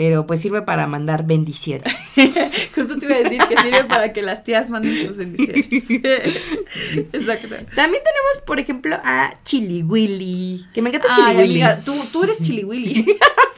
Pero 0.00 0.26
pues 0.26 0.40
sirve 0.40 0.62
para 0.62 0.86
mandar 0.86 1.26
bendiciones. 1.26 1.92
Justo 2.74 2.98
te 2.98 3.04
iba 3.04 3.16
a 3.16 3.18
decir 3.18 3.38
que 3.46 3.54
sirve 3.58 3.84
para 3.84 4.14
que 4.14 4.22
las 4.22 4.42
tías 4.44 4.70
manden 4.70 4.96
sus 5.06 5.18
bendiciones. 5.18 5.66
Exacto. 7.12 7.48
También 7.74 8.02
tenemos, 8.02 8.42
por 8.46 8.58
ejemplo, 8.58 8.96
a 9.04 9.34
Chili 9.44 9.82
Willy. 9.82 10.64
Que 10.72 10.80
me 10.80 10.88
encanta 10.88 11.08
Ay, 11.10 11.16
Chili 11.16 11.36
Willy. 11.36 11.60
amiga, 11.62 11.80
tú, 11.84 11.94
tú 12.10 12.24
eres 12.24 12.38
Chili 12.38 12.64
Willy. 12.64 13.04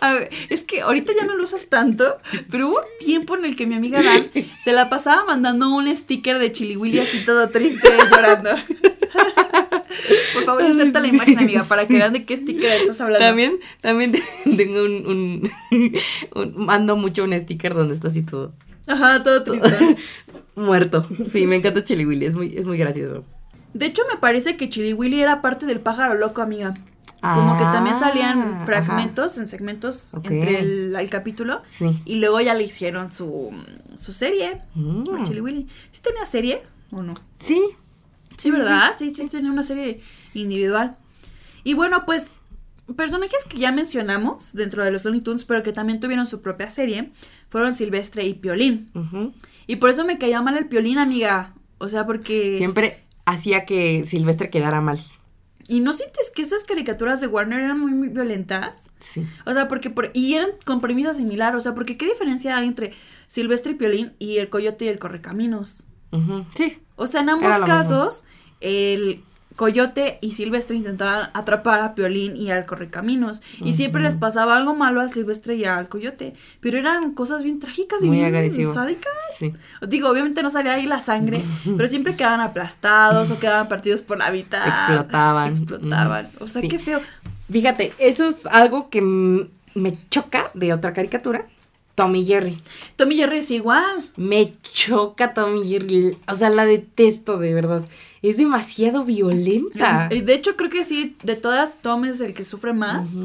A 0.00 0.14
ver, 0.14 0.30
es 0.48 0.62
que 0.62 0.80
ahorita 0.82 1.12
ya 1.18 1.24
no 1.26 1.34
lo 1.36 1.44
usas 1.44 1.66
tanto, 1.66 2.16
pero 2.50 2.68
hubo 2.68 2.78
un 2.78 3.04
tiempo 3.04 3.36
en 3.36 3.44
el 3.44 3.56
que 3.56 3.66
mi 3.66 3.74
amiga 3.74 4.02
Dan 4.02 4.30
se 4.62 4.72
la 4.72 4.88
pasaba 4.88 5.24
mandando 5.24 5.68
un 5.74 5.94
sticker 5.94 6.38
de 6.38 6.52
Chili 6.52 6.76
Willy 6.76 6.98
así 7.00 7.24
todo 7.24 7.48
triste, 7.50 7.88
llorando. 8.10 8.50
Por 10.34 10.44
favor, 10.44 10.64
inserta 10.64 11.00
la 11.00 11.08
imagen, 11.08 11.38
amiga, 11.38 11.64
para 11.64 11.86
que 11.86 11.94
vean 11.94 12.12
de 12.12 12.24
qué 12.24 12.36
sticker 12.36 12.70
estás 12.72 13.00
hablando. 13.00 13.24
También, 13.26 13.58
también 13.80 14.12
tengo 14.56 14.82
un, 14.82 15.06
un, 15.06 15.50
un- 16.34 16.54
Mando 16.66 16.96
mucho 16.96 17.24
un 17.24 17.38
sticker 17.38 17.74
donde 17.74 17.94
está 17.94 18.08
así 18.08 18.22
todo 18.22 18.52
Ajá, 18.86 19.22
todo 19.22 19.42
triste. 19.44 19.96
muerto. 20.56 21.06
Sí, 21.30 21.46
me 21.46 21.56
encanta 21.56 21.84
Chili 21.84 22.04
Willy, 22.04 22.26
es 22.26 22.36
muy, 22.36 22.54
es 22.56 22.66
muy 22.66 22.76
gracioso. 22.76 23.24
De 23.72 23.86
hecho, 23.86 24.02
me 24.12 24.18
parece 24.18 24.56
que 24.56 24.68
Chili 24.68 24.92
Willy 24.92 25.20
era 25.20 25.40
parte 25.42 25.64
del 25.66 25.80
pájaro 25.80 26.14
loco, 26.14 26.42
amiga. 26.42 26.74
Como 27.34 27.56
que 27.56 27.64
también 27.64 27.96
Ah, 27.96 28.00
salían 28.00 28.38
ajá. 28.40 28.66
fragmentos, 28.66 29.38
en 29.38 29.48
segmentos 29.48 30.12
entre 30.14 30.60
el, 30.60 30.94
el 30.96 31.08
capítulo. 31.10 31.62
Sí. 31.64 31.98
Y 32.04 32.16
luego 32.16 32.40
ya 32.40 32.54
le 32.54 32.64
hicieron 32.64 33.10
su, 33.10 33.50
su 33.94 34.12
serie, 34.12 34.60
Mm. 34.74 35.24
Chili 35.24 35.40
Willy. 35.40 35.68
¿Sí 35.90 36.00
tenía 36.02 36.26
serie 36.26 36.60
o 36.90 37.02
no? 37.02 37.14
Sí. 37.36 37.60
Sí, 38.36 38.50
¿verdad? 38.50 38.94
Sí, 38.96 39.12
sí, 39.14 39.28
tenía 39.28 39.50
una 39.50 39.62
serie 39.62 40.00
individual. 40.34 40.96
Y 41.62 41.74
bueno, 41.74 42.04
pues 42.04 42.42
personajes 42.96 43.44
que 43.48 43.58
ya 43.58 43.72
mencionamos 43.72 44.52
dentro 44.52 44.84
de 44.84 44.90
los 44.90 45.04
Looney 45.04 45.22
Tunes, 45.22 45.44
pero 45.46 45.62
que 45.62 45.72
también 45.72 46.00
tuvieron 46.00 46.26
su 46.26 46.42
propia 46.42 46.68
serie, 46.68 47.12
fueron 47.48 47.74
Silvestre 47.74 48.24
y 48.26 48.34
Piolín. 48.34 48.90
Y 49.66 49.76
por 49.76 49.88
eso 49.90 50.04
me 50.04 50.18
caía 50.18 50.42
mal 50.42 50.58
el 50.58 50.66
Piolín, 50.66 50.98
amiga. 50.98 51.54
O 51.78 51.88
sea, 51.88 52.04
porque... 52.06 52.56
Siempre 52.58 53.04
hacía 53.24 53.64
que 53.64 54.04
Silvestre 54.04 54.50
quedara 54.50 54.80
mal. 54.82 54.98
¿Y 55.68 55.80
no 55.80 55.92
sientes 55.92 56.30
que 56.34 56.42
esas 56.42 56.64
caricaturas 56.64 57.20
de 57.20 57.26
Warner 57.26 57.60
eran 57.60 57.80
muy, 57.80 57.92
muy 57.92 58.08
violentas? 58.08 58.90
Sí. 58.98 59.26
O 59.46 59.52
sea, 59.52 59.68
porque... 59.68 59.90
Por... 59.90 60.10
Y 60.12 60.34
eran 60.34 60.50
con 60.64 60.80
premisa 60.80 61.14
similar. 61.14 61.56
O 61.56 61.60
sea, 61.60 61.74
porque 61.74 61.96
¿qué 61.96 62.06
diferencia 62.06 62.56
hay 62.56 62.66
entre 62.66 62.92
Silvestre 63.26 63.72
y 63.72 63.76
Piolín 63.76 64.12
y 64.18 64.38
el 64.38 64.48
Coyote 64.48 64.84
y 64.84 64.88
el 64.88 64.98
Correcaminos? 64.98 65.86
Sí. 66.54 66.78
O 66.96 67.06
sea, 67.06 67.22
en 67.22 67.30
ambos 67.30 67.58
casos, 67.60 68.24
el 68.60 69.24
Coyote 69.56 70.18
y 70.20 70.32
Silvestre 70.32 70.76
intentaban 70.76 71.30
atrapar 71.32 71.80
a 71.80 71.94
Piolín 71.94 72.36
y 72.36 72.50
al 72.50 72.66
Correcaminos. 72.66 73.40
Y 73.60 73.72
siempre 73.74 74.02
les 74.02 74.14
pasaba 74.16 74.56
algo 74.56 74.74
malo 74.74 75.00
al 75.00 75.12
Silvestre 75.12 75.54
y 75.54 75.64
al 75.64 75.88
Coyote. 75.88 76.34
Pero 76.60 76.78
eran 76.78 77.12
cosas 77.14 77.42
bien 77.44 77.60
trágicas 77.60 78.02
y 78.02 78.06
Muy 78.08 78.16
bien 78.16 78.26
agresivo. 78.28 78.74
sádicas. 78.74 79.12
Sí. 79.38 79.52
Digo, 79.86 80.08
obviamente 80.10 80.42
no 80.42 80.50
salía 80.50 80.74
ahí 80.74 80.86
la 80.86 81.00
sangre, 81.00 81.40
pero 81.76 81.86
siempre 81.88 82.16
quedaban 82.16 82.40
aplastados 82.40 83.30
o 83.30 83.38
quedaban 83.38 83.68
partidos 83.68 84.02
por 84.02 84.18
la 84.18 84.30
mitad. 84.30 84.66
Explotaban. 84.66 85.50
Explotaban. 85.50 86.28
O 86.40 86.48
sea, 86.48 86.60
Sí. 86.60 86.68
qué 86.68 86.78
feo. 86.78 87.00
Fíjate, 87.50 87.92
eso 87.98 88.26
es 88.28 88.46
algo 88.46 88.88
que 88.90 89.02
me 89.02 89.98
choca 90.10 90.50
de 90.54 90.72
otra 90.72 90.92
caricatura. 90.92 91.46
Tommy 91.94 92.24
Jerry. 92.24 92.58
Tommy 92.96 93.16
Jerry 93.16 93.38
es 93.38 93.50
igual. 93.50 94.10
Me 94.16 94.52
choca 94.72 95.32
Tommy 95.34 95.66
Jerry. 95.68 96.16
O 96.26 96.34
sea, 96.34 96.50
la 96.50 96.64
detesto 96.66 97.38
de 97.38 97.54
verdad. 97.54 97.84
Es 98.22 98.36
demasiado 98.36 99.04
violenta. 99.04 100.08
Es- 100.10 100.18
y 100.18 100.20
de 100.22 100.34
hecho, 100.34 100.56
creo 100.56 100.70
que 100.70 100.82
sí, 100.84 101.16
de 101.22 101.36
todas, 101.36 101.78
Tom 101.82 102.04
es 102.06 102.20
el 102.20 102.34
que 102.34 102.44
sufre 102.44 102.72
más. 102.72 103.18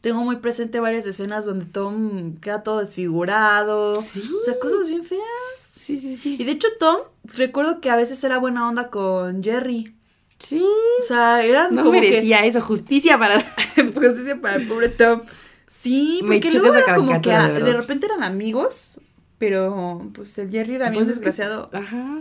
Tengo 0.00 0.20
muy 0.22 0.36
presente 0.36 0.80
varias 0.80 1.06
escenas 1.06 1.44
donde 1.44 1.66
Tom 1.66 2.36
queda 2.40 2.62
todo 2.62 2.80
desfigurado. 2.80 4.00
Sí. 4.00 4.22
O 4.40 4.44
sea, 4.44 4.58
cosas 4.58 4.86
bien 4.88 5.04
feas. 5.04 5.22
Sí, 5.60 5.98
sí, 5.98 6.16
sí. 6.16 6.36
Y 6.38 6.44
de 6.44 6.52
hecho, 6.52 6.68
Tom, 6.80 6.96
recuerdo 7.36 7.80
que 7.80 7.90
a 7.90 7.96
veces 7.96 8.22
era 8.24 8.38
buena 8.38 8.68
onda 8.68 8.88
con 8.90 9.42
Jerry. 9.44 9.94
Sí. 10.38 10.64
O 11.00 11.02
sea, 11.02 11.44
eran 11.44 11.74
No 11.74 11.82
como 11.82 11.92
merecía 12.00 12.44
eso. 12.44 12.60
Justicia 12.60 13.18
para. 13.18 13.40
Justicia 13.94 14.40
para 14.40 14.56
el 14.56 14.66
pobre 14.66 14.88
Tom. 14.88 15.20
Sí, 15.66 16.20
porque 16.26 16.50
luego 16.52 16.74
era 16.76 16.94
como 16.94 17.20
que 17.20 17.32
a- 17.32 17.48
de 17.48 17.72
repente 17.72 18.06
eran 18.06 18.22
amigos, 18.24 19.00
pero 19.38 20.08
pues 20.14 20.36
el 20.38 20.50
Jerry 20.50 20.74
era 20.76 20.90
bien 20.90 21.00
Pues 21.04 21.08
es 21.08 21.14
desgraciado. 21.16 21.70
Ajá. 21.72 22.20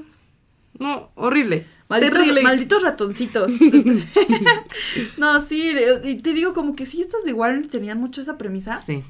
No, 0.80 1.10
horrible. 1.16 1.66
Malditos, 1.88 2.18
Terrible. 2.18 2.42
malditos 2.42 2.84
ratoncitos. 2.84 3.54
no, 5.18 5.40
sí, 5.40 5.74
y 6.04 6.16
te 6.16 6.34
digo 6.34 6.54
como 6.54 6.76
que 6.76 6.86
sí, 6.86 7.02
estas 7.02 7.24
de 7.24 7.34
Warner 7.34 7.68
tenían 7.68 8.00
mucho 8.00 8.22
esa 8.22 8.38
premisa. 8.38 8.82
Sí. 8.82 9.04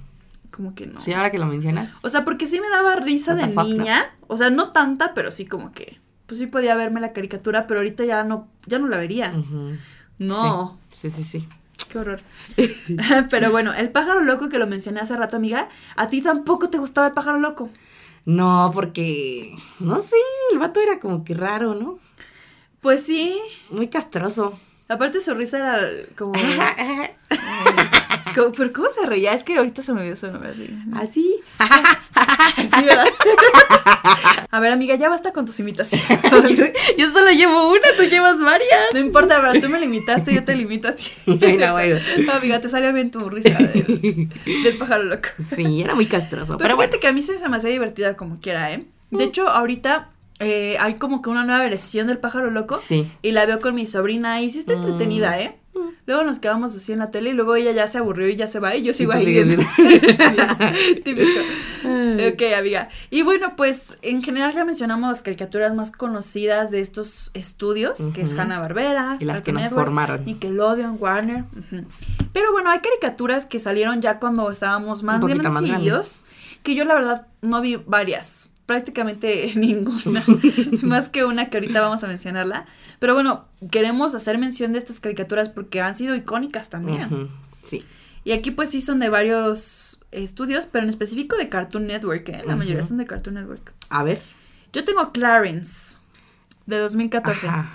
Como 0.51 0.75
que 0.75 0.85
no. 0.87 1.01
Sí, 1.01 1.11
ahora 1.13 1.31
que 1.31 1.39
lo 1.39 1.45
mencionas. 1.47 1.93
O 2.01 2.09
sea, 2.09 2.23
porque 2.23 2.45
sí 2.45 2.59
me 2.59 2.69
daba 2.69 2.95
risa 2.97 3.33
What 3.33 3.41
de 3.41 3.47
no? 3.47 3.63
niña. 3.63 4.05
O 4.27 4.37
sea, 4.37 4.49
no 4.49 4.71
tanta, 4.71 5.13
pero 5.13 5.31
sí 5.31 5.45
como 5.45 5.71
que. 5.71 5.99
Pues 6.27 6.39
sí 6.39 6.47
podía 6.47 6.75
verme 6.75 7.01
la 7.01 7.13
caricatura, 7.13 7.67
pero 7.67 7.79
ahorita 7.81 8.03
ya 8.05 8.23
no, 8.23 8.47
ya 8.65 8.79
no 8.79 8.87
la 8.87 8.97
vería. 8.97 9.33
No, 10.17 10.79
Sí, 10.93 11.09
sí, 11.09 11.23
sí. 11.23 11.47
Qué 11.95 11.99
horror. 11.99 12.21
pero 13.29 13.51
bueno, 13.51 13.73
el 13.73 13.89
pájaro 13.89 14.21
loco 14.21 14.49
que 14.49 14.59
lo 14.59 14.67
mencioné 14.67 14.99
hace 14.99 15.15
rato, 15.15 15.37
amiga, 15.37 15.69
a 15.95 16.07
ti 16.07 16.21
tampoco 16.21 16.69
te 16.69 16.77
gustaba 16.77 17.07
el 17.07 17.13
pájaro 17.13 17.39
loco. 17.39 17.69
No, 18.25 18.71
porque. 18.73 19.55
No 19.79 19.99
sé, 19.99 20.17
el 20.51 20.59
vato 20.59 20.81
era 20.81 20.99
como 20.99 21.23
que 21.23 21.33
raro, 21.33 21.75
¿no? 21.75 21.99
Pues 22.81 23.03
sí. 23.03 23.39
Muy 23.69 23.87
castroso. 23.87 24.59
Aparte 24.87 25.19
su 25.19 25.33
risa 25.33 25.57
era 25.59 25.79
como. 26.17 26.33
como- 28.35 28.51
pero 28.51 28.71
¿cómo 28.73 28.87
se 28.89 29.05
reía? 29.05 29.33
Es 29.33 29.43
que 29.43 29.57
ahorita 29.57 29.81
se 29.81 29.93
me 29.93 30.03
dio 30.03 30.15
su 30.15 30.27
nombre 30.31 30.49
así. 30.51 30.69
Así. 30.93 31.35
Sí, 32.57 32.83
¿verdad? 32.85 33.05
A 34.51 34.59
ver, 34.59 34.71
amiga, 34.71 34.95
ya 34.95 35.09
basta 35.09 35.31
con 35.31 35.45
tus 35.45 35.59
imitaciones. 35.59 36.07
yo, 36.57 36.65
yo 36.97 37.11
solo 37.11 37.31
llevo 37.31 37.69
una, 37.69 37.87
tú 37.97 38.03
llevas 38.03 38.39
varias. 38.39 38.69
No 38.93 38.99
importa, 38.99 39.41
pero 39.41 39.59
tú 39.61 39.69
me 39.69 39.79
limitaste, 39.79 40.33
yo 40.33 40.43
te 40.45 40.55
limito 40.55 40.87
a 40.89 40.95
ti. 40.95 41.05
Bueno, 41.25 41.71
bueno. 41.73 41.99
No, 42.25 42.33
amiga, 42.39 42.59
te 42.61 42.69
salió 42.69 42.93
bien 42.93 43.11
tu 43.11 43.29
risa 43.29 43.49
del, 43.49 44.29
del 44.45 44.77
pájaro 44.77 45.03
loco. 45.03 45.29
Sí, 45.55 45.81
era 45.81 45.95
muy 45.95 46.05
castroso. 46.05 46.57
Pero, 46.57 46.75
Pero 46.75 46.75
fíjate 46.77 46.87
bueno. 46.97 47.01
que 47.01 47.07
a 47.07 47.13
mí 47.13 47.21
se 47.21 47.49
me 47.49 47.57
hace 47.57 47.69
divertida 47.69 48.15
como 48.15 48.39
quiera, 48.39 48.71
¿eh? 48.73 48.85
De 49.11 49.23
hecho, 49.23 49.47
ahorita 49.49 50.09
eh, 50.39 50.77
hay 50.79 50.95
como 50.95 51.21
que 51.21 51.29
una 51.29 51.43
nueva 51.45 51.63
versión 51.63 52.07
del 52.07 52.17
pájaro 52.17 52.51
loco. 52.51 52.77
Sí. 52.77 53.11
Y 53.21 53.31
la 53.31 53.45
veo 53.45 53.59
con 53.59 53.75
mi 53.75 53.85
sobrina 53.87 54.41
y 54.41 54.49
sí 54.51 54.59
está 54.59 54.75
Mm. 54.75 54.81
entretenida, 54.81 55.39
¿eh? 55.39 55.57
Luego 56.07 56.23
nos 56.23 56.37
quedamos 56.39 56.75
así 56.75 56.93
en 56.93 56.99
la 56.99 57.09
tele 57.09 57.31
y 57.31 57.33
luego 57.33 57.55
ella 57.55 57.71
ya 57.71 57.87
se 57.87 57.97
aburrió 57.97 58.27
y 58.29 58.35
ya 58.35 58.47
se 58.47 58.59
va 58.59 58.75
y 58.75 58.83
yo 58.83 58.93
sigo 58.93 59.11
ahí. 59.13 59.25
viendo. 59.25 59.63
Sí, 59.75 61.01
típico. 61.03 61.39
Ok, 61.83 62.41
amiga. 62.57 62.89
Y 63.09 63.23
bueno, 63.23 63.55
pues 63.55 63.97
en 64.01 64.23
general 64.23 64.53
ya 64.53 64.65
mencionamos 64.65 65.09
las 65.09 65.21
caricaturas 65.21 65.73
más 65.73 65.91
conocidas 65.91 66.71
de 66.71 66.79
estos 66.81 67.31
estudios, 67.33 67.99
que 68.13 68.21
es. 68.21 68.37
Hanna-Barbera. 68.37 69.17
Y 69.19 69.25
las 69.25 69.41
que 69.41 69.51
nos 69.51 69.63
Network, 69.63 69.85
formaron. 69.85 70.25
Nickelodeon, 70.25 70.97
Warner. 70.99 71.43
ujú. 71.43 71.85
Pero 72.33 72.51
bueno, 72.51 72.69
hay 72.69 72.79
caricaturas 72.79 73.45
que 73.45 73.59
salieron 73.59 74.01
ya 74.01 74.19
cuando 74.19 74.49
estábamos 74.51 75.03
más 75.03 75.21
más 75.21 75.33
grandecillos, 75.33 76.25
que 76.63 76.75
yo 76.75 76.85
la 76.85 76.95
verdad 76.95 77.27
no 77.41 77.61
vi 77.61 77.77
varias. 77.77 78.49
Prácticamente 78.65 79.53
ninguna, 79.55 80.23
más 80.81 81.09
que 81.09 81.23
una 81.25 81.49
que 81.49 81.57
ahorita 81.57 81.81
vamos 81.81 82.03
a 82.03 82.07
mencionarla. 82.07 82.65
Pero 82.99 83.13
bueno, 83.13 83.45
queremos 83.71 84.15
hacer 84.15 84.37
mención 84.37 84.71
de 84.71 84.79
estas 84.79 84.99
caricaturas 84.99 85.49
porque 85.49 85.81
han 85.81 85.95
sido 85.95 86.15
icónicas 86.15 86.69
también. 86.69 87.29
Sí. 87.61 87.83
Y 88.23 88.31
aquí 88.31 88.51
pues 88.51 88.69
sí 88.69 88.81
son 88.81 88.99
de 88.99 89.09
varios 89.09 90.03
estudios, 90.11 90.65
pero 90.65 90.83
en 90.83 90.89
específico 90.89 91.37
de 91.37 91.47
Cartoon 91.47 91.85
Network, 91.85 92.27
¿eh? 92.29 92.43
La 92.45 92.55
mayoría 92.55 92.81
son 92.81 92.97
de 92.97 93.05
Cartoon 93.05 93.35
Network. 93.35 93.73
A 93.89 94.03
ver. 94.03 94.21
Yo 94.73 94.83
tengo 94.83 95.11
Clarence, 95.11 95.99
de 96.65 96.79
2014, 96.79 97.47
Ajá. 97.47 97.71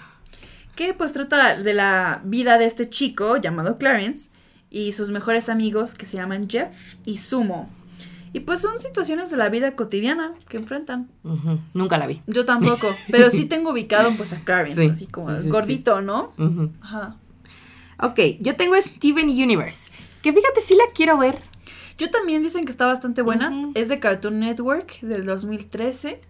que 0.74 0.92
pues 0.92 1.12
trata 1.12 1.56
de 1.56 1.72
la 1.72 2.20
vida 2.24 2.58
de 2.58 2.66
este 2.66 2.88
chico 2.88 3.36
llamado 3.36 3.78
Clarence 3.78 4.30
y 4.70 4.92
sus 4.92 5.10
mejores 5.10 5.48
amigos 5.48 5.94
que 5.94 6.06
se 6.06 6.16
llaman 6.16 6.48
Jeff 6.48 6.96
y 7.04 7.18
Sumo. 7.18 7.70
Y 8.32 8.40
pues 8.40 8.60
son 8.60 8.78
situaciones 8.80 9.30
de 9.30 9.36
la 9.36 9.48
vida 9.48 9.74
cotidiana 9.74 10.34
que 10.48 10.56
enfrentan. 10.56 11.10
Nunca 11.74 11.98
la 11.98 12.06
vi. 12.06 12.22
Yo 12.26 12.44
tampoco, 12.44 12.88
pero 13.10 13.30
sí 13.30 13.44
tengo 13.46 13.70
ubicado 13.72 14.12
pues 14.16 14.32
a 14.32 14.40
Clarence, 14.40 14.82
Sí, 14.82 14.90
así 14.90 15.06
como 15.06 15.36
sí, 15.40 15.48
gordito, 15.48 16.00
¿no? 16.00 16.32
Ujú. 16.38 16.70
Ajá. 16.80 17.16
Ok, 17.98 18.18
yo 18.40 18.56
tengo 18.56 18.80
Steven 18.80 19.28
Universe. 19.28 19.90
Que 20.22 20.32
fíjate, 20.32 20.60
sí 20.60 20.74
la 20.74 20.84
quiero 20.94 21.18
ver. 21.18 21.38
Yo 21.98 22.10
también 22.10 22.42
dicen 22.42 22.64
que 22.64 22.70
está 22.70 22.86
bastante 22.86 23.20
buena. 23.22 23.52
Es 23.74 23.88
de 23.88 23.98
Cartoon 23.98 24.40
Network 24.40 25.00
del 25.00 25.26
2013. 25.26 26.20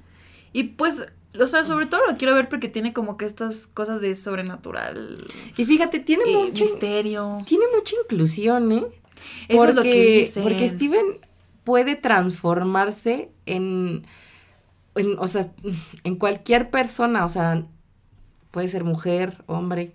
Y 0.52 0.64
pues, 0.64 0.96
o 1.38 1.46
sea, 1.46 1.62
sobre 1.62 1.86
todo 1.86 2.00
lo 2.10 2.16
quiero 2.16 2.34
ver 2.34 2.48
porque 2.48 2.68
tiene 2.68 2.92
como 2.92 3.16
que 3.16 3.24
estas 3.24 3.68
cosas 3.68 4.00
de 4.00 4.14
sobrenatural. 4.16 5.24
Y 5.56 5.64
fíjate, 5.64 6.00
tiene 6.00 6.24
mucho. 6.26 6.64
misterio. 6.64 7.38
Tiene 7.46 7.66
mucha 7.74 7.94
inclusión, 8.02 8.72
¿eh? 8.72 8.84
Eso 9.48 9.64
es 9.66 9.74
lo 9.74 9.82
que 9.82 10.20
dicen. 10.20 10.42
Porque 10.42 10.68
Steven 10.68 11.18
puede 11.64 11.96
transformarse 11.96 13.30
en, 13.46 14.06
en, 14.94 15.18
o 15.18 15.28
sea, 15.28 15.50
en 16.04 16.16
cualquier 16.16 16.70
persona, 16.70 17.24
o 17.24 17.28
sea, 17.28 17.64
puede 18.50 18.68
ser 18.68 18.84
mujer, 18.84 19.42
hombre, 19.46 19.94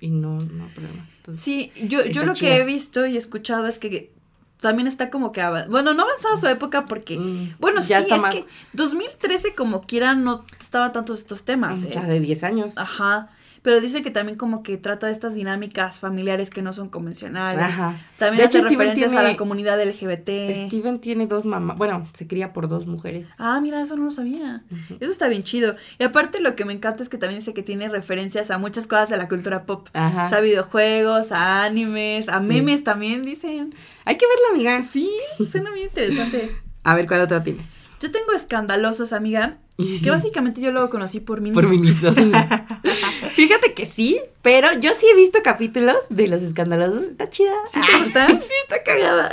y 0.00 0.10
no, 0.10 0.40
no 0.40 0.68
problema. 0.68 1.08
Entonces, 1.18 1.42
Sí, 1.42 1.72
yo, 1.88 2.04
yo 2.06 2.24
lo 2.24 2.34
chida. 2.34 2.50
que 2.50 2.56
he 2.60 2.64
visto 2.64 3.06
y 3.06 3.16
escuchado 3.16 3.66
es 3.66 3.78
que 3.78 4.12
también 4.60 4.88
está 4.88 5.10
como 5.10 5.32
que 5.32 5.42
bueno, 5.68 5.92
no 5.94 6.02
avanzada 6.04 6.36
su 6.36 6.46
época 6.46 6.86
porque 6.86 7.18
Mm, 7.18 7.56
bueno, 7.58 7.80
ya 7.80 7.98
sí, 7.98 8.02
está 8.04 8.16
es 8.16 8.22
más- 8.22 8.34
que 8.34 8.44
2013 8.72 9.54
como 9.54 9.82
quiera 9.82 10.14
no 10.14 10.44
estaban 10.60 10.92
tantos 10.92 11.18
estos 11.18 11.44
temas, 11.44 11.82
¿eh? 11.82 11.90
la 11.94 12.02
de 12.02 12.20
10 12.20 12.42
años. 12.44 12.76
Ajá. 12.78 13.28
Pero 13.66 13.80
dice 13.80 14.00
que 14.00 14.12
también 14.12 14.38
como 14.38 14.62
que 14.62 14.78
trata 14.78 15.06
de 15.08 15.12
estas 15.12 15.34
dinámicas 15.34 15.98
familiares 15.98 16.50
que 16.50 16.62
no 16.62 16.72
son 16.72 16.88
convencionales. 16.88 17.64
Ajá. 17.64 17.96
También 18.16 18.38
De 18.38 18.44
hace 18.44 18.58
hecho, 18.58 18.68
referencias 18.68 19.10
a 19.10 19.14
tiene- 19.16 19.30
la 19.32 19.36
comunidad 19.36 19.80
LGBT. 19.82 20.68
Steven 20.68 21.00
tiene 21.00 21.26
dos 21.26 21.44
mamás, 21.46 21.76
bueno, 21.76 22.06
se 22.14 22.28
cría 22.28 22.52
por 22.52 22.68
dos 22.68 22.86
mujeres. 22.86 23.26
Ah, 23.38 23.60
mira, 23.60 23.82
eso 23.82 23.96
no 23.96 24.04
lo 24.04 24.10
sabía. 24.12 24.62
Eso 25.00 25.10
está 25.10 25.26
bien 25.26 25.42
chido. 25.42 25.74
Y 25.98 26.04
aparte 26.04 26.40
lo 26.40 26.54
que 26.54 26.64
me 26.64 26.74
encanta 26.74 27.02
es 27.02 27.08
que 27.08 27.18
también 27.18 27.40
dice 27.40 27.54
que 27.54 27.64
tiene 27.64 27.88
referencias 27.88 28.52
a 28.52 28.58
muchas 28.58 28.86
cosas 28.86 29.08
de 29.10 29.16
la 29.16 29.26
cultura 29.28 29.64
pop. 29.64 29.88
Ajá. 29.94 30.26
O 30.26 30.28
sea, 30.28 30.38
a 30.38 30.42
videojuegos, 30.42 31.32
a 31.32 31.64
animes, 31.64 32.28
a 32.28 32.38
Sí. 32.38 32.46
memes 32.46 32.84
también 32.84 33.24
dicen. 33.24 33.74
Hay 34.04 34.16
que 34.16 34.26
verla, 34.26 34.54
amiga. 34.76 34.88
Sí, 34.88 35.10
suena 35.50 35.72
bien 35.72 35.86
interesante. 35.88 36.54
A 36.84 36.94
ver, 36.94 37.08
¿cuál 37.08 37.22
otra 37.22 37.42
tienes? 37.42 37.85
Yo 38.00 38.10
tengo 38.10 38.32
escandalosos, 38.32 39.12
amiga, 39.12 39.58
que 40.02 40.10
básicamente 40.10 40.60
yo 40.60 40.72
lo 40.72 40.88
conocí 40.90 41.20
por 41.20 41.40
mí 41.40 41.50
Por 41.52 41.68
Miniso. 41.68 42.12
Fíjate 43.34 43.74
que 43.74 43.86
sí, 43.86 44.20
pero 44.42 44.68
yo 44.78 44.94
sí 44.94 45.06
he 45.10 45.16
visto 45.16 45.38
capítulos 45.42 45.96
de 46.10 46.28
los 46.28 46.42
escandalosos. 46.42 47.04
Está 47.04 47.28
chida. 47.30 47.54
¿Sí 47.72 47.80
te 47.80 47.98
gusta? 47.98 48.28
sí, 48.28 48.52
está 48.62 48.82
cagada. 48.82 49.30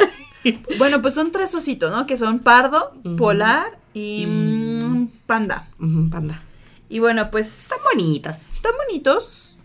Bueno, 0.78 1.02
pues 1.02 1.14
son 1.14 1.32
tres 1.32 1.54
ositos, 1.56 1.92
¿no? 1.92 2.06
Que 2.06 2.18
son 2.18 2.40
pardo, 2.40 2.94
polar 3.18 3.80
y 3.94 4.26
mm, 4.28 5.08
panda. 5.26 5.70
Panda. 6.12 6.44
Y 6.90 7.00
bueno, 7.00 7.32
pues... 7.32 7.48
Están 7.48 7.80
bonitos. 7.94 8.56
Están 8.56 8.74
bonitos. 8.86 9.58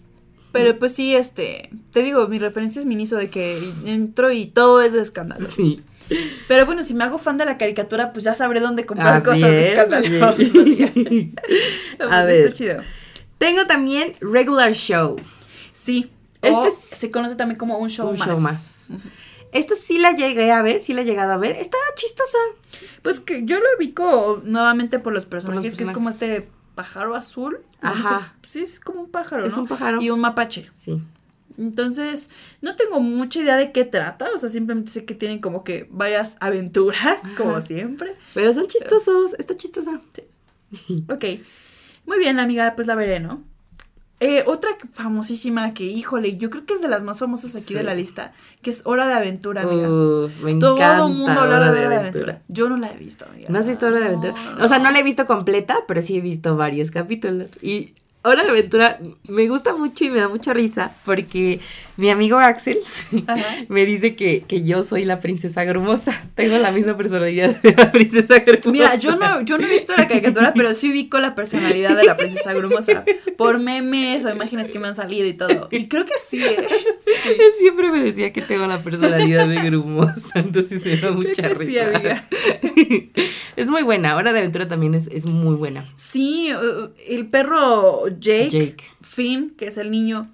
Pero 0.52 0.78
pues 0.78 0.94
sí, 0.94 1.14
este, 1.14 1.70
te 1.92 2.02
digo, 2.02 2.26
mi 2.28 2.38
referencia 2.38 2.80
es 2.80 2.86
Miniso 2.86 3.16
de 3.16 3.28
que 3.28 3.58
entro 3.84 4.32
y 4.32 4.46
todo 4.46 4.80
es 4.80 4.92
de 4.92 5.00
escándalo. 5.00 5.48
Sí. 5.54 5.82
Pero 6.48 6.66
bueno, 6.66 6.82
si 6.82 6.94
me 6.94 7.04
hago 7.04 7.18
fan 7.18 7.36
de 7.36 7.44
la 7.44 7.58
caricatura, 7.58 8.12
pues 8.12 8.24
ya 8.24 8.34
sabré 8.34 8.60
dónde 8.60 8.84
comprar 8.86 9.14
Así 9.14 9.24
cosas 9.24 9.50
es, 9.50 9.66
escandalosas. 9.78 10.38
A 12.00 12.04
Está 12.04 12.24
ver. 12.24 12.52
chido. 12.54 12.82
Tengo 13.38 13.66
también 13.66 14.12
Regular 14.20 14.72
Show. 14.72 15.16
Sí. 15.72 16.10
Este 16.42 16.68
es- 16.68 16.78
se 16.98 17.10
conoce 17.10 17.36
también 17.36 17.58
como 17.58 17.78
un 17.78 17.88
show 17.90 18.08
un 18.08 18.18
más. 18.18 18.28
show 18.28 18.40
más. 18.40 18.88
Esta 19.52 19.74
sí 19.74 19.98
la 19.98 20.12
llegué 20.12 20.52
a 20.52 20.60
ver, 20.62 20.80
sí 20.80 20.92
la 20.92 21.00
he 21.00 21.04
llegado 21.04 21.32
a 21.32 21.36
ver. 21.38 21.52
Está 21.56 21.76
chistosa. 21.96 22.38
Pues 23.02 23.20
que 23.20 23.42
yo 23.44 23.58
lo 23.58 23.64
ubico 23.78 24.42
nuevamente 24.44 24.98
por 24.98 25.12
los 25.12 25.24
personajes, 25.26 25.74
que 25.74 25.84
es 25.84 25.90
como 25.90 26.10
este 26.10 26.48
pájaro 26.74 27.14
azul. 27.14 27.60
No 27.82 27.88
Ajá. 27.90 28.34
sé, 28.42 28.48
sí, 28.50 28.62
es 28.64 28.78
como 28.80 29.00
un 29.02 29.10
pájaro, 29.10 29.46
Es 29.46 29.56
¿no? 29.56 29.62
un 29.62 29.68
pájaro. 29.68 30.00
Y 30.02 30.10
un 30.10 30.20
mapache. 30.20 30.70
Sí. 30.76 31.02
Entonces, 31.58 32.30
no 32.62 32.76
tengo 32.76 33.00
mucha 33.00 33.40
idea 33.40 33.56
de 33.56 33.72
qué 33.72 33.84
trata, 33.84 34.28
o 34.34 34.38
sea, 34.38 34.48
simplemente 34.48 34.90
sé 34.92 35.04
que 35.04 35.14
tienen 35.14 35.40
como 35.40 35.64
que 35.64 35.88
varias 35.90 36.36
aventuras, 36.40 37.20
como 37.36 37.60
siempre. 37.60 38.14
Pero 38.34 38.52
son 38.54 38.66
chistosos. 38.68 39.34
Está 39.38 39.56
chistosa. 39.56 39.98
Ok, 41.10 41.24
muy 42.06 42.18
bien, 42.18 42.38
amiga, 42.40 42.74
pues 42.76 42.86
la 42.86 42.94
veré, 42.94 43.20
¿no? 43.20 43.42
Eh, 44.20 44.42
otra 44.46 44.70
famosísima 44.94 45.72
que, 45.74 45.84
híjole, 45.84 46.36
yo 46.36 46.50
creo 46.50 46.66
que 46.66 46.74
es 46.74 46.82
de 46.82 46.88
las 46.88 47.04
más 47.04 47.20
famosas 47.20 47.54
aquí 47.54 47.68
Sí. 47.68 47.74
de 47.74 47.84
la 47.84 47.94
lista, 47.94 48.32
que 48.62 48.70
es 48.70 48.82
Hora 48.84 49.06
de 49.06 49.14
Aventura, 49.14 49.62
amiga. 49.62 49.88
Uf, 49.88 50.36
me 50.42 50.54
Todo 50.56 50.74
encanta. 50.74 51.04
el 51.06 51.12
mundo 51.14 51.40
habla 51.40 51.54
de 51.56 51.56
Hora 51.56 51.70
Hora 51.70 51.88
de 51.90 51.96
Aventura. 51.96 52.42
Yo 52.48 52.68
no 52.68 52.76
la 52.78 52.90
he 52.90 52.96
visto, 52.96 53.26
amiga. 53.26 53.48
¿No 53.48 53.58
has 53.60 53.68
visto 53.68 53.86
Hora 53.86 54.00
de 54.00 54.06
Aventura? 54.06 54.34
No, 54.58 54.64
O 54.64 54.68
sea, 54.68 54.78
no 54.80 54.90
la 54.90 54.98
he 54.98 55.02
visto 55.04 55.24
completa, 55.24 55.78
pero 55.86 56.02
sí 56.02 56.16
he 56.16 56.20
visto 56.20 56.56
varios 56.56 56.90
capítulos. 56.90 57.48
Y 57.62 57.94
Hora 58.28 58.44
de 58.44 58.50
Aventura 58.50 58.98
me 59.28 59.48
gusta 59.48 59.74
mucho 59.74 60.04
y 60.04 60.10
me 60.10 60.20
da 60.20 60.28
mucha 60.28 60.52
risa 60.52 60.92
porque 61.04 61.60
mi 61.96 62.10
amigo 62.10 62.38
Axel 62.38 62.78
Ajá. 63.26 63.44
me 63.68 63.84
dice 63.84 64.14
que, 64.14 64.42
que 64.46 64.62
yo 64.62 64.82
soy 64.82 65.04
la 65.04 65.20
princesa 65.20 65.64
grumosa. 65.64 66.22
Tengo 66.34 66.56
la 66.58 66.70
misma 66.70 66.96
personalidad 66.96 67.56
de 67.60 67.74
la 67.74 67.90
princesa 67.90 68.38
grumosa. 68.40 68.70
Mira, 68.70 68.94
yo 68.96 69.16
no, 69.16 69.40
yo 69.42 69.58
no 69.58 69.66
he 69.66 69.70
visto 69.70 69.94
la 69.96 70.06
caricatura, 70.06 70.52
pero 70.54 70.74
sí 70.74 70.90
ubico 70.92 71.18
la 71.18 71.34
personalidad 71.34 71.96
de 71.96 72.04
la 72.04 72.16
princesa 72.16 72.52
grumosa. 72.54 73.04
Por 73.36 73.58
memes 73.58 74.24
o 74.24 74.30
imágenes 74.30 74.70
que 74.70 74.78
me 74.78 74.88
han 74.88 74.94
salido 74.94 75.26
y 75.26 75.32
todo. 75.32 75.68
Y 75.70 75.88
creo 75.88 76.04
que 76.04 76.12
sí, 76.28 76.44
¿eh? 76.44 76.56
Sí. 77.00 77.30
Él 77.30 77.50
siempre 77.58 77.90
me 77.90 78.00
decía 78.02 78.32
que 78.32 78.42
tengo 78.42 78.66
la 78.66 78.80
personalidad 78.82 79.48
de 79.48 79.56
grumosa, 79.56 80.38
entonces 80.38 80.84
me 80.84 80.96
da 80.96 81.10
mucha 81.10 81.42
Creo 81.42 81.58
que 81.58 81.64
sí, 81.64 81.70
risa. 81.70 81.86
amiga. 81.88 82.28
es 83.56 83.68
muy 83.70 83.82
buena, 83.82 84.16
Hora 84.16 84.32
de 84.32 84.38
Aventura 84.40 84.68
también 84.68 84.94
es, 84.94 85.06
es 85.08 85.26
muy 85.26 85.56
buena. 85.56 85.84
Sí, 85.96 86.50
el 87.08 87.26
perro 87.26 88.04
Jake, 88.18 88.50
Jake. 88.50 88.84
Finn, 89.00 89.54
que 89.56 89.66
es 89.68 89.78
el 89.78 89.90
niño. 89.90 90.30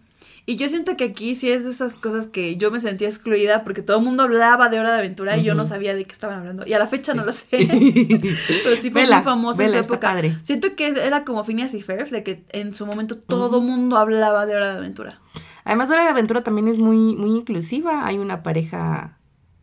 Y 0.47 0.56
yo 0.56 0.69
siento 0.69 0.94
que 0.97 1.05
aquí 1.05 1.35
sí 1.35 1.51
es 1.51 1.65
de 1.65 1.70
esas 1.70 1.94
cosas 1.94 2.27
que 2.27 2.56
yo 2.56 2.70
me 2.70 2.78
sentía 2.78 3.09
excluida 3.09 3.65
porque 3.65 3.81
todo 3.81 3.97
el 3.97 4.05
mundo 4.05 4.24
hablaba 4.24 4.69
de 4.69 4.78
Hora 4.78 4.93
de 4.93 4.98
Aventura 4.98 5.39
y 5.39 5.43
yo 5.43 5.55
no 5.55 5.65
sabía 5.65 5.94
de 5.94 6.05
qué 6.05 6.12
estaban 6.12 6.39
hablando. 6.40 6.66
Y 6.66 6.74
a 6.74 6.78
la 6.78 6.86
fecha 6.86 7.15
no 7.15 7.24
lo 7.24 7.32
sé. 7.32 7.47
Pero 7.51 8.77
sí 8.81 8.90
fue 8.90 9.06
muy 9.06 9.23
famoso 9.23 9.62
en 9.62 9.70
su 9.70 9.78
época. 9.78 10.01
padre. 10.01 10.36
Siento 10.43 10.77
que 10.77 10.89
era 10.89 11.24
como 11.24 11.44
Phineas 11.44 11.73
y 11.73 11.81
Ferb, 11.81 12.11
de 12.11 12.23
que 12.23 12.44
en 12.52 12.74
su 12.74 12.85
momento 12.85 13.16
todo 13.16 13.59
el 13.59 13.65
mundo 13.65 13.97
hablaba 13.97 14.44
de 14.44 14.55
Hora 14.55 14.73
de 14.73 14.78
Aventura. 14.78 15.19
Además, 15.65 15.90
Hora 15.90 16.05
de 16.05 16.11
Aventura 16.11 16.43
también 16.43 16.69
es 16.69 16.77
muy, 16.77 17.16
muy 17.16 17.31
inclusiva. 17.39 18.06
Hay 18.06 18.19
una 18.19 18.43
pareja, 18.43 19.19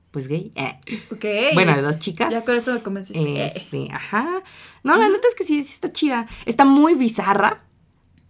pues 0.09 0.27
gay. 0.27 0.51
Eh. 0.55 0.79
Ok. 1.11 1.53
Bueno, 1.53 1.75
de 1.75 1.83
dos 1.83 1.99
chicas. 1.99 2.31
Ya 2.31 2.43
con 2.43 2.55
eso 2.55 2.73
me 2.73 2.81
convenciste. 2.81 3.21
Eh. 3.21 3.53
Este, 3.55 3.87
ajá. 3.93 4.41
No, 4.83 4.97
la 4.97 5.07
neta 5.09 5.27
es 5.27 5.35
que 5.35 5.43
sí, 5.43 5.63
sí 5.63 5.73
está 5.73 5.91
chida. 5.91 6.25
Está 6.47 6.65
muy 6.65 6.95
bizarra. 6.95 7.65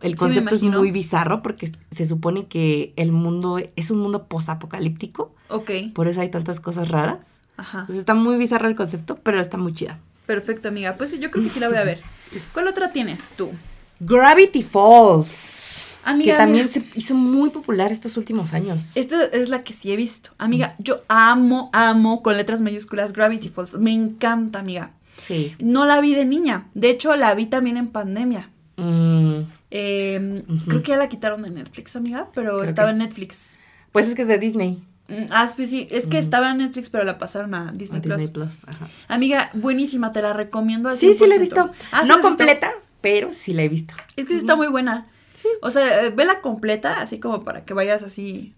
El 0.01 0.11
Sí, 0.11 0.17
concepto 0.17 0.55
es 0.55 0.63
muy 0.63 0.91
bizarro 0.91 1.41
porque 1.41 1.71
se 1.91 2.05
supone 2.05 2.47
que 2.47 2.93
el 2.95 3.11
mundo 3.11 3.59
es 3.75 3.91
un 3.91 3.99
mundo 3.99 4.25
posapocalíptico. 4.27 5.33
Ok. 5.49 5.71
Por 5.93 6.07
eso 6.07 6.21
hay 6.21 6.29
tantas 6.29 6.59
cosas 6.59 6.89
raras. 6.89 7.41
Ajá. 7.57 7.79
Entonces 7.81 7.99
está 7.99 8.13
muy 8.13 8.37
bizarro 8.37 8.67
el 8.67 8.75
concepto, 8.75 9.17
pero 9.21 9.39
está 9.39 9.57
muy 9.57 9.73
chida. 9.73 9.99
Perfecto, 10.25 10.69
amiga. 10.69 10.95
Pues 10.97 11.19
yo 11.19 11.29
creo 11.29 11.43
que 11.43 11.49
sí 11.49 11.59
la 11.59 11.67
voy 11.69 11.77
a 11.77 11.83
ver. 11.83 11.99
¿Cuál 12.53 12.67
otra 12.67 12.91
tienes 12.91 13.31
tú? 13.35 13.51
Gravity 13.99 14.63
Falls. 14.63 15.99
Amiga, 16.03 16.33
que 16.33 16.37
también 16.39 16.65
mira. 16.73 16.73
se 16.73 16.99
hizo 16.99 17.13
muy 17.13 17.51
popular 17.51 17.91
estos 17.91 18.17
últimos 18.17 18.53
años. 18.53 18.91
Esta 18.95 19.25
es 19.25 19.49
la 19.49 19.63
que 19.63 19.73
sí 19.73 19.91
he 19.91 19.95
visto. 19.95 20.31
Amiga, 20.39 20.75
yo 20.79 21.01
amo, 21.07 21.69
amo 21.73 22.23
con 22.23 22.37
letras 22.37 22.61
mayúsculas 22.61 23.13
Gravity 23.13 23.49
Falls. 23.49 23.77
Me 23.77 23.91
encanta, 23.91 24.57
amiga. 24.59 24.93
Sí. 25.17 25.55
No 25.59 25.85
la 25.85 26.01
vi 26.01 26.15
de 26.15 26.25
niña. 26.25 26.65
De 26.73 26.89
hecho, 26.89 27.15
la 27.15 27.35
vi 27.35 27.45
también 27.45 27.77
en 27.77 27.89
pandemia. 27.89 28.49
Mm, 28.77 29.41
Eh. 29.71 30.43
Creo 30.67 30.83
que 30.83 30.89
ya 30.91 30.97
la 30.97 31.09
quitaron 31.09 31.41
de 31.43 31.49
Netflix, 31.49 31.95
amiga, 31.95 32.27
pero 32.35 32.57
Creo 32.59 32.63
estaba 32.69 32.91
en. 32.91 32.97
Netflix. 32.99 33.57
pues 33.91 34.07
es 34.07 34.15
que 34.15 34.23
es 34.23 34.27
de 34.27 34.37
Disney. 34.37 34.83
Mm, 35.07 35.25
Ah, 35.31 35.49
pues 35.55 35.69
sí, 35.69 35.87
es 35.91 36.07
que 36.07 36.17
estaba 36.17 36.51
en 36.51 36.57
Netflix, 36.57 36.89
pero 36.89 37.03
la 37.03 37.17
pasaron 37.17 37.53
a 37.53 37.71
Disney, 37.71 37.99
a 37.99 38.01
Plus. 38.01 38.17
Disney 38.17 38.33
Plus. 38.33 38.65
Ajá. 38.67 38.87
Amiga, 39.07 39.49
buenísima, 39.53 40.11
te 40.11 40.21
la 40.21 40.33
recomiendo 40.33 40.89
al 40.89 40.97
Sí, 40.97 41.13
sí 41.13 41.25
la 41.27 41.35
he 41.35 41.39
100%. 41.39 41.41
visto. 41.41 41.71
Ah, 41.91 42.01
¿sí 42.03 42.07
no 42.07 42.15
visto? 42.17 42.27
completa, 42.29 42.71
pero 43.01 43.33
sí 43.33 43.53
la 43.53 43.63
he 43.63 43.69
visto. 43.69 43.93
Es 44.15 44.25
que 44.25 44.33
sí 44.33 44.39
está 44.39 44.55
muy 44.55 44.67
buena. 44.67 45.05
Sí. 45.33 45.47
O 45.61 45.71
sea, 45.71 46.05
eh, 46.05 46.09
vela 46.11 46.39
completa, 46.41 47.01
así 47.01 47.19
como 47.19 47.43
para 47.43 47.65
que 47.65 47.73
vayas 47.73 48.03
así 48.03 48.53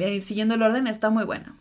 eh, 0.00 0.20
siguiendo 0.20 0.54
el 0.54 0.62
orden, 0.62 0.86
está 0.86 1.10
muy 1.10 1.24
buena. 1.24 1.54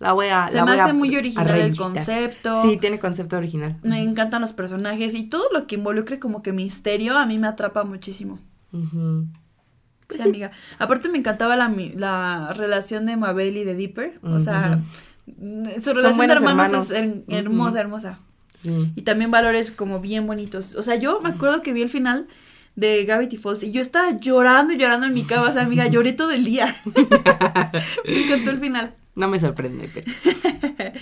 La 0.00 0.12
voy 0.12 0.26
a. 0.28 0.48
Se 0.48 0.54
la 0.56 0.64
me 0.64 0.72
voy 0.72 0.80
a- 0.80 0.84
hace 0.84 0.92
muy 0.94 1.14
original 1.16 1.48
el 1.60 1.76
concepto. 1.76 2.62
Sí, 2.62 2.78
tiene 2.78 2.98
concepto 2.98 3.36
original. 3.36 3.76
Me 3.82 4.00
encantan 4.02 4.40
los 4.40 4.52
personajes 4.52 5.14
y 5.14 5.24
todo 5.24 5.44
lo 5.52 5.66
que 5.66 5.76
involucre 5.76 6.18
como 6.18 6.42
que 6.42 6.52
misterio 6.52 7.16
a 7.18 7.26
mí 7.26 7.38
me 7.38 7.46
atrapa 7.46 7.84
muchísimo. 7.84 8.38
Pues 8.72 10.22
sí. 10.22 10.28
amiga. 10.28 10.50
Aparte 10.78 11.08
me 11.08 11.18
encantaba 11.18 11.54
la, 11.54 11.72
la 11.94 12.52
relación 12.56 13.06
de 13.06 13.16
Mabel 13.16 13.56
y 13.58 13.64
de 13.64 13.74
Dipper. 13.74 14.18
O 14.22 14.40
sea, 14.40 14.80
mm, 15.26 15.64
su 15.82 15.92
relación 15.92 16.26
de 16.26 16.32
hermanos, 16.32 16.90
hermanos. 16.90 16.90
es 16.90 17.34
hermosa, 17.38 17.80
hermosa. 17.80 18.18
Sí. 18.60 18.92
Y 18.96 19.02
también 19.02 19.30
valores 19.30 19.70
como 19.70 20.00
bien 20.00 20.26
bonitos. 20.26 20.74
O 20.74 20.82
sea, 20.82 20.96
yo 20.96 21.20
me 21.20 21.28
acuerdo 21.28 21.62
que 21.62 21.72
vi 21.72 21.82
el 21.82 21.90
final 21.90 22.26
de 22.74 23.04
Gravity 23.04 23.36
Falls 23.36 23.62
y 23.62 23.72
yo 23.72 23.80
estaba 23.80 24.16
llorando 24.18 24.72
y 24.72 24.78
llorando 24.78 25.06
en 25.06 25.14
mi 25.14 25.22
cama. 25.24 25.48
O 25.48 25.52
sea, 25.52 25.62
amiga, 25.62 25.86
lloré 25.88 26.12
todo 26.14 26.30
el 26.30 26.44
día. 26.44 26.74
me 28.06 28.24
encantó 28.24 28.50
el 28.50 28.58
final. 28.58 28.94
No 29.20 29.28
me 29.28 29.38
sorprende, 29.38 29.90
pero. 29.92 30.10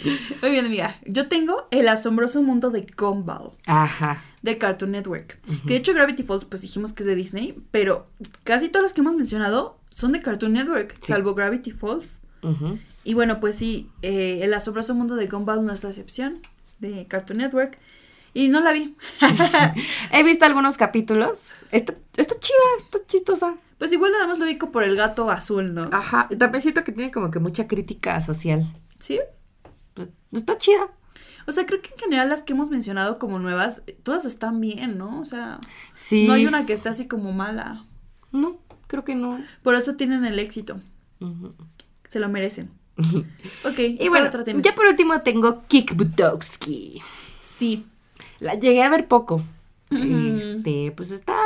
Muy 0.42 0.50
bien, 0.50 0.66
amiga. 0.66 0.96
Yo 1.06 1.28
tengo 1.28 1.68
El 1.70 1.88
asombroso 1.88 2.42
mundo 2.42 2.70
de 2.70 2.86
Gumball. 2.96 3.52
Ajá. 3.66 4.24
de 4.42 4.56
Cartoon 4.58 4.90
Network. 4.92 5.38
Que 5.66 5.74
de 5.74 5.76
hecho 5.76 5.92
Gravity 5.94 6.22
Falls, 6.22 6.44
pues 6.44 6.62
dijimos 6.62 6.92
que 6.92 7.02
es 7.02 7.06
de 7.06 7.14
Disney, 7.16 7.58
pero 7.70 8.06
casi 8.44 8.68
todas 8.68 8.82
las 8.84 8.92
que 8.92 9.00
hemos 9.00 9.14
mencionado 9.16 9.78
son 9.88 10.12
de 10.12 10.20
Cartoon 10.22 10.52
Network, 10.52 10.94
Sí. 11.00 11.06
salvo 11.12 11.34
Gravity 11.34 11.70
Falls. 11.72 12.22
Ujú. 12.42 12.78
Y 13.04 13.14
bueno, 13.14 13.40
pues 13.40 13.56
sí, 13.56 13.88
eh, 14.02 14.40
El 14.42 14.54
asombroso 14.54 14.94
mundo 14.94 15.16
de 15.16 15.26
Gumball 15.26 15.64
no 15.64 15.72
es 15.72 15.82
la 15.82 15.90
excepción 15.90 16.40
de 16.78 17.06
Cartoon 17.06 17.38
Network. 17.38 17.78
Y 18.34 18.48
no 18.48 18.60
la 18.60 18.72
vi. 18.72 18.94
He 20.12 20.22
visto 20.22 20.44
algunos 20.44 20.76
capítulos. 20.76 21.66
Está, 21.72 21.94
está 22.16 22.36
chida, 22.38 22.56
está 22.78 22.98
chistosa. 23.06 23.54
Pues 23.78 23.92
igual 23.92 24.12
nada 24.12 24.26
más 24.26 24.38
lo 24.38 24.44
ubico 24.44 24.70
por 24.72 24.82
el 24.82 24.96
gato 24.96 25.30
azul, 25.30 25.72
¿no? 25.72 25.88
Ajá. 25.92 26.28
También 26.38 26.62
siento 26.62 26.82
que 26.84 26.92
tiene 26.92 27.10
como 27.12 27.30
que 27.30 27.38
mucha 27.38 27.66
crítica 27.68 28.20
social. 28.20 28.66
Sí. 28.98 29.20
Pues, 29.94 30.08
está 30.32 30.58
chida. 30.58 30.88
O 31.46 31.52
sea, 31.52 31.64
creo 31.64 31.80
que 31.80 31.90
en 31.92 31.98
general 31.98 32.28
las 32.28 32.42
que 32.42 32.52
hemos 32.52 32.68
mencionado 32.70 33.18
como 33.18 33.38
nuevas, 33.38 33.82
todas 34.02 34.24
están 34.24 34.60
bien, 34.60 34.98
¿no? 34.98 35.20
O 35.20 35.24
sea, 35.26 35.60
Sí. 35.94 36.26
no 36.26 36.34
hay 36.34 36.46
una 36.46 36.66
que 36.66 36.72
esté 36.74 36.88
así 36.88 37.06
como 37.08 37.32
mala. 37.32 37.84
No, 38.32 38.58
creo 38.86 39.04
que 39.04 39.14
no. 39.14 39.40
Por 39.62 39.74
eso 39.74 39.94
tienen 39.96 40.24
el 40.24 40.38
éxito. 40.38 40.80
Ujú. 41.20 41.54
Se 42.08 42.20
lo 42.20 42.28
merecen. 42.28 42.70
Ok. 43.64 43.78
Y 43.78 44.08
¿cuál 44.08 44.30
bueno, 44.30 44.60
ya 44.60 44.74
por 44.74 44.86
último 44.86 45.20
tengo 45.22 45.62
Kick 45.68 45.94
Butowski. 45.94 47.00
Sí. 47.40 47.86
La 48.40 48.54
llegué 48.54 48.82
a 48.82 48.88
ver 48.88 49.06
poco. 49.08 49.36
Ujú. 49.90 50.38
Este, 50.38 50.92
pues 50.96 51.12
está. 51.12 51.36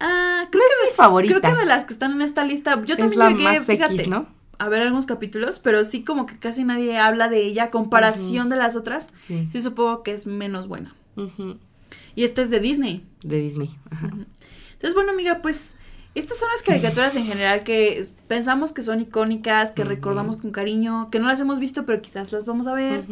Ah, 0.00 0.42
No 0.44 0.50
creo 0.50 0.62
es 0.62 0.90
mi 0.90 0.96
favorita. 0.96 1.40
Creo 1.40 1.54
que 1.54 1.60
de 1.60 1.66
las 1.66 1.84
que 1.84 1.92
están 1.92 2.12
en 2.12 2.22
esta 2.22 2.44
lista, 2.44 2.80
yo 2.84 2.94
es 2.94 2.98
también 2.98 3.18
la 3.18 3.30
llegué, 3.30 3.44
más 3.44 3.66
fíjate, 3.66 3.94
X, 3.94 4.08
¿no? 4.08 4.26
a 4.58 4.68
ver 4.68 4.82
algunos 4.82 5.06
capítulos, 5.06 5.58
pero 5.58 5.82
sí 5.84 6.04
como 6.04 6.26
que 6.26 6.38
casi 6.38 6.64
nadie 6.64 6.98
habla 6.98 7.28
de 7.28 7.42
ella 7.42 7.64
a 7.64 7.70
comparación 7.70 8.48
de 8.48 8.56
las 8.56 8.76
otras. 8.76 9.10
Sí. 9.26 9.48
Sí 9.52 9.62
supongo 9.62 10.02
que 10.02 10.12
es 10.12 10.26
menos 10.26 10.68
buena. 10.68 10.94
Y 12.14 12.24
esta 12.24 12.42
es 12.42 12.50
de 12.50 12.60
Disney. 12.60 13.04
De 13.22 13.38
Disney. 13.38 13.76
Ajá. 13.90 14.10
Entonces, 14.72 14.94
bueno, 14.94 15.12
amiga, 15.12 15.40
pues 15.42 15.76
estas 16.14 16.38
son 16.38 16.48
las 16.52 16.62
caricaturas 16.62 17.16
en 17.16 17.24
general 17.24 17.64
que 17.64 18.06
pensamos 18.28 18.72
que 18.72 18.82
son 18.82 19.00
icónicas, 19.00 19.72
que 19.72 19.82
recordamos 19.84 20.36
con 20.36 20.50
cariño, 20.52 21.08
que 21.10 21.18
no 21.18 21.26
las 21.26 21.40
hemos 21.40 21.58
visto, 21.58 21.84
pero 21.84 22.00
quizás 22.00 22.32
las 22.32 22.46
vamos 22.46 22.66
a 22.66 22.74
ver. 22.74 23.04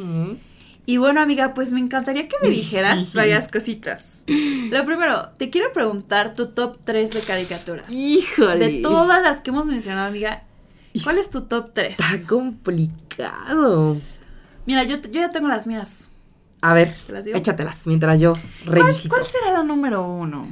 Y 0.84 0.96
bueno, 0.96 1.20
amiga, 1.22 1.54
pues 1.54 1.72
me 1.72 1.80
encantaría 1.80 2.26
que 2.28 2.36
me 2.42 2.48
dijeras 2.50 3.14
varias 3.14 3.48
cositas. 3.48 4.24
Lo 4.26 4.84
primero, 4.84 5.28
te 5.38 5.48
quiero 5.50 5.72
preguntar 5.72 6.34
tu 6.34 6.48
top 6.48 6.76
3 6.84 7.10
de 7.10 7.20
caricaturas. 7.20 7.88
Híjole. 7.90 8.58
De 8.68 8.82
todas 8.82 9.22
las 9.22 9.40
que 9.40 9.50
hemos 9.50 9.66
mencionado, 9.66 10.08
amiga, 10.08 10.42
¿cuál 11.04 11.18
es 11.18 11.30
tu 11.30 11.42
top 11.42 11.70
3? 11.72 11.92
Está 12.00 12.26
complicado. 12.28 13.96
Mira, 14.66 14.84
yo, 14.84 14.96
yo 15.00 15.20
ya 15.20 15.30
tengo 15.30 15.48
las 15.48 15.66
mías. 15.66 16.08
A 16.60 16.74
ver, 16.74 16.92
¿Te 17.06 17.12
las 17.12 17.24
digo? 17.24 17.36
échatelas 17.36 17.86
mientras 17.88 18.20
yo 18.20 18.34
¿Cuál, 18.64 18.82
revisito. 18.82 19.08
cuál 19.08 19.24
será 19.26 19.52
la 19.52 19.62
número 19.64 20.06
uno? 20.06 20.46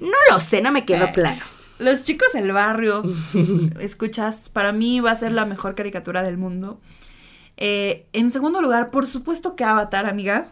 No 0.00 0.16
lo 0.32 0.40
sé, 0.40 0.60
no 0.60 0.72
me 0.72 0.84
quedó 0.84 1.04
Eh. 1.06 1.12
claro. 1.14 1.44
Los 1.78 2.04
chicos 2.04 2.32
del 2.32 2.52
barrio, 2.52 3.02
escuchas, 3.80 4.48
para 4.48 4.72
mí 4.72 5.00
va 5.00 5.10
a 5.10 5.14
ser 5.16 5.32
la 5.32 5.44
mejor 5.44 5.74
caricatura 5.74 6.22
del 6.22 6.36
mundo. 6.38 6.80
Eh, 7.56 8.06
en 8.12 8.32
segundo 8.32 8.60
lugar, 8.60 8.90
por 8.90 9.06
supuesto 9.06 9.54
que 9.56 9.64
Avatar, 9.64 10.06
amiga. 10.06 10.48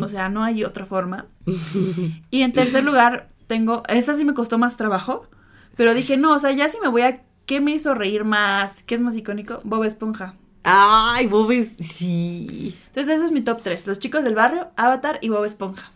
O 0.00 0.08
sea, 0.08 0.28
no 0.28 0.44
hay 0.44 0.64
otra 0.64 0.84
forma. 0.86 1.26
Y 2.30 2.42
en 2.42 2.52
tercer 2.52 2.84
lugar, 2.84 3.28
tengo. 3.46 3.82
Esta 3.88 4.14
sí 4.14 4.24
me 4.24 4.34
costó 4.34 4.58
más 4.58 4.76
trabajo. 4.76 5.26
Pero 5.76 5.94
dije, 5.94 6.16
no, 6.16 6.34
o 6.34 6.38
sea, 6.38 6.52
ya 6.52 6.68
sí 6.68 6.78
me 6.82 6.88
voy 6.88 7.02
a. 7.02 7.22
¿Qué 7.46 7.60
me 7.60 7.72
hizo 7.72 7.94
reír 7.94 8.24
más? 8.24 8.82
¿Qué 8.82 8.94
es 8.94 9.00
más 9.00 9.16
icónico? 9.16 9.60
Bob 9.62 9.84
Esponja. 9.84 10.34
Ay, 10.68 11.28
Bob 11.28 11.52
es... 11.52 11.76
Sí. 11.78 12.76
Entonces, 12.88 13.16
ese 13.16 13.26
es 13.26 13.30
mi 13.30 13.40
top 13.40 13.60
3. 13.62 13.86
Los 13.86 14.00
chicos 14.00 14.24
del 14.24 14.34
barrio, 14.34 14.68
Avatar 14.76 15.20
y 15.22 15.28
Bob 15.28 15.44
Esponja. 15.44 15.92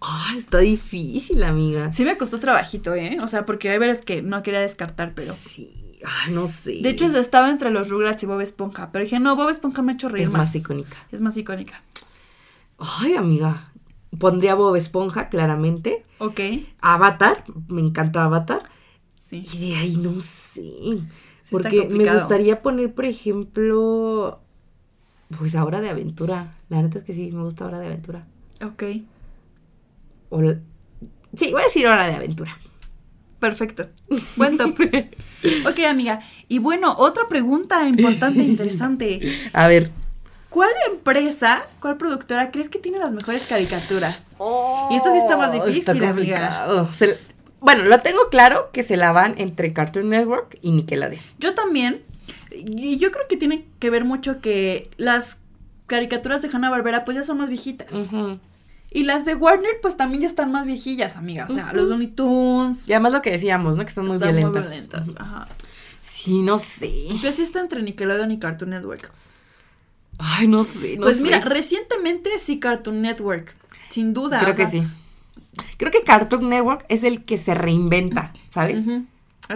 Ay, 0.00 0.36
está 0.36 0.58
difícil, 0.58 1.42
amiga. 1.42 1.90
Sí 1.92 2.04
me 2.04 2.18
costó 2.18 2.38
trabajito, 2.38 2.94
¿eh? 2.94 3.16
O 3.22 3.28
sea, 3.28 3.46
porque 3.46 3.70
hay 3.70 3.78
veces 3.78 4.04
que 4.04 4.20
no 4.20 4.42
quería 4.42 4.60
descartar, 4.60 5.14
pero... 5.14 5.34
Sí. 5.34 5.81
Ay, 6.04 6.32
no 6.32 6.48
sé. 6.48 6.80
De 6.82 6.90
hecho, 6.90 7.06
estaba 7.06 7.50
entre 7.50 7.70
los 7.70 7.88
Rugrats 7.88 8.22
y 8.22 8.26
Bob 8.26 8.40
Esponja. 8.40 8.90
Pero 8.92 9.04
dije, 9.04 9.20
no, 9.20 9.36
Bob 9.36 9.48
Esponja 9.48 9.82
me 9.82 9.92
ha 9.92 9.94
hecho 9.94 10.08
reír 10.08 10.24
es 10.24 10.32
más. 10.32 10.40
más 10.40 10.54
icónica. 10.54 10.96
Es 11.10 11.20
más 11.20 11.36
icónica. 11.36 11.82
Ay, 12.78 13.14
amiga. 13.14 13.72
Pondría 14.18 14.54
Bob 14.54 14.76
Esponja, 14.76 15.28
claramente. 15.28 16.02
Ok. 16.18 16.40
Avatar, 16.80 17.44
me 17.68 17.80
encanta 17.80 18.24
Avatar. 18.24 18.62
Sí. 19.12 19.46
Y 19.52 19.70
de 19.70 19.76
ahí 19.76 19.96
no 19.96 20.20
sé. 20.20 21.00
Sí 21.42 21.56
porque 21.56 21.88
me 21.88 22.12
gustaría 22.12 22.62
poner, 22.62 22.94
por 22.94 23.04
ejemplo, 23.04 24.40
pues 25.38 25.54
Hora 25.54 25.80
de 25.80 25.90
Aventura. 25.90 26.54
La 26.68 26.82
neta 26.82 26.98
es 26.98 27.04
que 27.04 27.14
sí, 27.14 27.30
me 27.32 27.42
gusta 27.42 27.66
Hora 27.66 27.78
de 27.78 27.86
Aventura. 27.86 28.26
Ok. 28.64 28.82
O 30.30 30.40
Sí, 31.34 31.50
voy 31.50 31.62
a 31.62 31.64
decir 31.64 31.86
Hora 31.86 32.06
de 32.06 32.14
Aventura. 32.14 32.56
Perfecto. 33.42 33.88
Buen 34.36 34.56
top. 34.56 34.78
ok, 35.68 35.78
amiga. 35.88 36.20
Y 36.46 36.60
bueno, 36.60 36.94
otra 36.96 37.26
pregunta 37.28 37.88
importante 37.88 38.38
e 38.38 38.44
interesante. 38.44 39.20
A 39.52 39.66
ver. 39.66 39.90
¿Cuál 40.48 40.70
empresa, 40.88 41.66
cuál 41.80 41.96
productora 41.96 42.52
crees 42.52 42.68
que 42.68 42.78
tiene 42.78 43.00
las 43.00 43.12
mejores 43.12 43.48
caricaturas? 43.48 44.36
Y 44.90 44.94
esta 44.94 45.10
sí 45.10 45.18
está 45.18 45.36
más 45.36 45.52
difícil, 45.52 45.78
Está 45.78 46.08
amiga. 46.08 46.86
Se 46.92 47.18
bueno, 47.58 47.84
lo 47.84 48.00
tengo 48.00 48.28
claro 48.28 48.70
que 48.72 48.84
se 48.84 48.96
la 48.96 49.10
van 49.12 49.34
entre 49.38 49.72
Cartoon 49.72 50.10
Network 50.10 50.58
y 50.62 50.70
Nickelodeon. 50.70 51.22
Yo 51.38 51.54
también. 51.54 52.02
Y 52.50 52.98
yo 52.98 53.10
creo 53.10 53.26
que 53.28 53.36
tiene 53.36 53.66
que 53.80 53.90
ver 53.90 54.04
mucho 54.04 54.40
que 54.40 54.88
las 54.98 55.40
caricaturas 55.86 56.42
de 56.42 56.50
Hanna-Barbera 56.52 57.02
pues 57.02 57.16
ya 57.16 57.22
son 57.22 57.38
más 57.38 57.48
viejitas. 57.48 57.88
Y 58.94 59.04
las 59.04 59.24
de 59.24 59.34
Warner 59.34 59.80
pues 59.80 59.96
también 59.96 60.22
ya 60.22 60.26
están 60.26 60.52
más 60.52 60.66
viejillas, 60.66 61.16
amiga. 61.16 61.46
O 61.48 61.54
sea, 61.54 61.72
los 61.72 61.88
Looney 61.88 62.08
Tunes. 62.08 62.88
Y 62.88 62.92
además 62.92 63.12
lo 63.12 63.22
que 63.22 63.30
decíamos, 63.30 63.76
¿no? 63.76 63.84
Que 63.84 63.90
son 63.90 64.06
muy 64.06 64.16
están 64.16 64.34
violentas. 64.34 64.62
muy 64.62 64.70
violentas. 64.70 65.14
Ajá. 65.18 65.48
Sí, 66.00 66.42
no 66.42 66.58
sé. 66.58 67.06
Entonces 67.06 67.36
sí 67.36 67.42
está 67.42 67.60
entre 67.60 67.82
Nickelodeon 67.82 68.30
y 68.30 68.38
Cartoon 68.38 68.70
Network. 68.70 69.10
Ay, 70.18 70.46
no 70.46 70.64
sé. 70.64 70.96
no 70.96 71.02
pues 71.02 71.16
sé. 71.16 71.22
mira, 71.22 71.40
recientemente 71.40 72.30
sí 72.38 72.60
Cartoon 72.60 73.02
Network. 73.02 73.56
Sin 73.88 74.14
duda. 74.14 74.38
Creo 74.38 74.54
que 74.54 74.66
sea, 74.66 74.70
sí. 74.70 74.82
Creo 75.76 75.90
que 75.90 76.02
Cartoon 76.02 76.48
Network 76.48 76.84
es 76.88 77.02
el 77.04 77.24
que 77.24 77.38
se 77.38 77.54
reinventa, 77.54 78.32
¿sabes? 78.48 78.84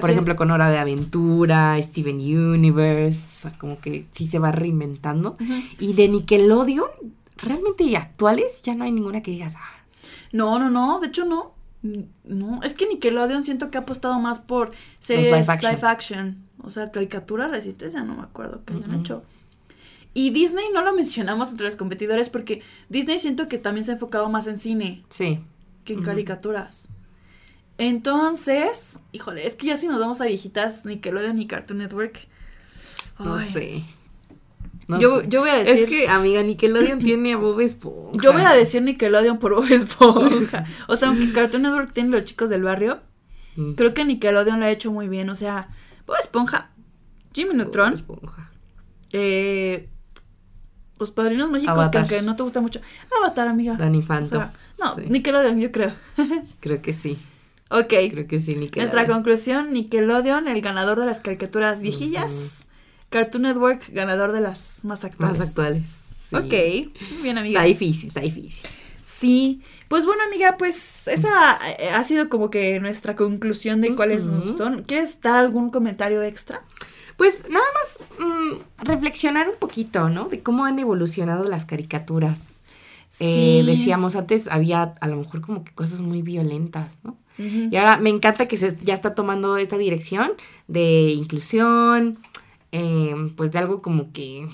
Por 0.01 0.11
ejemplo, 0.11 0.33
es. 0.33 0.39
con 0.39 0.51
Hora 0.51 0.69
de 0.71 0.79
Aventura, 0.79 1.81
Steven 1.81 2.17
Universe, 2.17 3.21
o 3.21 3.41
sea, 3.43 3.59
como 3.59 3.79
que 3.79 4.07
sí 4.13 4.27
se 4.27 4.39
va 4.39 4.51
reinventando. 4.51 5.37
Y 5.79 5.93
de 5.93 6.09
Nickelodeon, 6.09 6.91
realmente 7.37 7.85
y 7.85 7.97
actuales, 7.97 8.63
ya 8.63 8.75
no 8.75 8.85
hay 8.85 8.93
ninguna 8.93 9.23
que 9.23 9.31
digas, 9.31 9.55
ah, 9.57 9.85
No, 10.33 10.59
no, 10.59 10.71
no, 10.71 11.01
de 11.01 11.09
hecho 11.09 11.25
no. 11.25 11.55
Mm, 11.83 12.01
No, 12.25 12.63
es 12.63 12.75
que 12.75 12.87
Nickelodeon 12.87 13.45
siento 13.45 13.71
que 13.71 13.79
ha 13.79 13.83
apostado 13.83 14.19
más 14.19 14.39
por 14.41 14.73
series 15.01 15.31
live 15.49 15.59
live 15.63 15.87
action. 15.87 16.45
O 16.63 16.71
sea, 16.71 16.91
caricaturas 16.91 17.51
recientes 17.51 17.93
ya 17.93 18.03
no 18.03 18.17
me 18.17 18.23
acuerdo 18.23 18.65
que 18.65 18.75
hayan 18.75 18.91
Ujú. 18.91 19.01
hecho. 19.01 19.23
Y 20.15 20.31
Disney 20.31 20.65
no 20.73 20.83
lo 20.83 20.95
mencionamos 20.95 21.51
entre 21.51 21.67
los 21.67 21.77
competidores 21.77 22.31
porque 22.31 22.63
Disney 22.89 23.19
siento 23.19 23.49
que 23.49 23.59
también 23.59 23.85
se 23.85 23.91
ha 23.91 23.95
enfocado 23.95 24.29
más 24.31 24.47
en 24.47 24.57
cine 24.57 25.05
sí. 25.11 25.41
que 25.85 25.93
en 25.93 26.03
caricaturas. 26.03 26.89
Entonces, 27.79 28.99
híjole, 29.13 29.47
es 29.47 29.55
que 29.55 29.67
ya 29.67 29.77
si 29.77 29.87
nos 29.89 30.01
vamos 30.01 30.21
a 30.21 30.25
viejitas, 30.25 30.87
Nickelodeon 30.87 31.39
y 31.39 31.47
Cartoon 31.47 31.79
Network. 31.81 32.27
No 33.19 33.39
sé. 33.39 33.85
No 34.89 35.01
yo, 35.01 35.21
sé. 35.21 35.29
yo 35.29 35.41
voy 35.41 35.51
a 35.51 35.55
decir. 35.57 35.85
Es 35.85 35.89
que, 35.89 36.09
amiga, 36.09 36.43
Nickelodeon 36.43 36.99
tiene 37.01 37.33
a 37.35 37.37
Bob 37.37 37.61
Esponja. 37.61 38.19
Yo 38.23 38.33
voy 38.33 38.43
a 38.43 38.53
decir 38.53 38.83
Nickelodeon 38.83 39.39
por 39.39 39.55
Bob 39.55 39.67
Esponja. 39.71 40.65
O 40.89 40.97
sea, 40.97 41.09
aunque 41.09 41.33
Cartoon 41.33 41.63
Network 41.63 41.93
tiene 41.93 42.11
los 42.11 42.25
chicos 42.25 42.51
del 42.51 42.63
barrio, 42.63 43.01
Mm. 43.57 43.73
creo 43.73 43.95
que 43.95 44.05
Nickelodeon 44.05 44.61
lo 44.61 44.67
ha 44.67 44.71
hecho 44.71 44.93
muy 44.93 45.09
bien. 45.09 45.29
O 45.31 45.35
sea, 45.35 45.69
Bob 46.07 46.17
Esponja, 46.21 46.71
Jimmy 47.35 47.49
Bob 47.51 47.57
Neutron, 47.57 47.95
Esponja. 47.95 48.51
eh, 49.13 49.89
Los 50.99 51.11
Padrinos 51.11 51.51
Mágicos, 51.51 51.89
que 51.91 51.99
aunque 51.99 52.23
no 52.23 52.37
te 52.37 52.43
gusta 52.43 52.61
mucho. 52.61 52.81
Avatar, 53.19 53.49
amiga. 53.49 53.75
Danny 53.75 53.99
O 53.99 54.03
Phantom. 54.03 54.39
sea, 54.41 54.53
no, 54.79 54.95
Sí. 54.95 55.03
Nickelodeon, 55.09 55.59
yo 55.61 55.73
creo. 55.73 55.93
Creo 56.61 56.81
que 56.81 56.93
sí. 56.93 57.19
ok. 57.71 57.89
Creo 58.11 58.27
que 58.27 58.39
sí, 58.39 58.55
Nickelodeon. 58.57 58.95
Nuestra 58.95 59.07
conclusión, 59.13 59.73
Nickelodeon, 59.73 60.49
el 60.49 60.61
ganador 60.63 60.99
de 61.01 61.07
las 61.07 61.21
caricaturas 61.21 61.83
viejillas. 61.83 62.66
Cartoon 63.11 63.43
Network, 63.43 63.89
ganador 63.93 64.33
de 64.33 64.41
las 64.41 64.85
más 64.85 65.05
actuales. 65.05 65.39
Más 65.39 65.49
actuales. 65.49 65.83
sí. 66.29 66.37
Ok, 66.37 67.13
muy 67.13 67.23
bien, 67.23 67.39
amiga. 67.39 67.61
Está 67.61 67.69
difícil, 67.69 68.09
está 68.09 68.21
difícil. 68.21 68.67
Sí, 69.01 69.63
pues 69.89 70.05
bueno 70.05 70.23
amiga, 70.25 70.57
pues 70.59 71.09
esa 71.09 71.53
ha 71.95 72.05
sido 72.05 72.29
como 72.29 72.51
que 72.51 72.81
nuestra 72.81 73.15
conclusión 73.17 73.81
de 73.81 73.95
cuáles 73.95 74.27
nos 74.27 74.39
Ujú. 74.39 74.45
gustó. 74.49 74.83
¿Quieres 74.85 75.21
dar 75.21 75.37
algún 75.37 75.71
comentario 75.71 76.23
extra? 76.23 76.63
Pues 77.17 77.45
nada 77.49 77.65
más 77.75 78.01
mm, 78.19 78.85
reflexionar 78.85 79.49
un 79.49 79.57
poquito, 79.59 80.11
¿no? 80.11 80.29
De 80.29 80.43
cómo 80.43 80.65
han 80.67 80.79
evolucionado 80.79 81.45
las 81.45 81.65
caricaturas. 81.65 82.61
Eh, 83.21 83.63
decíamos 83.65 84.17
antes, 84.17 84.49
había 84.49 84.95
a 85.01 85.09
lo 85.09 85.17
mejor 85.17 85.41
como 85.41 85.65
que 85.65 85.73
cosas 85.73 86.03
muy 86.03 86.21
violentas, 86.23 86.93
¿no? 87.03 87.17
Y 87.39 87.77
ahora 87.77 87.99
me 87.99 88.09
encanta 88.11 88.49
que 88.49 88.57
se 88.57 88.77
ya 88.81 88.95
está 88.95 89.15
tomando 89.15 89.59
esta 89.59 89.77
dirección 89.79 90.33
de 90.69 91.11
inclusión, 91.11 92.19
eh, 92.77 93.33
pues 93.37 93.53
de 93.53 93.59
algo 93.59 93.83
como 93.83 94.13
que... 94.13 94.49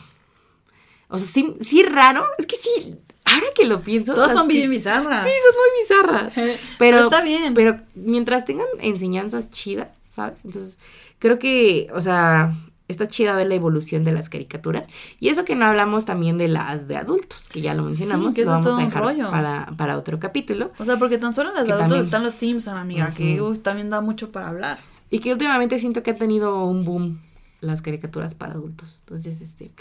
O 1.08 1.18
sea, 1.18 1.26
sí, 1.26 1.54
sí 1.60 1.82
raro. 1.82 2.24
Es 2.38 2.46
que 2.46 2.56
sí, 2.56 2.96
ahora 3.24 3.46
que 3.54 3.64
lo 3.66 3.82
pienso... 3.82 4.14
Todas 4.14 4.30
las 4.30 4.38
son 4.38 4.48
que- 4.48 4.54
bien 4.54 4.70
bizarras. 4.70 5.24
Sí, 5.24 5.30
son 5.30 5.56
muy 5.60 5.82
bizarras. 5.82 6.32
Pero, 6.34 6.58
Pero 6.78 6.98
está 7.00 7.20
bien. 7.22 7.54
Pero 7.54 7.80
mientras 7.94 8.44
tengan 8.44 8.66
enseñanzas 8.80 9.50
chidas, 9.50 9.88
¿sabes? 10.14 10.44
Entonces, 10.44 10.78
creo 11.18 11.38
que, 11.38 11.88
o 11.94 12.00
sea, 12.00 12.54
está 12.88 13.08
chida 13.08 13.36
ver 13.36 13.46
la 13.46 13.54
evolución 13.54 14.04
de 14.04 14.12
las 14.12 14.28
caricaturas. 14.30 14.88
Y 15.20 15.28
eso 15.28 15.44
que 15.44 15.54
no 15.54 15.66
hablamos 15.66 16.04
también 16.06 16.38
de 16.38 16.48
las 16.48 16.88
de 16.88 16.96
adultos, 16.96 17.48
que 17.50 17.60
ya 17.60 17.74
lo 17.74 17.82
mencionamos, 17.84 18.32
Sí, 18.32 18.36
que 18.36 18.42
eso 18.42 18.50
vamos 18.52 18.66
todo 18.66 18.74
a 18.76 18.78
un 18.78 18.84
dejar 18.86 19.02
rollo. 19.02 19.30
para, 19.30 19.66
para 19.76 19.98
otro 19.98 20.18
capítulo. 20.18 20.70
O 20.78 20.84
sea, 20.86 20.98
porque 20.98 21.18
tan 21.18 21.32
solo 21.34 21.50
en 21.50 21.56
las 21.56 21.64
Que 21.64 21.72
adultos 21.72 21.88
también- 21.90 22.04
están 22.06 22.24
los 22.24 22.34
Simpson, 22.34 22.76
amiga, 22.78 23.12
que 23.14 23.38
también 23.62 23.90
da 23.90 24.00
mucho 24.00 24.30
para 24.32 24.48
hablar. 24.48 24.78
Y 25.10 25.18
que 25.18 25.30
últimamente 25.32 25.78
siento 25.78 26.02
que 26.02 26.12
ha 26.12 26.16
tenido 26.16 26.64
un 26.64 26.84
boom 26.86 27.20
las 27.62 27.80
caricaturas 27.80 28.34
para 28.34 28.52
adultos. 28.52 28.98
Entonces, 29.01 29.40
este, 29.40 29.72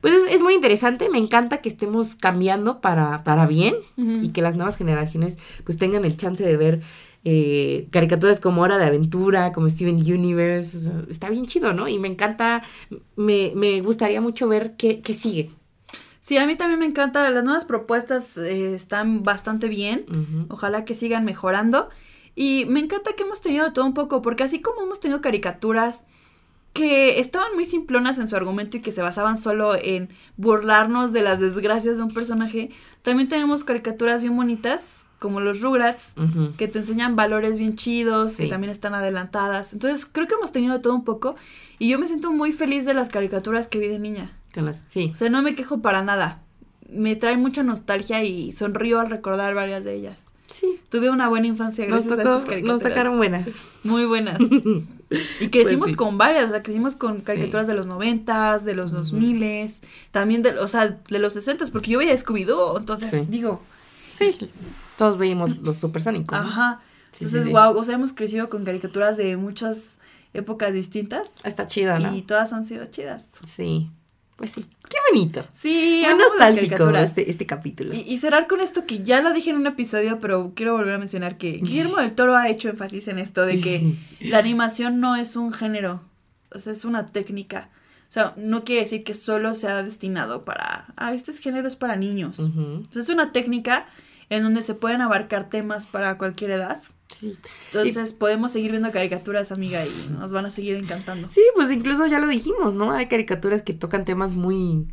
pues 0.00 0.14
es, 0.14 0.34
es 0.34 0.40
muy 0.40 0.54
interesante, 0.54 1.08
me 1.08 1.18
encanta 1.18 1.58
que 1.58 1.68
estemos 1.68 2.14
cambiando 2.14 2.80
para, 2.80 3.24
para 3.24 3.46
bien 3.46 3.74
y 3.96 4.28
que 4.28 4.42
las 4.42 4.56
nuevas 4.56 4.76
generaciones 4.76 5.36
pues 5.64 5.76
tengan 5.76 6.04
el 6.04 6.16
chance 6.16 6.44
de 6.44 6.56
ver 6.56 6.80
eh, 7.24 7.88
caricaturas 7.90 8.40
como 8.40 8.62
Hora 8.62 8.78
de 8.78 8.84
Aventura, 8.84 9.52
como 9.52 9.68
Steven 9.68 9.96
Universe, 9.96 10.76
o 10.76 10.80
sea, 10.80 11.04
está 11.10 11.28
bien 11.28 11.46
chido, 11.46 11.72
¿no? 11.72 11.88
Y 11.88 11.98
me 11.98 12.08
encanta, 12.08 12.62
me, 13.16 13.52
me 13.54 13.80
gustaría 13.80 14.20
mucho 14.20 14.48
ver 14.48 14.76
qué, 14.76 15.00
qué 15.00 15.14
sigue. 15.14 15.50
Sí, 16.20 16.36
a 16.36 16.46
mí 16.46 16.54
también 16.54 16.78
me 16.78 16.86
encanta. 16.86 17.28
Las 17.30 17.44
nuevas 17.44 17.64
propuestas 17.64 18.36
eh, 18.36 18.74
están 18.74 19.22
bastante 19.22 19.68
bien. 19.68 20.46
Ojalá 20.48 20.84
que 20.84 20.94
sigan 20.94 21.24
mejorando. 21.24 21.88
Y 22.36 22.66
me 22.66 22.80
encanta 22.80 23.14
que 23.16 23.24
hemos 23.24 23.40
tenido 23.40 23.72
todo 23.72 23.84
un 23.84 23.94
poco, 23.94 24.22
porque 24.22 24.44
así 24.44 24.60
como 24.60 24.82
hemos 24.82 25.00
tenido 25.00 25.20
caricaturas 25.20 26.06
que 26.72 27.18
estaban 27.18 27.54
muy 27.54 27.64
simplonas 27.64 28.18
en 28.18 28.28
su 28.28 28.36
argumento 28.36 28.76
y 28.76 28.80
que 28.80 28.92
se 28.92 29.02
basaban 29.02 29.36
solo 29.36 29.74
en 29.80 30.08
burlarnos 30.36 31.12
de 31.12 31.22
las 31.22 31.40
desgracias 31.40 31.96
de 31.98 32.04
un 32.04 32.14
personaje, 32.14 32.70
también 33.02 33.28
tenemos 33.28 33.64
caricaturas 33.64 34.22
bien 34.22 34.36
bonitas, 34.36 35.06
como 35.18 35.40
los 35.40 35.60
Rugrats, 35.60 36.14
que 36.56 36.68
te 36.68 36.78
enseñan 36.78 37.14
valores 37.16 37.58
bien 37.58 37.76
chidos, 37.76 38.36
que 38.36 38.46
también 38.46 38.70
están 38.70 38.94
adelantadas. 38.94 39.72
Entonces, 39.74 40.06
creo 40.06 40.26
que 40.26 40.34
hemos 40.34 40.52
tenido 40.52 40.80
todo 40.80 40.94
un 40.94 41.04
poco 41.04 41.36
y 41.78 41.88
yo 41.88 41.98
me 41.98 42.06
siento 42.06 42.32
muy 42.32 42.52
feliz 42.52 42.86
de 42.86 42.94
las 42.94 43.08
caricaturas 43.10 43.66
que 43.68 43.78
vi 43.78 43.88
de 43.88 43.98
niña. 43.98 44.30
Con 44.54 44.64
las- 44.64 44.82
sí. 44.88 45.10
O 45.12 45.16
sea, 45.16 45.28
no 45.28 45.42
me 45.42 45.54
quejo 45.54 45.80
para 45.82 46.02
nada. 46.02 46.42
Me 46.88 47.16
trae 47.16 47.36
mucha 47.36 47.62
nostalgia 47.62 48.22
y 48.24 48.52
sonrío 48.52 48.98
al 49.00 49.10
recordar 49.10 49.54
varias 49.54 49.84
de 49.84 49.94
ellas. 49.94 50.32
Sí. 50.46 50.80
Tuve 50.90 51.10
una 51.10 51.28
buena 51.28 51.46
infancia 51.46 51.84
gracias 51.86 52.12
a 52.18 52.22
estas 52.22 52.46
caricaturas. 52.46 52.82
nos 52.82 52.88
tocaron 52.88 53.16
buenas. 53.18 53.46
Muy 53.84 54.04
buenas. 54.06 54.38
Y 55.40 55.48
crecimos 55.48 55.80
Pues 55.80 55.90
sí. 55.92 55.96
con 55.96 56.18
varias, 56.18 56.46
o 56.46 56.48
sea, 56.50 56.60
crecimos 56.62 56.94
con 56.96 57.20
caricaturas 57.20 57.66
de 57.66 57.74
los 57.74 57.86
noventas, 57.86 58.64
de 58.64 58.74
los 58.74 58.92
dos 58.92 59.12
miles, 59.12 59.82
también 60.12 60.42
de, 60.42 60.50
o 60.58 60.68
sea, 60.68 60.98
de 61.08 61.18
los 61.18 61.32
sesentas, 61.32 61.70
porque 61.70 61.90
yo 61.90 61.98
veía 61.98 62.14
Scooby-Doo, 62.14 62.78
entonces 62.78 63.10
Sí. 63.10 63.26
digo, 63.28 63.60
Sí. 64.12 64.36
Todos 64.98 65.16
veíamos 65.18 65.58
los 65.58 65.76
supersónicos. 65.78 66.38
ajá. 66.38 66.80
Entonces, 67.14 67.48
wow, 67.48 67.76
o 67.76 67.82
sea, 67.82 67.96
hemos 67.96 68.12
crecido 68.12 68.48
con 68.50 68.64
caricaturas 68.64 69.16
de 69.16 69.36
muchas 69.36 69.98
épocas 70.32 70.72
distintas 70.72 71.44
Está 71.44 71.66
chido, 71.66 71.98
¿no? 71.98 72.14
y 72.14 72.22
todas 72.22 72.52
han 72.52 72.64
sido 72.64 72.86
chidas. 72.86 73.26
Sí. 73.44 73.88
Pues 74.36 74.52
sí. 74.52 74.66
Qué 74.90 74.96
bonito. 75.08 75.46
Sí, 75.54 76.02
Muy 76.04 76.18
nostálgico 76.18 76.90
este, 76.90 77.30
este 77.30 77.46
capítulo. 77.46 77.94
Y, 77.94 78.00
y 78.00 78.18
cerrar 78.18 78.48
con 78.48 78.60
esto 78.60 78.86
que 78.86 79.04
ya 79.04 79.22
lo 79.22 79.32
dije 79.32 79.50
en 79.50 79.56
un 79.56 79.68
episodio, 79.68 80.18
pero 80.20 80.52
quiero 80.56 80.72
volver 80.72 80.94
a 80.94 80.98
mencionar 80.98 81.38
que 81.38 81.50
Guillermo 81.50 81.98
del 81.98 82.12
Toro 82.12 82.36
ha 82.36 82.48
hecho 82.48 82.68
énfasis 82.68 83.06
en 83.06 83.20
esto 83.20 83.46
de 83.46 83.60
que 83.60 83.94
la 84.20 84.38
animación 84.38 84.98
no 84.98 85.14
es 85.14 85.36
un 85.36 85.52
género, 85.52 86.02
o 86.52 86.58
sea, 86.58 86.72
es 86.72 86.84
una 86.84 87.06
técnica. 87.06 87.70
O 88.08 88.12
sea, 88.12 88.34
no 88.36 88.64
quiere 88.64 88.80
decir 88.80 89.04
que 89.04 89.14
solo 89.14 89.54
sea 89.54 89.84
destinado 89.84 90.44
para, 90.44 90.92
ah, 90.96 91.14
este 91.14 91.32
género 91.32 91.68
es 91.68 91.76
para 91.76 91.94
niños. 91.94 92.40
O 92.40 92.82
sea, 92.90 93.02
es 93.02 93.08
una 93.08 93.30
técnica 93.30 93.86
en 94.30 94.42
donde 94.42 94.62
se 94.62 94.74
pueden 94.74 95.00
abarcar 95.00 95.48
temas 95.48 95.86
para 95.86 96.18
cualquier 96.18 96.50
edad. 96.50 96.82
Sí. 97.18 97.36
Entonces 97.66 98.12
podemos 98.12 98.52
seguir 98.52 98.70
viendo 98.70 98.90
caricaturas, 98.90 99.52
amiga, 99.52 99.84
y 99.84 100.12
nos 100.12 100.32
van 100.32 100.46
a 100.46 100.50
seguir 100.50 100.76
encantando. 100.76 101.28
Sí, 101.30 101.42
pues 101.54 101.70
incluso 101.70 102.06
ya 102.06 102.18
lo 102.18 102.26
dijimos, 102.28 102.74
¿no? 102.74 102.92
Hay 102.92 103.06
caricaturas 103.06 103.62
que 103.62 103.72
tocan 103.72 104.04
temas 104.04 104.32
muy, 104.32 104.88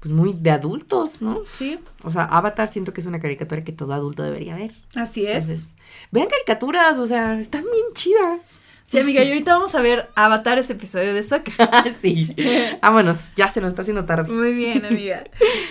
pues 0.00 0.12
muy 0.12 0.32
de 0.32 0.50
adultos, 0.50 1.22
¿no? 1.22 1.42
Sí, 1.46 1.78
O 2.02 2.10
sea, 2.10 2.24
Avatar 2.24 2.68
siento 2.72 2.92
que 2.92 3.00
es 3.00 3.06
una 3.06 3.20
caricatura 3.20 3.62
que 3.64 3.72
todo 3.72 3.92
adulto 3.92 4.22
debería 4.22 4.56
ver. 4.56 4.72
así 4.96 5.26
es. 5.26 5.44
Entonces, 5.48 5.76
vean 6.10 6.28
caricaturas, 6.28 6.98
o 6.98 7.06
sea, 7.06 7.38
están 7.40 7.62
bien 7.62 7.86
chidas. 7.94 8.58
Sí, 8.92 8.98
amiga, 8.98 9.24
y 9.24 9.28
ahorita 9.28 9.54
vamos 9.54 9.74
a 9.74 9.80
ver 9.80 10.10
Avatar 10.16 10.58
ese 10.58 10.74
episodio 10.74 11.14
de 11.14 11.22
Sokka. 11.22 11.86
sí. 12.02 12.36
Vámonos, 12.82 13.32
ya 13.36 13.50
se 13.50 13.62
nos 13.62 13.70
está 13.70 13.80
haciendo 13.80 14.04
tarde. 14.04 14.30
Muy 14.30 14.52
bien, 14.52 14.84
amiga. 14.84 15.24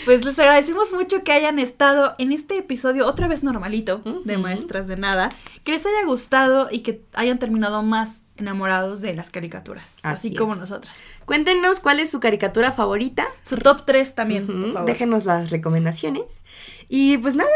Pues 0.06 0.26
les 0.26 0.39
agradecemos 0.39 0.91
mucho 0.95 1.23
que 1.23 1.31
hayan 1.31 1.60
estado 1.60 2.15
en 2.18 2.31
este 2.31 2.57
episodio 2.57 3.06
otra 3.06 3.27
vez 3.27 3.43
normalito 3.43 4.02
de. 4.26 4.39
Maestras 4.39 4.88
de 4.88 4.98
Nada, 4.98 5.30
que 5.64 5.73
les 5.73 5.85
haya 5.85 6.03
gustado 6.07 6.69
y 6.72 6.80
que 6.80 7.03
hayan 7.14 7.38
terminado 7.38 7.84
más 7.84 8.23
enamorados 8.38 9.02
de 9.02 9.14
las 9.14 9.30
caricaturas, 9.30 9.98
así, 10.02 10.30
Así 10.30 10.35
como 10.35 10.56
nosotras. 10.56 10.95
Cuéntenos 11.26 11.80
cuál 11.80 11.99
es 11.99 12.10
su 12.10 12.19
caricatura 12.19 12.72
favorita. 12.72 13.27
Su 13.43 13.57
top 13.57 13.85
3 13.85 14.15
también, 14.15 14.45
Ujú, 14.45 14.61
por 14.61 14.73
favor. 14.73 14.88
Déjenos 14.88 15.26
las 15.26 15.52
recomendaciones. 15.52 16.43
Y 16.89 17.19
pues 17.19 17.35
nada, 17.35 17.52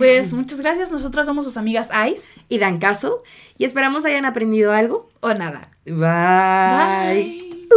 Pues 0.00 0.32
muchas 0.32 0.62
gracias, 0.62 0.90
nosotras 0.90 1.26
somos 1.26 1.44
sus 1.44 1.58
amigas 1.58 1.90
Ice 2.10 2.40
y 2.48 2.56
dan 2.56 2.78
caso. 2.78 3.22
Y 3.58 3.66
esperamos 3.66 4.06
hayan 4.06 4.24
aprendido 4.24 4.72
algo. 4.72 5.06
o 5.20 5.34
nada. 5.34 5.72
Bye. 5.84 7.68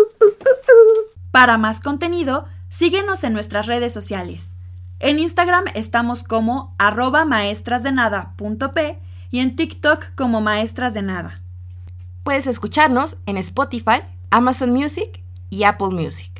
Para 1.32 1.58
más 1.58 1.82
contenido, 1.82 2.46
síguenos 2.70 3.26
en 3.26 3.34
nuestras 3.34 3.66
redes 3.66 3.94
sociales. 3.94 4.56
En 5.00 5.20
Instagram 5.20 5.66
estamos 5.76 6.24
como 6.24 6.74
arroba 6.78 7.26
maestrasdenada.p 7.26 9.00
y 9.30 9.40
en 9.40 9.58
TikTok 9.58 10.16
como 10.16 10.40
maestras 10.40 10.94
de 10.94 11.02
nada. 11.02 11.42
Puedes 12.24 12.48
escucharnos 12.48 13.18
en 13.26 13.36
Spotify, 13.36 14.00
Amazon 14.30 14.72
Music 14.72 15.22
y 15.50 15.64
Apple 15.64 15.90
Music. 15.90 16.33